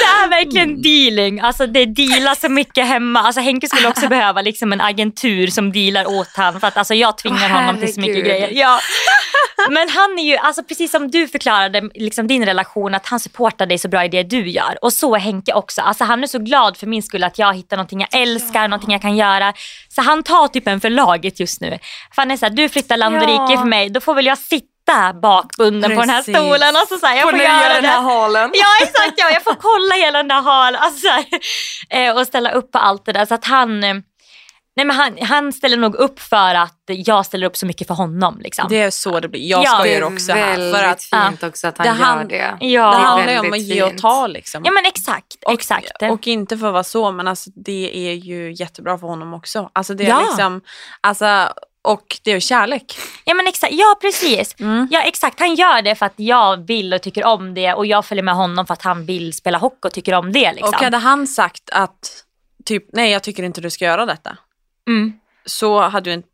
Det 0.00 0.24
är 0.24 0.28
verkligen 0.28 0.82
dealing. 0.82 1.40
Alltså 1.40 1.66
det 1.66 1.86
dealar 1.86 2.34
så 2.34 2.48
mycket 2.48 2.86
hemma. 2.86 3.20
Alltså 3.20 3.40
Henke 3.40 3.68
skulle 3.68 3.88
också 3.88 4.08
behöva 4.16 4.42
liksom 4.42 4.72
en 4.72 4.80
agentur 4.80 5.46
som 5.46 5.72
dealar 5.72 6.06
åt 6.18 6.28
för 6.34 6.66
att 6.66 6.76
alltså 6.76 6.94
jag 6.94 7.18
tvingar 7.18 7.48
honom 7.48 7.80
till 7.80 7.94
så 7.94 8.00
mycket 8.00 8.24
grejer. 8.24 8.50
Ja. 8.52 8.80
Men 9.70 9.88
han 9.88 10.18
är 10.18 10.22
ju, 10.22 10.36
alltså 10.36 10.62
precis 10.62 10.90
som 10.90 11.10
du 11.10 11.28
förklarade 11.28 11.90
liksom 11.94 12.26
din 12.26 12.44
relation, 12.46 12.94
att 12.94 13.06
han 13.06 13.20
supportar 13.20 13.66
dig 13.66 13.78
så 13.78 13.88
bra 13.88 14.04
i 14.04 14.08
det 14.08 14.22
du 14.22 14.48
gör. 14.50 14.78
Och 14.82 14.92
så 14.92 15.14
är 15.14 15.18
Henke 15.18 15.52
också. 15.52 15.80
Alltså 15.80 16.04
han 16.04 16.22
är 16.22 16.26
så 16.26 16.38
glad 16.38 16.76
för 16.76 16.86
min 16.86 17.02
skull 17.02 17.24
att 17.24 17.38
jag 17.38 17.54
hittar 17.54 17.76
någonting 17.76 18.00
jag 18.00 18.20
älskar, 18.22 18.68
någonting 18.68 18.92
jag 18.92 19.02
kan 19.02 19.16
göra. 19.16 19.52
Så 19.88 20.02
han 20.02 20.22
tar 20.22 20.48
typ 20.48 20.66
en 20.68 20.80
för 20.80 20.90
laget 20.90 21.40
just 21.40 21.60
nu. 21.60 21.70
För 22.14 22.22
han 22.22 22.30
är 22.30 22.36
såhär, 22.36 22.52
du 22.52 22.68
flyttar 22.68 22.96
land 22.96 23.16
och 23.16 23.22
Ja. 23.22 23.26
rike 23.28 23.58
för 23.60 23.66
mig, 23.68 23.90
då 23.90 24.00
får 24.00 24.14
väl 24.14 24.26
jag 24.26 24.38
sitta 24.38 24.66
bakbunden 25.22 25.90
på 25.94 26.00
den 26.00 26.10
här 26.10 26.18
Precis. 26.18 26.36
stolen. 26.36 26.76
Och 26.76 26.88
så 26.88 26.98
så 26.98 27.06
här, 27.06 27.14
jag 27.16 27.22
Får 27.22 27.30
får 27.30 27.38
göra 27.40 27.74
den 27.74 27.82
det. 27.82 27.88
här 27.88 28.00
halen? 28.02 28.50
Ja 28.54 28.66
exakt, 28.86 29.14
ja. 29.16 29.30
jag 29.30 29.42
får 29.44 29.54
kolla 29.54 29.94
hela 30.06 30.18
den 30.18 30.28
där 30.28 30.42
halen 30.42 30.80
alltså, 30.82 31.08
här, 31.08 32.08
eh, 32.08 32.16
och 32.18 32.26
ställa 32.26 32.50
upp 32.52 32.72
på 32.72 32.78
allt 32.78 33.04
det 33.06 33.12
där. 33.12 33.26
Så 33.26 33.34
att 33.34 33.44
han, 33.44 33.84
eh, 33.84 33.94
nej, 34.76 34.86
men 34.86 34.90
han, 34.90 35.18
han 35.22 35.52
ställer 35.52 35.76
nog 35.76 35.94
upp 35.94 36.20
för 36.20 36.54
att 36.54 36.76
jag 36.86 37.26
ställer 37.26 37.46
upp 37.46 37.56
så 37.56 37.66
mycket 37.66 37.86
för 37.86 37.94
honom. 37.94 38.38
Liksom. 38.40 38.66
Det 38.68 38.80
är 38.80 38.90
så 38.90 39.20
det 39.20 39.28
blir. 39.28 39.50
Jag 39.50 39.64
Ja. 39.64 39.70
Det 39.72 39.78
skojar 39.78 39.96
är 40.00 40.14
också 40.14 40.32
här. 40.32 40.56
väldigt 40.56 40.74
För 40.78 40.84
att 40.84 41.28
fint 41.28 41.42
också 41.42 41.68
att 41.68 41.78
han 41.78 41.86
det 41.86 41.92
han- 42.04 42.18
gör 42.18 42.24
det. 42.28 42.66
Ja. 42.66 42.90
det 42.90 42.96
Det 42.96 43.00
är 43.00 43.04
handlar 43.06 43.32
ju 43.32 43.38
om 43.38 43.46
att 43.46 43.52
väldigt 43.52 43.74
ge 43.74 43.82
och 43.82 43.88
fint. 43.90 44.02
ta 44.02 44.26
liksom. 44.26 44.62
Ja 44.64 44.70
men 44.72 44.86
exakt, 44.86 45.44
Och, 45.46 45.52
exakt. 45.52 46.02
och 46.10 46.26
inte 46.26 46.58
för 46.58 46.66
att 46.66 46.72
vara 46.72 46.84
så, 46.84 47.12
men 47.12 47.28
alltså, 47.28 47.50
det 47.64 48.08
är 48.08 48.14
ju 48.14 48.52
jättebra 48.52 48.98
för 48.98 49.06
honom 49.06 49.34
också. 49.34 49.70
Alltså, 49.72 49.94
det 49.94 50.04
är 50.04 50.08
Ja. 50.08 50.20
liksom, 50.20 50.60
alltså, 51.00 51.48
och 51.82 52.18
det 52.24 52.30
är 52.32 52.40
kärlek. 52.40 52.98
Ja 53.24 53.34
men 53.34 53.46
exakt, 53.46 53.72
ja 53.72 53.96
precis. 54.00 54.54
Mm. 54.60 54.88
Ja 54.90 55.02
exakt, 55.02 55.40
han 55.40 55.54
gör 55.54 55.82
det 55.82 55.94
för 55.94 56.06
att 56.06 56.12
jag 56.16 56.66
vill 56.66 56.94
och 56.94 57.02
tycker 57.02 57.24
om 57.24 57.54
det 57.54 57.74
och 57.74 57.86
jag 57.86 58.06
följer 58.06 58.22
med 58.24 58.34
honom 58.34 58.66
för 58.66 58.72
att 58.74 58.82
han 58.82 59.06
vill 59.06 59.32
spela 59.32 59.58
hockey 59.58 59.88
och 59.88 59.92
tycker 59.92 60.14
om 60.14 60.32
det. 60.32 60.52
Liksom. 60.52 60.68
Och 60.68 60.74
hade 60.74 60.96
han 60.96 61.26
sagt 61.26 61.70
att 61.72 62.24
typ, 62.64 62.84
nej 62.92 63.10
jag 63.12 63.22
tycker 63.22 63.42
inte 63.42 63.60
du 63.60 63.70
ska 63.70 63.84
göra 63.84 64.06
detta. 64.06 64.36
mm. 64.88 65.12
Så 65.44 65.80
hade 65.80 66.10
du 66.10 66.14
inte, 66.14 66.28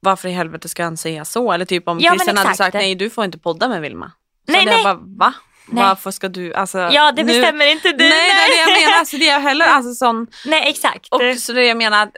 varför 0.00 0.28
i 0.28 0.32
helvete 0.32 0.68
ska 0.68 0.84
han 0.84 0.96
säga 0.96 1.24
så? 1.24 1.52
Eller 1.52 1.64
typ 1.64 1.88
om 1.88 2.00
Ja, 2.00 2.10
Christian 2.12 2.36
hade 2.36 2.54
sagt, 2.54 2.74
nej 2.74 2.94
du 2.94 3.10
får 3.10 3.24
inte 3.24 3.38
podda 3.38 3.68
med 3.68 3.80
Vilma. 3.80 4.12
Så 4.46 4.52
Nej, 4.52 4.60
hade 4.60 4.70
jag 4.70 4.76
nej. 4.76 4.84
bara, 4.84 5.00
va? 5.28 5.34
Nej. 5.68 5.84
Varför 5.84 6.10
ska 6.10 6.28
du, 6.28 6.54
alltså. 6.54 6.78
Ja 6.78 7.12
det 7.12 7.22
nu- 7.24 7.32
bestämmer 7.40 7.66
inte 7.66 7.88
du. 7.92 8.08
Nej, 8.08 8.10
det 8.10 8.40
är 8.52 8.66
det 8.66 8.72
jag 8.72 8.80
menar. 8.82 8.98
Alltså, 8.98 9.16
det 9.16 9.28
är 9.28 9.40
heller 9.40 9.66
alltså 9.66 9.94
sån, 9.94 10.26
Nej 10.46 10.68
exakt. 10.70 11.08
och 11.10 11.20
så 11.40 11.52
det 11.52 11.64
jag 11.64 11.76
menar, 11.76 12.10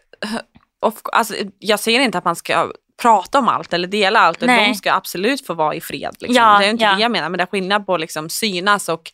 of, 0.87 0.95
alltså, 1.13 1.35
jag 1.59 1.81
säger 1.81 2.01
inte 2.01 2.19
att 2.19 2.25
man 2.25 2.37
ska 2.37 2.73
prata 3.03 3.39
om 3.39 3.49
allt 3.49 3.73
eller 3.73 3.89
dela 3.89 4.21
allt. 4.21 4.43
och. 4.43 4.49
De 4.49 4.75
ska 4.75 4.93
absolut 4.93 5.47
få 5.47 5.55
vara 5.55 5.75
i 5.75 5.81
fred. 5.81 6.17
Liksom. 6.21 6.35
Ja, 6.35 6.59
det 6.59 6.67
är 6.67 6.71
inte 6.71 6.85
ja. 6.85 6.95
det 6.95 7.03
jag 7.03 7.11
menar, 7.11 7.29
men 7.29 7.39
det 7.39 7.45
är 7.45 7.47
skillnad 7.47 7.87
på 7.87 7.97
liksom 7.97 8.31
synas 8.31 8.89
och 8.89 9.13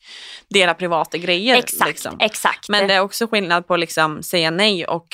dela 0.50 0.74
privata 0.74 1.18
grejer. 1.18 1.56
exakt, 1.56 1.88
Liksom. 1.88 2.16
exakt. 2.20 2.68
Men 2.68 2.88
det 2.88 2.94
är 2.94 3.00
också 3.00 3.26
skillnad 3.26 3.66
på 3.66 3.76
liksom 3.76 4.22
säga 4.22 4.50
nej 4.50 4.86
och 4.86 5.06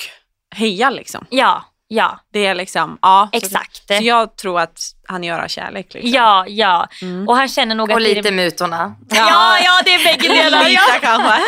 heja. 0.55 0.89
Liksom. 0.89 1.25
Ja, 1.29 1.63
ja, 1.87 2.19
Det 2.33 2.45
är 2.45 2.55
liksom, 2.55 2.97
ja. 3.01 3.29
exakt. 3.31 3.87
Så, 3.87 3.93
så 3.93 4.03
jag 4.03 4.35
tror 4.35 4.59
att 4.59 4.79
han 5.09 5.23
gör 5.23 5.39
av 5.39 5.47
kärlek. 5.47 5.93
Liksom. 5.93 6.11
Ja, 6.11 6.45
ja. 6.47 6.87
Mm. 7.01 7.27
Och 7.27 7.35
han 7.35 7.47
känner 7.47 7.75
nog 7.75 7.89
Och 7.89 7.97
att 7.97 8.03
det 8.03 8.13
lite 8.15 8.31
mutorna. 8.31 8.95
Ja, 9.09 9.57
ja 9.63 9.79
det 9.85 9.93
är 9.93 10.03
bägge 10.03 10.27
delar. 10.43 10.59
Ja. 10.69 10.81
Lite 10.87 10.99
kanske. 11.01 11.41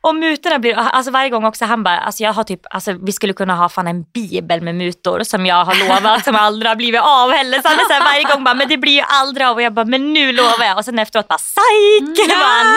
Och 0.00 0.14
mutorna 0.14 0.58
blir, 0.58 0.74
alltså 0.78 1.10
varje 1.10 1.30
gång 1.30 1.44
också 1.44 1.64
han 1.64 1.82
bara, 1.82 1.98
alltså 1.98 2.22
jag 2.22 2.32
har 2.32 2.44
typ, 2.44 2.60
alltså 2.70 2.92
vi 3.06 3.12
skulle 3.12 3.32
kunna 3.32 3.54
ha 3.54 3.68
fan 3.68 3.86
en 3.86 4.02
bibel 4.14 4.60
med 4.60 4.74
mutor 4.74 5.22
som 5.22 5.46
jag 5.46 5.64
har 5.64 5.74
lovat 5.74 6.24
som 6.24 6.36
aldrig 6.36 6.70
har 6.70 6.76
blivit 6.76 7.00
av 7.00 7.30
heller. 7.32 7.62
Så 7.62 7.68
han 7.68 7.78
är 7.78 7.84
så 7.84 7.92
här 7.92 8.04
varje 8.04 8.22
gång 8.24 8.44
bara, 8.44 8.54
men 8.54 8.68
det 8.68 8.76
blir 8.76 8.92
ju 8.92 9.04
aldrig 9.08 9.46
av 9.46 9.56
och 9.56 9.62
jag 9.62 9.72
bara, 9.72 9.84
men 9.84 10.12
nu 10.12 10.32
lovar 10.32 10.64
jag. 10.64 10.78
Och 10.78 10.84
sen 10.84 10.98
efteråt 10.98 11.28
bara, 11.28 11.38
psyk! 11.38 12.18
Jag 12.28 12.38
"Nå." 12.66 12.74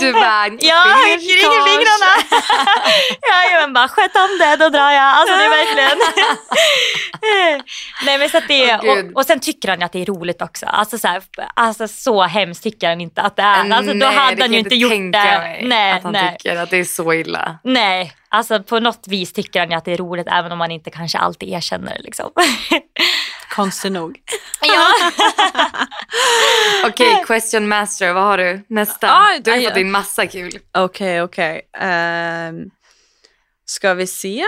Du 0.00 0.12
bara, 0.12 0.46
Ja, 0.48 0.86
jag 1.08 1.18
ringer 1.20 1.64
fingrarna. 1.68 2.12
ja, 3.52 3.60
men 3.60 3.72
bara 3.72 3.88
sköt 3.88 4.16
om 4.16 4.38
det, 4.38 4.56
då 4.56 4.68
drar 4.68 4.90
jag. 4.90 5.04
Alltså 5.04 5.36
det 5.36 5.44
är 5.44 5.50
verkligen. 5.56 5.98
Nej 8.06 8.18
men 8.18 8.28
så 8.30 8.38
att 8.38 8.48
det 8.48 8.78
Gud. 8.82 9.10
och, 9.10 9.16
och 9.20 9.26
sen 9.26 9.40
tycker 9.40 9.68
han 9.68 9.78
ju 9.78 9.84
att 9.84 9.92
det 9.92 10.02
är 10.02 10.06
roligt 10.06 10.42
också. 10.42 10.66
Alltså 10.66 10.98
så, 10.98 11.08
här, 11.08 11.22
alltså 11.54 11.88
så 11.88 12.22
hemskt 12.22 12.62
tycker 12.62 12.88
han 12.88 13.00
inte 13.00 13.22
att 13.22 13.36
det 13.36 13.42
är. 13.42 13.70
Alltså, 13.70 13.92
då 13.92 13.98
Nej, 13.98 13.98
det 13.98 14.06
hade 14.06 14.42
han 14.42 14.50
ju 14.52 14.56
jag 14.56 14.66
inte 14.66 14.74
gjort 14.74 14.90
tänka 14.90 15.18
det. 15.18 15.38
mig 15.38 15.60
Nej, 15.64 15.92
att 15.92 16.02
han 16.02 16.12
nej. 16.12 16.36
tycker 16.38 16.56
att 16.56 16.70
det 16.70 16.76
är 16.76 16.84
så 16.84 17.12
illa. 17.12 17.58
Nej, 17.64 18.12
alltså 18.28 18.62
på 18.62 18.80
något 18.80 19.04
vis 19.08 19.32
tycker 19.32 19.60
han 19.60 19.70
ju 19.70 19.76
att 19.76 19.84
det 19.84 19.92
är 19.92 19.96
roligt 19.96 20.26
även 20.30 20.52
om 20.52 20.58
man 20.58 20.70
inte 20.70 20.90
kanske 20.90 21.18
alltid 21.18 21.48
erkänner 21.48 21.94
det. 21.96 22.02
Liksom. 22.02 22.30
Konstigt 23.54 23.92
nog. 23.92 24.18
ja. 24.60 25.10
Okej, 26.86 27.24
question 27.26 27.68
master, 27.68 28.12
vad 28.12 28.22
har 28.22 28.38
du? 28.38 28.64
Nästa. 28.68 29.10
Ah, 29.10 29.38
du 29.40 29.50
har 29.50 29.58
ja. 29.58 29.70
fått 29.70 29.78
in 29.78 29.90
massa 29.90 30.26
kul. 30.26 30.58
Okej, 30.78 31.22
okej. 31.22 31.60
Ehm, 31.80 32.56
ska 33.64 33.94
vi 33.94 34.06
se? 34.06 34.44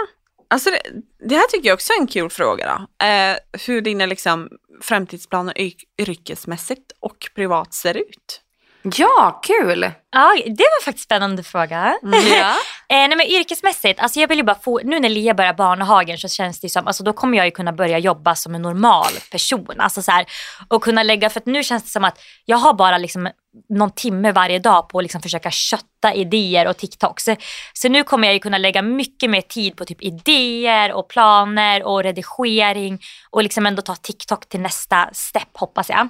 Alltså 0.50 0.70
det, 0.70 0.80
det 1.28 1.34
här 1.34 1.46
tycker 1.46 1.68
jag 1.68 1.74
också 1.74 1.92
är 1.92 2.00
en 2.00 2.06
kul 2.06 2.30
fråga. 2.30 2.86
Då. 2.98 3.06
Eh, 3.06 3.36
hur 3.66 3.80
dina 3.80 4.06
liksom, 4.06 4.48
framtidsplaner 4.82 5.54
yrk- 5.54 5.84
yrkesmässigt 5.98 6.92
och 7.00 7.16
privat 7.34 7.74
ser 7.74 7.96
ut. 7.96 8.40
Ja, 8.82 9.40
kul! 9.44 9.90
ja, 10.10 10.34
det 10.46 10.50
var 10.62 10.84
faktiskt 10.84 11.04
en 11.04 11.16
spännande 11.16 11.42
fråga. 11.42 11.98
Ja. 12.12 12.54
Eh, 12.90 13.08
nej 13.08 13.16
men 13.16 13.26
yrkesmässigt, 13.26 14.00
alltså 14.00 14.20
jag 14.20 14.28
vill 14.28 14.38
ju 14.38 14.44
bara 14.44 14.58
få, 14.62 14.80
nu 14.84 15.00
när 15.00 15.08
Lia 15.08 15.34
börjar 15.34 15.54
barnhagen 15.54 16.18
så 16.18 16.28
känns 16.28 16.60
det 16.60 16.68
som, 16.68 16.86
alltså 16.86 17.02
då 17.04 17.12
kommer 17.12 17.36
jag 17.38 17.46
ju 17.46 17.50
kunna 17.50 17.72
börja 17.72 17.98
jobba 17.98 18.34
som 18.34 18.54
en 18.54 18.62
normal 18.62 19.12
person. 19.30 19.74
Alltså 19.78 20.02
så 20.02 20.10
här, 20.12 20.26
och 20.68 20.82
kunna 20.82 21.02
lägga, 21.02 21.30
för 21.30 21.40
att 21.40 21.46
nu 21.46 21.62
känns 21.62 21.82
det 21.84 21.90
som 21.90 22.04
att 22.04 22.18
jag 22.44 22.56
har 22.56 22.72
bara 22.74 22.98
liksom 22.98 23.28
någon 23.68 23.90
timme 23.90 24.32
varje 24.32 24.58
dag 24.58 24.88
på 24.88 24.98
att 24.98 25.04
liksom 25.04 25.22
försöka 25.22 25.50
kötta 25.50 26.14
idéer 26.14 26.68
och 26.68 26.76
TikToks. 26.76 27.24
Så, 27.24 27.36
så 27.72 27.88
nu 27.88 28.04
kommer 28.04 28.28
jag 28.28 28.34
ju 28.34 28.40
kunna 28.40 28.58
lägga 28.58 28.82
mycket 28.82 29.30
mer 29.30 29.40
tid 29.40 29.76
på 29.76 29.84
typ 29.84 30.02
idéer 30.02 30.92
och 30.92 31.08
planer 31.08 31.82
och 31.82 32.02
redigering 32.02 32.98
och 33.30 33.42
liksom 33.42 33.66
ändå 33.66 33.82
ta 33.82 33.94
TikTok 33.94 34.48
till 34.48 34.60
nästa 34.60 35.08
step 35.12 35.48
hoppas 35.52 35.90
jag. 35.90 36.08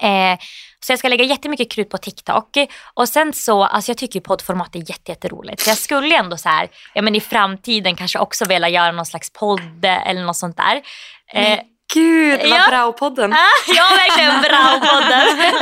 Eh, 0.00 0.38
så 0.80 0.92
jag 0.92 0.98
ska 0.98 1.08
lägga 1.08 1.24
jättemycket 1.24 1.70
krut 1.70 1.90
på 1.90 1.98
TikTok. 1.98 2.56
Och 2.94 3.08
sen 3.08 3.32
så, 3.32 3.64
alltså 3.64 3.90
jag 3.90 3.96
tycker 3.96 4.18
ju 4.18 4.22
poddformat 4.22 4.74
är 4.74 4.78
jätte, 4.78 5.12
jätteroligt. 5.12 5.60
Så 5.60 5.70
jag 5.70 5.78
skulle 5.78 6.16
ändå 6.16 6.36
så 6.36 6.48
här, 6.48 6.68
ja 6.94 7.02
men 7.02 7.14
i 7.14 7.20
framtiden 7.20 7.96
kanske 7.96 8.18
också 8.18 8.44
vilja 8.44 8.68
göra 8.68 8.92
någon 8.92 9.06
slags 9.06 9.32
podd 9.32 9.84
eller 9.84 10.24
något 10.24 10.36
sånt 10.36 10.56
där. 10.56 10.82
Eh, 11.32 11.52
mm. 11.52 11.66
Gud, 11.94 12.40
vad 12.40 12.48
Ja. 12.48 12.64
bra 12.68 12.92
podden. 12.92 13.32
Ah, 13.32 13.36
ja, 13.66 13.84
verkligen 13.96 14.40
bra 14.40 14.80
podden. 14.88 15.52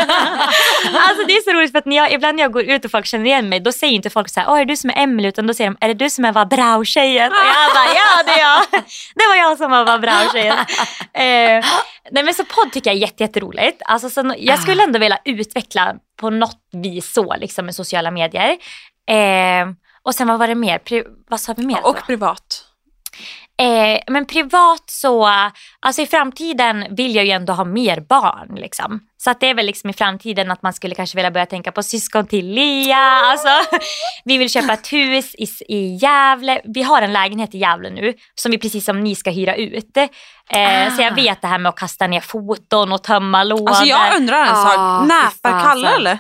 alltså 1.09 1.27
det 1.27 1.33
är 1.37 1.43
så 1.45 1.51
roligt 1.59 1.73
för 1.73 1.79
att 1.79 1.87
när 1.87 1.97
jag, 1.97 2.13
ibland 2.13 2.37
när 2.37 2.43
jag 2.45 2.53
går 2.53 2.63
ut 2.63 2.85
och 2.85 2.91
folk 2.91 3.07
känner 3.07 3.25
igen 3.27 3.49
mig 3.49 3.61
då 3.61 3.73
säger 3.73 3.95
inte 3.95 4.11
folk 4.11 4.29
så 4.29 4.41
här, 4.41 4.47
åh 4.51 4.55
är 4.61 4.65
det 4.65 4.73
du 4.73 4.77
som 4.77 4.91
är 4.91 4.99
Emelie 4.99 5.29
utan 5.29 5.47
då 5.47 5.55
säger 5.55 5.71
de, 5.71 5.77
är 5.81 5.89
det 5.89 5.95
du 5.95 6.11
som 6.11 6.25
är 6.25 6.33
vad 6.33 6.49
bra-tjejen? 6.49 7.33
Och 7.33 7.39
jag 7.39 7.75
bara, 7.75 7.95
ja 7.95 8.23
det 8.27 8.33
är 8.33 8.39
jag. 8.41 8.63
Det 9.15 9.27
var 9.29 9.37
jag 9.37 9.59
som 9.59 9.71
var 9.71 9.85
vad 9.85 10.01
bra-tjejen. 10.01 10.57
Eh, 11.13 11.65
nej 12.11 12.25
men 12.25 12.35
så 12.35 12.45
podd 12.45 12.73
tycker 12.73 12.91
jag 12.91 12.97
är 12.97 13.01
jätte, 13.01 13.23
jätteroligt. 13.23 13.83
Alltså, 13.85 14.11
så, 14.11 14.35
jag 14.39 14.59
skulle 14.59 14.83
ändå 14.83 14.99
vilja 14.99 15.19
utveckla 15.25 15.95
på 16.21 16.31
något 16.31 16.59
vis 16.73 17.13
så 17.13 17.35
liksom 17.37 17.67
med 17.67 17.75
sociala 17.75 18.11
medier. 18.11 18.57
Eh, 19.11 19.69
och 20.03 20.15
sen 20.15 20.29
vad 20.29 20.39
var 20.39 20.49
det 20.49 20.55
mer? 20.55 20.79
Pri- 20.79 21.05
vad 21.29 21.41
sa 21.41 21.55
vi 21.57 21.67
mer? 21.67 21.87
Och 21.87 21.95
då? 21.95 22.01
privat. 22.07 22.65
Eh, 23.61 24.01
men 24.09 24.27
privat 24.27 24.83
så, 24.87 25.29
alltså 25.81 26.03
i 26.03 26.07
framtiden 26.07 26.87
vill 26.97 27.15
jag 27.17 27.25
ju 27.25 27.31
ändå 27.31 27.53
ha 27.53 27.65
mer 27.65 28.01
barn 28.01 28.55
liksom. 28.57 29.01
Så 29.17 29.31
att 29.31 29.41
det 29.41 29.47
är 29.51 29.55
väl 29.55 29.67
liksom 29.67 29.91
i 29.91 29.93
framtiden 29.93 30.51
att 30.51 30.63
man 30.63 30.73
skulle 30.73 30.95
kanske 30.95 31.17
vilja 31.17 31.31
börja 31.31 31.47
tänka 31.47 31.73
på 31.73 31.83
syskon 31.83 32.27
till 32.27 32.47
Lia. 32.47 32.97
Alltså, 32.97 33.49
vi 34.25 34.39
vill 34.39 34.51
köpa 34.51 34.73
ett 34.73 34.93
hus 34.93 35.35
i, 35.35 35.47
i 35.69 35.95
Gävle. 36.03 36.61
Vi 36.65 36.83
har 36.83 37.03
en 37.03 37.13
lägenhet 37.13 37.55
i 37.55 37.59
Gävle 37.59 37.91
nu 37.91 38.15
som 38.35 38.51
vi 38.53 38.59
precis 38.59 38.85
som 38.85 39.01
ni 39.01 39.15
ska 39.15 39.31
hyra 39.31 39.55
ut. 39.55 39.97
Eh, 39.97 40.95
Så 40.97 41.03
jag 41.03 41.15
vet 41.15 41.43
det 41.43 41.49
här 41.49 41.59
med 41.59 41.69
att 41.71 41.77
kasta 41.79 42.07
ner 42.07 42.21
foton 42.21 42.93
och 42.93 43.03
tömma 43.03 43.45
lådor. 43.45 43.69
Alltså 43.69 43.85
jag 43.85 44.17
undrar 44.17 44.43
en 44.43 44.49
Ah, 44.55 44.65
sak, 44.65 45.03
fy 45.03 45.09
näpar. 45.09 45.65
Kalle 45.65 45.89
eller? 45.89 46.19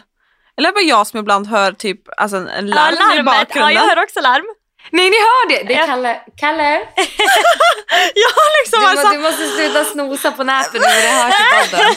Eller 0.56 0.68
är 0.68 0.72
det 0.72 0.76
bara 0.76 0.84
jag 0.98 1.06
som 1.06 1.20
ibland 1.20 1.46
hör 1.46 1.72
typ 1.72 2.00
alltså, 2.16 2.36
en 2.36 2.66
larm 2.66 2.94
i 2.94 2.96
larmet. 2.96 3.16
Ja, 3.16 3.22
bakgrunden? 3.22 3.74
jag 3.74 3.82
hör 3.82 4.02
också 4.02 4.20
larm. 4.20 4.44
Nej, 4.92 5.10
ni 5.10 5.16
hör 5.16 5.48
det! 5.48 5.62
Det 5.68 5.74
är. 5.74 5.86
Kalle. 5.86 6.16
Kalle, 6.40 6.72
Ja, 8.14 8.28
liksom 8.62 8.80
du, 8.80 8.86
alltså. 8.86 9.08
du 9.08 9.18
måste 9.18 9.46
sluta 9.46 9.84
snosa 9.84 10.30
på 10.32 10.44
näpen 10.44 10.80
nu 10.80 10.82
när 10.88 11.02
det 11.02 11.08
hörs 11.08 11.34
i 11.34 11.70
podden. 11.70 11.86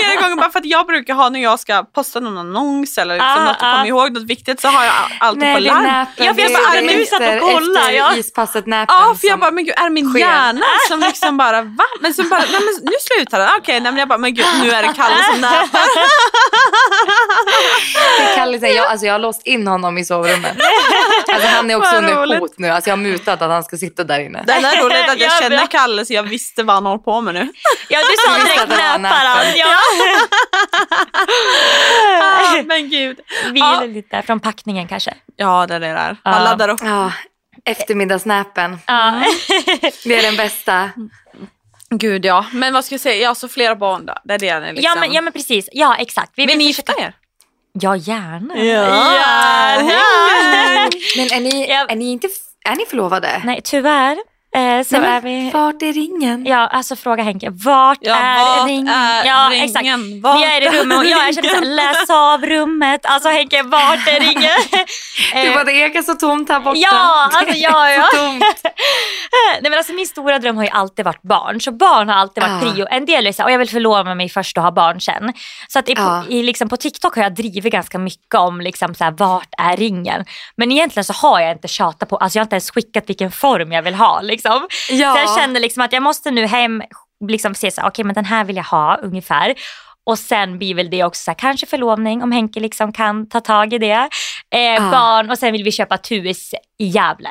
flera 0.00 0.20
gånger 0.22 0.36
bara 0.36 0.50
för 0.50 0.58
att 0.58 0.64
jag 0.66 0.86
brukar 0.86 1.14
ha 1.14 1.28
när 1.28 1.40
jag 1.42 1.60
ska 1.60 1.84
posta 1.94 2.20
någon 2.20 2.38
annons 2.38 2.98
eller 2.98 3.14
liksom 3.14 3.30
Ah, 3.38 3.44
något 3.44 3.56
ah. 3.60 3.72
komma 3.72 3.86
ihåg 3.86 4.12
något 4.12 4.22
viktigt 4.30 4.60
så 4.60 4.68
har 4.68 4.84
jag 4.84 4.92
alltid 5.20 5.40
på 5.40 5.46
det 5.46 5.52
är 5.54 5.60
larm. 5.60 5.82
näpen. 5.82 6.26
Ja, 6.26 6.34
för 6.34 6.40
jag 6.42 6.52
bara, 6.52 6.76
är 6.78 6.82
du 6.98 7.06
satt 7.06 7.20
och 7.20 7.40
kollade, 7.50 7.96
Efter 7.96 8.18
ispasset 8.18 8.66
näpen. 8.66 8.96
Ja, 8.98 9.14
för 9.20 9.28
jag 9.28 9.38
bara, 9.40 9.50
men 9.50 9.64
gud, 9.64 9.74
är 9.78 9.84
det 9.84 9.90
min 9.90 10.10
sker. 10.10 10.20
hjärna 10.20 10.66
som 10.88 11.00
liksom 11.00 11.36
bara, 11.36 11.62
va? 11.62 11.84
Men 12.00 12.14
så 12.14 12.22
bara, 12.22 12.40
nej 12.40 12.60
men 12.60 12.74
nu 12.82 12.92
slutar 13.00 13.38
det. 13.38 13.48
Okej, 13.58 13.80
nej 13.80 13.92
men 13.92 13.98
jag 13.98 14.08
bara, 14.08 14.18
men 14.18 14.34
gud, 14.34 14.46
nu 14.62 14.70
är 14.70 14.82
det 14.82 14.92
Kalle 14.96 15.24
som 15.32 15.44
är 15.44 15.68
Kalle 18.34 18.60
säger, 18.60 18.76
jag, 18.76 18.86
alltså 18.86 19.06
jag 19.06 19.14
har 19.14 19.18
låst 19.18 19.42
in 19.46 19.66
honom 19.66 19.98
i 19.98 20.04
sovrummet. 20.04 20.31
Alltså 21.34 21.48
han 21.48 21.70
är 21.70 21.74
också 21.76 21.96
under 21.96 22.14
roligt. 22.16 22.38
hot 22.40 22.58
nu. 22.58 22.68
Alltså 22.68 22.90
jag 22.90 22.96
har 22.96 23.02
mutat 23.02 23.42
att 23.42 23.50
han 23.50 23.64
ska 23.64 23.76
sitta 23.76 24.04
där 24.04 24.20
inne. 24.20 24.42
Det 24.46 24.52
är 24.52 24.82
roligt 24.84 25.10
att 25.10 25.18
jag 25.20 25.30
Ja, 25.30 25.38
känner. 25.40 25.66
Kalle 25.66 26.06
så 26.06 26.12
jag 26.12 26.22
visste 26.22 26.62
vad 26.62 26.74
han 26.76 26.86
håller 26.86 26.98
på 27.02 27.20
med 27.20 27.34
nu. 27.34 27.52
Ja, 27.88 27.98
du 27.98 28.14
sa 28.32 28.44
direkt 28.44 28.68
näpen. 28.68 29.56
Ja. 29.56 29.76
Ah, 32.22 32.62
men 32.64 32.90
gud. 32.90 33.20
Vila 33.52 33.80
lite 33.84 34.22
från 34.22 34.40
packningen 34.40 34.88
kanske. 34.88 35.14
Ja, 35.36 35.66
det 35.66 35.74
är 35.74 35.80
det 35.80 35.86
där. 35.86 36.16
Man 36.24 36.34
Ja. 36.34 36.44
laddar 36.44 36.68
upp. 36.68 36.80
Ja, 36.82 37.12
eftermiddagsnäpen. 37.64 38.78
Ja. 38.86 39.22
Det 40.04 40.18
är 40.18 40.22
den 40.22 40.36
bästa. 40.36 40.90
Gud 41.90 42.24
ja. 42.24 42.46
Men 42.52 42.72
vad 42.74 42.84
ska 42.84 42.94
jag 42.94 43.00
säga, 43.00 43.22
jag 43.22 43.30
har 43.30 43.34
så 43.34 43.48
flera 43.48 43.74
barn 43.76 44.06
då. 44.06 44.14
Det 44.24 44.34
är 44.34 44.60
det 44.60 44.72
liksom. 44.72 44.82
Ja, 44.94 45.00
men, 45.00 45.12
ja 45.12 45.20
men 45.20 45.32
precis, 45.32 45.68
ja 45.72 45.96
exakt. 45.98 46.32
Vi 46.36 46.46
Vill 46.46 46.58
ni 46.58 46.64
gifta 46.64 46.92
er? 46.98 47.14
Ja 47.72 47.96
gärna. 47.96 48.56
Ja. 48.56 48.86
Men 51.16 51.26
är 51.26 51.40
ni, 51.40 51.70
är 51.88 51.96
ni 51.96 52.12
inte 52.12 52.28
är 52.64 52.76
ni 52.76 52.84
förlovade? 52.86 53.42
Nej 53.44 53.60
tyvärr 53.64 54.18
så 54.54 54.98
Nej, 54.98 55.10
är 55.10 55.20
vi... 55.20 55.50
Vart 55.50 55.82
är 55.82 55.92
ringen? 55.92 56.46
Ja, 56.46 56.56
alltså 56.66 56.96
fråga 56.96 57.22
Henke, 57.22 57.48
vart 57.50 57.98
Ja, 58.00 58.16
är 58.16 58.38
vart 58.58 58.68
ringen? 58.68 58.88
är 58.88 59.24
ja, 59.26 59.48
ringen? 59.52 59.64
exakt. 59.64 59.86
Vart 60.22 60.40
Vi 60.40 60.44
är 60.44 60.60
i 60.60 60.80
rummet 60.80 60.98
och 60.98 61.04
jag 61.04 61.34
känner 61.34 61.48
såhär, 61.48 61.64
läs 61.64 62.10
av 62.10 62.46
rummet. 62.46 63.00
Alltså 63.06 63.28
Henke, 63.28 63.62
vart 63.62 64.08
är 64.08 64.20
ringen? 64.20 64.58
Det 65.32 65.46
Eh, 65.46 65.54
var 65.54 65.64
det 65.64 65.72
ekar 65.72 66.02
så 66.02 66.14
tomt 66.14 66.48
här 66.48 66.60
borta. 66.60 66.78
Ja, 66.78 67.30
alltså, 67.32 67.54
ja, 67.56 67.90
ja. 67.90 68.08
Så 68.12 68.16
tomt. 68.18 68.42
Nej, 69.62 69.70
men 69.70 69.74
alltså, 69.74 69.92
min 69.92 70.06
stora 70.06 70.38
dröm 70.38 70.56
har 70.56 70.64
ju 70.64 70.70
alltid 70.70 71.04
varit 71.04 71.22
barn. 71.22 71.60
Så 71.60 71.72
barn 71.72 72.08
har 72.08 72.16
alltid 72.16 72.42
varit 72.42 72.62
Ja. 72.64 72.72
prio. 72.72 72.86
En 72.90 73.06
del 73.06 73.26
är 73.26 73.32
så 73.32 73.42
här, 73.42 73.48
och 73.48 73.52
jag 73.52 73.58
vill 73.58 73.68
förlova 73.70 74.14
mig 74.14 74.28
först 74.28 74.56
och 74.56 74.62
ha 74.64 74.70
barn 74.70 75.00
sen. 75.00 75.32
Så 75.68 75.78
att 75.78 75.88
i, 75.88 75.92
Ja. 75.96 76.24
i, 76.28 76.42
liksom, 76.42 76.68
på 76.68 76.76
TikTok 76.76 77.16
har 77.16 77.22
jag 77.22 77.34
drivit 77.34 77.72
ganska 77.72 77.98
mycket 77.98 78.34
om 78.34 78.60
liksom, 78.60 78.94
så 78.94 79.04
här, 79.04 79.10
vart 79.10 79.48
är 79.58 79.76
ringen. 79.76 80.24
Men 80.56 80.72
egentligen 80.72 81.04
så 81.04 81.12
har 81.12 81.40
jag 81.40 81.52
inte 81.52 81.68
tjatat 81.68 82.08
på, 82.08 82.16
alltså 82.16 82.38
jag 82.38 82.40
har 82.40 82.46
inte 82.46 82.54
ens 82.56 82.70
skickat 82.70 83.04
vilken 83.06 83.30
form 83.30 83.72
jag 83.72 83.82
vill 83.82 83.94
ha. 83.94 84.20
Liksom. 84.20 84.41
Ja. 84.90 85.12
Så 85.14 85.18
jag 85.18 85.36
känner 85.40 85.60
liksom 85.60 85.82
att 85.82 85.92
jag 85.92 86.02
måste 86.02 86.30
nu 86.30 86.46
hem 86.46 86.82
liksom 87.28 87.54
se 87.54 87.70
så 87.70 87.82
okej 87.86 88.04
men 88.04 88.14
den 88.14 88.24
här 88.24 88.44
vill 88.44 88.56
jag 88.56 88.64
ha 88.64 88.96
ungefär. 88.96 89.54
Och 90.06 90.18
sen 90.18 90.58
blir 90.58 90.74
väl 90.74 90.90
det 90.90 91.04
också 91.04 91.24
så 91.24 91.30
här, 91.30 91.38
kanske 91.38 91.66
förlovning 91.66 92.22
om 92.22 92.32
Henke 92.32 92.60
liksom 92.60 92.92
kan 92.92 93.28
ta 93.28 93.40
tag 93.40 93.72
i 93.72 93.78
det. 93.78 94.08
Eh, 94.54 94.86
Ah. 94.86 94.90
Barn 94.90 95.30
och 95.30 95.38
sen 95.38 95.52
vill 95.52 95.64
vi 95.64 95.72
köpa 95.72 95.94
ett 95.94 96.10
hus 96.10 96.54
i 96.78 96.86
Gävle. 96.86 97.30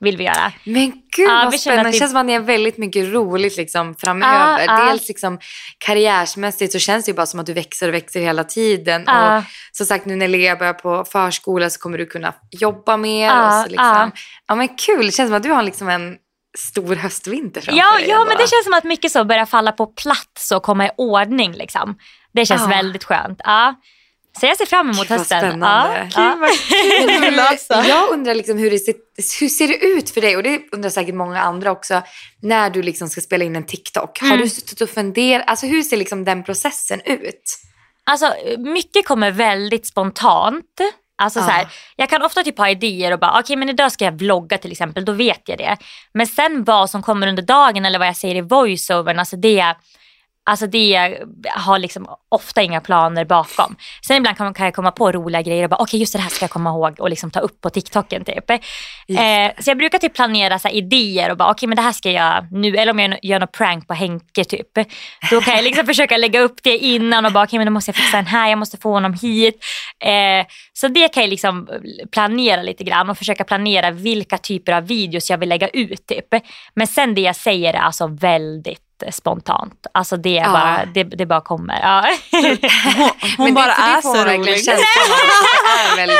Vill 0.00 0.16
vi 0.16 0.24
göra. 0.24 0.52
Men 0.64 0.92
gud 1.16 1.28
Ja, 1.30 1.42
vad 1.44 1.60
spännande. 1.60 1.84
Det 1.88 1.92
vi- 1.92 1.98
känns 1.98 2.10
som 2.10 2.20
att 2.20 2.26
ni 2.26 2.32
har 2.32 2.40
väldigt 2.40 2.78
mycket 2.78 3.12
roligt 3.12 3.56
liksom, 3.56 3.94
framöver. 3.94 4.64
Ja, 4.66 4.80
ja. 4.80 4.84
Dels 4.90 5.08
liksom, 5.08 5.38
karriärsmässigt 5.78 6.72
så 6.72 6.78
känns 6.78 7.04
det 7.04 7.10
ju 7.10 7.14
bara 7.16 7.26
som 7.26 7.40
att 7.40 7.46
du 7.46 7.52
växer 7.52 7.88
och 7.88 7.94
växer 7.94 8.20
hela 8.20 8.44
tiden. 8.44 9.08
Och 9.08 9.42
som 9.72 9.86
sagt 9.86 10.06
nu 10.06 10.16
när 10.16 10.28
Lea 10.28 10.56
börjar 10.56 10.72
på 10.72 11.04
förskola 11.04 11.70
så 11.70 11.80
kommer 11.80 11.98
du 11.98 12.06
kunna 12.06 12.34
jobba 12.50 12.96
mer. 12.96 13.46
Och 13.46 13.52
så 13.52 13.68
liksom. 13.68 14.10
ja. 14.46 14.54
men 14.54 14.68
kul, 14.68 15.06
det 15.06 15.12
känns 15.12 15.28
som 15.28 15.36
att 15.36 15.42
du 15.42 15.50
har 15.50 15.62
liksom 15.62 15.88
en 15.88 16.16
stor 16.58 16.94
höstvinter 16.94 17.60
framför 17.60 17.78
Ja, 17.78 17.98
dig. 17.98 18.08
ja 18.08 18.18
men 18.24 18.36
det 18.36 18.48
känns 18.50 18.64
som 18.64 18.74
att 18.74 18.84
mycket 18.84 19.12
så 19.12 19.24
börjar 19.24 19.46
falla 19.46 19.72
på 19.72 19.86
plats 19.86 20.52
och 20.52 20.62
komma 20.62 20.86
i 20.86 20.90
ordning. 20.96 21.52
Liksom. 21.52 21.98
Det 22.32 22.46
känns 22.46 22.60
Ja. 22.62 22.66
väldigt 22.68 23.04
skönt. 23.04 23.40
Ja. 23.44 23.74
Så 24.40 24.46
jag 24.46 24.56
ser 24.56 24.66
fram 24.66 24.86
emot 24.90 25.08
Gud, 25.08 25.18
hösten. 25.18 25.40
spännande. 25.40 26.08
Ja. 26.14 26.48
Hur- 26.70 27.40
alltså. 27.50 27.74
Jag 27.88 28.10
undrar 28.10 28.34
liksom 28.34 28.58
hur, 28.58 28.70
det 28.70 28.78
ser, 28.78 28.94
hur 29.40 29.48
ser 29.48 29.68
det 29.68 29.76
ut 29.76 30.10
för 30.10 30.20
dig? 30.20 30.36
Och 30.36 30.42
det 30.42 30.62
undrar 30.72 30.90
säkert 30.90 31.14
många 31.14 31.40
andra 31.40 31.70
också. 31.70 32.02
När 32.42 32.70
du 32.70 32.82
liksom 32.82 33.08
ska 33.08 33.20
spela 33.20 33.44
in 33.44 33.56
en 33.56 33.66
TikTok. 33.66 34.20
Har 34.20 34.26
Mm. 34.28 34.40
du 34.40 34.48
suttit 34.48 34.80
och 34.80 34.90
funderat? 34.90 35.44
Alltså 35.46 35.66
hur 35.66 35.82
ser 35.82 35.96
liksom 35.96 36.24
den 36.24 36.44
processen 36.44 37.00
ut? 37.04 37.58
Alltså 38.04 38.34
mycket 38.58 39.06
kommer 39.06 39.30
väldigt 39.30 39.86
spontant. 39.86 40.80
Alltså 41.22 41.38
Ja. 41.40 41.44
så 41.44 41.50
här, 41.50 41.66
jag 41.96 42.08
kan 42.08 42.22
ofta 42.22 42.42
typ 42.42 42.58
ha 42.58 42.68
idéer 42.68 43.12
och 43.12 43.18
bara 43.18 43.40
okej 43.40 43.56
men 43.56 43.68
idag 43.68 43.92
ska 43.92 44.04
jag 44.04 44.12
vlogga 44.12 44.58
till 44.58 44.72
exempel, 44.72 45.04
då 45.04 45.12
vet 45.12 45.48
jag 45.48 45.58
det. 45.58 45.76
Men 46.14 46.26
sen 46.26 46.64
vad 46.64 46.90
som 46.90 47.02
kommer 47.02 47.26
under 47.26 47.42
dagen 47.42 47.84
eller 47.86 47.98
vad 47.98 48.08
jag 48.08 48.16
säger 48.16 48.34
i 48.34 48.40
voiceovern, 48.40 49.18
alltså 49.18 49.36
det, 49.36 49.74
alltså 50.44 50.66
det 50.66 51.18
har 51.56 51.78
liksom 51.78 52.06
ofta 52.28 52.62
inga 52.62 52.80
planer 52.80 53.24
bakom. 53.24 53.76
Sen 54.06 54.16
ibland 54.16 54.36
kan, 54.36 54.54
kan 54.54 54.64
jag 54.64 54.74
komma 54.74 54.90
på 54.90 55.12
roliga 55.12 55.42
grejer 55.42 55.64
och 55.64 55.70
bara 55.70 55.82
okej 55.82 56.00
just 56.00 56.12
det 56.12 56.18
här 56.18 56.30
ska 56.30 56.44
jag 56.44 56.50
komma 56.50 56.70
ihåg 56.70 57.00
och 57.00 57.10
liksom 57.10 57.30
ta 57.30 57.40
upp 57.40 57.60
på 57.60 57.70
TikToken 57.70 58.24
typ. 58.24 58.50
Eh, 58.50 58.58
så 59.58 59.70
jag 59.70 59.78
brukar 59.78 59.98
typ 59.98 60.14
planera 60.14 60.58
så 60.58 60.68
idéer 60.68 61.30
och 61.30 61.36
bara 61.36 61.50
okej 61.50 61.68
men 61.68 61.76
det 61.76 61.82
här 61.82 61.92
ska 61.92 62.10
jag 62.10 62.52
nu, 62.52 62.76
eller 62.76 62.92
om 62.92 62.98
jag 62.98 63.18
gör 63.22 63.40
något 63.40 63.52
prank 63.52 63.88
på 63.88 63.94
Henke 63.94 64.44
typ. 64.44 64.68
Då 65.30 65.40
kan 65.40 65.54
jag 65.54 65.64
liksom 65.64 65.86
försöka 65.92 66.16
lägga 66.16 66.40
upp 66.40 66.62
det 66.62 66.78
innan 66.78 67.26
och 67.26 67.32
bara 67.32 67.44
okej 67.44 67.58
men 67.58 67.66
då 67.66 67.72
måste 67.72 67.88
jag 67.88 67.96
fixa 67.96 68.16
den 68.16 68.26
här, 68.26 68.48
jag 68.48 68.58
måste 68.58 68.76
få 68.76 68.92
honom 68.92 69.14
hit. 69.22 69.64
Eh, 70.04 70.46
så 70.72 70.88
det 70.88 71.08
kan 71.08 71.22
jag 71.22 71.30
liksom 71.30 71.68
planera 72.12 72.62
lite 72.62 72.84
grann 72.84 73.10
och 73.10 73.18
försöka 73.18 73.44
planera 73.44 73.90
vilka 73.90 74.38
typer 74.38 74.72
av 74.72 74.86
videos 74.86 75.30
jag 75.30 75.38
vill 75.38 75.48
lägga 75.48 75.68
ut 75.68 76.06
typ. 76.06 76.26
Men 76.74 76.86
sen 76.86 77.14
det 77.14 77.20
jag 77.20 77.36
säger 77.36 77.74
är 77.74 77.78
alltså 77.78 78.06
väldigt 78.06 78.91
spontant. 79.10 79.86
Alltså 79.94 80.16
det, 80.16 80.38
är 80.38 80.42
Ja. 80.44 80.52
bara, 80.52 80.84
det, 80.94 81.02
det 81.04 81.26
bara 81.26 81.40
kommer. 81.40 81.80
Ja. 81.82 82.04
Hon 83.36 83.44
Men 83.44 83.54
bara 83.54 83.72
är 83.72 84.00
så 84.00 84.24
rolig. 84.24 84.64
känslan 84.64 84.76
det 84.76 85.92
är 85.92 85.96
väldigt, 85.96 86.18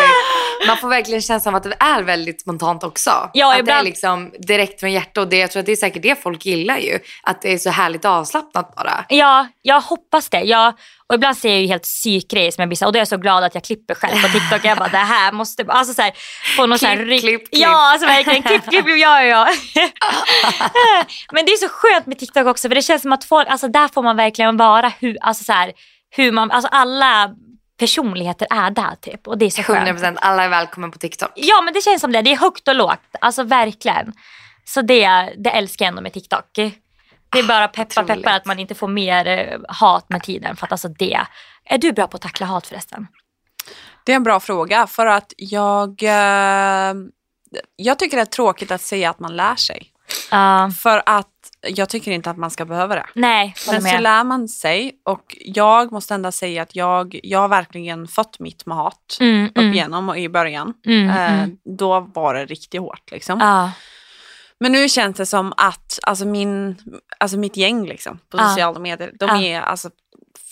Man 0.66 0.76
får 0.76 0.88
verkligen 0.88 1.22
känslan 1.22 1.54
av 1.54 1.58
att 1.58 1.62
det 1.62 1.76
är 1.80 2.02
väldigt 2.02 2.40
spontant 2.40 2.84
också. 2.84 3.30
Ja, 3.32 3.46
att 3.46 3.52
det 3.54 3.58
är 3.58 3.60
ibland- 3.60 3.84
liksom 3.84 4.32
direkt 4.46 4.80
från 4.80 4.92
hjärtat. 4.92 5.18
Och 5.18 5.28
det, 5.28 5.36
jag 5.38 5.50
tror 5.50 5.60
att 5.60 5.66
det 5.66 5.72
är 5.72 5.76
säkert 5.76 6.02
det 6.02 6.22
folk 6.22 6.46
gillar 6.46 6.78
ju. 6.78 6.98
Att 7.22 7.42
det 7.42 7.52
är 7.52 7.58
så 7.58 7.70
härligt 7.70 8.04
avslappnat 8.04 8.74
bara. 8.76 9.04
Ja, 9.08 9.46
jag 9.62 9.80
hoppas 9.80 10.28
det. 10.28 10.40
Jag, 10.40 10.74
och 11.08 11.14
ibland 11.14 11.36
ser 11.36 11.50
jag 11.50 11.60
ju 11.60 11.66
helt 11.66 11.82
psykgrejer 11.82 12.50
som 12.50 12.62
jag 12.70 12.78
så, 12.78 12.86
och 12.86 12.92
då 12.92 12.96
är 12.96 13.00
jag 13.00 13.08
så 13.08 13.16
glad 13.16 13.44
att 13.44 13.54
jag 13.54 13.64
klipper 13.64 13.94
själv 13.94 14.22
på 14.22 14.28
TikTok. 14.28 14.64
Jag 14.64 14.78
bara 14.78 14.88
det 14.88 14.96
här 14.96 15.32
måste, 15.32 15.64
alltså 15.68 15.94
så 15.94 16.02
här, 16.02 16.12
få 16.56 16.66
någon 16.66 16.78
så 16.78 16.86
här 16.86 16.96
Klipp, 16.96 17.20
klipp, 17.20 17.50
klipp. 17.50 17.62
Ja, 17.62 17.92
alltså 17.92 18.06
verkligen 18.06 18.42
klipp, 18.42 18.62
klipp, 18.68 18.84
klipp, 18.84 18.98
ja, 18.98 19.22
ja, 19.22 19.48
ja. 19.74 19.88
Men 21.32 21.44
det 21.46 21.52
är 21.52 21.56
så 21.56 21.68
skönt 21.68 22.06
med 22.06 22.18
TikTok 22.18 22.46
också 22.46 22.68
för 22.68 22.74
det 22.74 22.82
känns 22.82 23.02
som 23.02 23.12
att 23.12 23.24
folk, 23.24 23.48
alltså 23.48 23.68
där 23.68 23.88
får 23.88 24.02
man 24.02 24.16
verkligen 24.16 24.56
vara 24.56 24.92
hur, 25.00 25.16
alltså 25.20 25.44
så 25.44 25.52
här, 25.52 25.72
hur 26.10 26.32
man, 26.32 26.50
alltså 26.50 26.68
alla 26.72 27.30
personligheter 27.82 28.46
är 28.50 28.70
där 28.70 28.94
typ 29.00 29.28
och 29.28 29.38
det 29.38 29.44
är 29.44 29.50
så 29.50 29.62
skönt. 29.62 29.88
100% 29.88 30.16
alla 30.20 30.44
är 30.44 30.48
välkomna 30.48 30.88
på 30.88 30.98
TikTok. 30.98 31.30
Ja 31.34 31.60
men 31.64 31.74
det 31.74 31.80
känns 31.80 32.00
som 32.00 32.12
det, 32.12 32.22
det 32.22 32.32
är 32.32 32.36
högt 32.36 32.68
och 32.68 32.74
lågt, 32.74 33.00
alltså 33.20 33.42
verkligen. 33.42 34.12
Så 34.64 34.82
det, 34.82 35.32
det 35.38 35.50
älskar 35.50 35.84
jag 35.84 35.88
ändå 35.88 36.02
med 36.02 36.12
TikTok. 36.12 36.44
Det 37.32 37.38
är 37.38 37.48
bara 37.48 37.68
peppa 37.68 38.02
otroligt. 38.02 38.24
peppar 38.24 38.36
att 38.36 38.44
man 38.46 38.58
inte 38.58 38.74
får 38.74 38.88
mer 38.88 39.26
eh, 39.26 39.58
hat 39.68 40.08
med 40.08 40.22
tiden 40.22 40.56
för 40.56 40.66
att 40.66 40.72
alltså 40.72 40.88
det. 40.88 41.20
Är 41.64 41.78
du 41.78 41.92
bra 41.92 42.06
på 42.06 42.16
att 42.16 42.22
tackla 42.22 42.46
hat 42.46 42.66
förresten? 42.66 43.06
Det 44.04 44.12
är 44.12 44.16
en 44.16 44.22
bra 44.22 44.40
fråga 44.40 44.86
för 44.86 45.06
att 45.06 45.32
jag, 45.36 46.02
eh, 46.02 46.94
jag 47.76 47.98
tycker 47.98 48.16
det 48.16 48.22
är 48.22 48.24
tråkigt 48.24 48.70
att 48.70 48.80
säga 48.82 49.10
att 49.10 49.20
man 49.20 49.36
lär 49.36 49.56
sig. 49.56 49.92
Ja, 50.30 50.70
För 50.82 51.02
att 51.06 51.31
jag 51.68 51.88
tycker 51.88 52.10
inte 52.12 52.30
att 52.30 52.36
man 52.36 52.50
ska 52.50 52.64
behöva 52.64 52.94
det. 52.94 53.06
nej, 53.14 53.54
Men 53.70 53.82
så 53.82 53.98
lär 53.98 54.24
man 54.24 54.48
sig 54.48 54.92
och 55.04 55.36
jag 55.40 55.92
måste 55.92 56.14
ändå 56.14 56.32
säga 56.32 56.62
att 56.62 56.76
jag, 56.76 57.20
jag 57.22 57.38
har 57.38 57.48
verkligen 57.48 58.08
fått 58.08 58.38
mitt 58.38 58.66
med 58.66 58.76
hat 58.76 59.16
Mm, 59.20 59.46
upp 59.46 59.58
mm, 59.58 59.72
igenom 59.72 60.08
och 60.08 60.18
i 60.18 60.28
början. 60.28 60.74
mm, 60.86 61.08
Eh, 61.10 61.32
mm. 61.42 61.56
Då 61.78 62.00
var 62.00 62.34
det 62.34 62.44
riktigt 62.46 62.80
hårt 62.80 63.10
liksom. 63.10 63.40
Ja, 63.40 63.70
Men 64.60 64.72
nu 64.72 64.88
känns 64.88 65.16
det 65.16 65.26
som 65.26 65.52
att 65.56 65.98
alltså 66.02 66.24
min, 66.24 66.76
alltså 67.18 67.36
mitt 67.38 67.56
gäng 67.56 67.86
liksom, 67.86 68.18
på 68.30 68.36
Ja. 68.38 68.48
sociala 68.48 68.78
medier, 68.78 69.12
de 69.18 69.28
Ja. 69.28 69.42
är 69.42 69.60
alltså 69.60 69.90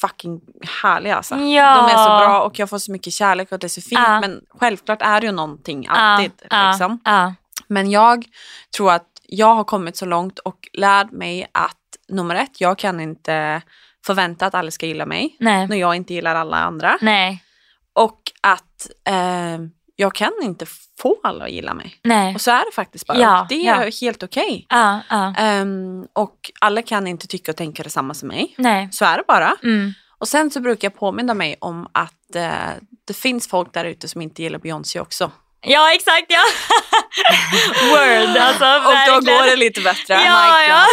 fucking 0.01 0.41
härliga 0.83 1.17
alltså. 1.17 1.35
Ja. 1.35 1.75
De 1.77 1.85
är 1.95 2.05
så 2.05 2.27
bra 2.27 2.43
och 2.43 2.59
jag 2.59 2.71
får 2.71 2.79
så 2.79 2.93
mycket 2.93 3.13
kärlek 3.13 3.53
och 3.53 3.59
det 3.59 3.67
är 3.67 3.69
så 3.69 3.81
fint. 3.81 4.01
Men 4.21 4.41
självklart 4.61 5.03
är 5.03 5.21
det 5.21 5.27
ju 5.27 5.33
någonting 5.33 5.87
alltid. 5.91 6.33
Liksom. 6.71 6.99
Men 7.69 7.91
jag 7.91 8.25
tror 8.77 8.93
att 8.93 9.07
jag 9.33 9.55
har 9.55 9.65
kommit 9.65 9.97
så 9.97 10.07
långt 10.07 10.39
och 10.39 10.69
lärt 10.73 11.13
mig 11.13 11.47
att 11.53 11.77
nummer 12.09 12.35
ett, 12.35 12.61
jag 12.61 12.79
kan 12.79 13.01
inte 13.01 13.63
förvänta 14.07 14.47
att 14.47 14.55
alla 14.55 14.71
ska 14.71 14.87
gilla 14.87 15.07
mig 15.07 15.37
nej, 15.41 15.69
när 15.69 15.77
jag 15.77 15.97
inte 15.97 16.15
gillar 16.15 16.35
alla 16.35 16.57
andra. 16.57 16.99
nej, 17.01 17.45
Och 17.93 18.21
att 18.41 18.91
eh, 19.09 19.59
jag 19.97 20.15
kan 20.15 20.33
inte 20.43 20.67
få 20.99 21.17
alla 21.23 21.45
att 21.45 21.51
gilla 21.51 21.75
mig. 21.75 21.95
nej. 22.05 22.35
Och 22.35 22.41
så 22.41 22.51
är 22.51 22.65
det 22.65 22.75
faktiskt 22.75 23.07
bara. 23.07 23.19
Ja, 23.19 23.47
det 23.49 23.67
är 23.67 23.85
ja. 23.85 23.91
helt 24.01 24.23
okej. 24.23 24.67
Ja, 24.69 25.01
ja, 25.11 25.35
Ehm, 25.39 26.07
och 26.13 26.51
alla 26.61 26.83
kan 26.83 27.07
inte 27.07 27.27
tycka 27.27 27.53
och 27.53 27.57
tänka 27.57 27.83
detsamma 27.83 28.15
som 28.15 28.29
mig. 28.29 28.55
nej. 28.59 28.89
Så 28.93 29.05
är 29.05 29.17
det 29.17 29.25
bara. 29.29 29.57
Mm. 29.63 29.93
Och 30.19 30.29
sen 30.29 30.51
så 30.51 30.61
brukar 30.61 30.87
jag 30.87 30.95
påminna 30.99 31.35
mig 31.35 31.57
om 31.61 31.89
att 31.93 32.37
eh, 32.37 32.71
det 33.07 33.15
finns 33.15 33.49
folk 33.49 33.75
där 33.75 33.85
ute 33.85 34.09
som 34.09 34.21
inte 34.23 34.43
gillar 34.43 34.59
Beyoncé 34.59 35.01
också. 35.01 35.31
Ja 35.63 35.93
exakt 35.95 36.27
ja. 36.29 36.43
Word 37.91 38.37
alltså. 38.37 38.65
Och 38.89 38.95
då 39.25 39.33
går 39.33 39.47
det 39.51 39.57
lite 39.57 39.81
bättre. 39.81 40.15
Ja, 40.15 40.57
Mic 40.59 40.69
ja. 40.69 40.87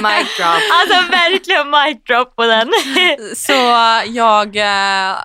Mic 0.08 0.36
drop. 0.36 0.62
Alltså 0.72 1.10
verkligen 1.10 1.70
mic 1.70 2.04
drop 2.04 2.36
på 2.36 2.46
den. 2.46 2.68
drop. 2.68 3.36
Så 3.36 3.52
jag... 4.06 4.56
Eh, 4.56 5.16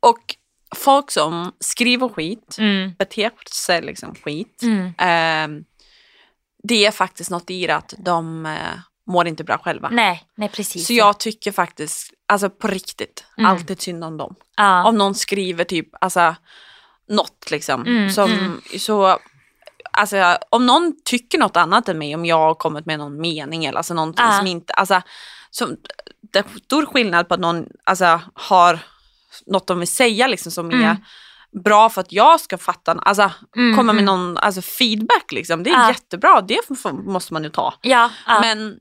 och 0.00 0.34
folk 0.76 1.10
som 1.10 1.52
skriver 1.60 2.08
skit, 2.08 2.56
Mm. 2.58 2.92
beter 2.98 3.30
sig 3.54 3.82
liksom 3.82 4.14
skit. 4.24 4.62
Mm. 4.62 4.92
ehm, 4.98 5.64
det 6.68 6.86
är 6.86 6.90
faktiskt 6.90 7.30
något 7.30 7.50
i 7.50 7.66
det 7.66 7.74
att 7.76 7.94
de 7.98 8.46
eh, 8.46 8.52
mår 9.06 9.26
inte 9.28 9.44
bra 9.44 9.58
själva. 9.58 9.88
Nej, 9.92 10.22
nej 10.36 10.48
precis. 10.48 10.86
Så 10.86 10.92
jag 10.92 11.20
tycker 11.20 11.52
faktiskt, 11.52 12.10
alltså 12.28 12.50
på 12.50 12.68
riktigt, 12.68 13.24
Mm. 13.38 13.50
alltid 13.50 13.82
synd 13.82 14.04
om 14.04 14.16
dem. 14.16 14.34
ja. 14.56 14.84
Om 14.84 14.98
någon 14.98 15.14
skriver 15.14 15.64
typ, 15.64 15.88
alltså 16.00 16.34
något 17.08 17.50
liksom. 17.50 17.82
Mm, 17.86 18.10
som, 18.10 18.32
mm. 18.32 18.60
Så, 18.78 19.18
alltså 19.92 20.36
om 20.50 20.66
någon 20.66 20.92
tycker 21.04 21.38
något 21.38 21.56
annat 21.56 21.88
än 21.88 21.98
mig, 21.98 22.14
om 22.14 22.24
jag 22.24 22.38
har 22.38 22.54
kommit 22.54 22.86
med 22.86 22.98
någon 22.98 23.20
mening 23.20 23.64
eller 23.64 23.76
alltså 23.78 23.94
någonting 23.94 24.24
Ja. 24.26 24.38
som 24.38 24.46
inte, 24.46 24.72
alltså 24.72 25.02
som, 25.50 25.76
det 26.32 26.38
är 26.38 26.44
stor 26.64 26.86
skillnad 26.86 27.28
på 27.28 27.34
att 27.34 27.40
någon 27.40 27.66
alltså, 27.84 28.20
har 28.34 28.78
något 29.46 29.66
de 29.66 29.78
vill 29.78 29.88
säga 29.88 30.26
liksom 30.26 30.52
som 30.52 30.70
Mm. 30.70 30.82
är 30.84 30.96
bra 31.64 31.88
för 31.90 32.00
att 32.00 32.12
jag 32.12 32.40
ska 32.40 32.58
fatta, 32.58 32.92
alltså 32.92 33.30
Mm, 33.56 33.76
komma 33.76 33.92
med 33.92 34.02
mm. 34.02 34.04
någon 34.04 34.36
alltså, 34.38 34.62
feedback 34.62 35.32
liksom. 35.32 35.62
Det 35.62 35.70
är 35.70 35.74
Ja. 35.82 35.88
jättebra, 35.88 36.40
det 36.40 36.60
måste 36.92 37.32
man 37.32 37.44
ju 37.44 37.50
ta. 37.50 37.74
Ja, 37.82 38.10
ja. 38.26 38.40
Men 38.40 38.78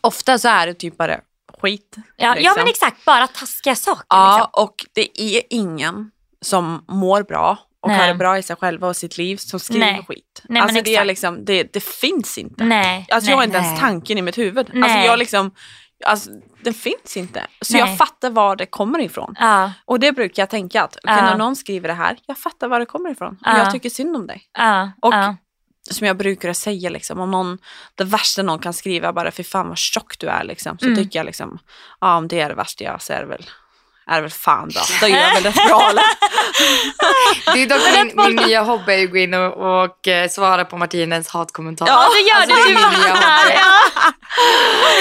ofta 0.00 0.38
så 0.38 0.48
är 0.48 0.66
det 0.66 0.74
typ 0.74 0.96
bara 0.98 1.20
skit. 1.62 1.96
ja, 1.96 2.04
ja 2.16 2.34
liksom. 2.34 2.54
men 2.56 2.68
exakt, 2.68 3.04
bara 3.04 3.26
taskiga 3.26 3.74
saker. 3.76 4.04
Ja, 4.08 4.36
Liksom. 4.36 4.64
och 4.64 4.74
det 4.92 5.20
är 5.22 5.42
ingen 5.50 6.10
som 6.46 6.84
mår 6.88 7.22
bra 7.22 7.58
och 7.80 7.88
Nej. 7.88 7.98
har 8.00 8.06
det 8.08 8.14
bra 8.14 8.38
i 8.38 8.42
sig 8.42 8.56
själva 8.56 8.88
och 8.88 8.96
sitt 8.96 9.18
liv 9.18 9.36
som 9.36 9.60
skriver 9.60 9.86
Nej. 9.92 10.04
skit. 10.08 10.42
Nej, 10.48 10.62
alltså 10.62 10.82
det, 10.82 10.96
är 10.96 11.04
liksom, 11.04 11.44
det, 11.44 11.72
det 11.72 11.80
finns 11.84 12.38
inte. 12.38 12.64
Nej, 12.64 13.06
Alltså 13.10 13.30
jag 13.30 13.36
har 13.36 13.44
inte 13.44 13.56
ens 13.56 13.80
tanken 13.80 14.18
i 14.18 14.22
mitt 14.22 14.38
huvud. 14.38 14.70
Alltså 14.74 14.98
jag 14.98 15.18
liksom, 15.18 15.50
alltså, 16.04 16.30
den 16.62 16.74
finns 16.74 17.16
inte. 17.16 17.46
Så 17.60 17.76
jag 17.76 17.98
fattar 17.98 18.30
var 18.30 18.56
det 18.56 18.66
kommer 18.66 18.98
ifrån. 18.98 19.34
Ja, 19.40 19.72
Och 19.84 20.00
det 20.00 20.12
brukar 20.12 20.42
jag 20.42 20.50
tänka 20.50 20.82
att 20.82 20.96
okej, 20.96 21.16
Ja. 21.16 21.22
när 21.22 21.36
någon 21.36 21.56
skriver 21.56 21.88
det 21.88 21.94
här, 21.94 22.18
jag 22.26 22.38
fattar 22.38 22.68
var 22.68 22.80
det 22.80 22.86
kommer 22.86 23.10
ifrån. 23.10 23.32
Och 23.32 23.38
Ja. 23.46 23.58
jag 23.58 23.72
tycker 23.72 23.90
synd 23.90 24.16
om 24.16 24.26
dig. 24.26 24.42
ja, 24.58 24.90
Och 25.02 25.14
som 25.90 26.06
jag 26.06 26.16
brukar 26.16 26.52
säga, 26.52 26.90
liksom, 26.90 27.20
om 27.20 27.30
någon, 27.30 27.58
det 27.94 28.04
värsta 28.04 28.42
någon 28.42 28.58
kan 28.58 28.72
skriva 28.72 29.12
bara 29.12 29.30
fy 29.30 29.42
fan 29.44 29.68
vad 29.68 29.78
tjock 29.78 30.18
du 30.18 30.26
är, 30.28 30.44
liksom, 30.44 30.78
så 30.78 30.86
Mm. 30.86 30.96
tycker 30.98 31.18
jag 31.18 31.26
liksom, 31.26 31.58
ja 32.00 32.16
om 32.16 32.28
det 32.28 32.40
är 32.40 32.48
det 32.48 32.54
värsta 32.54 32.84
jag 32.84 33.00
det 33.08 33.24
väl, 33.24 33.46
är 34.10 34.20
väl 34.20 34.30
fan 34.30 34.68
bra. 34.68 34.82
Då 35.00 35.08
gör 35.08 35.18
jag 35.18 35.34
väl 35.34 35.42
rätt 35.42 35.66
bra 35.68 35.88
eller? 35.90 36.04
Det 37.54 37.62
är 37.62 37.66
dock 37.66 38.14
min, 38.16 38.26
min 38.36 38.46
nya 38.46 38.62
hobby 38.62 39.04
att 39.04 39.10
gå 39.10 39.16
in 39.16 39.34
och, 39.34 39.82
och 39.84 40.08
eh, 40.08 40.28
svara 40.28 40.64
på 40.64 40.76
Martinens 40.76 41.28
hatkommentarer. 41.28 41.90
Ja, 41.90 42.08
det 42.14 42.20
gör 42.20 42.36
Alltså, 42.36 42.68
du. 42.68 42.74
det 42.74 42.80
är 42.80 42.90
min 42.90 43.00
nya 43.00 43.14
hobby. 43.14 43.54
Ja. 43.54 44.12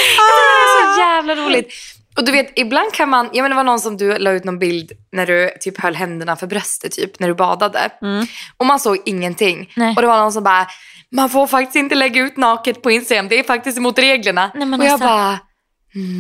Det 0.06 0.90
är 0.90 0.94
så 0.94 1.00
jävla 1.02 1.36
roligt. 1.36 1.74
Och 2.18 2.26
du 2.26 2.32
vet, 2.32 2.52
ibland 2.56 2.94
kan 2.94 3.10
man, 3.10 3.30
ja 3.34 3.42
men 3.42 3.52
det 3.52 3.56
var 3.56 3.64
någon 3.64 3.80
som 3.80 3.98
du 3.98 4.18
la 4.18 4.32
ut 4.32 4.44
någon 4.44 4.60
bild 4.60 4.92
när 5.12 5.26
du 5.26 5.52
typ 5.62 5.82
höll 5.82 5.96
händerna 5.96 6.36
för 6.36 6.48
bröstet 6.48 6.92
typ, 6.92 7.20
när 7.20 7.28
du 7.28 7.34
badade. 7.34 7.90
Mm. 8.02 8.26
Och 8.58 8.66
man 8.66 8.80
såg 8.80 8.98
ingenting. 9.06 9.74
Nej. 9.76 9.94
Och 9.96 10.02
det 10.02 10.08
var 10.08 10.18
någon 10.18 10.32
som 10.34 10.44
bara, 10.44 10.68
man 11.12 11.30
får 11.30 11.48
faktiskt 11.48 11.76
inte 11.76 11.96
lägga 11.96 12.22
ut 12.22 12.38
naket 12.38 12.82
på 12.84 12.92
Instagram, 12.92 13.28
det 13.28 13.40
är 13.40 13.44
faktiskt 13.44 13.78
emot 13.78 14.00
reglerna. 14.00 14.52
Nej, 14.56 14.68
men 14.68 14.80
och 14.80 14.86
jag 14.86 14.92
alltså- 14.94 15.08
bara, 15.08 15.40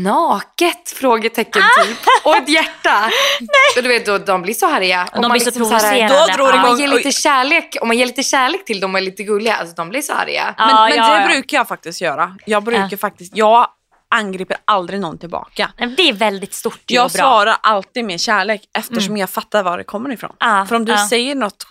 naket? 0.03 0.89
Frågetecken 0.95 1.61
Ah! 1.61 1.84
typ. 1.84 1.97
Och 2.23 2.35
ett 2.35 2.49
hjärta. 2.49 3.10
Och 3.77 3.84
du 3.84 3.89
vet, 3.89 4.06
då, 4.06 4.18
de 4.18 4.41
blir 4.41 4.53
så 4.53 4.68
arga. 4.76 5.07
De 5.14 5.31
blir 5.31 5.39
så 5.39 5.45
liksom 5.45 5.64
här- 5.72 5.80
provocerade. 5.80 6.07
Då 6.07 6.26
drar 6.26 6.38
det 6.38 6.43
om 6.43 6.49
igång- 6.60 6.61
man 6.72 6.80
ger 6.80 6.88
lite 6.88 7.11
kärlek, 7.11 7.76
om 7.81 7.88
man 7.88 7.97
ger 7.97 8.06
lite 8.06 8.23
kärlek 8.23 8.65
till 8.65 8.80
dem 8.80 8.95
och 8.95 8.99
är 8.99 9.06
lite 9.06 9.23
gulliga, 9.23 9.56
alltså 9.56 9.76
de 9.76 9.89
blir 9.89 10.02
så 10.02 10.14
arga. 10.14 10.56
Ja, 10.57 10.65
Men, 10.65 10.76
men 10.89 10.97
ja, 10.97 11.15
det 11.15 11.22
ja. 11.22 11.27
brukar 11.27 11.57
jag 11.57 11.68
faktiskt 11.68 12.02
göra. 12.02 12.38
Jag 12.45 12.64
brukar 12.64 12.88
Ja. 12.91 12.97
faktiskt, 12.97 13.38
jag 13.38 13.68
angriper 14.10 14.57
aldrig 14.65 14.99
någon 14.99 15.18
tillbaka. 15.18 15.72
Nej, 15.80 15.93
Det 15.97 16.10
är 16.10 16.14
väldigt 16.14 16.53
stort 16.53 16.81
Jag 16.85 17.06
och 17.06 17.11
bra. 17.11 17.19
svarar 17.22 17.57
alltid 17.64 18.06
med 18.06 18.22
kärlek 18.22 18.61
eftersom 18.77 19.18
jag 19.18 19.30
fattar 19.30 19.64
var 19.64 19.77
det 19.77 19.84
kommer 19.84 20.11
ifrån. 20.11 20.35
För 20.69 20.76
om 20.76 20.85
du 20.85 20.97
säger 20.97 21.35
något 21.35 21.68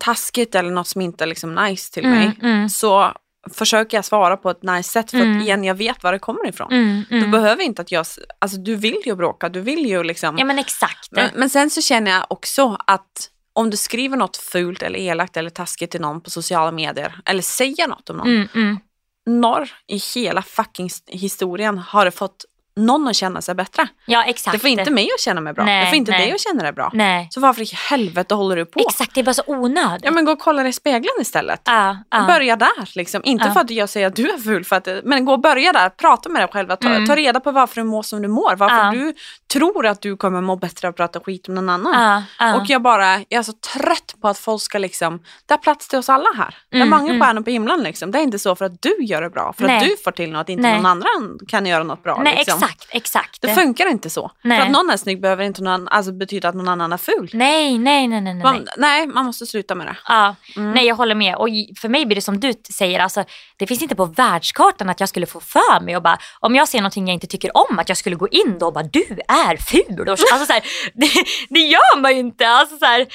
taskigt 0.00 0.54
eller 0.54 0.70
något 0.70 0.88
som 0.88 1.00
inte 1.00 1.24
är 1.24 1.28
liksom 1.28 1.54
nice 1.54 1.92
till 1.92 2.04
Mm, 2.04 2.18
mig 2.18 2.32
mm. 2.42 2.68
så 2.68 3.12
försöker 3.52 3.96
jag 3.96 4.04
svara 4.04 4.36
på 4.36 4.50
ett 4.50 4.62
nice 4.62 4.90
sätt 4.90 5.10
för 5.10 5.18
Mm. 5.18 5.36
att 5.36 5.42
igen, 5.42 5.64
jag 5.64 5.74
vet 5.74 6.02
var 6.02 6.12
det 6.12 6.18
kommer 6.18 6.48
ifrån. 6.48 6.72
Mm, 6.72 7.04
Du 7.10 7.16
mm. 7.18 7.30
behöver 7.30 7.62
inte 7.62 7.82
att 7.82 7.92
jag, 7.92 8.06
alltså 8.38 8.58
du 8.58 8.76
vill 8.76 8.96
ju 9.06 9.16
bråka, 9.16 9.48
du 9.48 9.60
vill 9.60 9.86
ju 9.86 10.02
liksom. 10.02 10.38
Ja 10.38 10.44
men 10.44 10.58
exakt. 10.58 11.08
men, 11.10 11.30
men 11.34 11.50
sen 11.50 11.70
så 11.70 11.82
känner 11.82 12.10
jag 12.10 12.26
också 12.28 12.78
att 12.86 13.30
om 13.52 13.70
du 13.70 13.76
skriver 13.76 14.16
något 14.16 14.36
fult 14.36 14.82
eller 14.82 14.98
elakt 14.98 15.36
eller 15.36 15.50
taskigt 15.50 15.90
till 15.90 16.00
någon 16.00 16.20
på 16.20 16.30
sociala 16.30 16.72
medier 16.72 17.20
eller 17.24 17.42
säger 17.42 17.88
något 17.88 18.10
om 18.10 18.16
någon. 18.16 18.28
Mm, 18.28 18.48
mm. 18.54 18.78
När 19.26 19.72
i 19.86 19.96
hela 20.14 20.42
fucking 20.42 20.90
historien 21.06 21.78
har 21.78 22.04
det 22.04 22.10
fått 22.10 22.44
någon 22.76 23.08
att 23.08 23.16
känna 23.16 23.42
sig 23.42 23.54
bättre? 23.54 23.88
Ja 24.06 24.24
exakt. 24.24 24.52
Det 24.52 24.58
får 24.58 24.70
inte 24.70 24.90
mig 24.90 25.08
att 25.14 25.20
känna 25.20 25.40
mig 25.40 25.52
bra. 25.52 25.64
Nej, 25.64 25.84
det 25.84 25.90
får 25.90 25.96
inte 25.96 26.10
nej. 26.12 26.20
dig 26.20 26.32
att 26.34 26.40
känna 26.40 26.62
dig 26.62 26.72
bra. 26.72 26.90
Nej. 26.94 27.28
Så 27.30 27.40
varför 27.40 27.62
i 27.62 27.68
helvete 27.90 28.34
håller 28.34 28.56
du 28.56 28.64
på? 28.66 28.80
Exakt, 28.88 29.14
det 29.14 29.20
är 29.20 29.24
bara 29.24 29.34
så 29.34 29.42
onödigt. 29.46 30.04
Ja 30.04 30.10
men 30.10 30.24
gå 30.24 30.32
och 30.32 30.38
kolla 30.40 30.62
dig 30.62 30.70
i 30.70 30.72
spegeln 30.72 31.20
istället. 31.20 31.60
Ja, 31.64 31.96
ja. 32.10 32.24
Börja 32.26 32.56
där 32.56 32.90
liksom. 32.94 33.20
Inte 33.24 33.46
Ja. 33.46 33.52
för 33.52 33.60
att 33.60 33.70
jag 33.70 33.88
säger 33.88 34.06
att 34.06 34.16
du 34.16 34.30
är 34.30 34.38
ful, 34.38 34.64
för 34.64 34.76
att, 34.76 34.88
men 35.04 35.24
gå 35.24 35.32
och 35.32 35.40
börja 35.40 35.72
där. 35.72 35.88
Prata 35.90 36.28
med 36.28 36.42
dig 36.42 36.48
själv. 36.52 36.68
Ta, 36.76 36.88
Mm. 36.88 37.06
ta 37.06 37.16
reda 37.16 37.40
på 37.40 37.50
varför 37.50 37.76
du 37.80 37.84
mår 37.84 38.02
som 38.02 38.22
du 38.22 38.28
mår. 38.28 38.56
Varför 38.56 38.92
du 38.98 39.14
tror 39.52 39.86
att 39.86 40.00
du 40.02 40.16
kommer 40.16 40.40
må 40.40 40.56
bättre 40.56 40.88
av 40.88 40.90
att 40.90 40.96
prata 40.96 41.20
skit 41.20 41.48
om 41.48 41.54
någon 41.54 41.68
annan. 41.70 42.22
Och 42.56 42.62
jag 42.70 42.82
bara, 42.82 43.18
jag 43.18 43.32
är 43.38 43.42
så 43.42 43.52
trött 43.52 44.14
på 44.22 44.28
att 44.28 44.38
folk 44.38 44.62
ska 44.62 44.78
liksom, 44.78 45.22
det 45.46 45.54
är 45.54 45.58
plats 45.58 45.88
till 45.88 45.98
oss 45.98 46.08
alla 46.08 46.28
här. 46.36 46.54
det 46.70 46.76
är 46.76 46.82
Mm, 46.82 46.90
många 46.90 47.10
mm. 47.12 47.22
stjärnor 47.22 47.40
på 47.42 47.50
himlen 47.50 47.82
liksom. 47.82 48.10
Det 48.10 48.18
är 48.18 48.22
inte 48.22 48.38
så 48.38 48.56
för 48.56 48.64
att 48.64 48.82
du 48.82 48.96
gör 49.00 49.22
det 49.22 49.30
bra, 49.30 49.52
för 49.58 49.68
att 49.68 49.80
du 49.84 49.96
får 50.04 50.10
till 50.10 50.32
något, 50.32 50.48
inte 50.48 50.74
någon 50.76 50.86
annan 50.86 51.38
kan 51.48 51.66
göra 51.66 51.82
något 51.82 52.02
bra. 52.02 52.20
Nej 52.24 52.36
liksom. 52.36 52.63
Exakt, 52.64 52.86
exakt. 52.90 53.42
Det 53.42 53.54
funkar 53.54 53.86
inte 53.90 54.10
så. 54.10 54.30
Nej. 54.42 54.58
För 54.58 54.66
att 54.66 54.72
någon 54.72 54.90
är 54.90 54.96
snygg 54.96 55.20
behöver 55.20 55.44
inte 55.44 55.62
någon, 55.62 55.88
alltså, 55.88 56.12
betyda 56.12 56.48
att 56.48 56.54
någon 56.54 56.68
annan 56.68 56.92
är 56.92 56.96
ful. 56.96 57.30
Nej, 57.32 57.78
nej, 57.78 58.08
nej, 58.08 58.20
nej. 58.20 58.34
nej. 58.34 58.42
Man, 58.42 58.68
nej, 58.76 59.06
man 59.06 59.24
måste 59.26 59.46
sluta 59.46 59.74
med 59.74 59.86
det. 59.86 59.96
Ja, 60.08 60.34
Mm. 60.56 60.72
nej 60.72 60.86
jag 60.86 60.94
håller 60.94 61.14
med. 61.14 61.34
Och 61.36 61.48
för 61.80 61.88
mig 61.88 62.06
blir 62.06 62.14
det 62.14 62.20
som 62.22 62.40
du 62.40 62.52
säger, 62.76 63.00
alltså, 63.00 63.24
det 63.56 63.66
finns 63.66 63.82
inte 63.82 63.94
på 63.94 64.04
världskartan 64.04 64.90
att 64.90 65.00
jag 65.00 65.08
skulle 65.08 65.26
få 65.26 65.40
för 65.40 65.80
mig 65.80 65.96
och 65.96 66.02
bara, 66.02 66.18
om 66.40 66.54
jag 66.54 66.68
ser 66.68 66.78
någonting 66.78 67.06
jag 67.08 67.14
inte 67.14 67.26
tycker 67.26 67.56
om, 67.56 67.78
att 67.78 67.88
jag 67.88 67.98
skulle 67.98 68.16
gå 68.16 68.28
in 68.28 68.56
då 68.60 68.66
och 68.66 68.72
bara 68.72 68.84
du 68.84 69.04
är 69.28 69.56
ful. 69.56 70.08
Alltså, 70.08 70.46
så 70.46 70.52
här, 70.52 70.62
det, 70.94 71.10
det 71.50 71.60
gör 71.60 72.00
man 72.00 72.12
ju 72.12 72.18
inte. 72.18 72.48
Alltså, 72.48 72.76
så 72.78 72.84
här, 72.84 73.06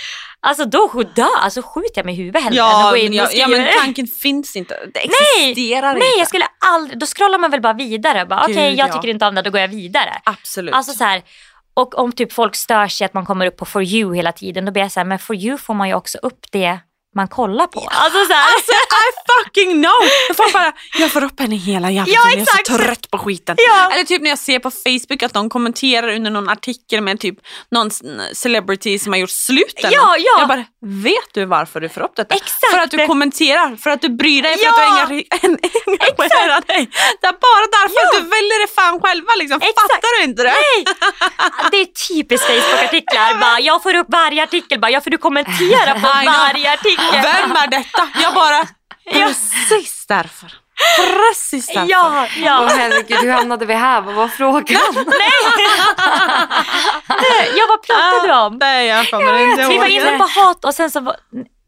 alltså 0.42 0.66
då 0.66 1.04
dö, 1.16 1.26
alltså, 1.42 1.62
skjuter 1.62 1.92
jag 1.96 2.06
mig 2.06 2.14
i 2.14 2.18
huvudet 2.18 2.44
hellre 2.44 2.60
än 2.62 2.66
att 2.66 2.84
Ja, 2.84 2.90
gå 2.90 2.98
in 2.98 3.06
men, 3.06 3.14
ja, 3.14 3.24
och 3.24 3.30
ja, 3.34 3.46
skriva. 3.48 3.64
men 3.64 3.74
tanken 3.84 4.08
finns 4.08 4.56
inte. 4.56 4.74
Det 4.94 5.00
Nej, 5.00 5.50
existerar 5.52 5.94
Nej, 5.94 6.08
inte. 6.08 6.20
jag 6.20 6.28
skulle 6.28 6.46
aldrig, 6.66 7.00
då 7.00 7.06
scrollar 7.06 7.40
man 7.40 7.52
väl 7.52 7.62
bara 7.62 7.74
vidare. 7.74 8.26
Bara, 8.26 8.42
Okej, 8.44 8.70
Gud, 8.70 8.80
jag 8.80 8.90
ja. 8.90 8.94
tycker 8.94 9.08
inte 9.08 9.26
om 9.28 9.36
det, 9.36 9.39
då 9.42 9.50
går 9.50 9.62
jag 9.62 9.68
vidare. 9.68 10.22
Absolut. 10.24 10.76
Alltså 10.76 10.94
så 10.94 11.04
här, 11.04 11.24
och 11.74 12.00
om 12.00 12.12
typ 12.12 12.34
folk 12.34 12.56
stör 12.56 12.88
sig 12.88 13.06
att 13.06 13.14
man 13.14 13.26
kommer 13.26 13.46
upp 13.46 13.58
på 13.58 13.66
for 13.66 13.84
you 13.84 14.16
hela 14.16 14.32
tiden, 14.32 14.66
då 14.66 14.72
blir 14.72 14.84
jag 14.84 14.92
så 14.92 15.00
här, 15.00 15.06
men 15.06 15.20
for 15.20 15.36
you 15.36 15.58
får 15.58 15.74
man 15.74 15.88
ju 15.88 15.94
också 15.94 16.18
upp 16.18 16.46
det 16.52 16.80
man 17.16 17.28
kollar 17.28 17.68
på. 17.68 17.80
Alltså 17.92 18.26
så 18.26 18.34
här, 18.34 18.46
Alltså 18.54 18.72
I 18.72 19.10
fucking 19.44 19.72
know! 19.84 20.02
Jag 20.28 20.38
får 20.38 20.54
bara, 20.54 20.74
jag 21.00 21.12
får 21.12 21.24
upp 21.24 21.40
henne 21.40 21.56
hela 21.56 21.92
jävla 21.92 22.14
Ja, 22.14 22.22
tiden, 22.30 22.46
jag 22.48 22.58
är 22.58 22.64
så 22.74 22.78
trött 22.78 23.12
på 23.12 23.18
skiten. 23.18 23.56
Ja. 23.60 23.92
Eller 23.94 24.04
typ 24.04 24.22
när 24.22 24.30
jag 24.30 24.40
ser 24.40 24.60
på 24.60 24.72
Facebook 24.72 25.24
att 25.24 25.34
någon 25.34 25.50
kommenterar 25.50 26.08
under 26.16 26.32
någon 26.32 26.50
artikel 26.50 27.02
med 27.02 27.20
typ 27.20 27.36
någon 27.72 27.90
celebrity 28.34 29.00
som 29.00 29.14
har 29.14 29.20
gjort 29.20 29.30
slut 29.30 29.74
eller 29.78 29.94
Ja, 29.94 30.06
något. 30.06 30.16
ja. 30.20 30.36
Jag 30.40 30.48
bara, 30.48 30.66
vet 31.04 31.34
du 31.34 31.46
varför 31.46 31.80
du 31.80 31.90
får 31.90 32.02
upp 32.02 32.16
detta? 32.16 32.36
Exakt. 32.36 32.72
För 32.74 32.80
att 32.80 32.92
du 32.92 33.08
kommenterar, 33.08 33.76
för 33.76 33.90
att 33.90 34.02
du 34.02 34.10
bryr 34.10 34.42
dig, 34.42 34.58
för 34.58 34.64
Ja. 34.66 35.04
att 35.04 35.10
du 35.10 35.16
engagerar 35.32 36.62
dig. 36.68 36.90
Det 37.22 37.28
är 37.28 37.32
bara 37.48 37.66
därför 37.78 38.00
att 38.06 38.14
du 38.24 38.30
väljer 38.30 38.62
det 38.68 38.74
fan 38.76 39.02
själva 39.02 39.32
liksom. 39.38 39.58
Exakt. 39.62 39.92
Fattar 39.94 40.18
du 40.20 40.24
inte 40.24 40.44
det? 40.44 40.50
nej! 40.54 40.86
Det 41.72 41.78
är 41.78 41.86
typiskt 41.86 42.48
Facebook-artiklar. 42.48 43.60
Jag 43.60 43.84
får 43.84 43.96
upp 43.96 44.08
varje 44.10 44.44
artikel, 44.44 44.80
bara, 44.80 44.92
ja 44.92 45.02
för 45.02 45.10
du 45.12 45.18
kommenterar 45.18 45.94
på 45.94 46.00
varje 46.32 46.74
artikel. 46.74 46.99
Vem 47.12 47.52
är 47.52 47.68
detta? 47.68 48.10
Jag 48.24 48.34
bara, 48.34 48.68
precis 49.12 50.06
därför. 50.08 50.54
Precis 50.98 51.68
därför. 51.68 51.92
Ja, 51.92 52.26
Åh 52.26 52.44
ja. 52.44 52.70
herregud, 52.78 53.20
hur 53.20 53.32
hamnade 53.32 53.66
vi 53.66 53.74
här? 53.74 54.02
Vad 54.02 54.16
var 54.16 54.28
frågan? 54.28 54.82
ja, 57.56 57.66
vad 57.70 57.82
pratade 57.88 58.28
vi 58.28 58.34
om? 58.34 58.58
Nej, 58.60 58.88
jag 58.88 59.10
kommer 59.10 59.50
inte 59.50 59.62
ihåg. 59.62 59.72
Vi 59.72 59.78
var 59.78 59.88
inne 59.88 60.18
på 60.18 60.24
hat 60.24 60.66
och 60.66 60.76
sen 60.76 60.92
så 60.92 61.00
var... 61.00 61.16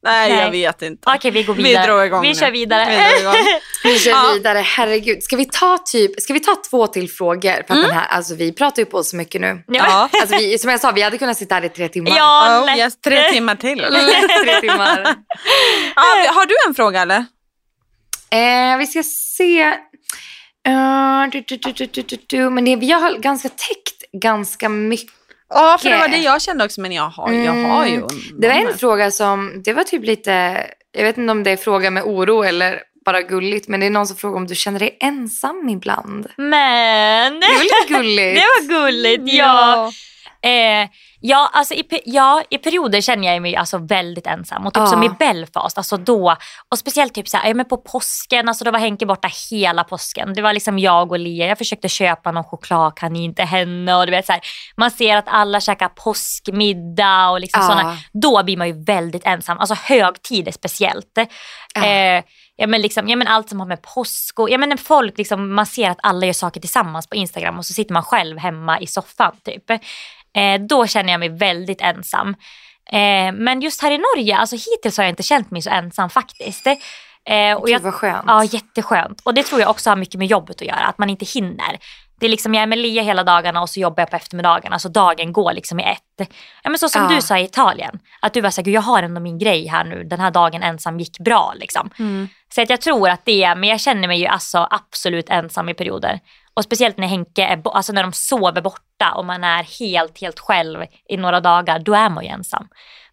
Nej, 0.03 0.30
Nej. 0.30 0.40
jag 0.44 0.52
vet 0.52 0.82
inte. 0.82 1.11
Okej, 1.15 1.32
vi 1.32 1.44
går 1.44 1.53
Vi 1.53 1.64
vidare. 1.64 1.86
drar 1.88 2.03
igång 2.03 2.22
Vi 2.22 2.28
nu. 2.28 2.36
kör 2.36 2.52
vidare. 2.52 2.86
Vi 3.15 3.19
igång. 3.22 3.34
Vi 3.84 3.99
kör 3.99 4.11
Ja. 4.11 4.32
vidare, 4.34 4.57
herregud. 4.60 5.23
Ska 5.23 5.36
vi 5.36 5.45
ta 5.45 5.78
typ, 5.78 6.22
ska 6.22 6.34
vi 6.34 6.40
ta 6.40 6.56
två 6.69 6.88
till 6.88 7.10
frågor? 7.11 7.53
För 7.68 7.73
att 7.73 7.82
den 7.88 7.91
här, 7.91 8.07
alltså 8.07 8.36
vi 8.36 8.53
pratar 8.53 8.82
ju 8.82 8.86
på 8.86 9.03
så 9.03 9.15
mycket 9.15 9.41
nu. 9.41 9.64
Ja. 9.68 10.10
Alltså 10.22 10.38
vi, 10.38 10.57
som 10.60 10.69
jag 10.72 10.80
sa, 10.80 10.91
vi 10.91 11.02
hade 11.02 11.18
kunnat 11.18 11.38
sitta 11.38 11.56
här 11.56 11.65
i 11.65 11.69
tre 11.69 11.88
timmar. 11.90 12.11
Ja, 12.18 12.60
Oh, 12.60 12.65
lätt. 12.65 12.78
yes, 12.78 13.02
tre 13.02 13.23
timmar 13.32 13.56
till. 13.56 13.78
Lätt 13.90 14.44
tre 14.44 14.60
timmar. 14.61 15.15
Ja, 15.95 16.32
har 16.34 16.45
du 16.45 16.56
en 16.68 16.73
fråga 16.76 17.02
eller? 17.02 17.26
Eh, 18.30 18.78
vi 18.78 18.88
ska 18.88 19.03
se. 19.03 19.73
Du, 21.32 21.41
du, 21.48 21.57
du, 21.57 21.72
du, 21.72 21.86
du, 21.86 22.02
du, 22.02 22.18
du. 22.28 22.49
Men 22.49 22.65
det, 22.65 22.76
vi 22.76 22.91
har 22.91 23.18
ganska 23.18 23.49
täckt 23.49 24.22
ganska 24.22 24.69
mycket. 24.69 25.15
Ja, 25.53 25.78
för 25.82 25.90
det 25.90 25.98
var 25.98 26.07
det 26.07 26.18
jag 26.18 26.41
kände 26.41 26.65
också, 26.65 26.82
men 26.82 26.91
jag 26.91 27.10
har, 27.10 27.32
jag 27.34 27.53
har 27.53 27.86
ju. 27.86 27.95
Mm. 27.95 28.07
Det 28.40 28.48
var 28.48 28.56
en 28.56 28.78
fråga 28.78 29.11
som, 29.11 29.61
det 29.65 29.73
var 29.73 29.84
typ 29.84 30.03
lite, 30.03 30.65
jag 30.91 31.03
vet 31.03 31.18
inte 31.18 31.32
om 31.32 31.44
det 31.44 31.52
är 31.52 31.57
fråga 31.57 31.91
med 31.91 32.03
oro 32.03 32.44
eller 32.44 32.82
bara 33.06 33.22
gulligt, 33.22 33.68
men 33.68 33.80
det 33.80 33.86
är 33.86 33.90
någon 33.90 34.07
som 34.07 34.18
frågar 34.18 34.38
om 34.38 34.48
du 34.48 34.56
känner 34.56 34.80
dig 34.80 34.98
ensam 34.99 35.69
ibland. 35.69 36.28
Men... 36.38 37.40
Det 37.40 37.48
var 37.48 37.64
lite 37.64 37.94
gulligt. 37.94 38.36
Det 38.41 38.41
var 38.41 38.68
gulligt, 38.68 39.34
ja. 39.34 39.91
Eh, 40.41 40.90
ja, 41.22 41.49
alltså 41.53 41.73
i, 41.73 42.02
ja, 42.06 42.43
i 42.49 42.57
perioder 42.57 43.02
känner 43.02 43.34
jag 43.34 43.41
mig 43.41 43.56
alltså 43.56 43.77
väldigt 43.77 44.27
ensam. 44.27 44.68
Och 44.68 44.73
typ 44.73 44.81
Ja. 44.81 44.88
som 44.88 45.03
i 45.03 45.10
Belfast, 45.10 45.77
alltså 45.77 45.98
då, 45.98 46.35
och 46.69 46.77
speciellt 46.80 47.14
typ 47.14 47.27
så 47.27 47.38
här, 47.38 47.48
ja, 47.48 47.53
men 47.53 47.65
på 47.65 47.77
påsken, 47.77 48.48
alltså 48.49 48.64
då 48.65 48.72
var 48.72 48.80
Henke 48.80 49.06
borta 49.06 49.30
hela 49.52 49.84
påsken. 49.84 50.34
Det 50.34 50.41
var 50.41 50.53
liksom 50.53 50.80
jag 50.80 51.11
och 51.11 51.19
Lia, 51.19 51.48
jag 51.48 51.57
försökte 51.57 51.89
köpa 51.89 52.31
någon 52.31 52.43
chokladkanin 52.43 53.35
till 53.35 53.45
henne 53.45 53.95
och 53.95 54.06
du 54.06 54.11
vet 54.11 54.26
så 54.26 54.31
här, 54.31 54.41
man 54.77 54.91
ser 54.91 55.18
att 55.18 55.27
alla 55.27 55.60
käkar 55.60 55.88
påskmiddag 56.45 57.30
och 57.30 57.39
liksom 57.39 57.61
Ja. 57.61 57.68
sådana. 57.68 57.98
Då 58.14 58.43
blir 58.43 58.57
man 58.57 58.68
ju 58.68 58.84
väldigt 58.84 59.26
ensam, 59.26 59.60
alltså 59.60 59.76
högtider 59.84 60.52
speciellt. 60.52 61.18
Ja. 61.76 61.85
Eh, 61.85 62.23
ja, 62.56 62.68
men 62.68 62.81
liksom, 62.81 63.10
ja, 63.10 63.15
men 63.15 63.27
allt 63.27 63.49
som 63.49 63.60
har 63.60 63.68
med 63.68 63.81
påsk 63.81 64.39
och 64.39 64.49
ja, 64.49 64.57
men 64.57 64.77
folk, 64.77 65.18
liksom, 65.18 65.56
man 65.56 65.65
ser 65.65 65.89
att 65.89 65.99
alla 66.03 66.26
gör 66.26 66.34
saker 66.34 66.61
tillsammans 66.61 67.07
på 67.07 67.15
Instagram 67.15 67.57
och 67.57 67.65
så 67.65 67.73
sitter 67.73 67.93
man 67.93 68.03
själv 68.03 68.38
hemma 68.38 68.80
i 68.80 68.88
soffan. 68.88 69.35
Typ. 69.45 69.64
Eh, 70.36 70.62
då 70.62 70.88
känner 70.88 71.12
jag 71.14 71.20
mig 71.20 71.30
väldigt 71.30 71.82
ensam. 71.82 72.36
Eh, 72.91 73.32
men 73.34 73.62
just 73.62 73.82
här 73.82 73.91
i 73.91 73.98
Norge, 73.98 74.38
alltså 74.38 74.56
hittills 74.56 74.98
har 74.98 75.03
jag 75.03 75.12
inte 75.12 75.24
känt 75.24 75.52
mig 75.52 75.62
så 75.62 75.70
ensam 75.70 76.10
faktiskt. 76.10 76.68
Eh, 76.68 77.53
och 77.58 77.66
Gud 77.66 77.76
jag, 77.76 77.80
vad 77.80 77.94
skönt. 77.94 78.24
ja, 78.28 78.44
jätteskönt. 78.44 79.22
Och 79.24 79.34
det 79.34 79.44
tror 79.44 79.62
jag 79.62 79.70
också 79.70 79.90
har 79.90 79.95
mycket 79.98 80.16
med 80.20 80.28
jobbet 80.28 80.62
att 80.62 80.68
göra, 80.68 80.86
att 80.86 80.98
man 80.98 81.10
inte 81.10 81.26
hinner. 81.26 81.78
Det 82.20 82.26
är 82.26 82.30
liksom, 82.30 82.53
jag 82.53 82.64
är 82.64 82.68
med 82.68 82.78
Lia 82.78 83.02
hela 83.03 83.24
dagarna 83.24 83.62
och 83.62 83.70
så 83.70 83.80
jobbar 83.80 84.02
jag 84.02 84.10
på 84.10 84.16
eftermiddagarna 84.16 84.80
så 84.80 84.90
dagen 84.90 85.34
går 85.34 85.53
liksom 85.53 85.80
i 85.80 85.84
ett. 85.84 86.30
Ja, 86.64 86.70
men 86.70 86.78
så 86.78 86.90
som 86.90 87.03
Ja. 87.03 87.16
du 87.16 87.22
sa 87.22 87.38
i 87.38 87.44
Italien, 87.44 87.99
att 88.22 88.34
du 88.34 88.41
var 88.41 88.49
såhär, 88.49 88.70
jag 88.70 88.82
har 88.82 89.03
ändå 89.03 89.22
min 89.22 89.40
grej 89.40 89.68
här 89.68 89.84
nu, 89.84 90.03
den 90.03 90.20
här 90.20 90.32
dagen 90.32 90.64
ensam 90.64 90.99
gick 90.99 91.20
bra. 91.20 91.53
Liksom. 91.56 91.90
Mm. 91.99 92.30
Så 92.56 92.62
att 92.62 92.70
jag 92.70 92.82
tror 92.82 93.10
att 93.10 93.26
det 93.26 93.44
är, 93.44 93.56
men 93.56 93.70
jag 93.70 93.80
känner 93.80 94.08
mig 94.08 94.20
ju 94.20 94.26
alltså 94.26 94.68
absolut 94.72 95.30
ensam 95.30 95.70
i 95.70 95.74
perioder. 95.74 96.20
Och 96.53 96.64
speciellt 96.64 96.98
när 96.98 97.07
Henke 97.07 97.44
är, 97.44 97.61
alltså 97.76 97.94
när 97.94 98.03
de 98.03 98.14
sover 98.14 98.61
borta 98.61 99.11
och 99.15 99.26
man 99.26 99.44
är 99.44 99.64
helt, 99.64 100.22
helt 100.22 100.40
själv 100.40 100.80
i 101.10 101.18
några 101.18 101.40
dagar, 101.40 101.80
då 101.80 101.94
är 101.94 102.10
man 102.10 102.23
ju 102.23 102.30
ensam. 102.30 102.68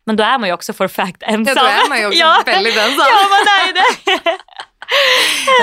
Men 0.06 0.16
då 0.16 0.24
är 0.24 0.38
man 0.38 0.48
ju 0.48 0.52
också 0.54 0.72
for 0.72 0.88
fact 0.88 1.22
ensam. 1.22 1.54
Ja, 1.56 1.62
då 1.62 1.68
är 1.68 1.88
man 1.88 1.98
ju 2.00 2.06
också 2.06 2.18
Ja. 2.20 2.42
väldigt 2.46 2.76
ensam. 2.76 2.96
Ja, 2.98 3.28
man 3.30 3.54
är 3.60 3.66
ju 3.66 3.72
det. 3.72 4.20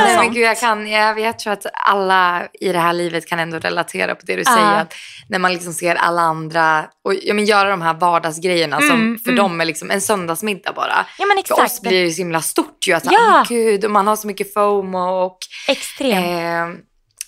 Nej, 0.05 0.17
men 0.17 0.33
gud, 0.33 0.43
jag, 0.43 0.59
kan, 0.59 0.87
jag, 0.89 1.19
jag 1.19 1.39
tror 1.39 1.53
att 1.53 1.65
alla 1.73 2.47
i 2.53 2.71
det 2.71 2.79
här 2.79 2.93
livet 2.93 3.27
kan 3.27 3.39
ändå 3.39 3.59
relatera 3.59 4.15
på 4.15 4.21
det 4.25 4.35
du 4.35 4.43
Ja. 4.45 4.51
säger. 4.55 4.81
Att 4.81 4.93
när 5.29 5.39
man 5.39 5.53
liksom 5.53 5.73
ser 5.73 5.95
alla 5.95 6.21
andra 6.21 6.85
och 7.05 7.13
ja, 7.23 7.33
men 7.33 7.45
göra 7.45 7.69
de 7.69 7.81
här 7.81 7.93
vardagsgrejerna 7.93 8.77
som 8.79 8.91
Mm, 8.91 9.17
för 9.19 9.29
mm. 9.31 9.43
dem 9.43 9.61
är 9.61 9.65
liksom 9.65 9.91
en 9.91 10.01
söndagsmiddag 10.01 10.73
bara. 10.73 11.05
Ja 11.17 11.25
men 11.25 11.43
För 11.47 11.53
oss 11.55 11.59
exakt. 11.63 11.81
blir 11.81 12.03
det 12.03 12.11
så 12.11 12.17
himla 12.17 12.41
stort 12.41 12.87
ju. 12.87 12.93
Att, 12.93 13.05
ja. 13.11 13.45
gud, 13.49 13.85
och 13.85 13.91
man 13.91 14.07
har 14.07 14.15
så 14.15 14.27
mycket 14.27 14.53
FOMO 14.53 15.25
och 15.25 15.37
Extremt. 15.67 16.25
eh, 16.25 16.81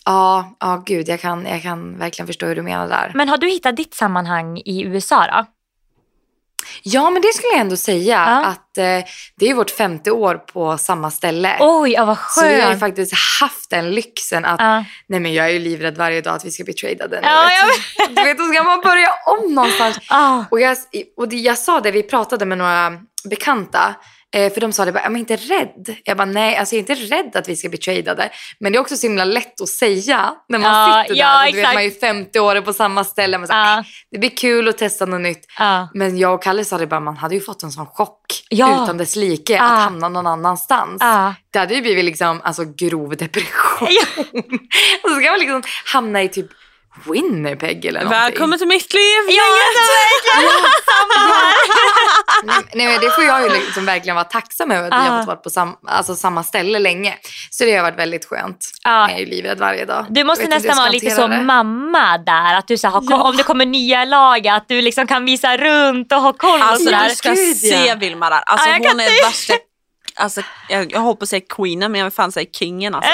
ja, 0.08 0.56
ja, 0.60 0.84
gud, 0.86 1.08
jag 1.10 1.22
kan, 1.22 1.46
jag 1.46 1.62
kan 1.62 1.98
verkligen 2.00 2.28
förstå 2.28 2.46
hur 2.46 2.56
du 2.56 2.62
menar 2.62 2.88
där. 2.88 3.12
Men 3.16 3.30
har 3.30 3.38
du 3.38 3.48
hittat 3.50 3.76
ditt 3.78 3.94
sammanhang 3.94 4.58
i 4.66 4.84
USA 4.84 5.28
då? 5.28 5.46
Ja, 6.84 7.10
men 7.10 7.22
det 7.22 7.28
skulle 7.34 7.52
jag 7.54 7.60
ändå 7.62 7.78
säga 7.78 8.16
Ja. 8.16 8.46
att 8.46 8.78
eh, 8.78 9.10
det 9.40 9.50
är 9.50 9.54
vårt 9.54 9.70
femte 9.72 10.12
år 10.12 10.36
på 10.36 10.78
samma 10.78 11.12
ställe. 11.12 11.58
Oj, 11.60 11.92
ja, 11.92 12.06
vad 12.06 12.18
så 12.30 12.42
vi 12.42 12.48
har 12.48 12.54
ju 12.56 12.62
skönt. 12.62 12.80
faktiskt 12.80 13.14
haft 13.42 13.70
den 13.70 13.92
lyxen 13.92 14.46
att 14.46 14.60
Ja. 14.60 14.84
Nej 15.08 15.20
men 15.20 15.34
jag 15.34 15.46
är 15.46 15.50
ju 15.50 15.60
livrädd 15.60 15.98
varje 15.98 16.22
dag 16.22 16.36
att 16.36 16.46
vi 16.46 16.52
ska 16.52 16.64
bli 16.64 16.74
tradade. 16.74 17.20
Ja, 17.24 17.50
vet 17.98 18.16
du. 18.16 18.24
Vet, 18.24 18.38
då 18.38 18.44
ska 18.44 18.64
man 18.64 18.82
börja 18.82 19.10
om 19.26 19.54
någonstans. 19.54 19.98
Ah. 20.10 20.44
Och 20.52 20.60
jag, 20.62 20.78
och 21.18 21.28
det, 21.30 21.36
jag 21.36 21.58
sa 21.58 21.80
det, 21.80 21.92
vi 21.92 22.04
pratade 22.04 22.46
med 22.46 22.58
några 22.58 22.94
bekanta 23.30 23.96
för 24.34 24.62
de 24.62 24.74
sa 24.74 24.86
det 24.86 24.92
bara, 24.92 25.00
är 25.04 25.10
man 25.10 25.20
inte 25.20 25.36
rädd? 25.36 25.96
Jag 26.04 26.18
bara, 26.18 26.26
nej, 26.26 26.56
alltså 26.58 26.76
jag 26.76 26.90
är 26.90 26.94
inte 26.96 27.16
rädd 27.16 27.36
att 27.36 27.50
vi 27.50 27.56
ska 27.56 27.70
bli 27.70 27.78
tradade. 27.78 28.30
Men 28.60 28.72
det 28.72 28.78
är 28.78 28.80
också 28.80 28.98
så 28.98 29.08
himla 29.08 29.26
lätt 29.26 29.62
att 29.62 29.70
säga 29.70 30.34
när 30.50 30.60
man 30.60 30.72
Ja, 30.72 31.04
sitter 31.04 31.20
ja, 31.20 31.28
där. 31.28 31.48
Och 31.48 31.52
du 31.52 31.56
vet, 31.56 31.60
exakt. 31.60 31.74
man 31.76 31.84
är 31.84 31.86
ju 31.86 31.92
50 31.92 32.40
år 32.40 32.62
på 32.62 32.74
samma 32.74 33.04
ställe. 33.04 33.38
Man 33.38 33.48
så, 33.48 33.54
Ja. 33.54 33.78
"Äh, 33.80 33.84
Det 34.12 34.18
blir 34.18 34.30
kul 34.30 34.68
att 34.68 34.78
testa 34.78 35.06
något 35.06 35.22
nytt. 35.22 35.46
Ja. 35.60 35.90
Men 35.94 36.18
jag 36.18 36.34
och 36.34 36.44
Kalle 36.44 36.66
sa 36.66 36.78
det 36.78 36.88
bara, 36.88 37.00
man 37.00 37.18
hade 37.18 37.36
ju 37.36 37.42
fått 37.42 37.64
en 37.64 37.72
sån 37.72 37.86
chock 37.86 38.22
utan 38.52 38.98
dess 38.98 39.16
like 39.16 39.60
att 39.62 39.70
hamna 39.80 40.10
någon 40.10 40.28
annanstans. 40.28 41.02
Det 41.52 41.60
hade 41.60 41.74
ju 41.76 41.82
blivit 41.82 42.06
liksom, 42.06 42.42
alltså, 42.44 42.64
grov 42.78 43.18
depression. 43.18 43.88
Och 45.04 45.10
så 45.10 45.16
ska 45.20 45.30
man 45.32 45.40
liksom 45.40 45.64
hamna 45.86 46.24
i 46.24 46.30
typ 46.30 46.48
Winnipeg 47.06 47.86
eller 47.86 48.00
någonting. 48.00 48.20
Välkommen 48.22 48.60
till 48.60 48.68
mitt 48.68 48.94
liv! 48.94 49.22
Ja. 49.30 49.44
Nej, 52.44 52.56
nej, 52.74 52.88
men 52.88 53.02
det 53.02 53.12
får 53.12 53.24
jag 53.24 53.44
ju 53.44 53.50
liksom 53.50 53.86
verkligen 53.86 54.16
vara 54.16 54.26
tacksam 54.26 54.72
över 54.72 54.88
att 54.92 54.94
vi 55.04 55.08
Ah. 55.08 55.12
har 55.12 55.18
fått 55.20 55.28
vara 55.28 55.38
på 55.38 55.50
sam, 55.50 55.76
alltså 55.88 56.16
samma 56.16 56.44
ställe 56.44 56.80
länge. 56.80 57.16
Så 57.50 57.64
det 57.66 57.76
har 57.76 57.84
varit 57.84 58.00
väldigt 58.00 58.26
skönt. 58.26 58.58
Ja. 58.84 59.10
Jag 59.10 59.12
är 59.16 59.20
ju 59.20 59.26
livrädd 59.26 59.60
varje 59.60 59.86
dag. 59.86 60.06
Du 60.10 60.24
måste 60.24 60.48
nästan 60.48 60.78
vara 60.78 60.90
lite 60.90 61.12
som 61.12 61.46
mamma 61.46 62.18
där. 62.18 62.56
Att 62.56 62.68
du 62.68 62.78
så 62.78 62.88
här, 62.88 63.02
Ja. 63.10 63.22
Om 63.22 63.38
det 63.38 63.44
kommer 63.44 63.66
nya 63.66 64.06
lag, 64.06 64.48
att 64.48 64.68
du 64.68 64.82
liksom 64.82 65.08
kan 65.08 65.26
visa 65.26 65.58
runt 65.58 66.12
och 66.12 66.22
ha 66.22 66.34
koll 66.34 66.60
och 66.62 66.66
Alltså 66.68 66.86
sådär. 66.86 67.10
du 67.10 67.16
ska 67.16 67.30
Gud, 67.34 67.58
se 67.58 67.86
ja. 67.86 67.96
Vilma 67.96 68.30
där. 68.30 68.44
Alltså, 68.46 68.68
kan 68.70 68.86
hon 68.86 69.00
är 69.00 69.26
värsta, 69.26 69.54
alltså, 70.18 70.42
jag, 70.70 70.92
jag 70.92 71.00
hoppas 71.00 71.20
på 71.20 71.24
att 71.24 71.30
säga 71.30 71.42
queenen 71.50 71.92
men 71.92 72.00
jag 72.00 72.06
vill 72.06 72.14
fan 72.14 72.32
säga 72.32 72.50
kingen 72.52 72.96
alltså. 72.96 73.12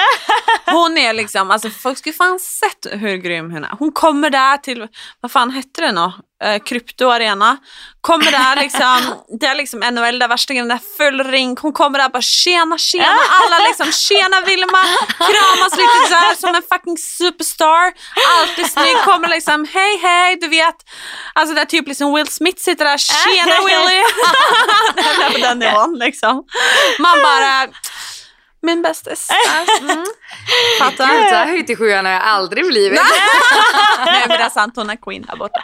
Hon 0.65 0.97
är 0.97 1.13
liksom, 1.13 1.51
alltså 1.51 1.69
folk 1.69 1.97
skulle 1.97 2.13
fan 2.13 2.39
sett 2.39 3.01
hur 3.01 3.17
grym 3.17 3.51
hon 3.51 3.63
är. 3.63 3.75
Hon 3.79 3.91
kommer 3.91 4.29
där 4.29 4.57
till, 4.57 4.87
vad 5.21 5.31
fan 5.31 5.51
hette 5.51 5.81
det 5.81 5.91
nu? 5.91 6.11
Eh, 6.43 6.59
Krypto 6.59 7.09
Arena. 7.09 7.57
Kommer 8.01 8.31
där 8.31 8.55
liksom, 8.55 9.23
det 9.39 9.45
är 9.45 9.55
liksom 9.55 9.79
NHL, 9.79 10.19
grejen, 10.47 10.67
det 10.67 10.73
är 10.73 10.97
full 10.97 11.23
ring. 11.23 11.57
Hon 11.61 11.73
kommer 11.73 11.99
där 11.99 12.09
bara 12.09 12.21
tjena 12.21 12.77
tjena, 12.77 13.17
alla 13.29 13.59
liksom 13.67 13.91
tjena 13.91 14.41
Vilma, 14.41 14.83
kramas 15.17 15.71
lite 15.71 16.07
så 16.09 16.15
här 16.15 16.35
som 16.35 16.55
en 16.55 16.61
fucking 16.71 16.97
superstar. 16.97 17.93
Alltid 18.39 18.71
snygg, 18.71 18.97
kommer 19.05 19.27
liksom 19.27 19.67
hej 19.73 19.97
hej, 19.97 20.37
du 20.41 20.47
vet. 20.47 20.75
Alltså 21.33 21.55
det 21.55 21.61
är 21.61 21.65
typ 21.65 21.87
liksom 21.87 22.13
Will 22.13 22.27
Smith 22.27 22.61
sitter 22.61 22.85
där, 22.85 22.97
tjena 22.97 23.55
Willy. 23.67 24.03
det 24.95 25.23
är 25.23 25.31
på 25.31 25.37
den 25.37 25.59
nivån 25.59 25.95
liksom. 25.99 26.43
Man 26.99 27.21
bara, 27.23 27.67
min 28.61 28.81
bästis. 28.81 29.29
Mm. 29.81 30.05
Fattar? 30.79 31.07
Gud, 31.07 31.29
så 31.29 31.35
här 31.35 31.45
höjt 31.47 31.69
i 31.69 31.75
sjuan 31.75 32.05
har 32.05 32.11
jag 32.11 32.23
aldrig 32.23 32.67
blivit. 32.67 33.01
Nej 34.05 34.25
men 34.27 34.37
det 34.37 34.43
är 34.43 34.49
sant, 34.49 34.73
hon 34.75 34.89
är 34.89 34.95
queen 34.95 35.21
där 35.21 35.35
borta. 35.35 35.63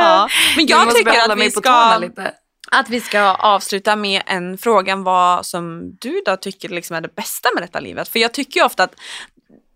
Ja. 0.00 0.28
Men 0.56 0.66
jag 0.66 0.94
tycker 0.94 1.30
att 1.32 1.38
vi, 1.38 1.50
ska, 1.50 1.98
lite. 1.98 2.34
att 2.70 2.88
vi 2.88 3.00
ska 3.00 3.20
avsluta 3.34 3.96
med 3.96 4.22
en 4.26 4.58
fråga 4.58 4.96
vad 4.96 5.46
som 5.46 5.92
du 6.00 6.22
då 6.26 6.36
tycker 6.36 6.68
liksom 6.68 6.96
är 6.96 7.00
det 7.00 7.14
bästa 7.14 7.48
med 7.54 7.62
detta 7.62 7.80
livet. 7.80 8.08
För 8.08 8.18
jag 8.18 8.32
tycker 8.34 8.64
ofta 8.64 8.82
att 8.82 8.94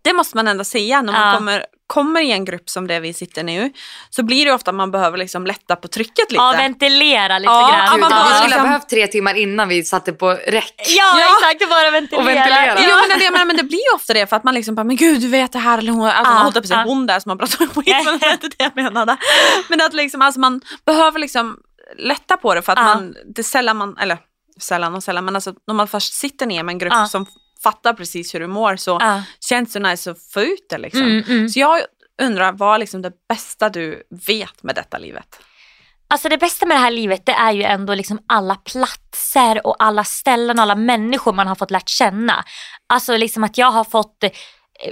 det 0.01 0.13
måste 0.13 0.37
man 0.37 0.47
ändå 0.47 0.63
säga 0.63 1.01
när 1.01 1.13
man 1.13 1.27
Ja. 1.27 1.33
kommer, 1.35 1.65
kommer 1.87 2.21
i 2.21 2.31
en 2.31 2.45
grupp 2.45 2.69
som 2.69 2.87
det 2.87 2.99
vi 2.99 3.13
sitter 3.13 3.43
nu. 3.43 3.71
Så 4.09 4.23
blir 4.23 4.45
det 4.45 4.51
ofta 4.51 4.71
att 4.71 4.75
man 4.75 4.91
behöver 4.91 5.17
liksom 5.17 5.45
lätta 5.45 5.75
på 5.75 5.87
trycket 5.87 6.31
lite. 6.31 6.35
Ja, 6.43 6.53
ventilera 6.57 7.39
lite 7.39 7.51
Ja, 7.53 7.59
grann. 7.71 7.99
ja, 8.01 8.09
man 8.09 8.27
vi 8.27 8.33
skulle 8.33 8.43
liksom- 8.43 8.59
ha 8.61 8.67
behövt 8.67 8.89
tre 8.89 9.07
timmar 9.07 9.33
innan 9.37 9.67
vi 9.69 9.83
satte 9.83 10.13
på 10.13 10.29
räck. 10.31 10.73
Ja, 10.77 11.19
Ja. 11.19 11.37
exakt. 11.41 11.69
Bara 11.69 11.91
ventilera. 11.91 12.21
Och 12.21 12.27
ventilera. 12.27 12.75
Jo 12.89 12.95
men 13.09 13.19
det, 13.19 13.31
menar, 13.31 13.45
men 13.45 13.57
det 13.57 13.63
blir 13.63 13.77
ju 13.91 13.95
ofta 13.95 14.13
det 14.13 14.27
för 14.27 14.35
att 14.35 14.43
man 14.43 14.53
liksom 14.53 14.75
bara, 14.75 14.83
men 14.83 14.95
gud 14.95 15.21
du 15.21 15.27
vet 15.27 15.51
det 15.53 15.59
här 15.59 15.77
eller 15.77 15.91
hon, 15.91 16.07
alltså 16.07 16.23
Ja, 16.23 16.33
man 16.33 16.37
håller 16.37 16.51
på 16.53 16.59
att 16.59 16.67
säga 16.67 16.79
ja. 16.79 16.85
hon 16.85 17.05
där 17.07 17.19
som 17.19 17.29
har 17.29 17.35
pratat 17.37 17.61
om 17.61 17.67
skit, 17.83 17.95
men 18.05 18.17
det 18.19 18.25
är 18.25 18.31
inte 18.33 18.47
det 18.57 18.63
jag 18.63 18.75
menade. 18.75 19.17
Men 19.69 19.81
att 19.81 19.93
liksom, 19.93 20.21
alltså 20.21 20.39
man 20.39 20.61
behöver 20.85 21.19
liksom 21.19 21.57
lätta 21.97 22.37
på 22.37 22.55
det 22.55 22.61
för 22.61 22.71
att 22.71 22.79
Ja. 22.79 22.83
man, 22.85 23.15
det 23.35 23.41
är 23.41 23.43
sällan 23.43 23.77
man, 23.77 23.97
eller 23.97 24.17
sällan 24.61 24.95
och 24.95 25.03
sällan, 25.03 25.25
men 25.25 25.35
alltså 25.35 25.53
när 25.67 25.73
man 25.75 25.87
först 25.87 26.13
sitter 26.13 26.45
ner 26.45 26.63
med 26.63 26.73
en 26.73 26.79
grupp 26.79 26.93
Ja. 26.93 27.05
som 27.07 27.25
fattar 27.71 27.93
precis 27.93 28.35
hur 28.35 28.39
du 28.39 28.47
mår 28.47 28.75
så 28.75 28.97
Ja. 29.01 29.23
känns 29.49 29.73
det 29.73 29.79
nice 29.79 30.11
att 30.11 30.21
få 30.33 30.41
ut 30.41 30.65
det 30.69 30.77
liksom. 30.77 31.01
Mm, 31.01 31.23
mm. 31.27 31.49
Så 31.49 31.59
jag 31.59 31.81
undrar, 32.21 32.51
vad 32.51 32.75
är 32.75 32.79
liksom 32.79 33.01
det 33.01 33.11
bästa 33.29 33.69
du 33.69 34.03
vet 34.27 34.63
med 34.63 34.75
detta 34.75 34.97
livet? 34.97 35.39
Alltså 36.09 36.29
det 36.29 36.37
bästa 36.37 36.65
med 36.65 36.77
det 36.77 36.81
här 36.81 36.91
livet 36.91 37.25
det 37.25 37.31
är 37.31 37.51
ju 37.51 37.63
ändå 37.63 37.93
liksom 37.95 38.19
alla 38.27 38.55
platser 38.55 39.67
och 39.67 39.75
alla 39.79 40.03
ställen 40.03 40.59
och 40.59 40.63
alla 40.63 40.75
människor 40.75 41.33
man 41.33 41.47
har 41.47 41.55
fått 41.55 41.71
lärt 41.71 41.89
känna. 41.89 42.43
Alltså 42.87 43.17
liksom 43.17 43.43
att 43.43 43.57
jag 43.57 43.71
har 43.71 43.83
fått 43.83 44.23
eh, 44.23 44.31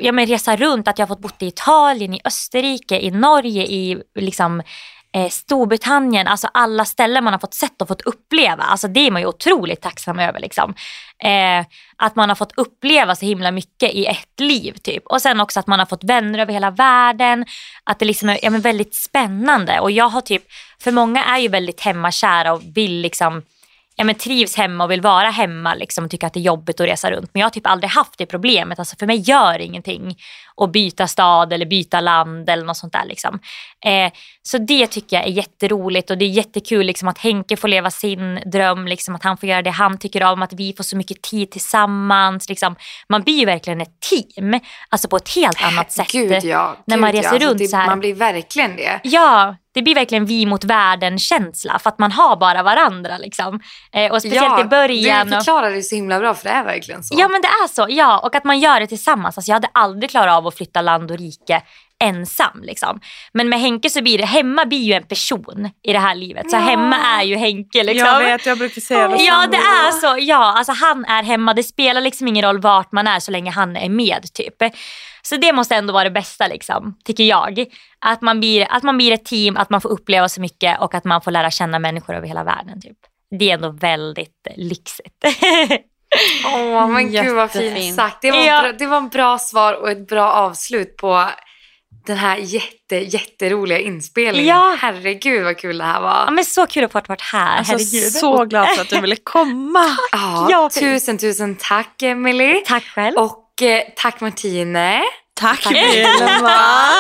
ja, 0.02 0.12
men 0.12 0.26
resa 0.28 0.56
runt, 0.56 0.88
att 0.88 1.00
jag 1.00 1.08
har 1.08 1.16
fått 1.16 1.22
bo 1.40 1.46
i 1.46 1.48
Italien, 1.48 2.14
i 2.14 2.22
Österrike, 2.26 3.00
i 3.00 3.12
Norge, 3.12 3.66
i 3.66 3.98
liksom, 4.20 4.64
eh, 5.16 5.30
Storbritannien. 5.30 6.28
Alltså 6.28 6.48
alla 6.54 6.86
ställen 6.86 7.24
man 7.24 7.34
har 7.34 7.40
fått 7.40 7.54
sett 7.54 7.82
och 7.82 7.88
fått 7.88 8.02
uppleva. 8.02 8.64
Alltså 8.64 8.88
det 8.88 9.00
är 9.00 9.12
man 9.12 9.22
ju 9.22 9.28
otroligt 9.28 9.82
tacksam 9.82 10.20
över. 10.20 10.40
Liksom. 10.40 10.74
Eh, 11.24 11.66
att 11.98 12.16
man 12.16 12.30
har 12.30 12.36
fått 12.36 12.58
uppleva 12.58 13.16
så 13.16 13.26
himla 13.26 13.52
mycket 13.52 13.94
i 13.94 14.06
ett 14.06 14.40
liv. 14.40 14.74
typ. 14.84 15.08
Och 15.08 15.22
sen 15.22 15.40
också 15.40 15.60
att 15.60 15.68
man 15.68 15.80
har 15.80 15.86
fått 15.86 16.04
vänner 16.04 16.40
över 16.40 16.54
hela 16.54 16.72
världen. 16.72 17.46
Att 17.84 18.00
det 18.00 18.06
liksom 18.06 18.30
är 18.30 18.40
ja, 18.42 18.50
men 18.50 18.62
väldigt 18.62 18.96
spännande. 18.96 19.80
Och 19.80 19.92
jag 19.92 20.10
har 20.10 20.22
typ, 20.22 20.44
för 20.80 20.92
många 20.92 21.24
är 21.24 21.38
ju 21.38 21.48
väldigt 21.48 21.82
hemmakära 21.82 22.54
och 22.54 22.62
vill 22.76 23.02
liksom 23.02 23.42
ja, 23.96 24.04
men 24.04 24.16
trivs 24.16 24.56
hemma 24.56 24.84
och 24.84 24.92
vill 24.92 25.02
vara 25.02 25.30
hemma 25.30 25.74
liksom, 25.74 26.06
och 26.06 26.12
tycker 26.12 26.28
att 26.28 26.34
det 26.34 26.40
är 26.40 26.42
jobbigt 26.42 26.80
att 26.80 26.88
resa 26.88 27.12
runt. 27.12 27.30
Men 27.34 27.40
jag 27.40 27.46
har 27.46 27.52
typ 27.52 27.68
aldrig 27.68 27.90
haft 27.90 28.18
det 28.18 28.26
problemet. 28.26 28.80
Alltså 28.80 28.96
för 28.96 29.06
mig 29.06 29.18
gör 29.18 29.60
ingenting 29.60 30.18
att 30.58 30.72
byta 30.72 31.08
stad 31.08 31.54
eller 31.54 31.66
byta 31.66 32.02
land 32.02 32.50
eller 32.50 32.66
något 32.66 32.78
sånt 32.78 32.94
där. 32.94 33.06
Liksom. 33.06 33.40
Eh, 33.86 34.12
så 34.42 34.58
det 34.58 34.88
tycker 34.88 35.16
jag 35.16 35.26
är 35.26 35.32
jätteroligt 35.32 36.12
och 36.12 36.18
det 36.18 36.26
är 36.26 36.30
jättekul 36.30 36.86
liksom, 36.86 37.08
att 37.08 37.18
Henke 37.18 37.58
får 37.58 37.68
leva 37.68 37.92
sin 37.92 38.40
dröm, 38.46 38.88
liksom, 38.88 39.16
att 39.16 39.24
han 39.24 39.38
får 39.38 39.50
göra 39.50 39.62
det 39.62 39.72
han 39.72 39.98
tycker 39.98 40.24
om, 40.24 40.42
att 40.42 40.54
vi 40.54 40.74
får 40.74 40.84
så 40.84 40.98
mycket 40.98 41.22
tid 41.22 41.52
tillsammans. 41.52 42.50
Liksom. 42.50 42.76
Man 43.10 43.24
blir 43.24 43.40
ju 43.40 43.46
verkligen 43.46 43.82
ett 43.82 44.00
team, 44.10 44.60
alltså 44.90 45.08
på 45.08 45.18
ett 45.18 45.36
helt 45.36 45.64
annat 45.64 45.92
sätt. 45.92 46.12
Gud 46.12 46.44
ja. 46.44 46.78
när 46.86 46.96
Gud, 46.96 47.02
man 47.02 47.10
ja. 47.10 47.20
reser 47.20 47.30
Alltså, 47.30 47.50
runt 47.50 47.60
det, 47.60 47.68
så 47.68 47.78
här. 47.78 47.88
Man 47.88 48.00
blir 48.00 48.16
verkligen 48.16 48.76
det. 48.76 49.00
Ja, 49.04 49.56
det 49.76 49.82
blir 49.82 49.96
verkligen 49.96 50.26
vi 50.26 50.46
mot 50.46 50.64
världen-känsla 50.64 51.80
för 51.80 51.90
att 51.90 52.00
man 52.00 52.12
har 52.12 52.36
bara 52.36 52.64
varandra. 52.64 53.18
Liksom. 53.18 53.60
Eh, 53.92 54.12
och 54.12 54.22
speciellt 54.22 54.58
ja, 54.58 54.62
i 54.62 54.64
början. 54.64 55.28
Du 55.28 55.36
förklarar 55.36 55.72
det 55.72 55.84
så 55.84 55.96
himla 55.96 56.20
bra 56.20 56.34
för 56.34 56.44
det 56.44 56.50
är 56.50 56.64
verkligen 56.64 57.04
så. 57.04 57.16
Ja 57.18 57.28
men 57.28 57.42
det 57.42 57.48
är 57.48 57.68
så, 57.68 57.86
ja. 57.90 58.20
Och 58.20 58.36
att 58.36 58.44
man 58.44 58.60
gör 58.60 58.80
det 58.80 58.88
tillsammans. 58.88 59.38
Alltså, 59.38 59.50
jag 59.50 59.56
hade 59.56 59.70
aldrig 59.72 60.10
klarat 60.10 60.38
av 60.38 60.48
att 60.48 60.58
flytta 60.58 60.82
land 60.82 61.12
och 61.12 61.18
rike 61.18 61.62
ensam. 62.06 62.62
Liksom. 62.64 63.00
Men 63.34 63.50
med 63.50 63.60
Henke 63.60 63.90
så 63.90 64.02
blir 64.02 64.18
det, 64.18 64.26
hemma 64.26 64.66
blir 64.66 64.80
ju 64.84 64.94
en 64.94 65.04
person 65.04 65.70
i 65.84 65.94
det 65.94 66.00
här 66.00 66.16
livet. 66.16 66.52
Så 66.52 66.56
Ja. 66.58 66.60
hemma 66.62 66.96
är 66.98 67.24
ju 67.24 67.36
Henke. 67.36 67.84
Liksom. 67.84 68.08
Jag 68.08 68.20
vet, 68.20 68.46
jag 68.46 68.58
brukar 68.58 68.82
säga 68.82 69.08
det. 69.08 69.24
Ja 69.24 69.48
det 69.52 69.58
är 69.58 69.92
så. 69.92 70.16
Ja, 70.20 70.54
alltså 70.58 70.72
han 70.72 71.06
är 71.06 71.24
hemma. 71.24 71.54
Det 71.54 71.64
spelar 71.64 72.02
liksom 72.02 72.28
ingen 72.28 72.46
roll 72.46 72.62
vart 72.62 72.92
man 72.92 73.08
är 73.08 73.20
så 73.20 73.32
länge 73.32 73.52
han 73.52 73.76
är 73.78 73.90
med. 73.90 74.34
typ. 74.34 74.56
Så 75.22 75.36
det 75.38 75.54
måste 75.54 75.76
ändå 75.76 75.94
vara 75.94 76.04
det 76.04 76.10
bästa, 76.12 76.48
liksom, 76.48 76.98
tycker 77.06 77.24
jag. 77.24 77.66
Att 78.06 78.22
man, 78.22 78.40
blir, 78.40 78.68
att 78.70 78.84
man 78.84 78.98
blir 78.98 79.12
ett 79.12 79.26
team, 79.26 79.58
att 79.58 79.70
man 79.70 79.82
får 79.82 79.90
uppleva 79.90 80.30
så 80.30 80.42
mycket 80.42 80.80
och 80.82 80.94
att 80.96 81.04
man 81.04 81.22
får 81.22 81.32
lära 81.32 81.52
känna 81.52 81.80
människor 81.80 82.16
över 82.16 82.28
hela 82.28 82.44
världen. 82.44 82.82
Typ. 82.82 82.98
Det 83.40 83.50
är 83.50 83.54
ändå 83.54 83.70
väldigt 83.70 84.48
lyxigt. 84.56 85.26
Åh, 86.46 86.88
men 86.88 87.12
gud 87.12 87.36
vad 87.36 87.52
fint 87.52 87.96
sagt. 87.96 88.22
Det 88.22 88.32
var, 88.32 88.40
Ja. 88.46 88.62
bra, 88.62 88.72
det 88.72 88.86
var 88.86 88.98
en 88.98 89.10
bra 89.10 89.38
svar 89.40 89.74
och 89.74 89.90
ett 89.92 90.08
bra 90.08 90.32
avslut 90.32 90.98
på 90.98 91.30
den 92.06 92.18
här 92.18 92.38
jätte, 92.38 92.96
jätteroliga 92.96 93.80
inspelningen. 93.80 94.48
Ja. 94.48 94.78
Herregud 94.80 95.44
vad 95.44 95.58
kul 95.58 95.78
det 95.78 95.84
här 95.84 95.94
ja, 95.94 96.02
var. 96.02 96.32
men 96.32 96.46
så 96.46 96.68
kul 96.68 96.84
att 96.84 96.92
få 96.92 97.02
varit 97.08 97.22
här. 97.22 97.58
Alltså, 97.58 97.74
Herregud. 97.74 98.12
så 98.12 98.46
glad 98.46 98.68
för 98.68 98.82
att 98.82 98.90
du 98.90 99.02
ville 99.02 99.16
komma. 99.16 99.98
Ja, 100.12 100.48
Ja, 100.52 100.70
tusen, 100.70 101.18
tusen 101.18 101.56
tack 101.56 102.02
Emily. 102.02 102.64
Tack 102.66 102.84
själv. 102.84 103.18
Och 103.18 103.62
eh, 103.62 103.84
tack 103.96 104.22
Martine. 104.22 105.04
Tack 105.34 105.64
Tack, 105.64 105.74
Vilma. 105.74 106.52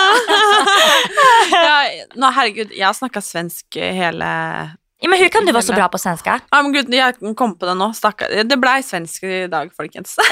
ja, 1.51 1.85
no, 2.15 2.25
herregud, 2.25 2.71
jag 2.73 2.87
har 2.87 2.93
snackat 2.93 3.25
svensk 3.25 3.65
hela... 3.75 4.69
Ja, 4.99 5.09
men 5.09 5.19
hur 5.19 5.29
kan 5.29 5.45
du 5.45 5.51
vara 5.51 5.61
så 5.63 5.73
bra 5.73 5.87
på 5.87 5.97
svenska? 5.97 6.39
Ja, 6.51 6.61
men 6.61 6.73
gud, 6.73 6.93
jag 6.93 7.15
kom 7.37 7.59
på 7.59 7.65
det 7.65 7.73
nå. 7.73 7.93
Stackar. 7.93 8.43
Det 8.43 8.57
blev 8.57 8.81
svensk 8.81 9.23
idag, 9.23 9.69
folkens. 9.77 10.15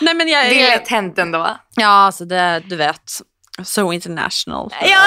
Nej, 0.00 0.14
men 0.14 0.28
jag, 0.28 0.46
Det 0.46 0.62
är 0.62 0.78
lätt 0.78 0.88
hänt 0.88 1.18
ändå. 1.18 1.56
ja, 1.74 1.88
alltså 1.88 2.24
det, 2.24 2.62
du 2.66 2.76
vet. 2.76 3.02
So 3.62 3.92
international. 3.92 4.74
Ja. 4.80 5.00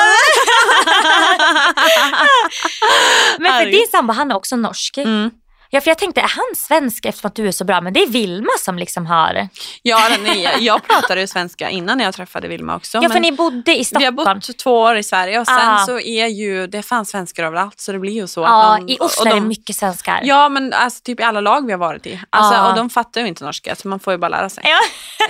men 3.39 3.63
för 3.63 3.71
din 3.71 3.87
sambo, 3.91 4.13
han 4.13 4.31
är 4.31 4.35
också 4.35 4.55
norsk. 4.55 4.97
Mm. 4.97 5.29
Ja, 5.69 5.81
för 5.81 5.91
jag 5.91 5.97
tänkte, 5.97 6.21
är 6.21 6.27
han 6.27 6.55
svensk 6.55 7.05
eftersom 7.05 7.27
att 7.27 7.35
du 7.35 7.47
är 7.47 7.51
så 7.51 7.63
bra? 7.65 7.81
Men 7.81 7.93
det 7.93 8.03
är 8.03 8.07
Vilma 8.07 8.49
som 8.59 8.77
liksom 8.77 9.05
har... 9.05 9.47
Ja, 9.81 10.09
är, 10.09 10.59
jag 10.59 10.87
pratade 10.87 11.21
ju 11.21 11.27
svenska 11.27 11.69
innan 11.69 11.99
jag 11.99 12.13
träffade 12.13 12.47
Vilma 12.47 12.75
också. 12.75 12.99
Ja, 13.03 13.09
för 13.09 13.19
ni 13.19 13.31
bodde 13.31 13.75
i 13.75 13.77
vi 13.77 13.85
Stockholm. 13.85 14.17
har 14.17 14.35
bott 14.35 14.57
två 14.57 14.79
år 14.81 14.97
i 14.97 15.03
Sverige 15.03 15.39
och 15.39 15.47
sen 15.47 15.59
Ah. 15.61 15.85
så 15.85 15.99
är 15.99 16.27
ju, 16.27 16.67
det 16.67 16.83
fanns 16.83 17.09
svenskar 17.09 17.43
överallt 17.43 17.79
så 17.79 17.91
det 17.91 17.99
blir 17.99 18.11
ju 18.13 18.27
så. 18.27 18.43
att 18.43 18.49
Ja, 18.49 18.77
någon- 18.77 18.89
i 18.89 18.97
Oslo 18.99 19.21
och 19.21 19.27
är 19.27 19.33
det 19.33 19.39
de- 19.39 19.47
mycket 19.47 19.75
svenskar. 19.75 20.21
Ja, 20.23 20.49
men 20.49 20.73
alltså, 20.73 20.99
typ 21.03 21.19
i 21.19 21.23
alla 21.23 21.41
lag 21.41 21.65
vi 21.65 21.71
har 21.71 21.79
varit 21.79 22.05
i. 22.05 22.21
Alltså, 22.29 22.53
Ja. 22.53 22.69
Och 22.69 22.75
de 22.75 22.89
fattar 22.89 23.21
ju 23.21 23.27
inte 23.27 23.43
norska 23.45 23.75
så 23.75 23.87
man 23.87 23.99
får 23.99 24.13
ju 24.13 24.17
bara 24.19 24.29
lära 24.29 24.49
sig. 24.49 24.63
Ja. 24.67 24.79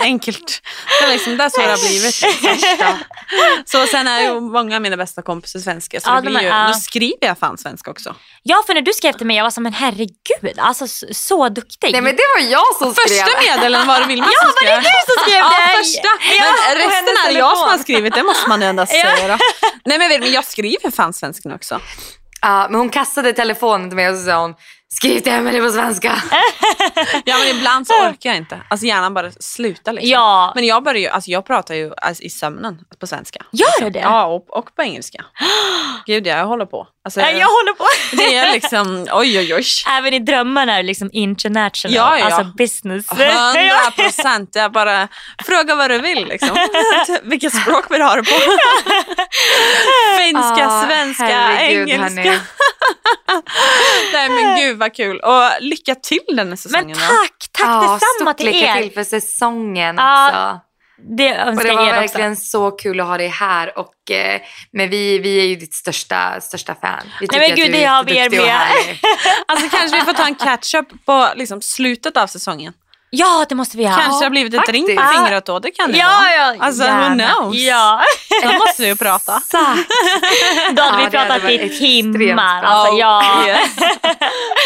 Enkelt. 0.00 0.62
Det 1.00 1.06
är 1.06 1.12
liksom 1.12 1.36
där 1.36 1.48
så 1.48 1.60
har 1.60 1.66
det 1.68 1.72
har 1.72 1.88
blivit. 1.88 2.24
Så 3.64 3.86
sen 3.86 4.06
är 4.08 4.20
ju 4.20 4.40
många 4.40 4.76
av 4.76 4.82
mina 4.82 4.96
bästa 4.96 5.22
kompisar 5.22 5.60
svenska 5.60 6.00
så 6.00 6.10
det 6.10 6.16
de 6.16 6.20
blir 6.30 6.40
ju, 6.40 6.48
då 6.68 6.72
skriver 6.74 7.18
jag 7.26 7.38
fan 7.38 7.58
svenska 7.58 7.90
också. 7.90 8.14
ja, 8.42 8.62
för 8.66 8.74
när 8.74 8.82
du 8.82 8.92
skrev 8.92 9.12
till 9.12 9.26
mig, 9.26 9.36
jag 9.36 9.44
var 9.44 9.50
som 9.50 9.66
en 9.66 9.72
herregud, 9.72 10.37
alltså 10.58 10.86
så, 11.12 11.48
duktig. 11.48 11.92
Nej 11.92 12.00
men 12.00 12.16
det 12.16 12.22
var 12.36 12.42
jag 12.50 12.76
som 12.78 12.94
skrev. 12.94 13.04
Första 13.08 13.40
meddelanden 13.40 13.86
var 13.88 14.00
det 14.00 14.06
Vilma 14.06 14.26
Ja, 14.32 14.40
som 14.40 14.46
var 14.46 14.76
det 14.76 14.82
skrev. 14.82 14.92
du 14.92 15.12
som 15.14 15.22
skrev 15.24 15.38
Ja, 15.38 15.50
det? 15.72 15.78
första. 15.78 16.08
Ja, 16.38 16.44
Men 16.68 16.76
på 16.76 16.88
resten 16.88 17.16
är 17.34 17.38
jag 17.38 17.58
som 17.58 17.68
har 17.68 17.78
skrivit, 17.78 18.14
det 18.14 18.22
måste 18.22 18.48
man 18.48 18.60
ju 18.60 18.66
ändå 18.66 18.80
Ja. 18.88 19.16
säga 19.16 19.28
då. 19.28 19.38
Nej 19.84 19.98
men, 19.98 20.20
men 20.20 20.32
jag 20.32 20.44
skriver 20.44 20.90
fan 20.90 21.12
svenska 21.12 21.48
nu 21.48 21.54
också. 21.54 21.80
Ja, 22.40 22.66
men 22.70 22.78
hon 22.80 22.90
kastade 22.90 23.32
telefonen 23.32 23.90
till 23.90 23.96
mig 23.96 24.08
och 24.10 24.16
så 24.18 24.24
sa 24.24 24.40
hon 24.40 24.54
skriv 24.90 25.20
till 25.20 25.32
Emelie 25.32 25.62
på 25.62 25.70
svenska. 25.70 26.22
Ja 27.24 27.38
men 27.38 27.48
ibland 27.56 27.86
så 27.86 27.92
orkar 27.94 28.30
jag 28.30 28.36
inte. 28.36 28.60
Alltså 28.70 28.86
hjärnan 28.86 29.14
bara 29.14 29.30
slutar 29.40 29.92
liksom. 29.92 30.10
Ja. 30.10 30.52
Men 30.54 30.64
jag 30.66 30.84
börjar 30.84 31.00
ju, 31.00 31.08
alltså 31.08 31.30
jag 31.30 31.46
pratar 31.46 31.74
ju 31.74 31.92
alltså, 31.96 32.22
i 32.22 32.30
sömnen 32.30 32.78
på 33.00 33.06
svenska. 33.06 33.40
Gör 33.52 33.84
du 33.84 33.90
det? 33.90 33.98
Ja 33.98 34.24
och, 34.26 34.58
och 34.58 34.74
på 34.76 34.82
engelska. 34.82 35.24
Gud 36.06 36.26
ja, 36.26 36.36
jag 36.38 36.46
håller 36.46 36.66
på. 36.66 36.86
Alltså, 37.08 37.20
Nej, 37.20 37.38
jag 37.38 37.46
håller 37.46 37.74
på. 37.74 37.86
Det 38.16 38.36
är 38.36 38.52
liksom, 38.52 39.06
oj 39.12 39.38
oj 39.38 39.54
oj. 39.54 39.64
Även 39.88 40.14
i 40.14 40.18
drömmarna 40.18 40.72
är 40.72 40.76
det 40.76 40.86
liksom 40.86 41.10
international, 41.12 41.94
Ja, 41.94 42.18
ja. 42.18 42.24
alltså 42.24 42.44
business. 42.44 43.06
Hundra 43.10 43.90
procent. 43.96 44.50
Jag 44.52 44.72
bara, 44.72 45.08
fråga 45.46 45.74
vad 45.74 45.90
du 45.90 45.98
vill 45.98 46.28
liksom. 46.28 46.56
Vilket 47.22 47.54
språk 47.62 47.90
vill 47.90 47.98
du 47.98 48.04
ha 48.04 48.14
det 48.16 48.22
på? 48.22 48.34
Finska, 50.18 50.66
Ah, 50.68 50.86
svenska, 50.86 51.24
herregud, 51.24 51.88
engelska. 51.88 52.22
hörni. 52.22 52.40
Nej 54.12 54.28
men 54.30 54.56
gud 54.56 54.78
vad 54.78 54.94
kul. 54.94 55.20
Och 55.20 55.50
lycka 55.60 55.94
till 55.94 56.18
den 56.28 56.38
här 56.38 56.44
Men 56.44 56.56
säsongen. 56.56 56.88
då. 56.88 57.06
tack, 57.06 57.48
tack 57.52 57.66
Ja, 57.66 57.80
detsamma 57.80 58.00
stort 58.30 58.36
till 58.36 58.46
lycka 58.46 58.76
er. 58.76 58.82
till 58.82 58.92
för 58.92 59.04
säsongen 59.04 59.98
också. 59.98 60.60
Det 61.00 61.34
önskar 61.34 61.52
Och 61.52 61.62
det 61.62 61.68
jag 61.68 61.76
var 61.76 61.96
er 61.96 62.00
verkligen 62.00 62.32
också. 62.32 62.44
så 62.44 62.70
kul 62.70 63.00
att 63.00 63.06
ha 63.06 63.18
dig 63.18 63.28
här. 63.28 63.78
Och, 63.78 64.10
eh, 64.10 64.40
men 64.72 64.90
vi, 64.90 65.18
vi 65.18 65.38
är 65.40 65.44
ju 65.44 65.56
ditt 65.56 65.74
största, 65.74 66.40
största 66.40 66.74
fan. 66.74 67.02
Vi 67.20 67.26
Nej, 67.32 67.40
men 67.48 67.56
gud, 67.56 67.72
det 67.72 67.84
har 67.84 68.04
vi 68.04 68.16
er 68.18 68.30
med. 68.30 68.66
Alltså 69.48 69.68
kanske 69.76 69.98
vi 69.98 70.04
får 70.04 70.12
ta 70.12 70.24
en 70.26 70.34
catch-up 70.34 70.86
på 71.06 71.28
liksom, 71.36 71.62
slutet 71.62 72.16
av 72.16 72.26
säsongen. 72.26 72.72
Ja, 73.10 73.46
det 73.48 73.54
måste 73.54 73.76
vi 73.76 73.84
ha. 73.84 73.96
Kanske 73.96 74.20
det 74.20 74.24
har 74.24 74.30
blivit 74.30 74.54
ett 74.54 74.68
ring 74.68 74.96
på 74.96 75.02
fingret 75.14 75.46
då, 75.46 75.58
det 75.58 75.70
kan 75.70 75.92
det 75.92 75.98
Ja, 75.98 76.06
vara. 76.06 76.54
ja, 76.54 76.64
Alltså 76.64 76.82
who 76.82 76.88
gärna. 76.88 77.34
knows? 77.34 77.56
Ja, 77.56 78.02
Då 78.42 78.52
måste 78.52 78.82
vi 78.82 78.88
ju 78.88 78.96
prata. 78.96 79.42
Då 80.72 80.82
hade 80.82 80.92
Ja, 80.92 80.96
vi 80.98 81.04
det 81.04 81.10
pratat 81.10 81.50
i 81.50 81.68
timmar. 81.78 82.62
Alltså, 82.62 82.94
ja. 82.98 83.44
yes. 83.46 83.76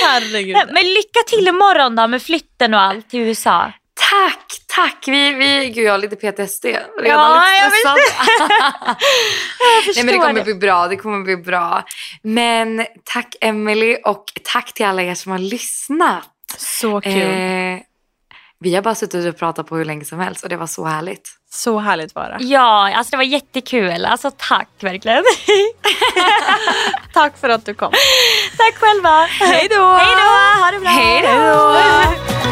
Herregud. 0.05 0.57
Men 0.73 0.85
lycka 0.85 1.21
till 1.27 1.49
imorgon 1.49 1.97
då 1.97 2.07
med 2.07 2.23
flytten 2.23 2.75
och 2.75 2.81
allt 2.81 3.11
till 3.11 3.21
USA. 3.21 3.73
Tack, 4.11 4.47
tack. 4.67 5.05
Vi, 5.07 5.33
vi, 5.33 5.71
gud, 5.75 5.85
jag 5.85 5.93
har 5.93 5.99
lite 5.99 6.17
PTSD. 6.17 6.65
Redan 6.65 6.81
Ja, 7.05 7.43
lite 7.65 7.79
jag. 7.85 7.99
Jag 9.87 9.95
Nej, 9.97 10.05
men 10.05 10.07
det 10.07 10.19
kommer 10.19 10.33
det. 10.33 10.45
bli 10.45 10.55
bra. 10.55 10.89
Det 10.89 10.97
kommer 10.97 11.21
bli 11.25 11.37
bra. 11.37 11.85
Men 12.23 12.87
tack 13.05 13.35
Emily 13.41 13.97
och 14.05 14.25
tack 14.45 14.73
till 14.73 14.87
alla 14.87 15.03
er 15.03 15.15
som 15.15 15.33
har 15.33 15.39
lyssnat. 15.39 16.29
Så 16.59 17.01
kul. 17.01 17.13
Eh, 17.13 17.79
vi 18.61 18.75
har 18.75 18.83
bara 18.83 18.95
suttit 18.95 19.27
och 19.35 19.39
pratat 19.39 19.67
på 19.67 19.77
hur 19.77 19.85
länge 19.85 20.05
som 20.05 20.19
helst 20.19 20.43
och 20.43 20.49
det 20.49 20.57
var 20.57 20.67
så 20.67 20.85
härligt. 20.85 21.31
Så 21.51 21.79
härligt 21.79 22.15
var 22.15 22.29
det. 22.39 22.45
Ja, 22.45 22.97
alltså 22.97 23.11
det 23.11 23.17
var 23.17 23.25
jättekul. 23.25 24.05
Alltså 24.05 24.31
tack 24.37 24.69
verkligen. 24.81 25.25
Tack 27.13 27.39
för 27.41 27.49
att 27.49 27.67
du 27.67 27.75
kom. 27.75 27.93
tack 28.57 28.75
själva. 28.75 29.21
Hej 29.31 29.69
då! 29.71 29.95
Hej 29.95 30.15
då, 30.17 30.63
ha 30.65 30.71
det 30.71 30.79
bra. 30.81 30.91
Hej 30.91 31.23
då! 31.23 32.52